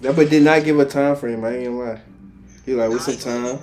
That 0.00 0.16
but 0.16 0.30
did 0.30 0.42
not 0.42 0.64
give 0.64 0.78
a 0.78 0.84
time 0.84 1.16
frame. 1.16 1.44
I 1.44 1.56
ain't 1.56 1.64
gonna 1.66 1.78
lie. 1.78 2.00
He 2.64 2.72
like, 2.74 2.90
what's 2.90 3.08
Nah, 3.08 3.14
the 3.14 3.20
time? 3.20 3.58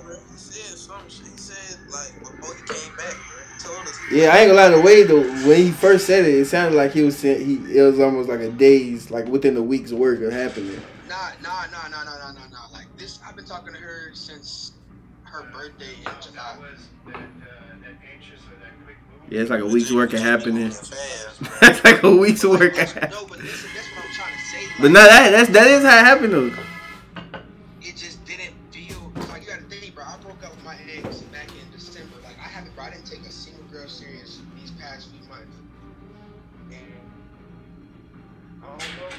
Yeah, 4.10 4.34
I 4.34 4.38
ain't 4.38 4.50
gonna 4.50 4.54
lie. 4.54 4.68
The 4.70 4.80
way 4.80 5.02
the 5.04 5.20
when 5.46 5.56
he 5.56 5.70
first 5.70 6.04
said 6.06 6.24
it, 6.24 6.34
it 6.34 6.46
sounded 6.46 6.76
like 6.76 6.92
he 6.92 7.02
was 7.02 7.16
saying 7.16 7.46
he. 7.46 7.78
It 7.78 7.82
was 7.82 8.00
almost 8.00 8.28
like 8.28 8.40
a 8.40 8.50
day's, 8.50 9.10
like 9.10 9.26
within 9.26 9.56
a 9.56 9.62
week's 9.62 9.92
work 9.92 10.20
of 10.20 10.32
happening. 10.32 10.80
Nah, 11.08 11.30
nah, 11.40 11.66
nah, 11.70 11.88
nah, 11.88 12.02
nah, 12.02 12.18
nah, 12.18 12.32
nah, 12.32 12.46
nah. 12.48 12.72
Like, 12.72 12.86
this 12.96 13.20
I've 13.24 13.36
been 13.36 13.44
talking 13.44 13.72
to 13.72 13.78
her 13.78 14.10
since 14.12 14.72
her 15.22 15.48
birthday 15.52 15.94
in 15.94 16.12
July. 16.20 16.58
Yeah, 19.28 19.42
it's 19.42 19.50
like 19.50 19.60
a 19.60 19.66
week's 19.66 19.92
work 19.92 20.12
of 20.12 20.18
happening. 20.18 20.70
Fast, 20.70 21.40
bro. 21.40 21.50
it's 21.62 21.84
like 21.84 22.02
a 22.02 22.16
week's 22.16 22.44
work 22.44 22.78
of 22.78 22.92
happening. 22.92 23.10
No, 23.10 23.26
but 23.26 23.38
listen, 23.38 23.70
that's 23.76 23.86
what 23.94 24.04
I'm 24.04 24.12
trying 24.12 24.32
to 24.34 24.40
say. 24.40 24.66
But 24.80 24.90
no, 24.90 25.04
that 25.04 25.30
that's 25.30 25.50
that 25.50 25.66
is 25.68 25.84
how 25.84 25.98
it 25.98 26.04
happened 26.04 26.32
though. 26.32 26.50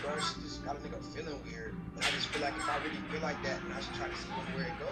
Bro. 0.02 0.12
She 0.20 0.42
just 0.42 0.66
got 0.66 0.76
a 0.76 0.80
nigga 0.80 1.04
feeling 1.14 1.40
weird. 1.44 1.76
And 1.96 2.04
I 2.04 2.10
just 2.12 2.28
feel 2.28 2.42
like 2.42 2.56
if 2.56 2.70
I 2.70 2.78
really 2.78 2.98
feel 3.12 3.22
like 3.22 3.42
that, 3.44 3.62
then 3.62 3.72
I 3.72 3.82
should 3.82 3.96
try 3.96 4.08
to 4.08 4.16
see 4.16 4.30
where 4.30 4.66
it 4.66 4.80
goes. 4.80 4.90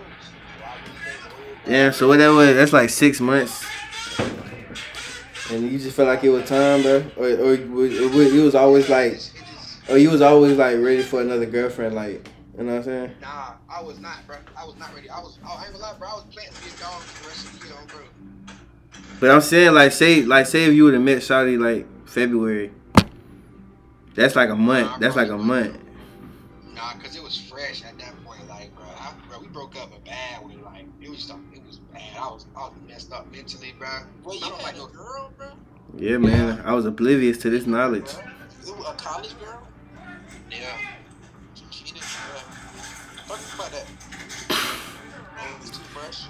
So 0.57 0.65
I 0.65 0.75
really 0.85 0.99
think, 1.03 1.65
bro, 1.65 1.73
Yeah, 1.73 1.91
so 1.91 2.07
what 2.07 2.17
that 2.17 2.29
was, 2.29 2.55
that's 2.55 2.73
like 2.73 2.89
six 2.89 3.19
months. 3.19 3.65
And 5.51 5.71
you 5.71 5.79
just 5.79 5.95
felt 5.95 6.07
like 6.07 6.23
it 6.23 6.29
was 6.29 6.47
time, 6.47 6.83
bro, 6.83 7.03
or 7.17 7.25
or, 7.25 7.55
you 7.55 8.43
was 8.43 8.53
always 8.53 8.87
like, 8.87 9.13
it 9.13 9.15
just, 9.15 9.35
it 9.35 9.39
just 9.39 9.89
or 9.89 9.97
you 9.97 10.11
was 10.11 10.21
always 10.21 10.57
like 10.57 10.77
ready 10.77 11.01
for 11.01 11.21
another 11.21 11.47
girlfriend, 11.47 11.95
like, 11.95 12.29
you 12.55 12.63
know 12.63 12.73
what 12.73 12.77
I'm 12.79 12.83
saying? 12.83 13.15
Nah, 13.21 13.53
I 13.67 13.81
was 13.81 13.99
not, 13.99 14.27
bro. 14.27 14.35
I 14.55 14.65
was 14.65 14.77
not 14.77 14.93
ready. 14.93 15.09
I 15.09 15.19
was, 15.19 15.39
I 15.43 15.63
ain't 15.63 15.73
gonna 15.73 15.83
lie, 15.83 15.95
bro. 15.97 16.07
I 16.07 16.13
was 16.15 16.25
planning 16.25 16.53
to 16.53 16.61
be 16.61 16.67
a 16.69 16.79
dog 16.79 17.01
for 17.01 17.23
the 17.23 17.29
rest 17.29 17.45
of 17.47 17.59
the 17.59 17.65
year, 17.65 17.75
bro. 17.87 17.99
But 19.19 19.31
I'm 19.31 19.41
saying 19.41 19.73
like, 19.73 19.91
say 19.91 20.21
like 20.21 20.45
say 20.45 20.65
if 20.65 20.73
you 20.73 20.83
would 20.83 20.93
have 20.93 21.01
met 21.01 21.17
Shawty 21.17 21.57
like 21.59 21.87
February, 22.07 22.71
that's 24.19 24.35
like 24.35 24.49
a 24.49 24.55
month. 24.55 24.99
That's 24.99 25.15
like 25.15 25.29
a 25.29 25.37
month. 25.37 25.77
Nah, 26.75 26.91
cause 26.93 27.15
it 27.15 27.23
was 27.23 27.37
fresh 27.37 27.83
at 27.85 27.97
that 27.99 28.13
point. 28.25 28.45
Like, 28.49 28.75
bro, 28.75 28.85
I, 28.85 29.13
bro, 29.29 29.39
we 29.39 29.47
broke 29.47 29.77
up 29.77 29.95
a 29.95 29.99
bad 30.01 30.45
way. 30.45 30.57
Like, 30.63 30.85
it 31.01 31.09
was, 31.09 31.29
it 31.53 31.65
was 31.65 31.79
bad. 31.93 32.17
I 32.17 32.27
was, 32.27 32.45
I 32.53 32.59
was 32.59 32.73
messed 32.85 33.13
up 33.13 33.31
mentally, 33.31 33.73
bro. 33.79 33.87
Well, 34.23 34.35
you 34.35 34.41
don't 34.41 34.55
had 34.55 34.63
like 34.63 34.75
a 34.75 34.79
no 34.79 34.87
girl, 34.87 35.31
bro? 35.37 35.47
Yeah, 35.97 36.17
man, 36.17 36.61
I 36.65 36.73
was 36.73 36.85
oblivious 36.85 37.37
to 37.39 37.49
this 37.49 37.65
knowledge. 37.65 38.11
You 38.65 38.73
a 38.73 38.93
college 38.93 39.39
girl? 39.39 39.65
Yeah. 40.51 40.77
She 41.55 41.63
cheated, 41.71 42.01
bro. 42.01 42.39
Fuck 43.35 43.55
about 43.55 43.71
that. 43.71 43.85
Oh, 44.49 45.59
it's 45.61 45.69
too 45.69 45.83
fresh. 45.85 46.25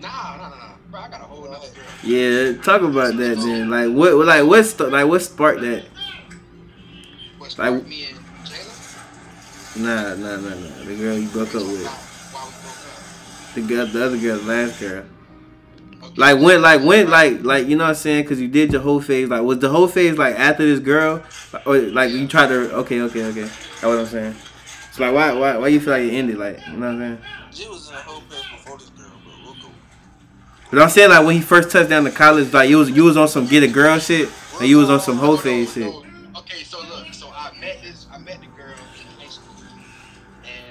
Nah, 0.00 0.36
nah, 0.36 0.48
nah, 0.50 0.56
nah. 0.56 0.72
Bro, 0.90 1.00
I 1.00 1.08
got 1.08 1.20
a 1.22 1.24
whole 1.24 1.48
other 1.48 1.68
girl. 1.68 1.84
Yeah, 2.04 2.52
talk 2.62 2.82
about 2.82 3.16
that 3.16 3.36
then. 3.38 3.70
Like 3.70 3.88
what, 3.90 4.14
like 4.26 4.44
what, 4.44 4.92
like 4.92 5.06
what 5.06 5.22
sparked 5.22 5.62
that? 5.62 5.84
Like- 7.58 7.72
like, 7.72 7.86
me 7.86 8.06
and 8.06 8.18
Jayla? 8.46 9.76
Nah, 9.76 10.14
nah, 10.14 10.36
nah, 10.36 10.54
nah. 10.54 10.84
The 10.84 10.96
girl 10.96 11.18
you 11.18 11.28
broke 11.28 11.48
up 11.48 11.62
with, 11.62 11.84
Why 11.86 12.44
we 12.44 12.50
broke 12.52 13.54
the 13.54 13.60
girl, 13.62 13.86
the 13.86 14.04
other 14.06 14.18
girl, 14.18 14.38
the 14.38 14.44
last 14.44 14.80
girl. 14.80 15.04
Okay. 16.02 16.14
Like 16.16 16.40
when, 16.40 16.62
like 16.62 16.82
when, 16.82 17.10
like, 17.10 17.42
like 17.42 17.66
you 17.66 17.76
know 17.76 17.84
what 17.84 17.90
I'm 17.90 17.94
saying? 17.96 18.24
Cause 18.24 18.40
you 18.40 18.48
did 18.48 18.72
your 18.72 18.80
whole 18.80 19.00
phase. 19.00 19.28
Like 19.28 19.42
was 19.42 19.58
the 19.58 19.68
whole 19.68 19.86
phase 19.86 20.16
like 20.16 20.34
after 20.38 20.64
this 20.66 20.80
girl, 20.80 21.22
or 21.66 21.78
like 21.78 22.10
you 22.10 22.26
tried 22.26 22.48
to? 22.48 22.72
Okay, 22.76 23.00
okay, 23.02 23.24
okay. 23.24 23.42
That's 23.42 23.82
what 23.82 23.98
I'm 23.98 24.06
saying. 24.06 24.34
So 24.92 25.04
like, 25.04 25.14
why, 25.14 25.32
why, 25.32 25.56
why 25.58 25.68
you 25.68 25.78
feel 25.78 25.92
like 25.92 26.02
it 26.04 26.14
ended? 26.14 26.38
Like, 26.38 26.58
you 26.66 26.72
know 26.74 26.86
what 26.86 26.86
I'm 26.86 26.98
saying? 26.98 27.18
She 27.52 27.68
was 27.68 27.88
in 27.88 27.94
a 27.94 27.98
whole 27.98 28.20
phase 28.22 28.42
before 28.50 28.78
this 28.78 28.88
girl, 28.90 29.10
but 29.24 29.34
We'll 29.44 29.54
go. 29.54 29.68
But 30.70 30.82
I'm 30.82 30.88
saying 30.88 31.10
like 31.10 31.26
when 31.26 31.36
he 31.36 31.42
first 31.42 31.70
touched 31.70 31.90
down 31.90 32.04
to 32.04 32.10
college, 32.10 32.52
like 32.52 32.70
you 32.70 32.78
was 32.78 32.90
you 32.90 33.04
was 33.04 33.16
on 33.16 33.28
some 33.28 33.46
get 33.46 33.62
a 33.62 33.68
girl 33.68 33.98
shit, 33.98 34.28
and 34.58 34.68
you 34.68 34.78
was 34.78 34.88
on 34.90 35.00
some 35.00 35.18
whole 35.18 35.36
phase 35.36 35.74
shit. 35.74 35.92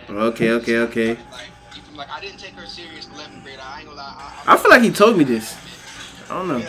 Okay, 0.09 0.51
okay, 0.51 0.77
okay. 0.79 1.17
Like, 1.95 2.09
I 2.09 2.19
didn't 2.19 2.39
take 2.39 2.53
her 2.53 2.65
serious 2.65 3.05
11th 3.07 3.43
grade. 3.43 3.59
I 3.61 3.79
ain't 3.79 3.85
gonna 3.85 3.97
lie. 3.97 4.15
I, 4.47 4.53
I 4.53 4.57
feel 4.57 4.71
like 4.71 4.81
he 4.81 4.89
told 4.89 5.17
me 5.17 5.23
this. 5.23 5.55
I 6.29 6.33
don't 6.33 6.47
know. 6.47 6.57
Yeah, 6.57 6.65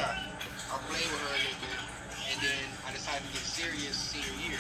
I 0.69 0.77
played 0.89 1.07
with 1.09 1.21
her 1.23 1.35
a 1.35 1.39
little 1.39 1.61
bit, 1.63 1.79
and 2.33 2.41
then 2.43 2.65
I 2.87 2.93
decided 2.93 3.27
to 3.27 3.33
get 3.33 3.41
serious 3.41 3.97
senior 3.97 4.29
year. 4.45 4.59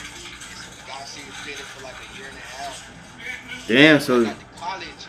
Got 0.86 1.06
serious 1.06 1.36
dated 1.44 1.66
for 1.76 1.82
like 1.84 1.94
a 1.98 2.16
year 2.16 2.28
and 2.28 2.36
a 2.36 2.40
half. 2.40 3.68
Damn. 3.68 3.96
I 3.96 3.98
So 3.98 4.24
got 4.24 4.38
to 4.38 4.46
college. 4.56 5.02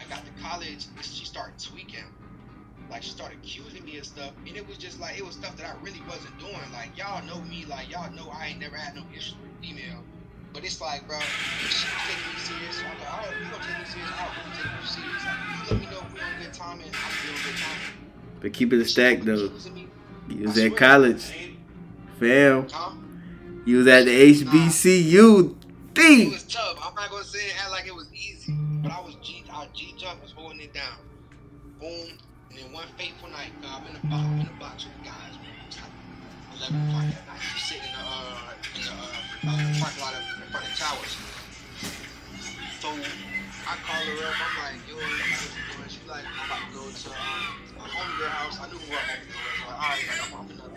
I 0.00 0.04
got 0.08 0.24
to 0.24 0.32
college, 0.42 0.86
and 0.96 1.04
she 1.04 1.24
started 1.26 1.58
tweaking. 1.58 2.04
Like 2.90 3.02
she 3.02 3.10
started 3.10 3.38
accusing 3.42 3.84
me 3.84 3.98
of 3.98 4.06
stuff, 4.06 4.32
and 4.46 4.56
it 4.56 4.66
was 4.66 4.78
just 4.78 5.00
like 5.00 5.18
it 5.18 5.26
was 5.26 5.34
stuff 5.34 5.56
that 5.58 5.66
I 5.66 5.74
really 5.84 6.00
wasn't 6.08 6.38
doing. 6.38 6.56
Like 6.72 6.96
y'all 6.96 7.22
know 7.26 7.40
me, 7.42 7.66
like 7.68 7.90
y'all 7.90 8.10
know 8.12 8.30
I 8.32 8.46
ain't 8.48 8.60
never 8.60 8.76
had 8.76 8.94
no 8.96 9.02
issues 9.14 9.34
with 9.42 9.52
female. 9.60 10.00
But 10.52 10.64
it's 10.64 10.80
like, 10.80 11.06
bro, 11.06 11.18
if 11.18 11.70
she 11.70 11.86
was 11.86 12.02
taking 12.08 12.32
me 12.32 12.38
serious. 12.38 12.76
So 12.76 12.84
I'm 12.86 12.98
like, 12.98 13.12
all 13.12 13.18
right, 13.20 13.36
you 13.38 13.50
gonna 13.50 13.64
take 13.64 13.78
me 13.78 13.84
serious? 13.84 14.10
I'll 14.18 14.30
really 14.32 14.56
take 14.56 14.72
you 14.80 14.86
serious. 14.86 15.24
Like, 15.24 15.36
you 15.48 15.70
let 15.70 15.80
me 15.80 15.86
know 15.86 16.02
if 16.06 16.14
we're 16.14 16.24
on 16.24 16.42
good 16.42 16.52
time, 16.54 16.80
and 16.80 16.90
I'm 16.94 17.12
feeling 17.12 17.42
good 17.44 17.56
time. 17.60 17.80
but 18.40 18.52
keep 18.52 18.72
it 18.72 18.80
a 18.80 18.84
stack 18.84 19.20
though. 19.22 19.50
You 20.28 20.46
was 20.46 20.58
I 20.58 20.64
at 20.64 20.68
swear. 20.68 20.70
college, 20.78 21.24
fam. 22.18 22.66
Huh? 22.70 22.94
You 23.66 23.78
was 23.78 23.86
at 23.86 24.04
the 24.06 24.32
HBCU. 24.34 25.50
It 25.50 25.94
D. 25.94 26.28
was 26.30 26.44
tough. 26.44 26.78
I'm 26.82 26.94
not 26.94 27.10
gonna 27.10 27.24
say 27.24 27.38
it 27.48 27.54
act 27.60 27.70
like 27.70 27.86
it 27.86 27.94
was 27.94 28.06
easy, 28.12 28.52
but 28.82 28.92
I 28.92 29.00
was 29.00 29.16
G. 29.22 29.44
Our 29.52 29.66
G 29.74 29.94
jump 29.98 30.22
was 30.22 30.32
holding 30.32 30.60
it 30.60 30.72
down. 30.72 30.96
Boom, 31.80 32.08
and 32.50 32.58
then 32.58 32.72
one 32.72 32.86
fateful 32.96 33.28
night, 33.30 33.50
uh, 33.64 33.80
I'm 33.80 33.86
in 33.86 33.92
the 33.94 34.06
box, 34.06 34.24
I'm 34.24 34.40
in 34.40 34.46
the 34.46 34.52
box 34.60 34.84
with 34.86 34.94
the 34.98 35.04
guys. 35.04 35.34
Man. 35.42 35.50
It 35.58 35.66
was 36.52 36.60
like 36.62 36.70
11 36.70 36.88
o'clock 36.88 37.04
at 37.04 37.26
night. 37.26 37.42
We 37.54 37.60
sitting 37.60 37.82
in 37.82 37.92
the 37.92 38.04
uh, 38.06 38.54
in 38.78 38.82
the 38.82 38.90
uh, 38.94 38.94
uh, 38.94 39.80
parking 39.82 40.02
lot 40.02 40.14
in 40.14 40.37
front 40.50 40.66
of 40.66 40.74
towers. 40.78 41.16
So 42.80 42.88
I 42.88 43.76
call 43.84 44.00
her 44.00 44.24
up. 44.24 44.34
I'm 44.38 44.54
like, 44.64 44.88
yo, 44.88 44.96
what? 44.96 45.90
She's 45.90 46.08
like, 46.08 46.24
I'm 46.24 46.46
about 46.46 46.62
to 46.66 46.74
go 46.74 46.82
to 46.88 47.08
um, 47.10 47.16
my 47.76 47.88
homegirl 47.88 48.28
house. 48.28 48.58
I 48.60 48.68
knew 48.68 48.78
who 48.78 48.92
I 48.92 48.96
had 48.96 49.20
to 49.20 49.26
go. 49.26 49.32
So 49.34 49.68
like, 49.68 49.76
all 49.76 49.88
right, 49.88 50.04
like, 50.08 50.32
I'm, 50.32 50.40
I'm 50.40 50.50
in 50.50 50.56
the 50.56 50.68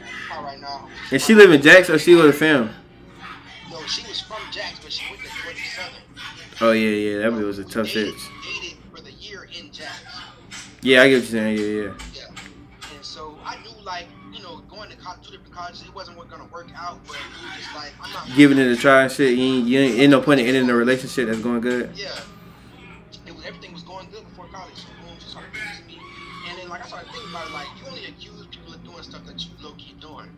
right 0.42 0.60
now. 0.60 0.90
And 1.12 1.22
she 1.22 1.36
live 1.36 1.52
in 1.52 1.62
Jax 1.62 1.90
or 1.90 2.00
she 2.00 2.16
with 2.16 2.26
a 2.26 2.34
fam? 2.34 2.70
No, 3.70 3.82
she 3.86 4.08
was 4.08 4.22
from 4.22 4.42
Jax, 4.52 4.80
but 4.80 4.92
she 4.92 5.10
went 5.10 5.24
to 5.24 5.30
Georgia 5.44 5.60
Southern. 5.76 6.02
Oh 6.62 6.72
yeah, 6.72 6.90
yeah. 6.90 7.30
That 7.30 7.34
was 7.34 7.60
a 7.60 7.64
tough 7.64 7.88
dated, 7.88 8.16
for 8.94 9.02
the 9.02 9.12
year 9.14 9.48
in 9.58 9.72
Jax. 9.72 10.04
Yeah, 10.82 11.04
I 11.04 11.10
get 11.10 11.22
what 11.22 11.32
you're 11.32 11.32
saying. 11.32 11.58
Yeah. 11.58 11.64
Yeah. 11.64 12.11
Co- 15.62 15.74
two 15.74 15.74
different 15.74 15.86
colleges, 15.86 15.88
it 15.88 15.96
wasn't 15.96 16.18
going 16.30 16.42
to 16.42 16.54
work 16.54 16.68
out, 16.76 17.00
but 17.08 17.18
just 17.58 17.76
like, 17.76 17.92
I'm 18.02 18.12
not. 18.14 18.28
Giving 18.36 18.58
it 18.58 18.68
a 18.68 18.76
try 18.76 19.04
and 19.04 19.12
shit. 19.12 19.38
You 19.38 19.44
ain't, 19.44 19.68
you 19.68 19.80
ain't, 19.80 20.00
ain't 20.00 20.12
no 20.12 20.22
point 20.22 20.40
in 20.40 20.48
ending 20.48 20.70
a 20.70 20.76
relationship 20.76 21.28
that's 21.28 21.40
going 21.40 21.62
good. 21.62 21.92
Yeah. 21.96 22.10
It 23.26 23.36
was, 23.36 23.46
everything 23.46 23.74
was 23.74 23.84
going 23.84 24.10
good 24.12 24.28
before 24.30 24.48
college. 24.48 24.76
So 24.76 24.88
boom, 25.06 25.16
she 25.20 25.30
started 25.30 25.52
accusing 25.54 25.88
me. 25.88 26.00
And 26.50 26.60
then, 26.60 26.70
like, 26.70 26.84
I 26.84 26.88
started 26.88 27.10
thinking 27.12 27.30
about 27.30 27.48
it, 27.48 27.54
like, 27.54 27.68
you 27.80 27.88
only 27.88 28.06
accuse 28.06 28.48
people 28.48 28.74
of 28.74 28.84
doing 28.84 29.04
stuff 29.04 29.26
that 29.26 29.44
you 29.44 29.52
low 29.62 29.74
key 29.74 29.96
doing. 30.00 30.30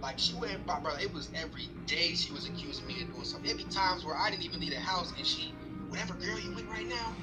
Like, 0.00 0.18
she 0.18 0.34
went, 0.34 0.66
by, 0.66 0.78
brother, 0.80 1.00
it 1.00 1.12
was 1.12 1.30
every 1.34 1.68
day 1.86 2.14
she 2.14 2.32
was 2.32 2.46
accusing 2.46 2.86
me 2.86 3.02
of 3.02 3.12
doing 3.12 3.24
something. 3.24 3.50
It'd 3.50 3.66
be 3.66 3.72
times 3.72 4.04
where 4.04 4.16
I 4.16 4.30
didn't 4.30 4.44
even 4.44 4.60
leave 4.60 4.72
the 4.72 4.80
house 4.80 5.12
and 5.16 5.26
she, 5.26 5.52
whatever 5.88 6.14
girl 6.14 6.38
you 6.38 6.52
with 6.54 6.66
right 6.66 6.86
now. 6.86 7.14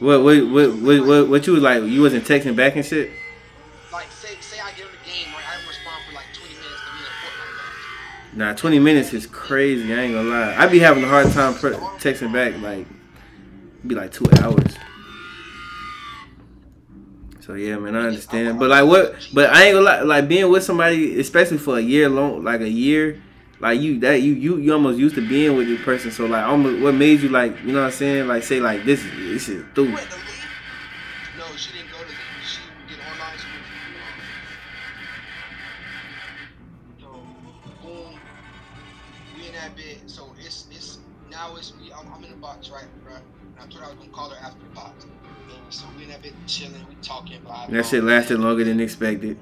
Whoa. 0.00 0.20
What, 0.20 0.24
what, 0.24 0.50
what, 0.50 0.76
what, 0.82 1.06
what, 1.06 1.28
what 1.28 1.46
you 1.46 1.52
was 1.52 1.62
like? 1.62 1.84
You 1.84 2.02
wasn't 2.02 2.24
texting 2.24 2.56
back 2.56 2.76
and 2.76 2.84
shit. 2.84 3.10
Nah, 8.36 8.52
20 8.52 8.78
minutes 8.78 9.14
is 9.14 9.26
crazy. 9.26 9.94
I 9.94 10.02
ain't 10.02 10.14
gonna 10.14 10.28
lie. 10.28 10.54
I 10.56 10.66
be 10.66 10.78
having 10.78 11.02
a 11.02 11.08
hard 11.08 11.32
time 11.32 11.54
pre- 11.54 11.72
texting 11.72 12.34
back. 12.34 12.60
Like, 12.60 12.86
be 13.86 13.94
like 13.94 14.12
two 14.12 14.26
hours. 14.42 14.76
So 17.40 17.54
yeah, 17.54 17.78
man, 17.78 17.96
I 17.96 18.08
understand. 18.08 18.58
But 18.58 18.68
like, 18.68 18.84
what? 18.84 19.16
But 19.32 19.54
I 19.54 19.64
ain't 19.64 19.74
gonna 19.74 19.86
lie. 19.86 20.02
Like 20.02 20.28
being 20.28 20.50
with 20.50 20.64
somebody, 20.64 21.18
especially 21.18 21.56
for 21.56 21.78
a 21.78 21.80
year 21.80 22.10
long, 22.10 22.44
like 22.44 22.60
a 22.60 22.68
year, 22.68 23.22
like 23.58 23.80
you 23.80 24.00
that 24.00 24.20
you 24.20 24.34
you 24.34 24.58
you 24.58 24.72
almost 24.74 24.98
used 24.98 25.14
to 25.14 25.26
being 25.26 25.56
with 25.56 25.68
this 25.68 25.80
person. 25.82 26.10
So 26.10 26.26
like, 26.26 26.44
almost 26.44 26.82
what 26.82 26.94
made 26.94 27.20
you 27.22 27.30
like, 27.30 27.58
you 27.62 27.72
know 27.72 27.80
what 27.80 27.86
I'm 27.86 27.92
saying? 27.92 28.26
Like 28.28 28.42
say 28.42 28.60
like 28.60 28.84
this 28.84 29.02
is 29.02 29.12
this 29.16 29.48
is 29.48 29.64
through. 29.74 29.96
Chilling, 47.26 47.42
we 47.42 47.46
talking, 47.46 47.46
blah. 47.46 47.66
blah. 47.66 47.76
That 47.76 47.86
shit 47.86 48.04
lasted 48.04 48.38
longer 48.40 48.64
than 48.64 48.80
expected. 48.80 49.38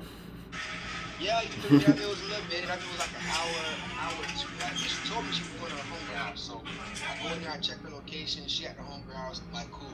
Yeah? 1.21 1.39
I 1.39 1.43
it 1.45 1.71
was 1.71 1.85
a 1.85 1.93
little 1.95 2.45
bit. 2.51 2.65
I 2.69 2.77
mean, 2.77 2.85
it 2.85 2.93
was 2.93 2.99
like 2.99 3.09
an 3.11 3.25
hour, 3.29 3.61
hour 4.01 4.23
two. 4.37 4.49
Like, 4.61 4.77
she 4.77 5.09
told 5.09 5.25
me 5.25 5.33
she 5.33 5.43
was 5.43 5.53
going 5.61 5.71
to 5.71 5.77
her 5.77 5.89
homegirl 5.89 6.17
house. 6.17 6.41
So 6.41 6.63
I 7.09 7.23
go 7.23 7.35
in 7.35 7.43
there, 7.43 7.53
I 7.53 7.59
check 7.59 7.79
her 7.81 7.91
location. 7.91 8.47
She 8.47 8.67
at 8.67 8.77
the 8.77 8.83
homegirl 8.83 9.15
house. 9.15 9.41
I'm 9.47 9.53
like, 9.53 9.71
cool. 9.71 9.89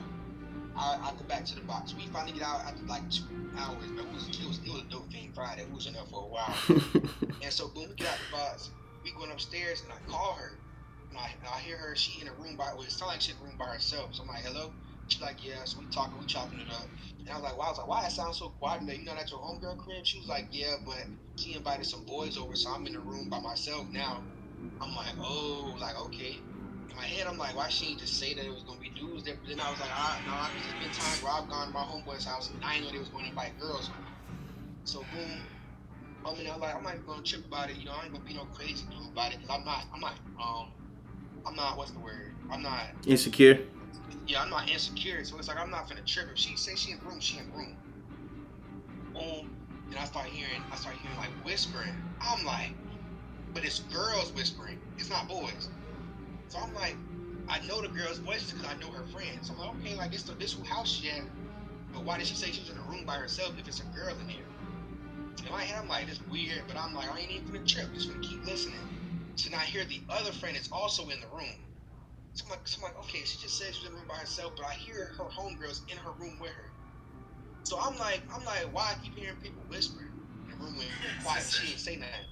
I, 0.75 0.97
I 1.03 1.11
go 1.11 1.23
back 1.27 1.45
to 1.45 1.55
the 1.55 1.61
box. 1.61 1.93
We 1.95 2.07
finally 2.07 2.33
get 2.33 2.43
out 2.43 2.61
after 2.61 2.83
like 2.85 3.09
two 3.11 3.23
hours. 3.57 3.91
But 3.95 4.05
it 4.05 4.13
was 4.13 4.27
it 4.27 4.47
was 4.47 4.59
it 4.59 4.71
was 4.71 4.81
a 4.81 4.91
dope 4.91 5.11
thing 5.11 5.31
Friday. 5.35 5.65
We 5.67 5.75
was 5.75 5.87
in 5.87 5.93
there 5.93 6.03
for 6.09 6.23
a 6.23 6.27
while. 6.27 6.55
and 7.43 7.51
so 7.51 7.67
boom, 7.67 7.89
we 7.89 7.95
get 7.95 8.07
out 8.07 8.19
the 8.29 8.37
box. 8.37 8.69
We 9.03 9.11
going 9.11 9.31
upstairs 9.31 9.83
and 9.83 9.91
I 9.91 10.11
call 10.11 10.33
her. 10.33 10.57
And 11.09 11.19
I, 11.19 11.31
and 11.39 11.47
I 11.53 11.59
hear 11.59 11.75
her. 11.77 11.95
She 11.95 12.21
in 12.21 12.27
a 12.27 12.33
room 12.33 12.55
by. 12.55 12.71
Well, 12.73 12.83
it 12.83 12.91
sound 12.91 13.11
like 13.11 13.21
she's 13.21 13.35
in 13.35 13.41
a 13.41 13.45
room 13.45 13.57
by 13.57 13.65
herself. 13.65 14.15
So 14.15 14.23
I'm 14.23 14.29
like, 14.29 14.43
hello. 14.43 14.71
She's 15.11 15.21
like, 15.21 15.45
yeah. 15.45 15.63
So 15.65 15.79
we 15.79 15.85
talking, 15.87 16.17
we 16.19 16.25
chopping 16.25 16.59
it 16.59 16.69
up. 16.69 16.87
And 17.19 17.29
I 17.29 17.35
was 17.35 17.43
like, 17.43 17.57
wow. 17.57 17.65
I 17.65 17.69
was 17.69 17.77
like, 17.79 17.87
why 17.87 18.05
it 18.05 18.11
sounds 18.11 18.37
so 18.37 18.49
quiet? 18.49 18.81
You 18.83 19.05
know, 19.05 19.13
that's 19.13 19.31
your 19.31 19.41
homegirl 19.41 19.77
crib. 19.79 20.05
She 20.05 20.19
was 20.19 20.27
like, 20.27 20.47
yeah, 20.51 20.75
but 20.85 21.03
she 21.35 21.53
invited 21.53 21.85
some 21.85 22.05
boys 22.05 22.37
over, 22.37 22.55
so 22.55 22.69
I'm 22.71 22.87
in 22.87 22.93
the 22.93 22.99
room 22.99 23.29
by 23.29 23.39
myself 23.39 23.87
now. 23.91 24.23
I'm 24.79 24.95
like, 24.95 25.13
oh, 25.19 25.75
like 25.79 25.99
okay. 26.05 26.37
In 26.89 26.95
my 26.95 27.03
head, 27.03 27.27
I'm 27.27 27.37
like, 27.37 27.55
why 27.55 27.67
she 27.69 27.87
ain't 27.87 27.99
just 27.99 28.17
say 28.19 28.33
that 28.33 28.45
it 28.45 28.49
was 28.49 28.63
gonna 28.63 28.79
be 28.79 28.89
dudes 28.89 29.23
there? 29.23 29.35
But 29.35 29.49
then 29.49 29.59
I 29.59 29.69
was 29.69 29.79
like, 29.79 29.89
ah, 29.91 30.21
no, 30.25 30.33
I 30.33 30.49
mean, 30.53 30.63
there's 30.69 30.95
been 30.95 31.03
times 31.03 31.23
where 31.23 31.33
I've 31.33 31.49
gone 31.49 31.67
to 31.67 31.73
my 31.73 31.83
homeboy's 31.83 32.25
house 32.25 32.49
and 32.49 32.63
I 32.63 32.75
didn't 32.75 32.87
know 32.87 32.91
they 32.93 32.99
was 32.99 33.09
going 33.09 33.23
to 33.25 33.29
invite 33.29 33.59
girls. 33.59 33.89
So 34.85 34.99
boom. 35.13 35.41
I 36.25 36.33
mean, 36.35 36.49
I'm 36.49 36.59
like, 36.59 36.75
I'm 36.75 36.83
not 36.83 37.05
gonna 37.05 37.23
trip 37.23 37.45
about 37.45 37.69
it. 37.69 37.77
You 37.77 37.85
know, 37.85 37.93
I 37.93 38.03
ain't 38.03 38.13
gonna 38.13 38.23
be 38.23 38.33
no 38.33 38.45
crazy 38.45 38.85
dude 38.89 39.11
about 39.11 39.33
it 39.33 39.39
because 39.41 39.57
I'm 39.57 39.65
not, 39.65 39.85
I'm 39.93 39.99
not, 39.99 40.13
um, 40.41 40.67
I'm 41.45 41.55
not. 41.55 41.77
What's 41.77 41.91
the 41.91 41.99
word? 41.99 42.33
I'm 42.51 42.61
not. 42.61 42.85
Insecure. 43.05 43.59
Yeah, 44.27 44.41
I'm 44.41 44.49
not 44.49 44.69
insecure. 44.69 45.23
So 45.25 45.37
it's 45.39 45.47
like 45.47 45.57
I'm 45.59 45.71
not 45.71 45.89
finna 45.89 46.05
trip. 46.05 46.27
If 46.31 46.37
she 46.37 46.55
say 46.57 46.75
she 46.75 46.91
in 46.91 46.99
room, 47.05 47.19
she 47.19 47.37
in 47.39 47.45
room. 47.51 47.75
Boom. 49.13 49.47
And 49.91 49.99
I 49.99 50.05
start 50.05 50.27
hearing, 50.27 50.61
I 50.71 50.75
start 50.75 50.95
hearing 50.95 51.17
like 51.17 51.31
whispering. 51.43 51.91
I'm 52.21 52.45
like, 52.45 52.73
but 53.53 53.65
it's 53.65 53.79
girls 53.79 54.33
whispering. 54.33 54.77
It's 54.97 55.09
not 55.09 55.27
boys. 55.27 55.69
So 56.49 56.59
I'm 56.59 56.73
like, 56.73 56.97
I 57.49 57.59
know 57.67 57.81
the 57.81 57.89
girl's 57.89 58.19
voice 58.19 58.51
because 58.51 58.65
I 58.67 58.75
know 58.79 58.91
her 58.91 59.05
friends. 59.05 59.47
So 59.47 59.53
I'm 59.53 59.59
like, 59.59 59.69
okay, 59.81 59.95
like 59.95 60.11
this 60.11 60.23
the 60.23 60.35
this 60.35 60.57
house 60.67 60.89
she 60.89 61.09
at. 61.09 61.23
But 61.93 62.05
why 62.05 62.17
did 62.17 62.27
she 62.27 62.35
say 62.35 62.51
she 62.51 62.61
was 62.61 62.69
in 62.69 62.77
a 62.77 62.83
room 62.83 63.05
by 63.05 63.15
herself 63.15 63.57
if 63.59 63.67
it's 63.67 63.81
a 63.81 63.85
girl 63.85 64.15
in 64.19 64.29
here? 64.29 64.45
In 65.45 65.51
my 65.51 65.63
head, 65.63 65.79
I'm 65.81 65.87
like, 65.89 66.07
it's 66.09 66.21
weird, 66.29 66.63
but 66.67 66.77
I'm 66.77 66.93
like, 66.93 67.09
I 67.11 67.19
ain't 67.19 67.31
even 67.31 67.47
gonna 67.47 67.65
trip. 67.65 67.93
Just 67.93 68.09
gonna 68.09 68.21
keep 68.21 68.45
listening. 68.45 68.81
So 69.35 69.49
now 69.51 69.59
I 69.59 69.65
hear 69.65 69.85
the 69.85 70.01
other 70.09 70.31
friend 70.31 70.57
is 70.57 70.69
also 70.71 71.03
in 71.09 71.19
the 71.21 71.27
room. 71.27 71.55
So 72.33 72.45
I'm 72.45 72.51
like, 72.51 72.67
so 72.67 72.77
I'm 72.79 72.83
like, 72.93 72.99
okay, 73.03 73.19
she 73.25 73.39
just 73.39 73.57
said 73.57 73.75
she's 73.75 73.85
in 73.85 73.91
the 73.91 73.97
room 73.97 74.07
by 74.07 74.15
herself, 74.15 74.53
but 74.55 74.65
I 74.65 74.73
hear 74.73 75.11
her 75.17 75.25
homegirls 75.25 75.81
in 75.91 75.97
her 75.97 76.11
room 76.19 76.39
with 76.39 76.51
her. 76.51 76.71
So 77.63 77.77
I'm 77.79 77.97
like, 77.97 78.23
I'm 78.33 78.45
like, 78.45 78.73
why 78.73 78.93
I 78.93 78.95
keep 79.03 79.15
hearing 79.15 79.35
people 79.43 79.63
whispering 79.67 80.07
in 80.43 80.57
the 80.57 80.63
room 80.63 80.77
when 80.77 80.87
quiet? 81.23 81.43
She 81.43 81.67
didn't 81.67 81.79
say 81.79 81.95
nothing. 81.97 82.27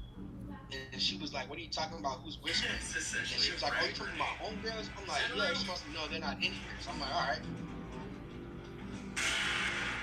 And 0.93 1.01
she 1.01 1.17
was 1.17 1.33
like, 1.33 1.49
what 1.49 1.57
are 1.57 1.61
you 1.61 1.69
talking 1.69 1.99
about? 1.99 2.19
Who's 2.23 2.37
whispering? 2.43 2.73
And 2.73 3.27
she 3.41 3.51
was 3.51 3.61
like, 3.61 3.73
oh, 3.81 3.85
you 3.85 3.93
talking 3.93 4.15
about 4.15 4.39
homegirls? 4.39 4.89
I'm 4.97 5.07
like, 5.07 5.21
yeah, 5.35 5.53
she 5.53 5.67
must 5.67 5.87
know 5.89 6.07
they're 6.09 6.19
not 6.19 6.37
in 6.37 6.51
here. 6.51 6.71
So 6.79 6.91
I'm 6.91 6.99
like, 6.99 7.13
all 7.13 7.27
right. 7.27 7.41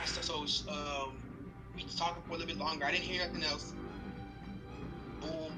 I 0.03 0.07
said, 0.07 0.25
so 0.25 0.45
um, 0.71 1.17
we 1.75 1.85
talking 1.97 2.23
for 2.27 2.35
a 2.35 2.39
little 2.39 2.47
bit 2.47 2.59
longer. 2.59 2.85
I 2.85 2.93
didn't 2.93 3.05
hear 3.05 3.27
nothing 3.27 3.45
else. 3.45 3.73
Boom. 5.21 5.56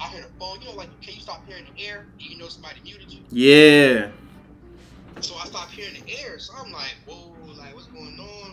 I 0.00 0.08
hear 0.08 0.22
the 0.22 0.32
phone. 0.40 0.60
You 0.60 0.68
know, 0.68 0.76
like, 0.76 0.90
can 1.02 1.14
you 1.14 1.20
stop 1.20 1.44
hearing 1.46 1.64
the 1.64 1.84
air? 1.84 2.06
You 2.18 2.38
know 2.38 2.48
somebody 2.48 2.80
muted 2.82 3.12
you. 3.12 3.20
Yeah. 3.30 4.10
So 5.20 5.34
I 5.36 5.44
stopped 5.46 5.72
hearing 5.72 5.94
the 5.94 6.12
air. 6.24 6.38
So 6.38 6.52
I'm 6.56 6.72
like, 6.72 6.96
whoa, 7.06 7.34
like, 7.58 7.74
what's 7.74 7.88
going 7.88 8.18
on? 8.18 8.50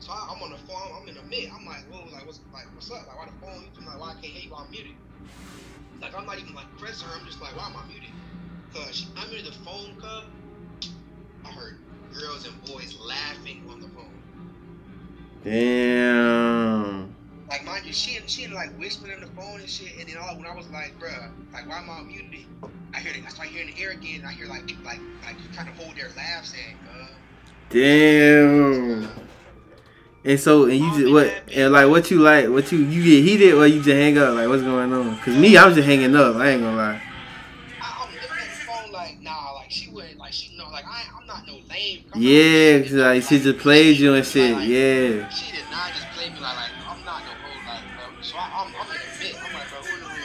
So 0.00 0.12
I, 0.12 0.28
I'm 0.30 0.42
on 0.42 0.50
the 0.50 0.58
phone. 0.58 0.90
I'm 1.00 1.08
in 1.08 1.14
the 1.14 1.22
mid. 1.24 1.48
I'm 1.48 1.64
like, 1.64 1.84
whoa, 1.90 2.04
like, 2.12 2.26
what's 2.26 2.40
like, 2.52 2.64
what's 2.74 2.90
up? 2.90 3.06
Like, 3.08 3.16
why 3.16 3.26
the 3.26 3.46
phone? 3.46 3.64
I'm 3.78 3.86
like, 3.86 4.00
why 4.00 4.10
I 4.10 4.14
can't 4.20 4.32
hear 4.32 4.42
you? 4.42 4.50
while 4.52 4.64
I'm 4.64 4.70
muted. 4.70 4.92
Like, 6.00 6.14
I'm 6.16 6.26
not 6.26 6.38
even 6.38 6.54
like 6.54 6.66
pressing 6.78 7.08
her. 7.08 7.14
I'm 7.18 7.26
just 7.26 7.40
like, 7.40 7.56
why 7.56 7.68
am 7.68 7.76
I 7.76 7.86
muted? 7.88 8.10
Cause 8.74 9.06
I'm 9.16 9.28
unmuted 9.28 9.46
the 9.46 9.52
phone. 9.64 9.94
Cause 10.00 10.24
I 11.46 11.50
heard 11.52 11.76
girls 12.12 12.46
and 12.46 12.54
boys 12.66 12.96
laughing 13.00 13.62
on 13.70 13.80
the 13.80 13.88
phone. 13.88 14.12
Damn. 15.44 16.65
Like 17.48 17.64
mind 17.64 17.86
you, 17.86 17.92
she 17.92 18.16
and 18.16 18.28
she 18.28 18.42
had 18.42 18.52
like 18.52 18.76
whispering 18.78 19.12
in 19.12 19.20
the 19.20 19.28
phone 19.28 19.60
and 19.60 19.68
shit, 19.68 19.92
and 19.98 20.08
then 20.08 20.16
all 20.16 20.36
when 20.36 20.46
I 20.46 20.54
was 20.54 20.68
like, 20.70 20.98
bruh, 20.98 21.30
like 21.52 21.68
why 21.68 21.78
am 21.78 21.90
I 21.90 22.02
muted? 22.02 22.44
I 22.92 22.98
hear 22.98 23.12
it. 23.12 23.24
I 23.24 23.28
start 23.28 23.48
hearing 23.48 23.72
the 23.72 23.80
air 23.80 23.90
again. 23.90 24.20
And 24.20 24.28
I 24.28 24.32
hear 24.32 24.46
like 24.46 24.68
like 24.84 25.00
like 25.24 25.36
you 25.42 25.48
kind 25.54 25.68
of 25.68 25.76
hold 25.76 25.96
their 25.96 26.10
laughs 26.16 26.54
and 26.54 26.76
uh, 26.90 27.06
Damn. 27.70 29.08
And 30.24 30.40
so, 30.40 30.64
and 30.64 30.74
you 30.74 30.90
just 30.98 31.12
what? 31.12 31.42
And 31.54 31.72
like, 31.72 31.88
what 31.88 32.10
you 32.10 32.18
like? 32.18 32.48
What 32.48 32.72
you 32.72 32.78
you 32.78 33.02
get 33.02 33.22
heated 33.22 33.54
or 33.54 33.66
you 33.66 33.76
just 33.76 33.88
hang 33.88 34.18
up? 34.18 34.34
Like, 34.34 34.48
what's 34.48 34.62
going 34.62 34.92
on? 34.92 35.16
Cause 35.18 35.36
me, 35.36 35.56
I'm 35.56 35.72
just 35.72 35.86
hanging 35.86 36.16
up. 36.16 36.34
I 36.36 36.48
ain't 36.48 36.62
gonna 36.62 36.76
lie. 36.76 37.02
I, 37.80 38.04
I'm 38.04 38.12
looking 38.12 38.28
at 38.28 38.44
the 38.44 38.64
phone 38.66 38.92
like 38.92 39.20
nah, 39.20 39.52
like 39.52 39.70
she 39.70 39.88
wouldn't 39.90 40.18
like 40.18 40.32
she 40.32 40.56
know 40.56 40.68
like 40.70 40.84
I 40.84 41.04
I'm 41.16 41.26
not 41.28 41.46
no 41.46 41.58
lame. 41.70 42.04
I'm 42.12 42.20
Yeah, 42.20 42.80
cause 42.80 42.92
like 42.92 43.22
she 43.22 43.38
just 43.38 43.58
played 43.58 43.98
you 43.98 44.14
and 44.14 44.26
shit. 44.26 44.58
Yeah. 44.64 45.28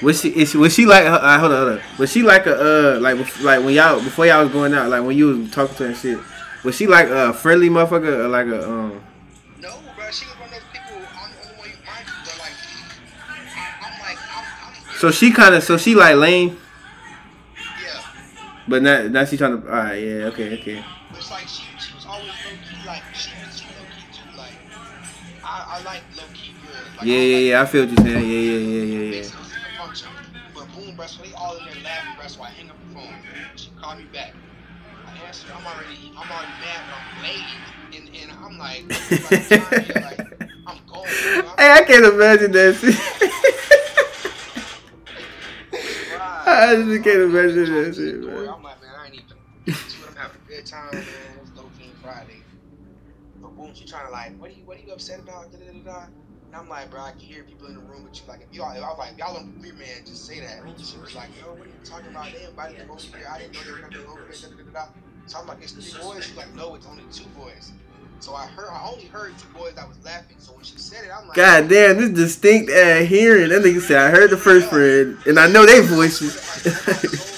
Was 0.02 0.22
she 0.22 0.30
is 0.30 0.49
she, 0.52 0.57
was 0.57 0.73
she 0.73 0.86
like 0.88 1.06
uh, 1.06 1.40
hold 1.40 1.52
on 1.52 1.57
hold 1.68 1.80
on 1.80 1.82
was 1.99 2.11
she 2.11 2.23
like 2.23 2.48
a 2.48 2.95
uh 2.98 2.99
like 2.99 3.18
like 3.44 3.64
when 3.64 3.76
y'all 3.76 4.02
before 4.03 4.26
y'all 4.26 4.44
was 4.44 4.52
going 4.52 4.73
out 4.73 4.90
like 4.90 5.03
when 5.03 5.15
you 5.15 5.28
was 5.28 5.52
talking 5.52 5.76
to 5.76 5.84
her 5.84 5.90
and 5.90 5.98
shit 5.98 6.18
was 6.64 6.76
she 6.76 6.88
like 6.88 7.07
a 7.07 7.34
friendly 7.34 7.69
motherfucker 7.69 8.26
or 8.26 8.28
like 8.28 8.48
a 8.48 8.68
um 8.68 9.02
No, 9.61 9.69
bro. 9.95 10.10
She 10.11 10.26
was 10.26 10.34
one 10.40 10.49
of 10.49 10.56
those 10.56 10.61
people. 10.73 10.98
I'm 10.98 11.32
the 11.32 11.49
only 11.49 11.60
one 11.60 11.69
you 11.69 11.76
mind 11.86 12.06
but 12.26 12.38
like 12.40 12.57
I, 13.30 13.86
I'm 13.86 14.02
like 14.02 14.18
I'm, 14.18 14.73
I'm 14.73 14.99
so 14.99 15.11
she 15.11 15.32
kind 15.32 15.53
of 15.53 15.64
so 15.64 15.78
she 15.78 15.94
like 15.94 16.15
lame 16.15 16.57
yeah. 17.56 18.02
but 18.68 18.82
now 18.82 19.03
now 19.07 19.26
she 19.26 19.38
trying 19.38 19.61
to 19.61 19.68
all 19.68 19.76
right 19.76 19.95
yeah 20.02 20.26
okay 20.34 20.60
okay 20.60 20.84
It's 21.14 21.30
like 21.30 21.48
she, 21.48 21.64
she 21.80 21.94
was 21.94 22.06
always 22.07 22.26
low 22.26 22.57
key, 22.65 22.88
like 22.88 23.03
she 23.14 23.30
was 23.45 23.60
she 23.60 23.65
low 23.68 23.86
key 23.94 24.06
too. 24.18 24.36
Like 24.38 24.57
I, 25.44 25.78
I 25.80 25.84
like 25.84 26.02
low 26.18 26.23
key 26.34 26.53
girls. 26.65 26.98
Like, 26.98 27.06
yeah 27.06 27.15
yeah 27.18 27.36
like 27.38 27.45
yeah 27.45 27.61
I 27.61 27.65
feel 27.65 27.86
what 27.86 27.91
you're 27.94 28.07
saying 28.07 28.30
yeah 28.30 28.40
yeah 28.40 28.57
yeah 28.57 29.14
yeah 29.14 29.22
yeah 29.22 29.40
But 31.02 31.10
boom, 31.10 31.18
bro, 31.18 31.23
so 31.23 31.23
they 31.23 31.34
all 31.34 31.57
laughing. 31.84 32.30
So 32.30 32.44
I 32.44 32.49
hang 32.49 32.69
up 32.69 32.78
the 32.88 32.94
phone. 32.94 33.14
She 33.56 33.72
called 33.72 33.98
me 33.98 34.06
back. 34.14 34.34
I 35.07 35.18
answer. 35.26 35.48
I'm 35.52 35.65
already, 35.65 36.11
I'm 36.15 36.30
already 36.30 36.52
mad, 36.61 36.82
but 36.86 36.98
I'm 37.02 37.23
late, 37.23 37.41
and, 37.95 38.10
and 38.22 38.32
I'm 38.32 38.57
like, 38.60 38.86
I'm, 38.91 40.03
like, 40.03 40.22
I'm 40.68 40.78
going. 40.88 41.10
You 41.10 41.41
know? 41.41 41.53
hey 41.57 41.72
I 41.72 41.84
can't 41.88 42.06
imagine 42.06 42.52
that 42.52 42.76
I 46.45 46.76
just 46.76 47.03
can't 47.03 47.22
imagine 47.22 47.73
that 47.73 47.95
shit 47.95 48.19
man 48.22 48.49
I'm 48.49 48.61
like, 48.61 48.82
man, 48.82 48.91
I 48.99 49.06
ain't 49.07 49.15
even. 49.15 49.26
I'm 50.07 50.15
having 50.15 50.38
a 50.38 50.48
good 50.48 50.65
time, 50.65 50.91
man. 50.91 51.06
It's 51.41 51.52
Friday. 52.02 52.44
But 53.41 53.56
boom, 53.56 53.73
she 53.73 53.86
trying 53.86 54.06
to 54.06 54.11
like, 54.11 54.38
what 54.40 54.52
are 54.52 54.53
you, 54.53 54.64
what 54.65 54.78
are 54.78 54.82
you 54.82 54.94
upset 54.94 55.19
about? 55.19 55.52
Da, 55.52 55.57
da, 55.57 55.72
da. 55.84 56.06
And 56.52 56.60
I'm 56.60 56.68
like, 56.68 56.91
bro, 56.91 56.99
I 56.99 57.11
can 57.11 57.22
hear 57.22 57.44
people 57.44 57.68
in 57.68 57.76
the 57.76 57.80
room 57.80 58.03
with 58.03 58.19
you. 58.19 58.28
Like, 58.28 58.41
if 58.41 58.53
y'all, 58.53 58.65
I 58.65 58.78
was 58.78 58.98
like, 58.98 59.18
y'all 59.18 59.38
on 59.38 59.53
Weird 59.61 59.80
Man, 59.80 59.88
just 60.06 60.26
say 60.26 60.41
that. 60.41 60.60
She 60.84 60.98
was 60.98 61.15
like, 61.15 61.30
yo, 61.40 61.53
what 61.53 61.61
are 61.61 61.68
you 61.68 61.72
talking 61.86 62.10
about? 62.10 62.30
They 62.34 62.44
invited 62.44 62.78
them 62.78 62.91
over 62.91 62.99
here. 62.99 63.26
I 63.32 63.40
didn't 63.40 63.53
know 63.53 63.64
they 63.64 63.72
were 63.72 63.78
coming 63.78 64.06
over 64.06 64.19
here. 64.30 64.49
Da, 64.49 64.57
da, 64.57 64.64
da. 64.73 64.86
So 65.28 65.40
I'm 65.40 65.48
like, 65.48 65.60
it's 65.61 65.72
three 65.72 66.03
boys. 66.03 66.26
She's 66.26 66.36
like, 66.36 66.53
no, 66.53 66.76
it's 66.76 66.86
only 66.88 67.03
two 67.10 67.23
boys. 67.40 67.72
So 68.19 68.36
I 68.36 68.48
heard, 68.48 68.68
I 68.69 68.86
only 68.86 69.06
heard 69.06 69.32
two 69.38 69.48
boys 69.57 69.76
that 69.76 69.88
was 69.88 70.03
laughing. 70.03 70.36
So 70.40 70.52
when 70.52 70.65
she 70.65 70.78
said 70.78 71.06
it, 71.06 71.11
I'm 71.18 71.26
like, 71.26 71.38
God 71.38 71.69
damn 71.69 71.95
this 71.95 72.10
distinct 72.10 72.69
ass 72.69 73.07
hearing 73.07 73.48
that 73.48 73.61
nigga 73.61 73.80
said 73.80 73.99
I 73.99 74.11
heard 74.11 74.30
the 74.30 74.36
first 74.36 74.68
friend 74.68 75.18
and 75.26 75.40
I 75.40 75.48
know 75.48 75.65
they 75.65 75.80
voices 75.80 76.36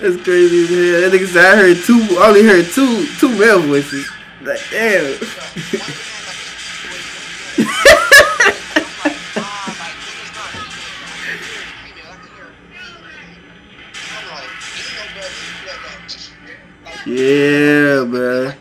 That's 0.00 0.22
crazy 0.22 0.62
as 0.62 0.68
hell. 0.68 1.10
That 1.10 1.12
nigga 1.12 1.26
said 1.26 1.44
I 1.44 1.56
heard 1.56 1.76
two, 1.84 2.18
I 2.18 2.28
only 2.28 2.42
heard 2.44 2.66
two, 2.66 3.06
two 3.18 3.36
male 3.36 3.60
voices. 3.60 4.08
Like, 4.42 4.60
damn. 4.70 5.18
Yeah, 17.08 18.04
bruh. 18.04 18.54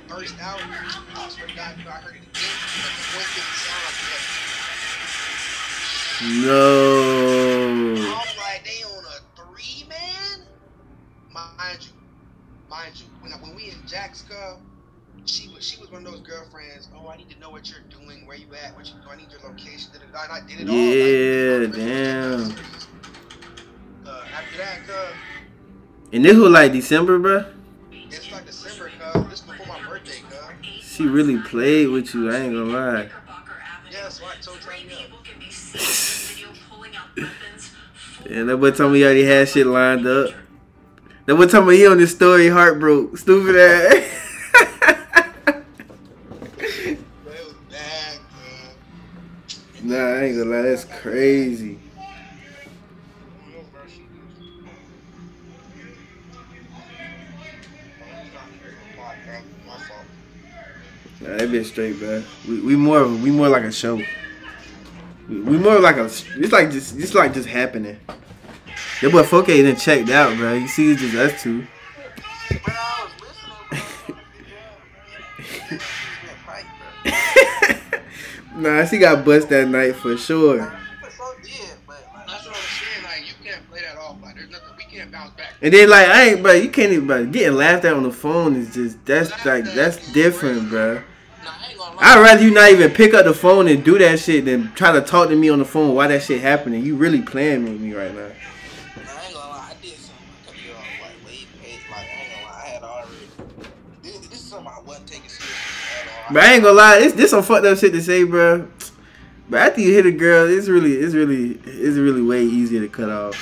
No. 6.23 7.16
She 15.28 15.49
was 15.49 15.64
she 15.64 15.80
was 15.80 15.91
one 15.91 16.06
of 16.06 16.12
those 16.12 16.22
girlfriends. 16.22 16.88
Oh, 16.95 17.10
I 17.10 17.18
need 17.18 17.30
to 17.30 17.40
know 17.40 17.49
what 17.49 17.70
you're 17.70 17.80
doing, 17.90 18.26
where 18.26 18.38
you 18.38 18.48
at, 18.64 18.76
what 18.76 18.86
you 18.88 18.94
do. 18.94 19.10
I 19.10 19.18
need 19.18 19.30
your 19.32 19.41
location. 19.41 19.91
And 19.94 20.16
I 20.16 20.40
did 20.48 20.62
it 20.62 20.70
all. 20.70 20.76
Yeah, 20.76 21.68
damn. 21.68 22.52
Uh, 24.06 24.24
after 24.34 24.58
that, 24.58 24.80
uh, 24.90 25.12
And 26.14 26.24
this 26.24 26.38
was 26.38 26.49
like 26.49 26.72
December, 26.72 27.20
bruh. 27.20 27.54
it's 27.91 28.32
like 28.32 28.45
December, 28.45 28.90
cuz. 28.90 29.30
This 29.30 29.41
before 29.41 29.66
my 29.68 29.88
birthday, 29.88 30.22
cuz. 30.30 30.40
She 30.82 31.06
really 31.06 31.40
played 31.40 31.90
with 31.90 32.14
you. 32.14 32.32
I 32.32 32.38
ain't 32.38 32.54
gonna 32.54 32.66
lie. 32.66 33.10
Yeah, 33.91 34.10
so 34.10 34.26
I 34.26 34.36
told 34.41 34.58
her, 34.60 34.72
yeah. 37.18 37.28
And 38.30 38.49
that 38.49 38.58
boy 38.58 38.72
told 38.72 38.94
me 38.94 38.99
he 38.99 39.06
already 39.06 39.24
had 39.26 39.48
shit 39.49 39.68
lined 39.68 40.06
up. 40.08 40.32
That 41.26 41.36
boy 41.36 41.48
told 41.48 41.68
me 41.68 41.78
he 41.78 41.88
on 41.88 41.98
this 41.98 42.16
story 42.16 42.48
heart 42.49 42.80
broke. 42.80 43.18
Stupid 43.18 43.56
ass. 43.56 44.24
nah, 49.98 50.06
I 50.19 50.24
ain't 50.26 50.38
gonna 50.38 50.49
lie. 50.49 50.61
That's 50.64 50.86
crazy. 50.86 51.80
No, 53.52 53.60
first 53.74 53.95
she 53.95 53.99
did. 54.02 54.07
My, 58.98 59.14
bro, 59.26 59.40
my 59.68 59.78
fault. 59.78 60.06
Nah, 61.22 61.38
that 61.38 61.49
bitch 61.49 61.65
straight, 61.65 61.98
bro. 61.99 62.24
We, 62.48 62.61
we 62.61 62.76
more 62.76 63.02
of- 63.02 63.22
we 63.22 63.32
more 63.32 63.49
like 63.49 63.64
a 63.64 63.72
show. 63.72 63.95
We, 65.30 65.40
we 65.41 65.57
more 65.57 65.80
like 65.80 65.98
a 65.98 66.06
it's 66.06 66.52
like 66.52 66.72
just 66.72 66.98
it's 66.98 67.14
like 67.14 67.34
just 67.34 67.48
happening. 67.48 67.99
That 69.02 69.11
boy 69.11 69.24
Foke 69.24 69.48
done 69.48 69.76
checked 69.76 70.10
out, 70.10 70.36
bro. 70.38 70.53
You 70.53 70.68
see, 70.68 70.91
it's 70.91 71.02
just 71.02 71.15
us 71.15 71.41
two. 71.44 71.65
nah, 78.57 78.85
she 78.85 78.97
got 78.97 79.23
bust 79.23 79.49
that 79.49 79.67
night 79.67 79.95
for 79.95 80.17
sure. 80.17 80.73
And 85.61 85.73
then 85.73 85.89
like 85.89 86.07
I 86.07 86.29
ain't, 86.29 86.43
bro. 86.43 86.53
You 86.53 86.69
can't 86.69 86.91
even, 86.91 87.07
bro. 87.07 87.25
Getting 87.25 87.57
laughed 87.57 87.85
at 87.85 87.93
on 87.93 88.03
the 88.03 88.11
phone 88.11 88.55
is 88.55 88.73
just 88.73 89.03
that's 89.05 89.31
like 89.45 89.65
that's 89.65 90.11
different, 90.13 90.69
bro. 90.69 91.01
I'd 91.99 92.21
rather 92.21 92.43
you 92.43 92.51
not 92.51 92.71
even 92.71 92.91
pick 92.91 93.15
up 93.15 93.25
the 93.25 93.34
phone 93.34 93.67
and 93.67 93.84
do 93.84 93.97
that 93.97 94.19
shit 94.19 94.45
than 94.45 94.71
try 94.73 94.91
to 94.91 95.01
talk 95.01 95.29
to 95.29 95.35
me 95.35 95.49
on 95.49 95.59
the 95.59 95.65
phone 95.65 95.95
while 95.95 96.07
that 96.09 96.21
shit 96.21 96.41
happening. 96.41 96.85
You 96.85 96.95
really 96.95 97.21
playing 97.21 97.63
with 97.63 97.81
me 97.81 97.93
right 97.93 98.13
now. 98.13 98.29
But 106.32 106.44
I 106.44 106.54
ain't 106.54 106.64
gonna 106.64 106.76
lie, 106.76 106.99
it's 106.99 107.14
this 107.14 107.32
some 107.32 107.44
fucked 107.44 107.66
up 107.66 107.78
shit 107.78 107.94
to 107.94 108.02
say, 108.02 108.24
bro. 108.24 108.68
But 109.49 109.62
after 109.62 109.82
you 109.82 109.94
hit 109.94 110.06
a 110.06 110.12
girl, 110.12 110.45
it's 110.48 110.68
really, 110.68 110.94
it's 110.94 111.14
really, 111.16 111.52
it's 111.64 111.98
really 111.98 112.22
way 112.22 112.44
easier 112.44 112.82
to 112.82 112.90
cut 112.90 113.10
off. 113.10 113.36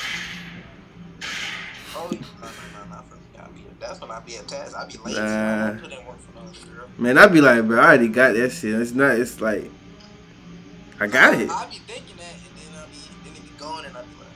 Oh, 1.96 2.04
Only, 2.04 2.20
no, 2.20 2.26
no, 2.42 2.48
no, 2.84 2.96
not 2.96 3.10
for 3.10 3.16
me. 3.16 3.22
I 3.40 3.48
be, 3.48 3.66
that's 3.80 4.00
when 4.00 4.12
I 4.12 4.20
be 4.20 4.36
attached. 4.36 4.76
I 4.76 4.86
be 4.86 4.98
lazy. 5.04 5.20
Nah. 5.20 5.26
I 5.26 5.68
don't 5.70 5.82
put 5.82 5.92
in 5.92 6.06
work 6.06 6.20
for 6.20 6.36
no 6.36 6.76
girl. 6.76 6.90
Man, 7.00 7.18
I'd 7.18 7.34
be 7.34 7.42
like, 7.42 7.66
bro, 7.66 7.80
I 7.80 7.86
already 7.86 8.08
got 8.08 8.34
that 8.36 8.52
shit. 8.52 8.76
It's 8.80 8.92
not, 8.92 9.18
it's 9.18 9.42
like, 9.42 9.72
I 11.00 11.08
got 11.08 11.34
it. 11.34 11.50
I 11.50 11.66
be 11.66 11.78
thinking 11.78 12.18
that, 12.18 12.36
and 12.36 12.74
then 12.74 12.84
I 12.84 12.86
be, 12.86 12.98
then 13.24 13.36
it 13.36 13.44
be 13.44 13.60
going, 13.60 13.86
and 13.86 13.98
I 13.98 14.02
be 14.04 14.08
like, 14.20 14.28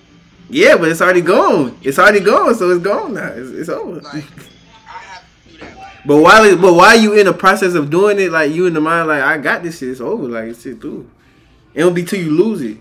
Yeah, 0.50 0.76
but 0.76 0.90
it's 0.90 1.02
already 1.02 1.22
gone. 1.22 1.78
It's 1.84 2.00
already 2.00 2.20
gone, 2.20 2.56
so 2.56 2.72
it's 2.72 2.84
gone 2.84 3.14
now. 3.14 3.28
It's, 3.28 3.52
it's 3.52 3.70
over. 3.70 4.02
Like 4.02 4.14
I 4.14 4.18
have 4.18 5.24
to 5.46 5.52
do 5.52 5.58
that. 5.60 5.78
Like 5.78 5.89
But 6.06 6.18
while, 6.22 6.44
it, 6.46 6.62
but 6.62 6.74
while 6.74 6.98
you 7.00 7.14
in 7.14 7.26
the 7.26 7.34
process 7.34 7.74
of 7.76 7.90
doing 7.90 8.20
it, 8.20 8.32
like 8.32 8.52
you 8.52 8.66
in 8.68 8.74
the 8.74 8.82
mind, 8.82 9.08
like 9.08 9.22
I 9.22 9.38
got 9.38 9.64
this 9.64 9.80
shit. 9.80 9.90
It's 9.90 10.02
over. 10.02 10.28
Like 10.28 10.46
it's 10.46 10.62
shit 10.64 10.80
through. 10.82 11.10
it 11.74 11.84
won't 11.84 11.96
be 11.96 12.04
till 12.04 12.22
you 12.22 12.32
lose 12.32 12.62
it. 12.62 12.78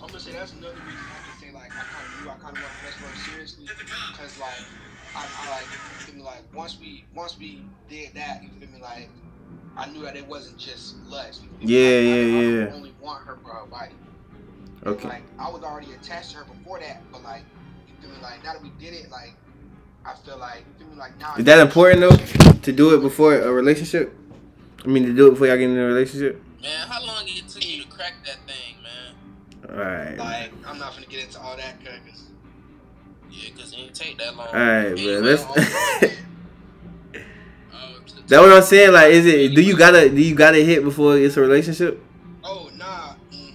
I'm 0.00 0.06
gonna 0.06 0.20
say 0.20 0.32
that's 0.32 0.52
another 0.52 0.74
reason 0.74 1.00
I 1.00 1.30
can 1.30 1.40
say 1.40 1.52
like 1.54 1.70
I 1.72 1.82
kind 1.82 2.06
of 2.06 2.24
knew 2.24 2.30
I 2.30 2.34
kind 2.34 2.56
of 2.56 2.62
want 3.02 3.14
to 3.14 3.20
seriously 3.30 3.66
because 4.12 4.38
like 4.38 4.64
I, 5.16 5.26
I 5.26 5.50
like 5.50 5.62
you 5.64 6.06
feel 6.06 6.14
me 6.16 6.22
like 6.22 6.42
once 6.54 6.78
we 6.80 7.04
once 7.14 7.36
we 7.38 7.64
did 7.88 8.14
that 8.14 8.42
you 8.42 8.50
feel 8.60 8.68
me 8.70 8.80
like 8.80 9.08
I 9.76 9.88
knew 9.90 10.02
that 10.02 10.16
it 10.16 10.26
wasn't 10.26 10.58
just 10.58 10.96
lust. 11.06 11.42
Yeah, 11.60 11.78
Like, 11.78 11.88
I, 11.88 12.00
yeah, 12.00 12.14
I 12.14 12.42
yeah. 12.42 12.64
don't 12.66 12.72
only 12.74 12.94
want 13.00 13.24
her 13.26 13.36
for 13.42 13.50
her 13.50 13.66
body. 13.66 13.92
And, 13.92 14.94
Okay. 14.94 15.08
Like 15.08 15.22
I 15.38 15.50
was 15.50 15.62
already 15.64 15.92
attached 15.92 16.30
to 16.32 16.36
her 16.38 16.44
before 16.44 16.78
that, 16.80 17.02
but 17.10 17.22
like 17.24 17.42
you 17.88 17.94
feel 18.00 18.10
me 18.10 18.22
like 18.22 18.42
now 18.44 18.52
that 18.54 18.62
we 18.62 18.70
did 18.78 18.94
it, 18.94 19.10
like 19.10 19.34
I 20.08 20.14
feel 20.24 20.38
like 20.38 20.64
feel 20.78 20.88
like 20.96 21.18
now. 21.20 21.34
Is 21.36 21.44
that 21.44 21.60
important 21.60 22.00
though? 22.00 22.16
To 22.62 22.72
do 22.72 22.94
it 22.94 23.00
before 23.02 23.34
a 23.34 23.52
relationship? 23.52 24.14
I 24.84 24.88
mean, 24.88 25.04
to 25.04 25.12
do 25.12 25.26
it 25.26 25.30
before 25.32 25.46
y'all 25.48 25.56
get 25.56 25.68
in 25.68 25.76
a 25.76 25.84
relationship? 25.84 26.42
man, 26.62 26.88
how 26.88 27.04
long 27.04 27.26
did 27.26 27.36
it 27.38 27.48
take 27.48 27.68
you 27.68 27.82
to 27.82 27.88
crack 27.88 28.14
that 28.24 28.38
thing, 28.46 28.82
man? 28.82 29.78
Alright. 29.78 30.18
Like 30.18 30.52
I'm 30.66 30.78
not 30.78 30.94
gonna 30.94 31.06
get 31.06 31.24
into 31.24 31.40
all 31.40 31.56
that 31.56 31.78
because 31.78 32.30
Yeah, 33.30 33.50
cause 33.50 33.72
it 33.72 33.76
didn't 33.76 33.94
take 33.94 34.16
that 34.18 34.34
long. 34.34 34.48
Alright, 34.48 34.96
bro. 34.96 35.04
Anyway, 35.04 35.20
Let's. 35.20 35.44
um, 35.44 36.10
That 38.28 38.40
what 38.40 38.52
I'm 38.52 38.62
saying. 38.62 38.92
Like, 38.92 39.12
is 39.12 39.26
it? 39.26 39.54
Do 39.54 39.62
you 39.62 39.76
gotta? 39.76 40.08
Do 40.08 40.20
you 40.20 40.34
gotta 40.34 40.58
hit 40.58 40.84
before 40.84 41.16
it's 41.18 41.36
a 41.36 41.40
relationship? 41.40 42.02
oh 42.44 42.70
nah, 42.76 43.14
mm, 43.32 43.54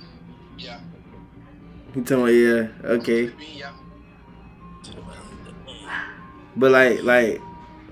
yeah, 0.57 0.79
You 1.95 2.03
tell 2.03 2.23
me 2.25 2.43
yeah? 2.43 2.67
Okay. 2.83 3.31
yeah. 3.55 3.72
But 6.55 6.71
like, 6.71 7.03
like, 7.03 7.41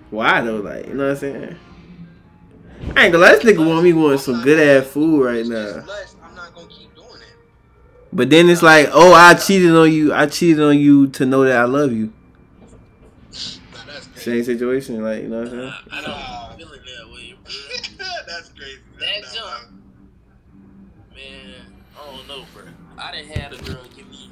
why 0.09 0.41
though? 0.41 0.57
Like, 0.57 0.87
you 0.87 0.93
know 0.93 1.05
what 1.05 1.11
I'm 1.11 1.17
saying? 1.17 1.55
I 2.95 3.05
ain't 3.05 3.13
gonna 3.13 3.17
lie. 3.19 3.35
This 3.35 3.43
nigga 3.43 3.65
want 3.65 3.83
me 3.83 3.93
want 3.93 4.19
some 4.19 4.41
good 4.41 4.59
ass 4.59 4.87
food 4.91 5.23
right 5.23 5.45
now. 5.45 5.73
just 5.75 5.87
lust. 5.87 6.15
I'm 6.23 6.35
not 6.35 6.53
gonna 6.53 6.67
keep 6.67 6.93
doing 6.95 7.07
it. 7.07 7.35
But 8.11 8.29
then 8.29 8.49
it's 8.49 8.61
like, 8.63 8.89
oh, 8.91 9.13
I 9.13 9.33
cheated 9.35 9.71
on 9.71 9.91
you. 9.91 10.13
I 10.13 10.25
cheated 10.25 10.61
on 10.61 10.77
you 10.79 11.07
to 11.09 11.25
know 11.25 11.43
that 11.43 11.57
I 11.57 11.63
love 11.65 11.91
you. 11.91 12.11
Nah, 13.31 13.31
that's 13.85 14.07
crazy. 14.07 14.19
Same 14.19 14.43
situation. 14.43 15.03
Like, 15.03 15.23
you 15.23 15.29
know 15.29 15.39
what 15.43 15.47
I'm 15.53 15.59
saying? 15.59 15.73
I 15.91 16.01
don't 16.01 16.57
feel 16.59 16.73
it 16.73 16.81
that 16.85 17.13
way, 17.13 17.35
bro. 17.43 18.05
that's 18.27 18.49
crazy. 18.49 18.79
That 18.99 19.21
Nah, 19.21 19.33
jump. 19.33 19.71
Man, 21.15 21.53
I 21.99 22.05
don't 22.15 22.27
know, 22.27 22.45
bro. 22.53 22.63
I 22.97 23.11
done 23.11 23.25
had 23.25 23.53
a 23.53 23.57
girl 23.57 23.83
give 23.95 24.09
me 24.09 24.31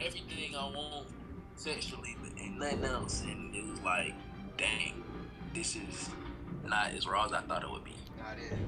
everything 0.00 0.56
I 0.56 0.64
want 0.70 1.06
sexually, 1.56 2.16
but 2.19 2.19
ain't 2.19 2.19
nothing 2.60 2.84
else, 2.84 3.22
and 3.22 3.54
it 3.54 3.66
was 3.68 3.80
like, 3.80 4.14
dang, 4.56 5.02
this 5.54 5.76
is 5.76 6.10
not 6.66 6.90
as 6.92 7.06
raw 7.08 7.24
as 7.24 7.32
I 7.32 7.40
thought 7.40 7.62
it 7.62 7.70
would 7.70 7.84
be. 7.84 7.90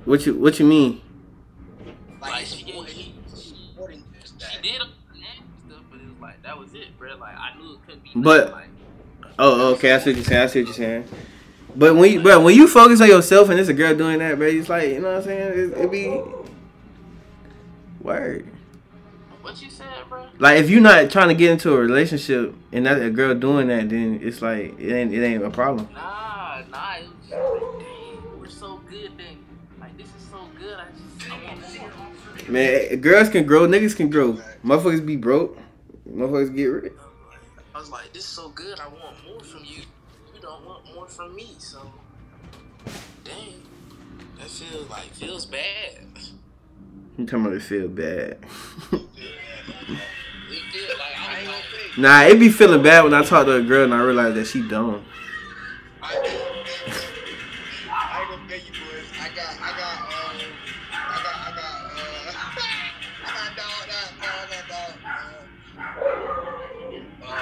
What 0.04 0.26
you 0.26 0.34
What 0.34 0.58
you 0.58 0.66
mean? 0.66 1.00
Like, 2.20 2.30
Like, 2.32 2.42
it's 2.42 2.54
she 2.54 2.72
more, 2.72 2.84
gave 2.84 2.96
me- 2.96 3.14
it's 3.26 3.52
more 3.78 3.88
than 3.88 4.02
just 4.20 4.34
She 4.52 4.62
did 4.62 4.80
all 4.80 4.88
the 5.12 5.18
stuff, 5.68 5.84
but 5.90 6.00
it 6.00 6.06
was 6.08 6.18
like 6.20 6.42
that 6.42 6.58
was 6.58 6.74
it, 6.74 6.98
bro. 6.98 7.16
Like 7.16 7.36
I 7.36 7.56
knew 7.58 7.74
it 7.74 7.78
couldn't 7.86 8.02
be. 8.04 8.10
But- 8.16 8.50
nothing, 8.50 8.52
like, 9.22 9.30
oh, 9.38 9.68
oh, 9.68 9.74
okay. 9.74 9.92
I 9.94 9.98
see 9.98 10.10
what 10.10 10.16
you're 10.16 10.24
saying. 10.24 10.42
I 10.42 10.46
see 10.46 10.60
what 10.60 10.66
you're 10.66 10.74
saying. 10.74 11.04
But 11.74 11.94
when 11.96 12.12
you, 12.12 12.22
bro, 12.22 12.40
when 12.40 12.54
you 12.54 12.68
focus 12.68 13.00
on 13.00 13.08
yourself 13.08 13.48
and 13.48 13.58
it's 13.58 13.68
a 13.68 13.74
girl 13.74 13.94
doing 13.96 14.18
that, 14.18 14.36
bro, 14.36 14.46
it's 14.46 14.68
like, 14.68 14.88
you 14.90 15.00
know 15.00 15.08
what 15.08 15.18
I'm 15.18 15.24
saying? 15.24 15.72
It, 15.72 15.78
it 15.78 15.90
be 15.90 16.22
word. 18.00 18.48
Like 20.42 20.58
if 20.58 20.70
you're 20.70 20.80
not 20.80 21.08
trying 21.08 21.28
to 21.28 21.34
get 21.34 21.52
into 21.52 21.72
a 21.72 21.78
relationship 21.78 22.52
and 22.72 22.84
that 22.84 23.00
a 23.00 23.10
girl 23.10 23.32
doing 23.32 23.68
that, 23.68 23.90
then 23.90 24.18
it's 24.20 24.42
like 24.42 24.76
it 24.76 24.92
ain't 24.92 25.14
it 25.14 25.22
ain't 25.22 25.44
a 25.44 25.50
problem. 25.50 25.88
Nah, 25.94 26.62
nah. 26.68 26.96
It 26.96 27.06
was 27.06 27.28
just 27.28 27.30
like, 27.30 27.60
dang, 27.78 28.40
we're 28.40 28.48
so 28.48 28.78
good. 28.90 29.12
Then, 29.16 29.38
like 29.78 29.96
this 29.96 30.08
is 30.08 30.28
so 30.28 30.40
good. 30.58 30.76
I 30.76 30.86
just 30.90 31.30
I 31.30 31.46
want 31.46 32.48
more. 32.48 32.50
Man, 32.50 32.96
girls 32.96 33.28
can 33.28 33.46
grow, 33.46 33.68
niggas 33.68 33.94
can 33.94 34.10
grow. 34.10 34.32
Motherfuckers 34.64 35.06
be 35.06 35.14
broke. 35.14 35.56
Motherfuckers 36.10 36.56
get 36.56 36.64
rich. 36.64 36.92
I 37.72 37.78
was 37.78 37.90
like, 37.90 38.12
this 38.12 38.24
is 38.24 38.28
so 38.28 38.48
good. 38.48 38.80
I 38.80 38.88
want 38.88 39.24
more 39.24 39.44
from 39.44 39.64
you. 39.64 39.82
You 40.34 40.40
don't 40.40 40.66
want 40.66 40.92
more 40.92 41.06
from 41.06 41.36
me. 41.36 41.54
So, 41.58 41.88
dang, 43.22 43.62
that 44.40 44.48
feels 44.48 44.90
like 44.90 45.04
feels 45.12 45.46
bad. 45.46 46.00
You 47.16 47.26
talking 47.26 47.46
about 47.46 47.52
it 47.52 47.62
feel 47.62 47.86
bad. 47.86 48.38
nah, 51.98 52.22
it 52.22 52.38
be 52.38 52.48
feeling 52.48 52.82
bad 52.82 53.04
when 53.04 53.14
I 53.14 53.22
talk 53.22 53.46
to 53.46 53.56
a 53.56 53.62
girl 53.62 53.84
and 53.84 53.94
I 53.94 54.02
realize 54.02 54.34
that 54.34 54.46
she 54.46 54.66
dumb. 54.66 55.04
I, 56.02 56.14
I 57.88 58.20
ain't 58.22 58.30
gonna 58.30 58.48
get 58.48 58.64
you 58.66 58.72
boys. 58.72 59.06
I 59.20 59.28
got, 59.34 59.54
I 59.60 59.70
got, 59.78 59.98
um, 60.02 60.40
I 60.92 60.94
got, 61.22 61.36
I 61.36 61.50
got, 61.56 61.74
uh, 61.92 62.32
I 63.24 63.30
got 63.32 63.56
dog, 63.56 63.82
that, 63.88 64.08
dog, 64.20 64.44
that, 64.50 64.64
dog. 64.68 64.92
Uh, 67.22 67.26
uh, 67.26 67.36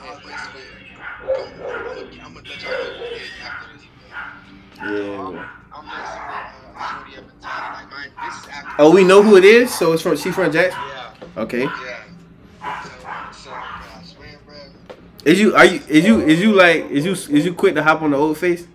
I'll 0.00 0.14
just 0.14 0.24
wait. 0.24 0.34
I'm, 0.34 1.28
I'm, 1.28 2.26
I'm 2.26 2.34
gonna 2.34 2.48
let 2.48 2.62
y'all 2.62 2.70
know 2.70 2.78
who 2.78 3.04
it 3.04 3.22
is 3.22 3.30
after 3.42 3.66
this. 3.74 3.82
Yeah. 4.78 5.48
I'm 5.74 5.84
messing 5.86 6.22
with 6.22 6.36
uh, 6.76 6.88
Shorty 6.88 7.12
up 7.16 7.24
in 7.24 7.40
town. 7.40 7.72
Like, 7.74 7.90
mine, 7.90 8.10
this 8.24 8.34
is 8.42 8.48
after. 8.48 8.70
Oh, 8.78 8.90
we 8.94 9.02
know 9.04 9.22
who 9.22 9.36
it 9.36 9.44
is. 9.44 9.74
So 9.74 9.92
it's 9.92 10.02
from 10.02 10.16
she 10.16 10.30
from 10.30 10.52
Jackson. 10.52 10.80
Yeah, 10.88 11.42
Okay. 11.42 11.64
yeah. 11.64 12.04
So, 12.82 12.90
so, 13.32 13.50
I 13.50 14.02
swear, 14.04 14.38
bro. 14.46 14.56
Is 15.28 15.38
you 15.38 15.54
are 15.54 15.66
you 15.66 15.82
is 15.88 16.06
you 16.06 16.20
is 16.22 16.40
you 16.40 16.52
like 16.54 16.88
is 16.90 17.04
you 17.04 17.12
is 17.12 17.44
you 17.44 17.52
quick 17.52 17.74
to 17.74 17.82
hop 17.82 18.00
on 18.00 18.12
the 18.12 18.16
old 18.16 18.38
face? 18.38 18.66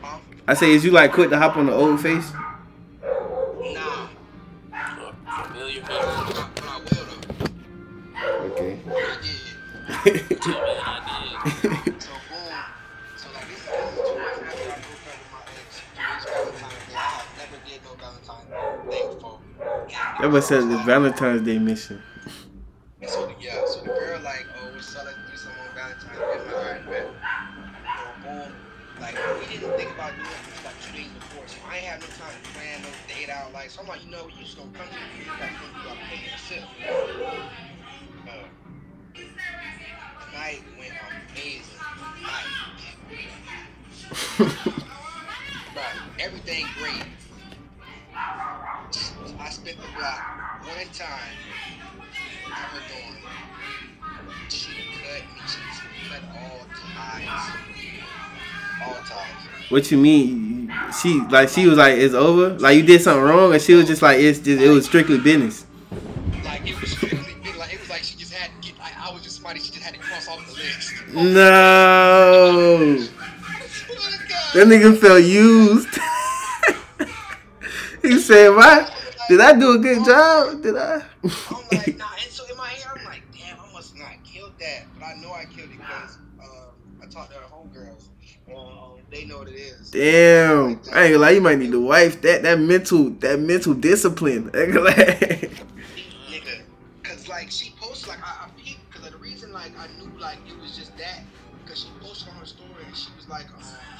Huh? 0.00 0.18
I 0.46 0.54
say 0.54 0.70
is 0.70 0.84
you 0.84 0.92
like 0.92 1.12
quick 1.12 1.30
to 1.30 1.36
hop 1.36 1.56
on 1.56 1.66
the 1.66 1.72
old 1.72 2.00
face? 2.00 2.30
Nah, 2.32 4.06
Familiar 5.42 5.82
face. 5.82 5.88
but, 5.88 6.54
but 6.54 6.64
I 6.64 6.78
will 6.78 6.84
though. 6.94 8.46
Okay. 8.52 8.78
I 8.86 8.86
never 8.86 9.16
did. 9.20 10.38
Yeah, 10.46 10.52
man, 10.54 10.78
I 10.80 11.00
did. 11.82 12.02
So 12.02 12.12
boom. 12.30 12.46
So 23.66 23.91
Everything 46.18 46.66
great. 46.78 47.04
I 48.14 49.48
spent 49.50 49.76
the 49.76 49.86
block 49.96 50.66
one 50.66 50.88
time. 50.92 51.18
I 52.46 52.50
her. 52.50 52.80
She 54.48 54.72
cut 55.00 55.22
me. 55.32 55.40
She 55.46 55.58
cut 56.08 56.22
all 56.34 56.66
ties. 56.94 57.52
All 58.84 58.94
ties. 59.04 59.70
What 59.70 59.90
you 59.92 59.98
mean? 59.98 60.72
She 61.00 61.20
like 61.20 61.48
she 61.48 61.66
was 61.68 61.78
like 61.78 61.98
it's 61.98 62.14
over. 62.14 62.58
Like 62.58 62.76
you 62.76 62.82
did 62.82 63.00
something 63.00 63.22
wrong, 63.22 63.52
and 63.52 63.62
she 63.62 63.74
was 63.74 63.86
just 63.86 64.02
like 64.02 64.18
it's 64.18 64.40
just 64.40 64.60
it 64.60 64.68
was 64.70 64.86
strictly 64.86 65.18
business. 65.18 65.66
Like 66.44 66.68
it 66.68 66.80
was 66.80 66.90
strictly 66.90 67.34
big. 67.44 67.54
Like 67.56 67.72
it 67.72 67.80
was 67.80 67.90
like 67.90 68.02
she 68.02 68.16
just 68.16 68.32
had 68.32 68.50
to 68.60 68.68
get. 68.68 68.76
Like 68.80 68.96
I 68.98 69.12
was 69.12 69.22
just 69.22 69.36
somebody 69.36 69.60
she 69.60 69.70
just 69.70 69.84
had 69.84 69.94
to 69.94 70.00
cross 70.00 70.26
off 70.28 70.44
the 70.46 70.52
list. 70.54 70.92
No, 71.14 73.06
that 74.54 74.66
nigga 74.66 74.98
felt 74.98 75.22
used. 75.22 75.88
he 78.02 78.18
said, 78.18 78.50
"What? 78.50 78.92
Did 79.28 79.40
I 79.40 79.58
do 79.58 79.72
a 79.72 79.78
good 79.78 80.04
job? 80.04 80.62
Did 80.62 80.76
I?" 80.76 81.04
I'm 81.24 81.30
like, 81.70 81.96
nah. 81.96 82.06
And 82.20 82.30
so 82.30 82.44
in 82.50 82.56
my 82.56 82.68
head, 82.68 82.86
I'm 82.94 83.04
like, 83.04 83.22
damn, 83.32 83.58
I 83.58 83.72
must 83.72 83.96
not 83.96 84.22
killed 84.24 84.52
that. 84.60 84.84
But 84.98 85.04
I 85.04 85.14
know 85.14 85.32
I 85.32 85.44
killed 85.46 85.70
it 85.70 85.78
because 85.78 86.18
um, 86.40 86.74
I 87.02 87.06
talked 87.06 87.32
to 87.32 87.38
her 87.38 87.46
homegirls. 87.46 88.08
Um, 88.54 89.00
they 89.10 89.24
know 89.24 89.38
what 89.38 89.48
it 89.48 89.54
is. 89.54 89.90
Damn, 89.90 90.80
I 90.92 91.04
ain't 91.04 91.12
gonna 91.12 91.18
lie. 91.18 91.30
You 91.30 91.40
might 91.40 91.58
need 91.58 91.72
to 91.72 91.80
wife 91.80 92.20
that 92.22 92.42
that 92.42 92.58
mental 92.58 93.10
that 93.20 93.40
mental 93.40 93.74
discipline. 93.74 94.50
I 94.54 94.58
ain't 94.58 94.72
nigga. 96.28 96.62
Cause 97.02 97.28
like 97.28 97.50
she 97.50 97.72
posted 97.80 98.08
like 98.08 98.22
I, 98.22 98.46
I 98.46 98.48
peeped 98.56 98.80
because 98.90 99.10
the 99.10 99.16
reason 99.18 99.52
like 99.52 99.72
I 99.78 99.86
knew 99.98 100.10
like 100.18 100.38
it 100.48 100.58
was 100.60 100.76
just 100.76 100.96
that 100.98 101.20
because 101.64 101.80
she 101.80 101.88
posted 102.00 102.28
on 102.30 102.36
her 102.36 102.46
story 102.46 102.84
and 102.86 102.96
she 102.96 103.08
was 103.16 103.28
like 103.28 103.46
um 103.54 103.91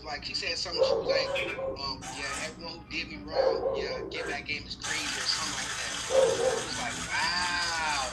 was 0.00 0.12
like 0.12 0.24
she 0.24 0.34
said 0.34 0.56
something 0.56 0.82
she 0.82 0.94
was 0.94 1.06
like 1.06 1.28
um 1.78 2.00
yeah 2.16 2.24
everyone 2.46 2.74
who 2.74 2.80
did 2.90 3.08
me 3.08 3.18
wrong 3.24 3.74
yeah 3.76 4.00
get 4.10 4.26
back 4.28 4.46
game 4.46 4.62
is 4.66 4.76
crazy 4.76 5.04
or 5.04 5.26
something 5.26 5.56
like 5.56 5.68
that. 5.76 6.12
I 6.12 6.66
was 6.66 6.78
like 6.80 6.96
wow. 7.10 8.06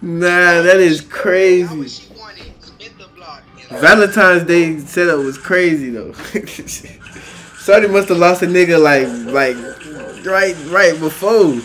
Nah, 0.00 0.62
that 0.62 0.76
is 0.76 1.00
crazy. 1.00 1.76
what 1.76 1.90
she 1.90 2.06
wanted 2.14 2.52
spit 2.62 2.96
the 2.98 3.08
block. 3.08 3.42
And 3.68 3.80
Valentine's 3.80 4.44
Day 4.44 4.78
setup 4.78 5.18
was 5.18 5.36
crazy 5.36 5.90
though. 5.90 6.12
Shorty 7.58 7.88
must 7.88 8.08
have 8.08 8.18
lost 8.18 8.42
a 8.42 8.46
nigga 8.46 8.80
like 8.80 9.08
like 9.26 9.56
right 10.24 10.54
right 10.68 10.96
before. 11.00 11.60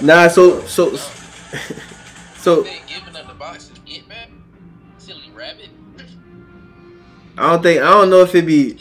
Nah, 0.00 0.28
so 0.28 0.62
so 0.62 0.96
so 2.38 2.64
I 7.38 7.50
don't 7.52 7.62
think 7.62 7.82
I 7.82 7.90
don't 7.90 8.10
know 8.10 8.22
if 8.22 8.34
it 8.34 8.46
be 8.46 8.78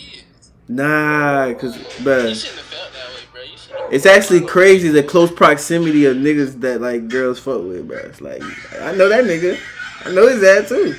nah, 0.68 1.54
cause 1.56 1.78
You 1.78 1.84
bruh, 2.04 2.34
shouldn't 2.34 2.58
have 2.58 2.66
felt 2.66 2.94
that 2.94 3.10
way, 3.10 3.22
bro. 3.34 3.42
You 3.42 3.58
should 3.58 3.76
have. 3.76 3.94
it's 3.94 4.06
actually 4.06 4.42
crazy 4.42 4.90
the 4.90 5.04
close 5.04 5.32
proximity 5.32 6.06
of 6.06 6.18
niggas 6.18 6.62
that 6.62 6.82
like 6.82 7.08
girls 7.10 7.40
fuck 7.40 7.64
with, 7.64 7.88
bruh. 7.88 8.06
It's 8.06 8.22
like 8.22 8.42
I 8.82 8.94
know 8.96 9.10
that 9.10 9.26
nigga, 9.26 9.60
I 10.06 10.12
know 10.12 10.28
his 10.28 10.44
ass 10.44 10.70
too. 10.70 10.96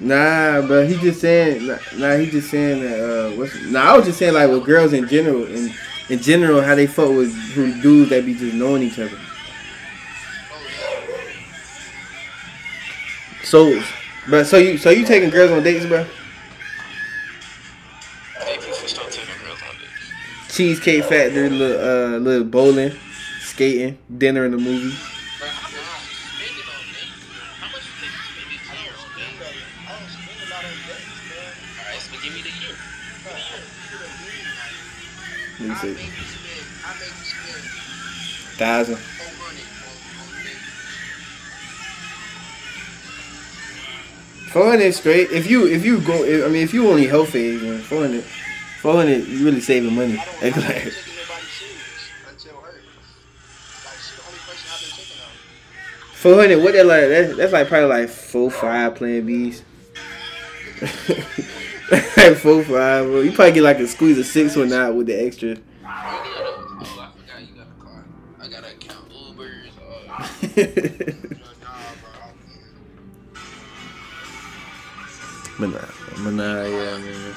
Nah, 0.00 0.60
but 0.66 0.86
he 0.86 0.96
just 0.96 1.20
saying. 1.20 1.66
Nah, 1.66 1.78
nah, 1.96 2.16
he 2.16 2.30
just 2.30 2.50
saying 2.50 2.82
that. 2.82 3.00
Uh, 3.00 3.36
what's, 3.36 3.54
nah, 3.66 3.80
I 3.80 3.96
was 3.96 4.04
just 4.04 4.18
saying 4.18 4.34
like 4.34 4.50
with 4.50 4.64
girls 4.64 4.92
in 4.92 5.08
general, 5.08 5.46
in 5.46 5.72
in 6.10 6.18
general, 6.18 6.60
how 6.60 6.74
they 6.74 6.86
fuck 6.86 7.08
with 7.08 7.32
who 7.54 7.80
dudes 7.80 8.10
that 8.10 8.26
be 8.26 8.34
just 8.34 8.54
knowing 8.54 8.82
each 8.82 8.98
other. 8.98 9.18
So, 13.54 13.70
but 14.28 14.48
so 14.48 14.56
you 14.56 14.78
so 14.78 14.90
you 14.90 15.06
taking 15.06 15.30
girls 15.30 15.52
on 15.52 15.62
dates, 15.62 15.86
bro? 15.86 16.02
Hey, 16.02 16.10
people 18.56 18.72
start 18.72 19.12
taking 19.12 19.32
girls 19.46 19.62
on 19.62 19.76
dates. 19.78 20.10
Cheesecake 20.56 21.04
Factory, 21.04 21.48
little 21.48 21.78
uh, 21.78 22.18
little 22.18 22.42
bowling, 22.42 22.90
skating, 23.42 23.96
dinner 24.18 24.44
in 24.44 24.50
the 24.50 24.58
movie. 24.58 24.96
Bro, 25.38 25.46
how 25.46 25.70
much 25.70 25.84
you 38.98 39.13
400 44.54 44.94
straight. 44.94 45.32
If 45.32 45.50
you 45.50 45.66
if 45.66 45.84
you 45.84 46.00
go, 46.00 46.14
I 46.22 46.48
mean, 46.48 46.62
if 46.62 46.72
you 46.72 46.88
only 46.88 47.08
healthy, 47.08 47.58
400, 47.58 48.22
400, 48.22 49.26
you 49.26 49.44
really 49.44 49.60
saving 49.60 49.96
money. 49.96 50.16
I 50.40 50.50
don't 50.50 50.62
like, 50.62 50.92
Four 56.14 56.36
hundred, 56.36 56.62
what 56.62 56.72
that 56.74 56.86
like? 56.86 57.08
That's, 57.08 57.36
that's 57.36 57.52
like 57.52 57.66
probably 57.66 57.88
like 57.88 58.08
four 58.08 58.48
five 58.48 58.94
playing 58.94 59.26
bees. 59.26 59.64
like 60.80 62.36
four 62.36 62.62
five, 62.62 63.06
bro. 63.06 63.22
You 63.22 63.32
probably 63.32 63.54
get 63.54 63.62
like 63.64 63.80
a 63.80 63.88
squeeze 63.88 64.18
of 64.18 64.24
six 64.24 64.56
or 64.56 64.66
not 64.66 64.94
with 64.94 65.08
the 65.08 65.14
extra. 65.20 65.56
but 75.58 75.68
nah, 75.70 75.78
but 76.24 76.32
nah, 76.32 76.62
yeah, 76.64 76.98
man, 76.98 77.34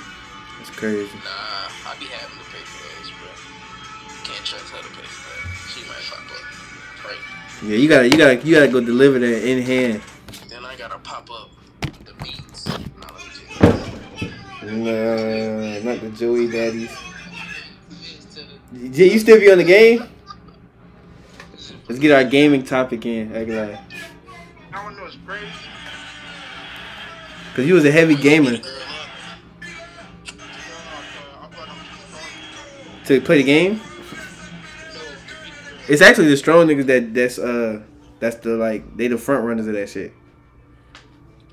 it's 0.59 0.69
crazy. 0.71 1.05
nah, 1.23 1.69
I 1.85 1.95
be 1.99 2.05
having 2.05 2.37
to 2.39 2.43
pay 2.49 2.63
for 2.65 2.81
those, 2.99 3.11
bro. 3.11 3.29
Can't 4.23 4.45
trust 4.45 4.69
her 4.73 4.81
to 4.81 4.89
pay 4.89 5.05
for 5.05 5.29
that. 5.29 5.69
She 5.69 5.81
might 5.87 6.01
fuck 6.01 6.25
up. 6.31 7.05
Right. 7.05 7.69
Yeah, 7.69 7.77
you 7.77 7.87
gotta, 7.87 8.09
you 8.09 8.17
gotta, 8.17 8.35
you 8.47 8.55
gotta 8.55 8.67
go 8.69 8.81
deliver 8.81 9.19
that 9.19 9.47
in 9.47 9.61
hand. 9.61 10.01
Then 10.49 10.65
I 10.65 10.75
gotta 10.75 10.97
pop 10.99 11.29
up 11.29 11.51
the 12.05 12.13
meats. 12.23 12.65
Nah, 12.67 13.07
let 14.63 14.73
me. 14.73 14.83
Nah, 14.83 15.91
not 15.91 16.01
the 16.01 16.09
Joey 16.17 16.49
Daddies. 16.49 16.95
Did 18.73 19.11
you 19.11 19.19
still 19.19 19.39
be 19.39 19.51
on 19.51 19.59
the 19.59 19.63
game? 19.63 20.03
Let's 21.87 21.99
get 21.99 22.11
our 22.11 22.23
gaming 22.23 22.63
topic 22.63 23.05
in. 23.05 23.33
I 23.35 23.45
don't 24.83 24.97
know, 24.97 25.05
it's 25.05 25.17
crazy. 25.25 25.45
Cause 27.57 27.65
you 27.65 27.73
was 27.73 27.85
a 27.85 27.91
heavy 27.91 28.15
gamer 28.15 28.51
Girl 28.51 28.61
up. 30.89 31.43
I 31.43 31.47
thought 31.47 31.69
I'm 31.69 31.85
just 31.85 33.05
to 33.07 33.21
play 33.21 33.37
the 33.39 33.43
game. 33.43 33.73
No, 33.77 33.83
to 33.83 34.15
beat 34.15 34.89
the 34.89 34.95
girl. 34.95 35.15
It's 35.87 36.01
actually 36.01 36.27
the 36.29 36.37
strong 36.37 36.67
niggas 36.67 36.85
that 36.87 37.13
that's 37.13 37.39
uh 37.39 37.83
that's 38.19 38.37
the 38.37 38.57
like 38.57 38.95
they 38.97 39.07
the 39.07 39.17
front 39.17 39.45
runners 39.45 39.67
of 39.67 39.73
that 39.73 39.89
shit. 39.89 40.13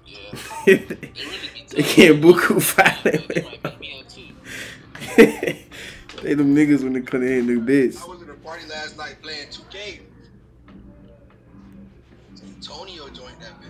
Yeah. 0.06 0.38
they 0.66 1.12
It 1.14 1.26
really 1.26 1.48
be 1.54 1.64
tough. 1.68 1.84
can't 1.84 2.20
buku 2.22 2.54
They 2.54 2.60
fight. 2.60 3.04
might 3.04 3.28
beat 3.62 3.80
me 3.80 4.00
up 4.00 4.08
too. 4.08 4.34
they 6.22 6.34
them 6.34 6.54
niggas 6.54 6.82
when 6.82 6.92
they 6.94 7.00
come 7.02 7.22
in 7.22 7.46
the 7.46 7.54
bitch. 7.54 8.00
I 8.02 8.06
was 8.06 8.22
in 8.22 8.30
a 8.30 8.34
party 8.34 8.66
last 8.68 8.96
night 8.98 9.16
playing 9.22 9.48
2K. 9.48 10.00
Antonio 12.46 13.08
joined 13.10 13.40
that 13.40 13.60
bit. 13.60 13.63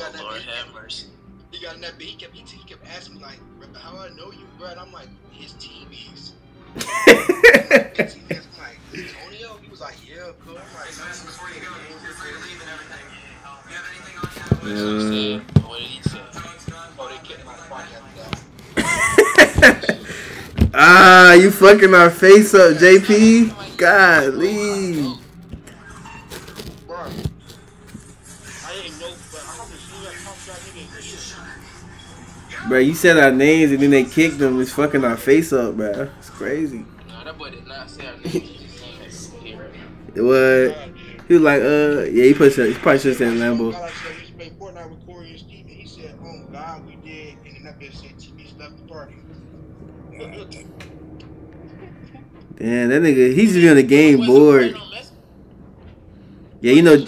Oh, 0.00 0.22
Lord 0.22 0.42
have 0.42 0.72
mercy. 0.72 1.06
He 1.50 1.60
got 1.60 1.74
in 1.74 1.80
that 1.82 1.98
bit. 1.98 2.08
He 2.08 2.16
kept, 2.16 2.34
he, 2.34 2.42
he 2.42 2.64
kept 2.64 2.86
asking 2.86 3.16
me 3.16 3.22
like, 3.22 3.38
"Bro, 3.58 3.68
how 3.78 3.98
I 3.98 4.08
know 4.10 4.32
you, 4.32 4.46
bro? 4.58 4.68
And 4.68 4.80
I'm 4.80 4.92
like, 4.92 5.08
his 5.32 5.52
TVs. 5.54 6.32
I'm 6.74 6.82
like, 7.76 8.78
Antonio? 8.94 9.58
He 9.62 9.70
was 9.70 9.80
like, 9.80 9.96
yeah, 10.08 10.30
cool. 10.44 10.56
I'm 10.56 10.74
like, 10.74 10.96
"Nice 10.98 11.24
before 11.24 11.48
you 11.50 11.60
go, 11.60 11.68
you're 12.02 12.14
free 12.14 12.32
to 12.32 12.38
leave 12.46 12.60
and 12.62 12.70
everything. 12.70 13.06
You 13.68 13.76
have 13.76 13.86
anything 13.90 14.16
on 14.18 14.28
you? 14.32 14.40
What 14.60 14.64
did 14.68 14.76
he 14.78 15.00
say? 15.10 15.60
What 15.62 15.78
did 15.78 15.88
he 15.88 16.02
say? 16.02 16.20
Oh, 16.98 17.08
they 17.08 17.18
kicked 17.26 17.44
my 17.46 17.54
party 17.54 17.90
after 17.94 18.14
that. 18.80 19.98
ah, 20.74 21.32
you 21.34 21.50
fucking 21.50 21.94
our 21.94 22.10
face 22.10 22.54
up, 22.54 22.76
JP. 22.76 23.76
Golly. 23.76 24.69
Bro, 32.70 32.78
you 32.78 32.94
said 32.94 33.18
our 33.18 33.32
names 33.32 33.72
and 33.72 33.80
then 33.80 33.90
they 33.90 34.04
kicked 34.04 34.38
them. 34.38 34.60
It's 34.60 34.72
fucking 34.72 35.04
our 35.04 35.16
face 35.16 35.52
up, 35.52 35.76
bro. 35.76 36.08
It's 36.20 36.30
crazy. 36.30 36.84
Nah, 37.08 37.24
that 37.24 37.36
boy 37.36 37.50
did 37.50 37.66
not 37.66 37.90
say 37.90 38.06
our 38.06 38.16
name. 38.18 38.30
He 38.30 38.68
just 39.02 39.32
What? 40.14 40.78
He 41.26 41.34
was 41.34 41.42
like, 41.42 41.62
uh, 41.62 42.02
yeah, 42.12 42.26
he 42.26 42.32
put 42.32 42.54
he 42.54 42.74
probably 42.74 43.00
should 43.00 43.08
have 43.08 43.16
said 43.16 43.32
Lambo. 43.38 43.72
God, 43.72 43.82
I 43.82 43.90
said, 43.90 44.12
we 44.12 44.18
used 44.18 44.28
to 44.28 44.34
play 44.34 44.50
Fortnite 44.50 44.88
with 44.88 45.04
Corey 45.04 45.30
and 45.30 45.38
Steven. 45.40 45.68
He 45.68 45.84
said, 45.84 46.16
oh 46.22 46.46
God, 46.52 46.86
we 46.86 46.94
did. 46.94 47.38
And 47.44 47.56
then 47.56 47.62
that 47.64 47.80
bitch 47.80 47.96
said, 47.96 48.16
TB's 48.16 48.56
left 48.56 48.76
the 48.76 48.84
party. 48.84 49.16
Damn, 52.54 52.88
that 52.90 53.02
nigga, 53.02 53.34
he's 53.34 53.52
just 53.52 53.62
be 53.62 53.68
on 53.68 53.74
the 53.74 53.82
game 53.82 54.24
bored. 54.24 54.76
Yeah, 56.60 56.72
you 56.74 56.82
know, 56.82 57.04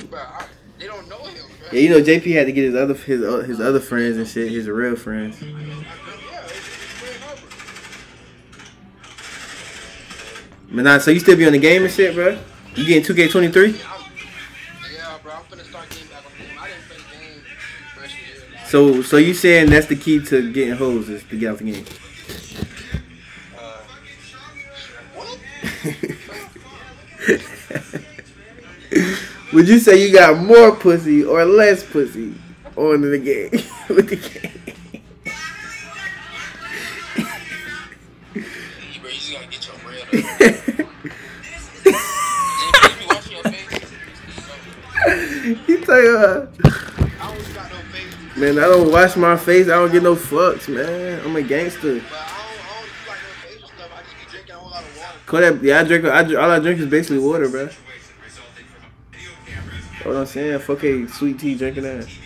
yeah, 1.73 1.81
you 1.81 1.89
know, 1.89 2.01
JP 2.01 2.35
had 2.35 2.47
to 2.47 2.53
get 2.53 2.65
his 2.65 2.74
other 2.74 2.94
his 2.94 3.23
uh, 3.23 3.39
his 3.39 3.61
other 3.61 3.81
friends 3.81 4.16
and 4.19 4.28
shit, 4.28 4.53
his 4.53 4.69
real 4.69 4.94
friends. 4.97 5.40
Yeah, 5.40 5.49
it's, 6.44 6.69
it's. 6.69 6.82
But 10.74 10.85
nah, 10.85 10.99
so 10.99 11.11
you 11.11 11.20
still 11.20 11.36
be 11.36 11.47
on 11.47 11.53
the 11.53 11.59
game 11.59 11.82
and 11.85 11.93
shit, 11.93 12.15
bro? 12.15 12.39
You 12.74 12.86
getting 12.86 13.05
2K23? 13.15 13.78
Yeah, 14.93 15.19
bro, 15.23 15.32
I'm 15.32 15.43
finna 15.44 15.65
start 15.65 15.89
getting 15.90 16.09
back 16.09 16.24
on 16.24 16.32
the 16.32 16.44
game. 16.44 16.59
I 16.59 16.69
didn't 16.69 16.85
play 16.85 16.97
the 16.97 17.03
game 17.19 17.43
freshman 17.94 18.24
year. 18.24 18.66
So, 18.66 19.03
so 19.03 19.16
you 19.19 19.35
saying 19.35 19.69
that's 19.69 19.86
the 19.86 19.97
key 19.97 20.24
to 20.24 20.51
getting 20.53 20.74
hoes 20.74 21.11
is 21.11 21.23
to 21.24 21.39
get 21.39 21.51
out 21.51 21.59
the 21.59 21.73
game? 21.73 21.85
uh, 23.59 23.82
what? 29.19 29.28
Would 29.53 29.69
you 29.69 29.79
say 29.79 30.03
you 30.03 30.11
got 30.15 30.43
more 30.43 30.74
pussy 30.74 31.23
or 31.23 31.45
less 31.45 31.85
pussy 31.85 32.33
on 32.74 33.03
the 33.03 33.19
game 33.19 33.51
with 33.95 34.09
the 34.09 34.16
game? 34.16 34.51
Bro, 38.33 39.11
you 39.11 39.19
just 39.19 39.33
gotta 39.33 39.47
get 39.49 39.66
your 39.66 39.77
bread 39.85 40.01
up. 40.01 40.09
JP, 41.85 43.03
you 43.03 43.07
washing 43.09 43.33
your 43.33 43.45
face? 43.45 43.93
you 45.69 45.77
tell 45.85 46.03
you, 46.03 46.16
uh, 46.16 46.47
I 46.65 47.35
don't 47.35 47.55
got 47.55 47.70
no 47.70 47.77
face, 47.93 48.37
man, 48.39 48.59
I 48.59 48.62
don't 48.62 48.91
wash 48.91 49.16
my 49.16 49.37
face. 49.37 49.66
I 49.66 49.73
don't 49.73 49.93
get 49.93 50.03
no 50.03 50.16
fucks, 50.16 50.66
man. 50.66 51.20
I'm 51.27 51.37
a 51.37 51.43
gangster. 51.43 52.01
but 52.01 52.11
I 52.11 52.16
don't, 52.16 52.59
I 52.65 52.81
don't 52.81 52.89
do 52.89 53.05
like 53.07 53.19
no 53.20 53.29
facial 53.43 53.69
stuff. 53.69 53.91
I 53.95 54.03
just 54.03 54.16
be 54.19 54.24
drinking 54.31 54.55
a 54.55 54.59
whole 54.59 54.70
lot 54.70 54.83
of 54.83 54.97
water. 54.97 55.19
Kodak, 55.27 55.62
yeah, 55.62 55.81
I 55.81 55.85
drink. 55.85 56.07
I 56.07 56.23
drink, 56.23 56.39
all 56.41 56.51
I 56.51 56.59
drink 56.59 56.81
is 56.81 56.87
basically 56.87 57.19
water, 57.19 57.51
bro. 57.51 57.69
What 60.05 60.16
I'm 60.16 60.27
saying, 60.27 60.59
fuck 60.61 60.83
a 60.85 61.07
sweet 61.09 61.39
tea 61.39 61.55
drinking 61.55 61.87
ass. 61.87 62.07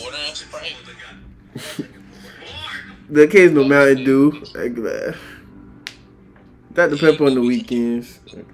Water 0.00 0.16
and 0.26 0.36
Sprite. 0.36 0.76
The 3.08 3.22
occasional 3.22 3.64
Mountain 3.64 4.04
Dew. 4.04 4.30
Like 4.54 4.74
that. 4.76 5.16
Got 6.72 6.90
the 6.90 6.96
pepper 6.96 7.24
on 7.24 7.34
the 7.34 7.40
weekends. 7.40 8.20
Like. 8.32 8.46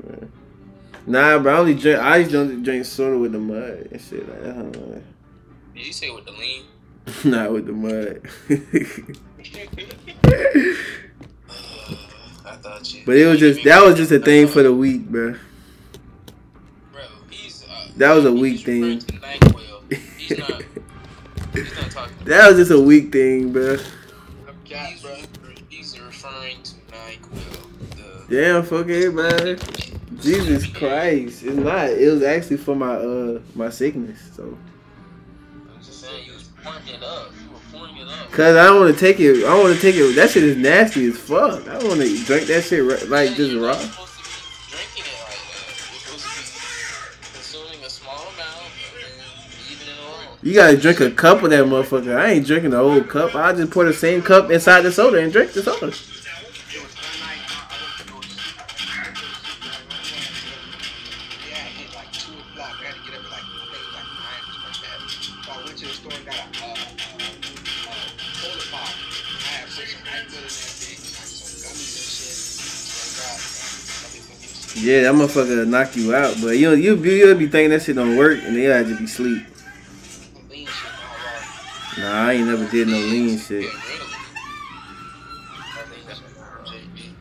Nah, 1.07 1.39
bro, 1.39 1.55
I 1.55 1.59
only 1.59 1.75
drink. 1.75 2.01
I 2.01 2.23
just 2.23 2.33
don't 2.33 2.63
drink 2.63 2.87
soda 2.87 3.19
with 3.19 3.33
the 3.33 3.39
mud 3.39 3.89
and 3.93 4.01
shit 4.01 4.27
like 4.29 4.43
that. 4.43 5.03
Did 5.75 5.87
you 5.87 5.93
say 5.93 6.11
with 6.11 6.25
the 6.25 6.33
lean? 6.33 6.65
Not 7.25 7.53
with 7.53 7.67
the 7.67 7.73
mud. 7.73 8.23
I 12.57 12.59
thought 12.63 12.95
you. 12.95 13.03
but 13.05 13.17
it 13.17 13.27
was 13.27 13.39
just 13.39 13.63
that 13.65 13.85
was 13.85 13.97
just 13.97 14.13
a 14.13 14.19
thing 14.19 14.49
for 14.49 14.63
the 14.63 14.73
week, 14.73 15.07
bro. 15.09 15.33
Bro, 16.93 17.03
he's. 17.31 17.65
Uh, 17.65 17.89
That 17.97 18.15
was 18.15 18.25
a 18.25 18.33
weak 18.33 18.65
thing. 18.65 19.03
He's 20.17 20.39
not. 20.39 20.63
He's 21.53 21.75
not 21.77 21.91
talking. 21.91 22.17
That 22.25 22.49
was 22.49 22.59
just 22.59 22.71
a 22.71 22.81
week 22.81 23.13
thing, 23.13 23.53
bro. 23.53 23.77
I'm 24.49 24.55
He's, 24.65 25.03
bro. 25.03 25.15
he's 25.69 26.01
referring 26.01 26.63
to 26.63 26.75
NyQuil. 26.93 28.27
The 28.29 28.37
Damn, 28.37 28.63
fuck 28.65 28.89
it, 28.89 29.13
man. 29.15 29.59
Jesus 30.21 30.67
Christ, 30.67 31.43
it's 31.45 31.57
not. 31.57 31.91
It 31.91 32.11
was 32.11 32.23
actually 32.23 32.57
for 32.57 32.75
my 32.75 32.95
uh 32.95 33.41
my 33.55 33.69
sickness. 33.71 34.19
So, 34.35 34.57
I'm 35.75 35.83
just 35.83 36.01
saying, 36.01 36.25
you 36.27 36.33
was 36.33 36.49
it 36.89 37.03
up. 37.03 37.31
Cause 38.31 38.57
I 38.57 38.67
don't 38.67 38.81
want 38.81 38.95
to 38.95 39.01
take 39.01 39.21
it. 39.21 39.39
I 39.39 39.41
don't 39.49 39.65
want 39.65 39.75
to 39.77 39.81
take 39.81 39.95
it. 39.97 40.15
That 40.17 40.31
shit 40.31 40.45
is 40.45 40.57
nasty 40.57 41.07
as 41.07 41.19
fuck. 41.19 41.67
I 41.69 41.79
don't 41.79 41.89
want 41.89 42.01
to 42.01 42.25
drink 42.25 42.47
that 42.49 42.63
shit 42.65 42.83
ri- 42.83 43.09
like 43.09 43.35
just 43.35 43.55
raw. 43.55 43.73
not 43.73 43.81
supposed 43.81 44.13
to 44.13 44.23
be 44.23 44.77
drinking 44.77 45.05
it 45.05 45.19
like 45.23 45.41
that. 45.51 45.67
You're 45.91 46.01
supposed 46.01 46.25
to 46.25 46.31
be 46.31 47.33
consuming 47.35 47.85
a 47.85 47.91
small 47.91 48.15
amount 48.15 48.71
and 48.95 49.21
then 49.21 49.69
leaving 49.69 49.89
it 49.89 49.99
alone. 50.01 50.39
You 50.43 50.55
gotta 50.55 50.77
drink 50.77 51.01
a 51.01 51.11
cup 51.11 51.43
of 51.43 51.51
that 51.51 51.65
motherfucker. 51.65 52.17
I 52.17 52.33
ain't 52.33 52.47
drinking 52.47 52.71
the 52.71 52.79
whole 52.79 53.03
cup. 53.03 53.35
I 53.35 53.53
just 53.53 53.71
pour 53.73 53.85
the 53.85 53.93
same 53.93 54.23
cup 54.23 54.51
inside 54.51 54.83
the 54.83 54.93
soda 54.93 55.19
and 55.19 55.33
drink 55.33 55.53
the 55.53 55.63
soda. 55.63 55.93
Yeah, 74.87 75.01
that 75.03 75.15
motherfucker 75.15 75.57
will 75.57 75.67
knock 75.67 75.97
you 75.97 76.15
out. 76.15 76.37
But 76.41 76.59
you 76.59 76.71
you 76.75 76.95
you'll 76.95 77.35
be 77.37 77.49
thinking 77.49 77.71
that 77.71 77.83
shit 77.83 77.97
don't 77.97 78.17
work 78.17 78.39
and 78.45 78.55
they 78.55 78.63
had 78.63 78.87
to 78.87 78.97
be 78.97 79.09
sleep. 79.09 79.45
some 80.07 80.49
lean 80.49 80.65
shit 80.65 80.91
all 81.99 82.05
raw. 82.05 82.09
Nah, 82.09 82.29
I 82.29 82.33
ain't 82.35 82.47
never 82.47 82.71
did 82.71 82.87
no 82.87 82.97
lean 82.97 83.37
shit. 83.37 83.63
Get 83.63 83.73
rid 83.73 83.73
of 83.73 83.73
it. 83.73 84.17
I 85.59 85.83
think 85.91 86.07
that's 86.07 86.21
what 86.21 86.67
JB. 86.67 87.15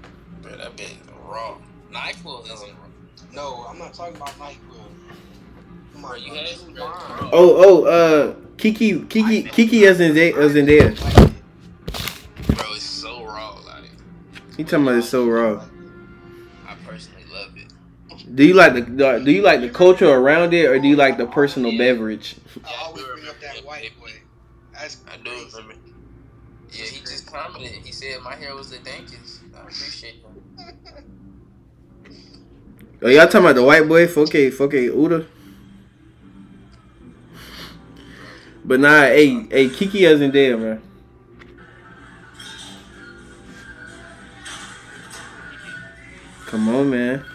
Bro, 0.44 0.58
that 0.58 0.78
bit 0.78 0.96
raw. 1.28 1.58
NyQuil 1.92 2.54
isn't 2.54 2.70
raw. 2.70 2.86
No, 3.34 3.66
I'm 3.68 3.80
not 3.80 3.96
talking 3.96 4.16
about 4.16 4.30
NyQuil. 4.38 4.86
Come 5.94 6.06
on, 6.06 6.22
you 6.22 6.36
had 6.36 6.48
some 6.50 6.68
mine. 6.68 7.30
Oh 7.34 7.56
oh 7.66 7.86
uh 7.86 8.36
Kiki 8.58 9.00
Kiki 9.06 9.42
Kiki 9.42 9.88
as 9.88 10.00
in 10.00 10.14
Zay- 10.14 10.34
as 10.34 10.56
in 10.56 10.68
there. 10.68 10.92
Bro, 10.92 12.74
it's 12.76 12.84
so 12.84 13.26
raw. 13.26 13.58
Like, 13.66 13.90
He 14.56 14.64
talking 14.64 14.84
about 14.84 15.00
it's 15.00 15.10
so 15.10 15.28
raw. 15.28 15.66
Do 18.36 18.46
you 18.46 18.54
like 18.54 18.74
the 18.74 18.82
do 19.24 19.32
you 19.32 19.42
like 19.42 19.62
the 19.62 19.70
culture 19.70 20.10
around 20.10 20.54
it 20.54 20.66
or 20.66 20.78
do 20.78 20.90
you 20.90 20.98
like 20.98 21.18
the 21.18 21.26
personal 21.26 21.78
beverage? 21.78 22.36
I 22.66 22.84
always 22.84 23.06
bring 23.06 23.28
up 23.28 23.40
that 23.40 23.66
white 23.66 23.98
boy. 23.98 24.12
That's 24.74 24.98
I 25.08 25.16
do 25.24 25.32
remember. 25.32 25.76
Yeah, 26.70 26.84
he 26.84 27.00
just 27.00 27.32
commented. 27.32 27.72
He 27.72 27.94
said 27.94 28.22
my 28.22 28.36
hair 28.36 28.54
was 28.54 28.72
the 28.72 28.78
dankest. 28.78 29.40
I 29.56 29.62
appreciate 29.62 30.22
that. 30.58 31.04
Oh 33.02 33.08
y'all 33.08 33.26
talking 33.26 33.42
about 33.42 33.56
the 33.56 33.64
white 33.64 33.88
boy? 33.88 34.06
Okay, 34.06 34.52
okay, 34.52 34.88
Uda. 34.90 35.28
But 38.66 38.82
nah, 38.82 39.04
hey, 39.04 39.46
hey, 39.50 39.70
Kiki 39.70 40.04
isn't 40.06 40.34
there, 40.34 40.58
man. 40.58 40.82
Come 46.48 46.70
on, 46.70 46.90
man. 46.90 47.26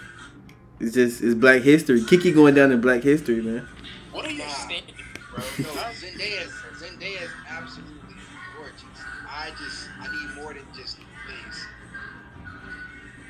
It's 0.80 0.94
just 0.94 1.22
it's 1.22 1.34
Black 1.34 1.62
History. 1.62 2.02
Kiki 2.04 2.32
going 2.32 2.54
down 2.54 2.72
in 2.72 2.80
Black 2.80 3.02
History, 3.02 3.40
man. 3.42 3.66
What 4.12 4.24
are 4.26 4.30
you 4.30 4.38
Nah. 4.38 4.48
standing, 4.48 4.94
bro. 5.30 5.42
No, 5.58 5.70
Zendaya, 5.92 6.48
Zendaya 6.78 7.22
is 7.22 7.30
absolutely 7.48 8.16
gorgeous. 8.56 8.82
I 9.28 9.50
just, 9.58 9.88
I 10.00 10.06
need 10.10 10.42
more 10.42 10.54
than 10.54 10.64
just 10.76 10.96
things. 10.96 11.66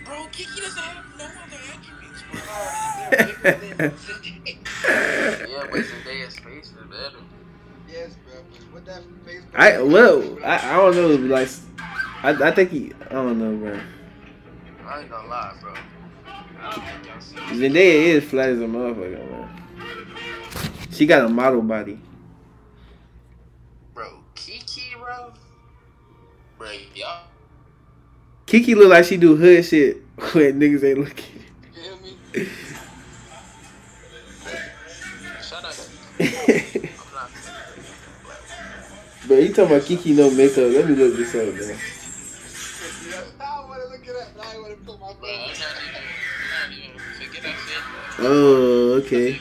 bro? 0.04 0.26
Kiki 0.32 0.60
doesn't 0.60 0.78
have 0.82 1.04
no 1.18 1.24
other 1.24 1.60
attributes, 1.74 2.22
bro. 2.30 2.40
They're 3.10 3.58
bigger 3.58 3.74
than 3.76 3.90
Zendaya. 4.06 5.48
yeah, 5.48 5.66
but 5.70 5.80
Zendaya's 5.80 6.38
face 6.38 6.66
is 6.66 6.72
better. 6.88 7.18
Yes, 7.88 8.14
bro. 8.24 8.40
What 8.72 8.86
that 8.86 9.02
face? 9.26 9.42
I 9.54 9.82
well, 9.82 10.38
I, 10.44 10.74
I 10.74 10.76
don't 10.76 10.94
know, 10.94 11.08
like 11.34 11.48
I, 12.22 12.30
I 12.30 12.50
think 12.52 12.70
he 12.70 12.92
I 13.10 13.14
don't 13.14 13.38
know, 13.40 13.56
bro. 13.56 13.80
I 14.86 15.00
ain't 15.00 15.10
gonna 15.10 15.28
lie, 15.28 15.54
bro. 15.60 15.74
Zendaya 16.60 18.16
is 18.16 18.24
flat 18.24 18.50
as 18.50 18.58
a 18.58 18.64
motherfucker, 18.64 19.30
man. 19.30 19.48
She 20.92 21.06
got 21.06 21.24
a 21.24 21.28
model 21.28 21.62
body. 21.62 21.98
Bro, 23.94 24.22
Kiki, 24.34 24.94
bro. 24.98 25.32
Bro, 26.58 26.68
y'all. 26.94 27.24
Kiki 28.46 28.74
look 28.74 28.90
like 28.90 29.04
she 29.04 29.16
do 29.16 29.36
hood 29.36 29.64
shit 29.64 29.96
when 30.32 30.60
niggas 30.60 30.84
ain't 30.84 30.98
looking. 30.98 31.44
You 31.74 31.82
hear 31.82 31.96
me? 31.96 32.48
Shut 35.40 35.64
up. 35.64 35.74
I'm. 36.20 36.88
But 39.28 39.42
he 39.42 39.48
talking 39.54 39.64
about 39.76 39.82
Kiki 39.86 40.12
no 40.12 40.30
makeup. 40.30 40.72
Let 40.72 40.88
me 40.88 40.96
look 40.96 41.16
this 41.16 41.34
up, 41.34 41.54
man. 41.54 41.78
I 43.40 43.64
want 43.64 43.82
to 43.82 43.88
look 43.88 44.06
at 44.06 44.14
that. 44.14 44.36
but 44.36 44.46
I 44.46 44.58
want 44.58 44.78
to 44.78 44.84
put 44.84 45.00
my 45.00 45.12
Oh, 48.20 49.00
okay. 49.02 49.40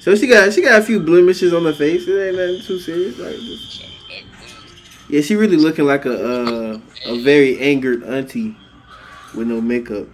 So 0.00 0.14
she 0.14 0.26
got 0.26 0.52
she 0.52 0.62
got 0.62 0.80
a 0.80 0.82
few 0.84 1.00
blemishes 1.00 1.52
on 1.52 1.64
her 1.64 1.72
face. 1.72 2.06
It 2.08 2.18
ain't 2.28 2.36
nothing 2.36 2.62
too 2.66 2.78
serious. 2.78 3.18
Like 3.18 3.36
just, 3.36 3.72
Shut 3.72 3.86
that 4.08 4.22
blue. 4.24 5.16
yeah, 5.16 5.20
she 5.20 5.36
really 5.36 5.56
looking 5.56 5.84
like 5.84 6.06
a 6.06 6.14
uh, 6.14 6.80
a 7.06 7.22
very 7.22 7.58
angered 7.60 8.02
auntie. 8.04 8.56
with 9.34 9.48
no 9.48 9.60
makeup. 9.60 10.08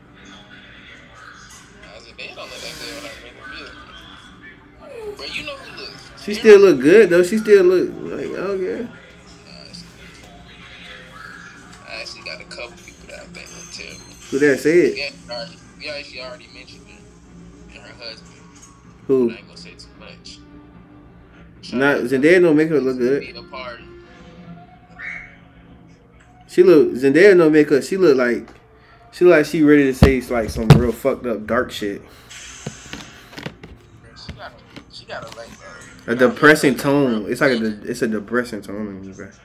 I 1.85 1.97
was 1.97 2.07
like, 2.07 2.17
they 2.19 2.27
don't 2.29 2.37
look 2.37 2.51
that 2.51 2.75
good 2.81 2.95
when 2.97 3.05
I 3.07 3.15
make 3.23 3.35
a 3.39 3.49
video. 3.51 5.17
Bro, 5.17 5.27
you 5.27 5.43
know 5.47 5.57
who 5.57 5.83
looks. 5.83 6.23
She 6.25 6.35
still 6.35 6.61
look 6.61 6.81
good 6.81 7.11
though. 7.11 7.23
She 7.23 7.39
still 7.39 7.65
look 7.65 7.91
like 8.13 8.27
okay. 8.27 8.89
I 11.89 12.01
actually 12.01 12.23
got 12.23 12.41
a 12.41 12.45
couple 12.45 12.77
people 12.85 13.07
that 13.09 13.21
I 13.21 13.25
think 13.27 13.49
look 13.55 13.71
terrible. 13.73 14.05
Who 14.31 14.39
that 14.41 14.59
say 14.61 14.79
it? 14.91 14.97
Yeah, 14.99 15.35
already, 15.35 15.57
we 15.79 15.89
actually 15.89 16.21
already 16.23 16.49
Who? 19.07 19.29
But 19.29 19.35
I 19.35 19.39
ain't 19.39 19.47
gonna 19.47 19.59
say 19.59 19.75
too 19.75 19.89
much. 19.99 20.39
Not 21.73 21.97
Zendaya 22.03 22.41
no 22.43 22.55
makeup 22.55 22.83
look 22.83 22.99
good. 22.99 23.23
A. 23.23 23.79
She 26.49 26.63
look 26.63 26.89
Zendaya 26.93 27.37
no 27.37 27.51
makeup. 27.51 27.83
She 27.83 27.97
look 27.97 28.17
like 28.17 28.49
she 29.13 29.25
look 29.25 29.37
like 29.37 29.47
she 29.47 29.63
ready 29.63 29.85
to 29.85 29.95
say 29.95 30.21
like 30.23 30.51
some 30.51 30.69
real 30.69 30.93
fucked 30.93 31.27
up 31.27 31.47
dark 31.47 31.71
shit. 31.71 32.03
She 32.31 34.33
got, 34.33 34.53
she 34.93 35.05
got 35.05 35.25
a 35.25 35.37
like 35.37 35.49
A 36.07 36.15
depressing 36.15 36.77
tone. 36.77 37.27
It's 37.31 37.41
like 37.41 37.53
a 37.53 37.59
de- 37.59 37.91
it's 37.91 38.03
a 38.03 38.09
depressing 38.09 38.63
tone 38.63 38.87
in 38.89 39.07
me, 39.07 39.13
bro. 39.13 39.27
Face 39.27 39.39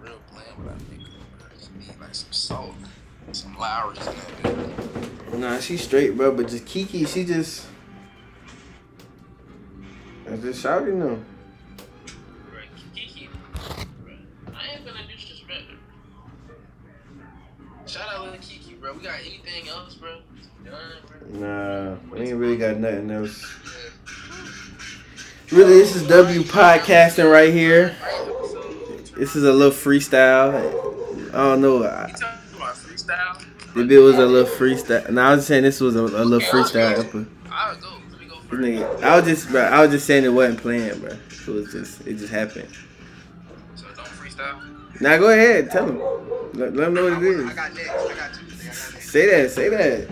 real 0.00 0.18
bland 0.32 0.58
without 0.58 0.80
makeup. 0.90 1.06
bro. 1.38 1.48
She 1.60 1.68
need 1.90 2.00
like 2.00 2.14
some 2.14 2.32
salt, 2.32 2.74
some 3.32 3.56
Lawry's 3.56 3.98
in 4.00 4.04
that 4.06 4.42
bitch. 4.42 5.38
Nah, 5.38 5.58
she's 5.60 5.82
straight, 5.82 6.16
bro. 6.16 6.32
But 6.32 6.48
just 6.48 6.66
Kiki, 6.66 7.04
she 7.06 7.24
just. 7.24 7.66
I 10.30 10.36
just 10.36 10.62
shouting 10.62 10.98
them. 11.00 11.24
Bro, 12.50 12.60
Kiki, 12.94 13.28
bro, 13.54 14.14
I 14.54 14.74
ain't 14.74 14.84
gonna 14.84 15.06
disrespect 15.06 15.62
her. 15.70 15.76
Shout 17.86 18.08
out 18.08 18.32
to 18.32 18.38
Kiki, 18.38 18.74
bro. 18.74 18.92
We 18.94 19.02
got 19.04 19.20
anything 19.20 19.68
else, 19.68 19.94
bro? 19.94 20.18
Nah, 21.30 21.94
we 22.10 22.20
ain't 22.20 22.38
really 22.38 22.56
got 22.58 22.76
nothing 22.76 23.10
else. 23.10 23.42
Really, 25.50 25.74
this 25.78 25.96
is 25.96 26.06
W 26.06 26.42
podcasting 26.42 27.30
right 27.30 27.52
here. 27.52 27.96
This 29.16 29.34
is 29.34 29.44
a 29.44 29.52
little 29.52 29.72
freestyle. 29.72 30.54
I 31.32 31.36
don't 31.36 31.60
know. 31.62 31.84
I, 31.84 32.08
You 32.08 32.14
talking 32.14 32.26
about 32.56 32.74
freestyle? 32.76 33.44
the 33.74 33.84
bill 33.84 34.04
was 34.04 34.16
a 34.18 34.26
little 34.26 34.50
freestyle. 34.52 35.08
Nah, 35.10 35.30
I 35.30 35.34
was 35.36 35.46
saying 35.46 35.62
this 35.62 35.80
was 35.80 35.96
a, 35.96 36.00
a 36.02 36.24
little 36.24 36.40
freestyle. 36.40 36.98
episode. 36.98 37.26
Nigga, 38.56 39.02
I 39.02 39.16
was 39.16 39.24
just, 39.26 39.50
bro. 39.50 39.62
I 39.62 39.82
was 39.82 39.90
just 39.90 40.06
saying 40.06 40.24
it 40.24 40.28
wasn't 40.28 40.60
planned, 40.60 41.00
bro. 41.00 41.10
It 41.10 41.46
was 41.48 41.72
just, 41.72 42.06
it 42.06 42.14
just 42.14 42.32
happened. 42.32 42.68
So 43.74 43.86
don't 43.94 44.06
freestyle. 44.06 45.00
Now 45.00 45.16
go 45.18 45.30
ahead, 45.30 45.70
tell 45.70 45.86
him. 45.86 45.98
Let, 46.54 46.74
let 46.74 46.88
him 46.88 46.94
know 46.94 47.04
what 47.04 47.22
it 47.22 47.22
is. 47.22 47.50
I 47.50 47.54
got 47.54 47.74
next. 47.74 47.88
I 47.88 47.94
got 47.94 48.06
two. 48.06 48.10
I 48.10 48.14
got 48.14 48.64
next. 48.64 49.10
Say 49.10 49.26
that, 49.42 49.50
say 49.50 49.68
that. 49.68 50.08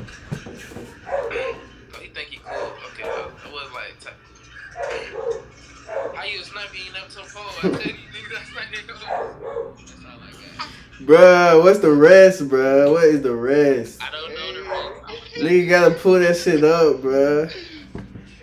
Oh, 1.08 1.98
he 2.00 2.08
think 2.08 2.28
he 2.28 2.38
cool. 2.38 2.72
Okay, 2.92 3.08
I 3.08 3.52
was 3.52 3.72
like, 3.72 3.98
t- 4.00 4.10
you 6.32 6.40
a 6.40 6.44
sniper? 6.44 6.74
You 6.74 6.84
ain't 6.84 6.94
never 6.94 7.08
took 7.08 7.28
pole. 7.32 7.44
I 7.58 7.60
tell 7.62 7.70
you, 7.72 7.94
nigga, 8.12 8.32
that's 8.32 8.54
like 8.54 8.68
nigga. 8.72 8.86
That's 8.88 9.04
all 9.04 10.20
I 10.20 10.30
got. 10.30 10.68
Bruh, 11.00 11.62
what's 11.62 11.78
the 11.80 11.92
rest, 11.92 12.48
bruh? 12.48 12.92
What 12.92 13.04
is 13.04 13.22
the 13.22 13.34
rest? 13.34 14.02
I 14.02 14.10
don't 14.10 14.34
know 14.34 14.52
the 14.54 14.68
rest. 14.68 15.34
Nigga 15.36 15.68
gotta 15.68 15.94
pull 15.94 16.18
that 16.18 16.36
shit 16.36 16.64
up, 16.64 16.96
bruh. 16.96 17.50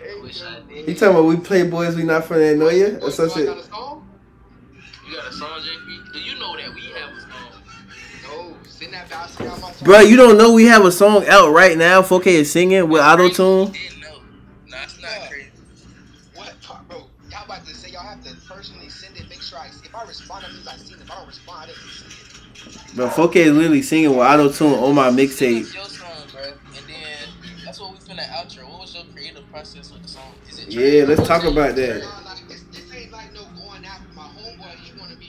I 0.02 0.22
wish 0.22 0.42
I 0.42 0.60
did. 0.60 0.64
You 0.86 0.94
talking 0.94 1.08
about 1.16 1.24
we 1.24 1.36
play 1.36 1.66
boys, 1.66 1.96
we 1.96 2.02
not 2.04 2.24
from 2.24 2.38
that 2.38 2.56
know 2.56 2.68
ya? 2.68 2.98
Or 3.00 3.10
some 3.10 3.30
shit? 3.30 3.46
got 3.46 3.58
a 3.58 3.62
song? 3.64 4.08
You 5.08 5.16
got 5.16 5.28
a 5.28 5.32
song, 5.32 5.60
do 6.12 6.18
you 6.20 6.38
know 6.38 6.56
that 6.56 6.74
we 6.74 6.82
have 6.92 7.10
a 7.10 7.20
song 7.20 7.30
oh 8.30 8.56
sing 8.68 8.90
that 8.90 9.10
out 9.12 9.28
bruh 9.28 10.08
you 10.08 10.16
don't 10.16 10.38
know 10.38 10.52
we 10.52 10.64
have 10.64 10.84
a 10.84 10.92
song 10.92 11.24
out 11.28 11.52
right 11.52 11.76
now. 11.76 12.02
4K 12.02 12.26
is 12.26 12.52
singing 12.52 12.88
with 12.88 13.02
auto 13.02 13.28
tune. 13.28 13.72
Didn't 13.72 13.94
it's 14.84 15.00
not 15.00 15.10
Yeah. 15.10 15.28
crazy. 15.28 15.50
What, 16.34 16.54
bro? 16.88 17.06
Y'all 17.30 17.44
about 17.44 17.66
to 17.66 17.74
say 17.74 17.90
y'all 17.90 18.02
have 18.02 18.22
to 18.24 18.34
personally 18.48 18.88
send 18.88 19.16
it. 19.16 19.28
Make 19.28 19.42
sure 19.42 19.58
I. 19.58 19.66
If 19.66 19.94
I 19.94 20.04
respond, 20.04 20.44
that 20.44 20.52
means 20.52 20.66
I 20.66 20.76
seen 20.76 20.94
it. 20.94 21.02
If 21.02 21.10
I 21.10 21.16
don't 21.16 21.26
respond, 21.26 21.62
I 21.62 21.66
didn't 21.66 21.80
see 21.80 22.06
it. 22.06 22.96
Bro, 22.96 23.08
4K 23.08 23.36
is 23.36 23.52
literally 23.52 23.82
singing 23.82 24.10
with 24.10 24.18
auto 24.26 24.50
tune 24.50 24.74
on 24.74 24.94
my 24.94 25.10
mixtape. 25.10 25.66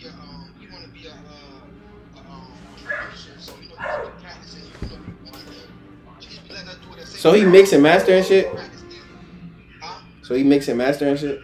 A. 0.06 0.10
Um, 0.10 0.52
a. 1.06 1.10
Uh, 1.10 2.32
um, 2.32 2.52
Producer. 2.84 3.32
So 3.40 3.54
you 3.62 3.70
know 3.70 3.76
he's 3.76 4.10
been 4.10 4.22
practicing. 4.22 4.64
You 4.64 4.88
know 4.90 5.04
we 5.24 5.30
want 5.30 5.46
to. 5.46 6.28
Just 6.28 6.50
letting 6.50 6.70
us 6.70 6.78
talk 6.78 6.98
it 6.98 7.02
at 7.02 7.06
the 7.06 7.18
So 7.18 7.34
he 7.34 7.44
mix 7.44 7.74
and 7.74 7.84
master 7.84 8.14
and 8.16 8.26
shit? 8.26 8.52
Practice 8.52 8.82
this. 8.82 8.98
Huh? 9.82 10.02
So 10.24 10.34
he 10.34 10.44
mix 10.44 10.68
and 10.68 10.78
master 10.78 11.08
and 11.08 11.20
shit? 11.20 11.40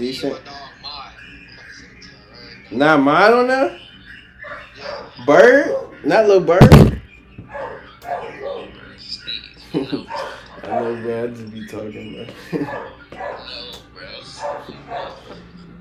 Decent. 0.00 0.32
my 0.32 0.38
dog, 0.38 0.70
Mod. 0.82 1.12
I'm 1.12 1.54
about 1.54 1.66
to 1.66 1.74
send 1.74 1.90
it 1.98 2.02
to 2.02 2.08
her 2.08 2.70
right 2.70 2.72
Nah, 2.72 2.96
now. 2.96 3.02
mine 3.02 3.32
on 3.32 3.46
there? 3.48 3.78
Bird? 5.26 6.04
Not 6.04 6.26
little 6.26 6.40
bird? 6.40 7.00
Steve, 8.98 9.42
you 9.74 9.80
know, 9.82 10.06
I 10.62 10.80
know, 10.80 11.02
bro. 11.02 11.24
I 11.24 11.26
just 11.28 11.52
be 11.52 11.66
talking, 11.66 12.26
bro. 12.50 12.66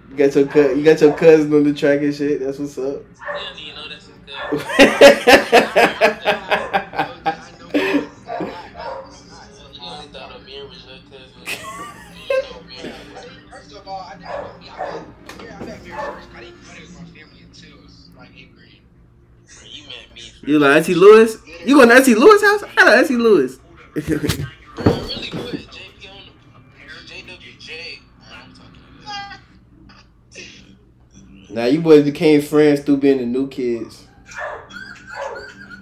you 0.09 0.15
got 0.17 0.35
your 0.35 0.47
cou- 0.47 0.75
you 0.75 0.83
got 0.83 1.01
your 1.01 1.13
cousin 1.13 1.53
on 1.53 1.63
the 1.63 1.73
track 1.73 2.01
and 2.01 2.13
shit. 2.13 2.39
That's 2.39 2.59
what's 2.59 2.77
up. 2.77 3.03
You 3.57 3.73
know 3.75 3.89
that's 3.89 4.07
his 4.07 4.17
good. 4.27 4.35
I 7.81 8.71
know 8.77 8.91
Mod 8.93 9.07
is 9.07 9.29
not. 9.29 9.47
You 9.81 9.81
only 9.89 10.07
thought 10.07 10.35
Amir 10.41 10.67
was 10.67 10.85
your 10.85 10.97
cousin. 11.09 11.43
You 12.27 12.41
know 12.43 12.59
Amir. 12.59 12.93
First 13.51 13.71
of 13.73 13.87
all, 13.87 14.01
I 14.01 14.17
didn't 14.17 14.41
know 14.41 14.53
me. 14.59 14.69
I 14.69 14.79
met, 14.83 15.03
yeah, 15.41 15.57
I 15.59 15.65
met 15.65 15.83
Mary 15.83 15.99
first. 15.99 16.29
I 16.35 16.39
didn't 16.41 16.63
know 16.63 16.73
it 16.75 16.81
was 16.81 16.93
my 16.95 17.03
family 17.19 17.41
until 17.43 17.69
it 17.77 17.81
was 17.83 18.09
like 18.17 18.29
eighth 18.37 18.55
grade. 18.55 18.81
Bro, 19.55 19.63
you 19.69 19.83
met 19.87 20.13
me. 20.15 20.21
you 20.43 20.59
like 20.59 20.77
Auntie 20.77 20.95
Lewis? 20.95 21.37
You 21.65 21.75
going 21.75 21.89
to 21.89 21.95
Auntie 21.95 22.15
Lewis' 22.15 22.41
house? 22.43 22.63
I 22.63 22.75
got 22.75 22.97
Auntie 22.97 23.17
Lewis. 23.17 23.57
Bro, 23.93 24.03
I 24.05 24.99
really 25.01 25.29
put 25.29 25.69
JP 25.69 26.09
on 26.11 26.21
the 26.25 27.13
JWJ. 27.13 27.99
I'm 28.31 28.53
talking 28.53 28.81
about. 29.03 29.39
Now 31.59 31.65
you 31.65 31.81
boys 31.81 32.05
became 32.05 32.41
friends 32.41 32.79
through 32.79 32.95
being 32.95 33.17
the 33.17 33.25
new 33.25 33.45
kids. 33.49 34.07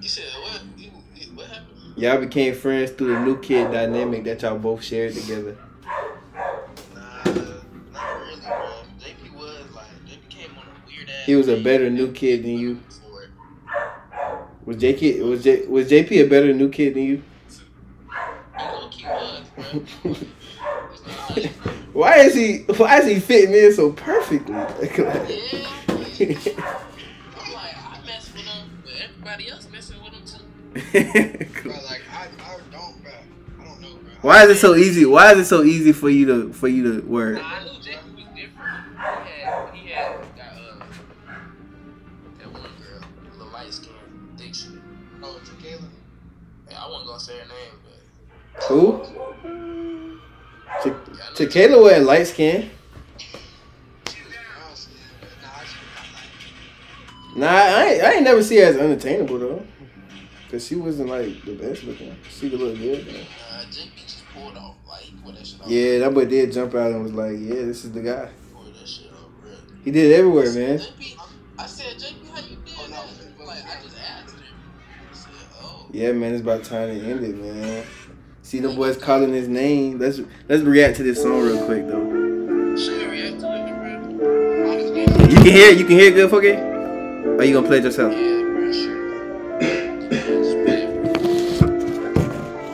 You 0.02 0.10
said 0.10 0.26
what? 0.42 0.64
You, 0.76 0.90
what 1.36 1.46
happened? 1.46 1.96
Y'all 1.96 2.18
became 2.18 2.56
friends 2.56 2.90
through 2.90 3.14
the 3.14 3.20
new 3.20 3.40
kid 3.40 3.72
dynamic 3.72 4.24
that 4.24 4.42
y'all 4.42 4.58
both 4.58 4.84
shared 4.84 5.14
together. 5.14 5.56
Nah, 6.34 7.24
not 7.94 8.20
really, 8.22 8.42
bro. 8.42 8.86
JP 8.98 9.36
was 9.36 9.72
like, 9.76 9.86
JP 10.08 10.30
came 10.30 10.50
on 10.58 10.66
a 10.66 10.88
weird 10.88 11.10
ass. 11.12 11.26
He 11.28 11.36
was 11.36 11.48
a 11.48 11.62
better 11.62 11.92
new 11.92 12.12
kid 12.12 12.42
than 12.42 12.58
you. 12.58 12.80
Was 14.66 14.78
JK 14.78 15.30
was 15.30 15.44
J, 15.44 15.68
was 15.68 15.92
JP 15.92 16.12
a 16.24 16.28
better 16.28 16.54
new 16.54 16.70
kid 16.70 16.96
than 16.96 17.04
you? 17.04 17.24
He 18.58 18.64
low-key 18.64 19.06
was, 19.06 19.44
bro. 20.04 20.16
It's 21.98 22.04
not 22.04 22.04
nice, 22.04 22.04
bro. 22.04 22.04
Why 22.04 22.18
is 22.18 22.36
he 22.36 22.58
why 22.74 23.00
is 23.00 23.08
he 23.08 23.20
fitting 23.20 23.56
in 23.56 23.74
so 23.74 23.92
perfectly? 23.92 24.54
Like, 24.54 24.98
Yeah. 24.98 25.68
I'm 27.38 27.54
like, 27.54 27.76
I 27.78 28.00
mess 28.06 28.32
with 28.34 28.44
him, 28.44 28.82
but 28.84 28.94
everybody 29.02 29.50
else 29.50 29.68
messing 29.72 29.98
with 30.04 30.14
him 30.14 30.24
too. 30.26 30.44
Bro, 31.64 31.72
like 31.86 32.02
I, 32.12 32.28
I 32.44 32.58
don't, 32.72 33.04
bro. 33.04 33.12
I 33.60 33.64
don't 33.66 33.82
know, 33.82 33.90
bro. 33.96 34.12
why 34.22 34.44
is 34.46 34.52
it 34.52 34.58
so 34.60 34.76
easy? 34.76 35.06
Why 35.06 35.34
is 35.34 35.40
it 35.40 35.46
so 35.46 35.64
easy 35.64 35.92
for 35.92 36.10
you 36.10 36.26
to 36.28 36.54
for 36.54 36.68
you 36.68 36.84
to 37.02 37.02
work? 37.08 37.36
Nah, 37.36 37.44
I 37.48 37.64
knew 37.64 37.70
JP 37.72 38.16
was 38.16 38.26
different. 38.36 38.84
He 39.26 39.42
had, 39.42 39.70
he 39.74 39.90
had 39.90 40.18
got 40.36 40.54
uh, 40.54 40.86
that 42.40 42.52
one 42.52 42.62
girl, 42.62 43.02
the 43.38 43.46
light 43.46 43.74
skin, 43.74 43.92
thick 44.38 44.54
shit. 44.56 44.72
Oh, 45.24 45.40
Tequila. 45.46 45.82
Yeah, 46.70 46.84
I 46.84 46.90
wasn't 46.90 47.08
gonna 47.08 47.20
say 47.20 47.38
her 47.40 47.46
name, 47.46 47.80
but 47.84 48.64
Who? 48.66 49.04
Tequila 51.38 51.80
wasn't 51.80 52.06
light 52.06 52.26
skin. 52.26 52.72
Nah, 57.36 57.46
I 57.46 57.84
ain't, 57.84 58.04
I 58.04 58.14
ain't 58.14 58.24
never 58.24 58.42
see 58.42 58.58
her 58.58 58.64
as 58.64 58.78
unattainable 58.78 59.38
though. 59.38 59.66
Cause 60.50 60.66
she 60.66 60.74
wasn't 60.76 61.10
like 61.10 61.44
the 61.46 61.54
best 61.54 61.84
looking. 61.84 62.18
She 62.28 62.50
could 62.50 62.60
look 62.60 62.76
good 62.76 63.06
though. 63.06 63.22
Yeah, 65.68 66.00
that 66.00 66.14
boy 66.16 66.26
did 66.26 66.52
jump 66.54 66.74
out 66.74 66.92
and 66.92 67.04
was 67.04 67.14
like, 67.14 67.38
"Yeah, 67.38 67.66
this 67.66 67.86
is 67.86 67.92
the 67.92 68.02
guy." 68.02 68.30
He 69.84 69.92
did 69.92 70.12
it 70.12 70.16
everywhere, 70.16 70.52
man. 70.54 70.82
I 71.60 71.68
said, 71.68 72.02
how 72.34 72.40
you? 72.40 72.58
Like, 73.46 73.64
I 73.64 73.84
just 73.84 73.98
asked 74.00 74.36
him. 74.36 74.44
Oh. 75.62 75.88
Yeah, 75.92 76.14
man, 76.14 76.34
it's 76.34 76.42
about 76.42 76.64
time 76.64 76.88
to 76.88 77.06
end 77.06 77.24
it, 77.24 77.36
man. 77.38 77.86
See 78.48 78.60
the 78.62 78.70
boys 78.70 78.96
calling 78.96 79.34
his 79.34 79.50
name. 79.50 80.00
Let's 80.00 80.22
let's 80.48 80.64
react 80.64 80.96
to 80.96 81.04
this 81.04 81.22
song 81.22 81.42
real 81.44 81.66
quick 81.66 81.86
though. 81.86 82.78
Should 82.78 83.12
react 83.12 83.42
to 83.42 83.48
it, 83.52 83.68
bro. 83.76 84.72
Honestly. 84.72 85.02
You 85.02 85.36
can 85.36 85.52
hear 85.52 85.70
it. 85.72 85.78
You 85.78 85.84
can 85.84 86.00
hear 86.00 86.12
it 86.12 86.16
good, 86.16 86.32
Fucky? 86.32 86.56
Or 87.38 87.44
you 87.44 87.54
gonna 87.54 87.68
play 87.68 87.80
it 87.80 87.84
yourself? 87.84 88.14
Yeah, 88.14 88.44
bro, 88.44 88.72
sure. 88.72 89.60
Just 90.00 90.56
play 90.64 90.80
it, 90.80 90.96
bro. 90.96 91.70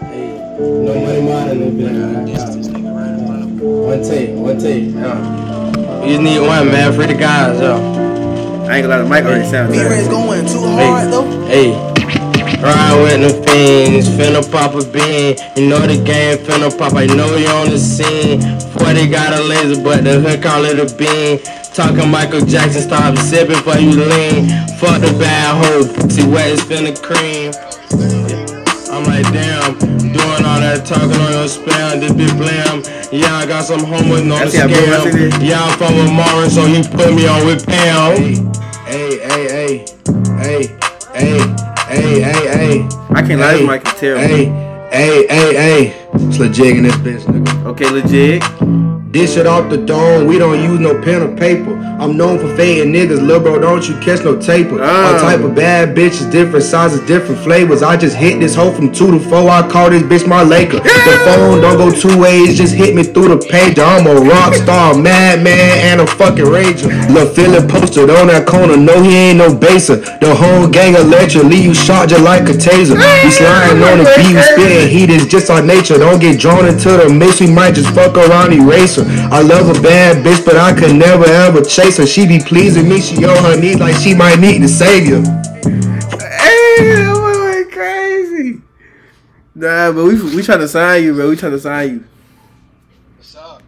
Hey, 0.10 0.38
no 0.62 0.94
money 0.94 1.22
modeling, 1.24 1.74
I 1.82 2.30
guess 2.30 2.44
bitch. 2.44 2.52
Uh, 2.52 2.56
this 2.56 2.68
uh, 2.68 2.70
nigga 2.70 2.92
right 2.96 3.10
in 3.10 3.26
front 3.26 3.42
of 3.42 3.50
me. 3.50 3.66
One 3.66 4.04
take, 4.04 4.30
one 4.38 4.58
take. 4.60 4.94
Uh. 4.94 5.00
Yeah. 5.00 6.02
We 6.02 6.08
just 6.10 6.22
need 6.22 6.40
one, 6.40 6.68
man. 6.68 6.94
Free 6.94 7.08
the 7.08 7.16
guys, 7.16 7.60
yo. 7.60 7.74
I 8.70 8.78
ain't 8.78 8.88
gonna 8.88 8.90
lie, 8.90 8.98
the 9.02 9.10
mic 9.10 9.24
already 9.26 9.50
sounds 9.50 9.72
B-Ray's 9.76 10.08
good. 10.08 10.12
going 10.12 10.46
too 10.46 10.60
hard 10.60 11.12
though. 11.12 11.26
Hey, 11.48 11.93
ride 12.64 12.96
with 13.04 13.20
the 13.20 13.32
fiends, 13.44 14.08
finna 14.08 14.42
pop 14.50 14.74
a 14.74 14.84
bean. 14.88 15.36
You 15.56 15.70
know 15.70 15.84
the 15.86 16.00
game 16.02 16.38
finna 16.40 16.72
pop, 16.72 16.94
I 16.94 17.06
know 17.06 17.36
you 17.36 17.48
on 17.48 17.70
the 17.70 17.78
scene. 17.78 18.40
40 18.80 19.08
got 19.12 19.38
a 19.38 19.44
laser, 19.44 19.84
but 19.84 20.04
the 20.04 20.20
hood 20.20 20.42
call 20.42 20.64
it 20.66 20.80
a 20.80 20.88
bean. 20.96 21.40
Talking 21.74 22.10
Michael 22.10 22.46
Jackson, 22.46 22.82
stop 22.82 23.18
sipping 23.18 23.60
for 23.62 23.78
you 23.78 23.92
lean. 23.92 24.48
Fuck 24.80 25.02
the 25.02 25.12
bad 25.20 25.60
hoe, 25.60 25.84
see 26.08 26.26
wet 26.28 26.50
is 26.50 26.62
finna 26.62 26.96
cream. 26.96 27.52
I'm 28.94 29.04
like, 29.06 29.26
damn, 29.34 29.78
doing 29.80 30.46
all 30.46 30.62
that 30.62 30.86
talking 30.86 31.18
on 31.18 31.32
your 31.34 31.50
spam, 31.50 32.00
this 32.00 32.14
be 32.14 32.30
blam. 32.38 32.84
Yeah, 33.12 33.38
I 33.38 33.46
got 33.46 33.66
some 33.66 33.82
homies 33.82 34.22
on 34.22 34.30
the 34.30 34.36
That's 34.36 34.56
how 34.56 34.68
big 34.68 34.88
my 34.88 35.02
shit 35.04 35.34
scam. 35.34 35.50
Yeah, 35.50 35.64
I'm 35.64 35.78
from 35.78 36.16
Marvin, 36.16 36.50
so 36.50 36.66
he 36.66 36.84
put 36.84 37.14
me 37.14 37.28
on 37.28 37.46
with 37.46 37.66
Pam. 37.66 38.18
Hey, 38.86 39.18
hey, 39.18 39.48
hey, 39.50 39.86
hey, 40.38 40.78
hey, 41.18 41.40
hey, 41.40 41.73
hey, 41.96 42.22
hey. 42.22 42.48
Hey. 42.48 42.90
I 43.10 43.22
can't 43.22 43.40
lie, 43.40 43.58
Hey, 43.58 43.66
mic 43.68 43.88
is 43.88 43.94
terrible. 43.94 44.22
Hey, 44.24 44.46
hey, 44.92 45.28
hey, 45.28 45.56
hey. 45.56 46.03
It's 46.16 46.40
legit 46.40 46.78
in 46.78 46.84
this 46.84 46.96
bitch, 46.96 47.24
nigga. 47.26 47.66
Okay, 47.66 47.90
legit. 47.90 48.44
Dish 49.14 49.38
it 49.38 49.46
off 49.46 49.70
the 49.70 49.78
dome, 49.78 50.26
we 50.26 50.40
don't 50.40 50.60
use 50.60 50.80
no 50.80 51.00
pen 51.00 51.22
or 51.22 51.38
paper. 51.38 51.72
I'm 52.00 52.18
known 52.18 52.40
for 52.40 52.50
fading 52.58 52.92
niggas, 52.92 53.22
lil' 53.22 53.42
bro, 53.42 53.60
don't 53.60 53.88
you 53.88 53.94
catch 54.00 54.26
no 54.26 54.42
taper. 54.42 54.82
Oh. 54.82 55.14
All 55.14 55.20
type 55.22 55.42
of 55.42 55.54
bad 55.54 55.96
bitches, 55.96 56.32
different 56.32 56.66
sizes, 56.66 57.00
different 57.06 57.40
flavors. 57.44 57.84
I 57.84 57.96
just 57.96 58.16
hit 58.18 58.40
this 58.40 58.56
hoe 58.56 58.72
from 58.72 58.92
two 58.92 59.12
to 59.12 59.20
four, 59.20 59.48
I 59.52 59.70
call 59.70 59.92
this 59.92 60.02
bitch 60.02 60.28
my 60.28 60.42
Laker. 60.42 60.80
The 60.80 61.22
phone 61.26 61.62
don't 61.62 61.78
go 61.78 61.92
two 61.92 62.20
ways, 62.20 62.58
just 62.58 62.74
hit 62.74 62.96
me 62.96 63.04
through 63.04 63.38
the 63.38 63.38
page. 63.38 63.78
I'm 63.78 64.08
a 64.08 64.16
rock 64.20 64.56
star, 64.56 64.98
madman, 64.98 65.78
and 65.86 66.02
a 66.02 66.08
fucking 66.08 66.46
rager. 66.46 66.90
Lil' 67.14 67.30
Philip 67.36 67.70
posted 67.70 68.10
on 68.10 68.26
that 68.34 68.48
corner, 68.48 68.78
no 68.78 69.00
he 69.04 69.30
ain't 69.30 69.38
no 69.38 69.54
baser. 69.54 69.98
The 69.98 70.34
whole 70.34 70.68
gang 70.68 70.96
electric, 70.96 71.44
leave 71.44 71.66
you 71.66 71.76
shot 71.76 72.10
just 72.10 72.24
like 72.24 72.50
a 72.50 72.58
taser. 72.58 72.98
We 72.98 73.30
sliding 73.30 73.84
on 73.84 74.00
the 74.00 74.10
beat, 74.18 74.34
we 74.34 74.42
spitting 74.42 74.90
heat, 74.90 75.12
it's 75.12 75.28
just 75.28 75.52
our 75.52 75.62
nature. 75.62 76.00
Don't 76.04 76.20
get 76.20 76.38
drawn 76.38 76.68
into 76.68 76.90
the 76.90 77.08
mix, 77.10 77.40
we 77.40 77.48
might 77.50 77.76
just 77.76 77.96
fuck 77.96 78.18
around 78.18 78.52
eraser. 78.52 79.06
I 79.32 79.42
love 79.42 79.70
a 79.70 79.82
bad 79.82 80.22
bitch, 80.26 80.44
but 80.44 80.58
I 80.58 80.78
could 80.78 80.94
never 80.98 81.24
ever 81.24 81.62
chase 81.62 81.96
her. 81.96 82.06
She 82.06 82.28
be 82.28 82.40
pleasing 82.40 82.90
me, 82.90 83.00
she 83.00 83.24
on 83.24 83.38
her 83.42 83.58
knees 83.58 83.80
like 83.80 83.96
she 83.96 84.14
might 84.14 84.38
need 84.38 84.62
the 84.62 84.68
savior. 84.68 85.22
Hey, 86.20 86.76
that 86.84 87.14
boy 87.16 87.44
went 87.46 87.72
crazy. 87.72 88.62
Nah, 89.56 89.94
but 89.94 90.04
we 90.04 90.36
we 90.36 90.44
trying 90.44 90.60
to 90.60 90.68
sign 90.68 91.04
you, 91.06 91.14
bro. 91.14 91.30
We 91.30 91.38
trying 91.38 91.54
to 91.54 91.60
sign 91.60 91.90
you. 91.90 92.04
What's 93.16 93.36
up? 93.36 93.64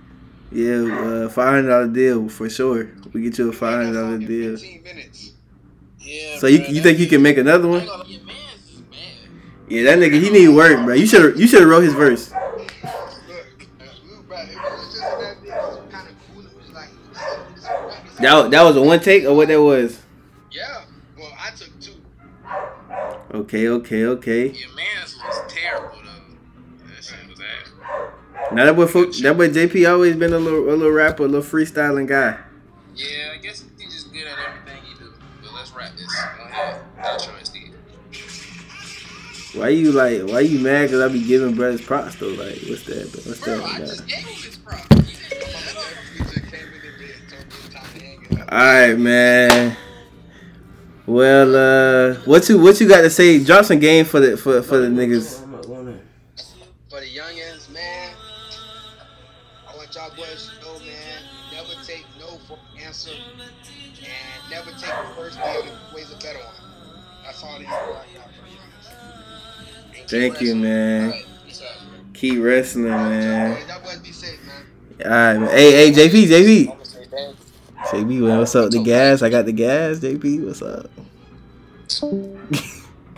Yeah, 0.52 0.84
uh, 1.26 1.30
five 1.30 1.53
hundred 1.56 1.70
dollar 1.70 1.88
deal 1.88 2.28
for 2.28 2.49
sure. 2.49 2.91
We 3.14 3.22
get 3.22 3.38
you 3.38 3.48
a 3.49 3.53
five 3.53 3.86
hundred 3.86 3.94
dollar 3.94 4.20
Fucking 4.20 4.28
deal. 4.28 4.52
15 4.57 4.84
minutes. 4.84 5.32
Yeah, 5.99 6.38
So 6.38 6.48
you 6.48 6.57
bro, 6.60 6.68
you 6.68 6.74
that 6.76 6.84
think 6.84 6.99
you 6.99 7.07
can 7.07 7.22
make 7.22 7.38
another 7.38 7.70
I 7.70 7.72
one? 7.72 7.88
Yeah, 9.68 9.84
that 9.84 10.00
nigga 10.00 10.22
he 10.22 10.30
need 10.30 10.50
work, 10.50 10.86
bro. 10.86 10.94
You 10.94 11.08
should 11.08 11.40
you 11.40 11.48
should 11.48 11.62
have 11.62 11.70
wrote 11.70 11.84
his 11.84 11.94
verse. 11.94 12.32
That 18.20 18.50
That 18.52 18.64
was 18.64 18.76
a 18.76 18.82
one 18.82 19.00
take 19.00 19.24
or 19.26 19.36
what 19.36 19.48
that 19.48 19.62
was? 19.62 20.02
Yeah. 20.52 20.84
Well, 21.18 21.32
I 21.40 21.50
took 21.52 21.80
two. 21.80 21.94
Okay, 23.34 23.68
okay, 23.68 24.06
okay. 24.06 24.48
Your 24.50 24.74
man's 24.76 25.18
was 25.18 25.52
terrible 25.52 25.98
though. 26.04 26.86
That 26.88 27.04
shit 27.04 27.28
was 27.28 27.40
ass. 27.40 28.52
Now 28.52 28.66
that 28.66 28.76
boy 28.76 28.86
that 28.86 29.38
boy 29.38 29.50
JP 29.50 29.92
always 29.92 30.16
been 30.16 30.34
a 30.34 30.40
little 30.40 30.70
a 30.70 30.76
little 30.76 30.92
rapper, 30.92 31.24
a 31.24 31.28
little 31.28 31.42
freestyling 31.42 32.08
guy. 32.08 32.38
Yeah, 32.96 33.34
I 33.34 33.38
guess 33.38 33.66
he's 33.78 33.94
just 33.94 34.14
good 34.14 34.28
at 34.28 34.38
everything 34.48 34.84
he 34.84 34.94
do. 34.98 35.12
But 35.42 35.54
let's 35.54 35.72
wrap 35.74 35.96
this. 35.96 36.16
Go 36.38 36.46
ahead. 36.46 36.82
Outro 39.56 39.61
and 39.61 39.61
Steve. 39.61 39.61
Why 39.61 39.69
you 39.69 39.91
like 39.91 40.22
why 40.22 40.40
you 40.41 40.60
mad? 40.60 40.90
Cause 40.90 41.02
I 41.02 41.07
be 41.07 41.23
giving 41.26 41.56
brothers 41.56 41.82
props 41.82 42.15
though. 42.15 42.27
Like 42.27 42.60
what's 42.68 42.84
that? 42.86 43.10
What's 43.26 43.40
Bro, 43.41 43.57
that? 43.57 43.65
I 43.65 43.80
just 43.80 44.07
gave 44.07 44.18
him 44.19 44.34
his 44.34 44.57
props. 44.57 44.84
You 44.91 44.95
didn't 44.95 45.30
give 45.30 45.44
him 45.44 45.53
that 45.53 45.77
up. 45.77 45.84
We 46.14 46.19
just 46.19 46.34
came 46.52 46.68
in 46.68 46.82
the 46.82 46.91
bed, 46.99 47.15
told 47.30 47.45
me 47.45 47.69
time 47.73 47.86
to 47.94 48.06
hang 48.06 48.23
it 48.32 48.41
up. 48.41 48.52
All 48.52 48.60
right, 48.60 48.98
man. 48.98 49.77
Well, 51.07 51.56
uh, 51.56 52.15
what 52.26 52.49
you 52.49 52.60
what 52.60 52.80
you 52.82 52.88
got 52.88 53.02
to 53.02 53.10
say? 53.10 53.44
Drop 53.44 53.65
some 53.65 53.80
game 53.80 54.06
for 54.06 54.19
the 54.19 54.38
for 54.38 54.61
for 54.64 54.77
the 54.77 54.88
niggas. 54.88 55.45
Thank 70.16 70.42
you, 70.42 70.56
man. 70.56 71.04
Alright, 71.04 71.26
peace 71.46 71.62
out, 71.62 71.90
bro. 71.90 72.00
Keep 72.14 72.44
wrestling, 72.44 72.86
man. 72.86 73.68
y'all 73.68 73.82
boys 73.82 73.98
be 73.98 74.12
safe, 74.14 74.40
man. 74.46 74.66
All 75.04 75.12
right, 75.12 75.38
man. 75.38 75.50
Hey, 75.50 75.92
hey, 75.92 75.92
JP, 75.92 76.28
JP, 76.28 76.60
I'm 76.60 76.66
gonna 76.68 76.86
say 76.86 77.06
thank 77.12 77.38
JP. 77.86 78.20
man, 78.22 78.40
What's 78.40 78.56
up? 78.56 78.72
The 78.72 78.84
gas? 78.84 79.22
I 79.22 79.30
got 79.30 79.46
the 79.46 79.52
gas. 79.52 80.00
JP, 80.00 80.46
what's 80.46 80.62
up? 80.62 80.90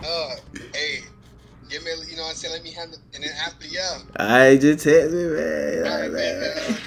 Uh, 0.00 0.36
hey, 0.74 1.00
give 1.68 1.84
me, 1.84 1.90
you 2.08 2.16
know 2.16 2.22
what 2.22 2.30
I'm 2.30 2.34
saying? 2.34 2.54
Let 2.54 2.64
me 2.64 2.72
handle, 2.72 2.98
and 3.14 3.22
then 3.22 3.30
after, 3.44 3.66
yeah. 3.66 3.98
I 4.16 4.56
just 4.56 4.84
text 4.84 5.12
me, 5.12 5.24
man. 5.24 5.78
All 5.78 6.00
right, 6.00 6.00
right, 6.00 6.12
man. 6.12 6.78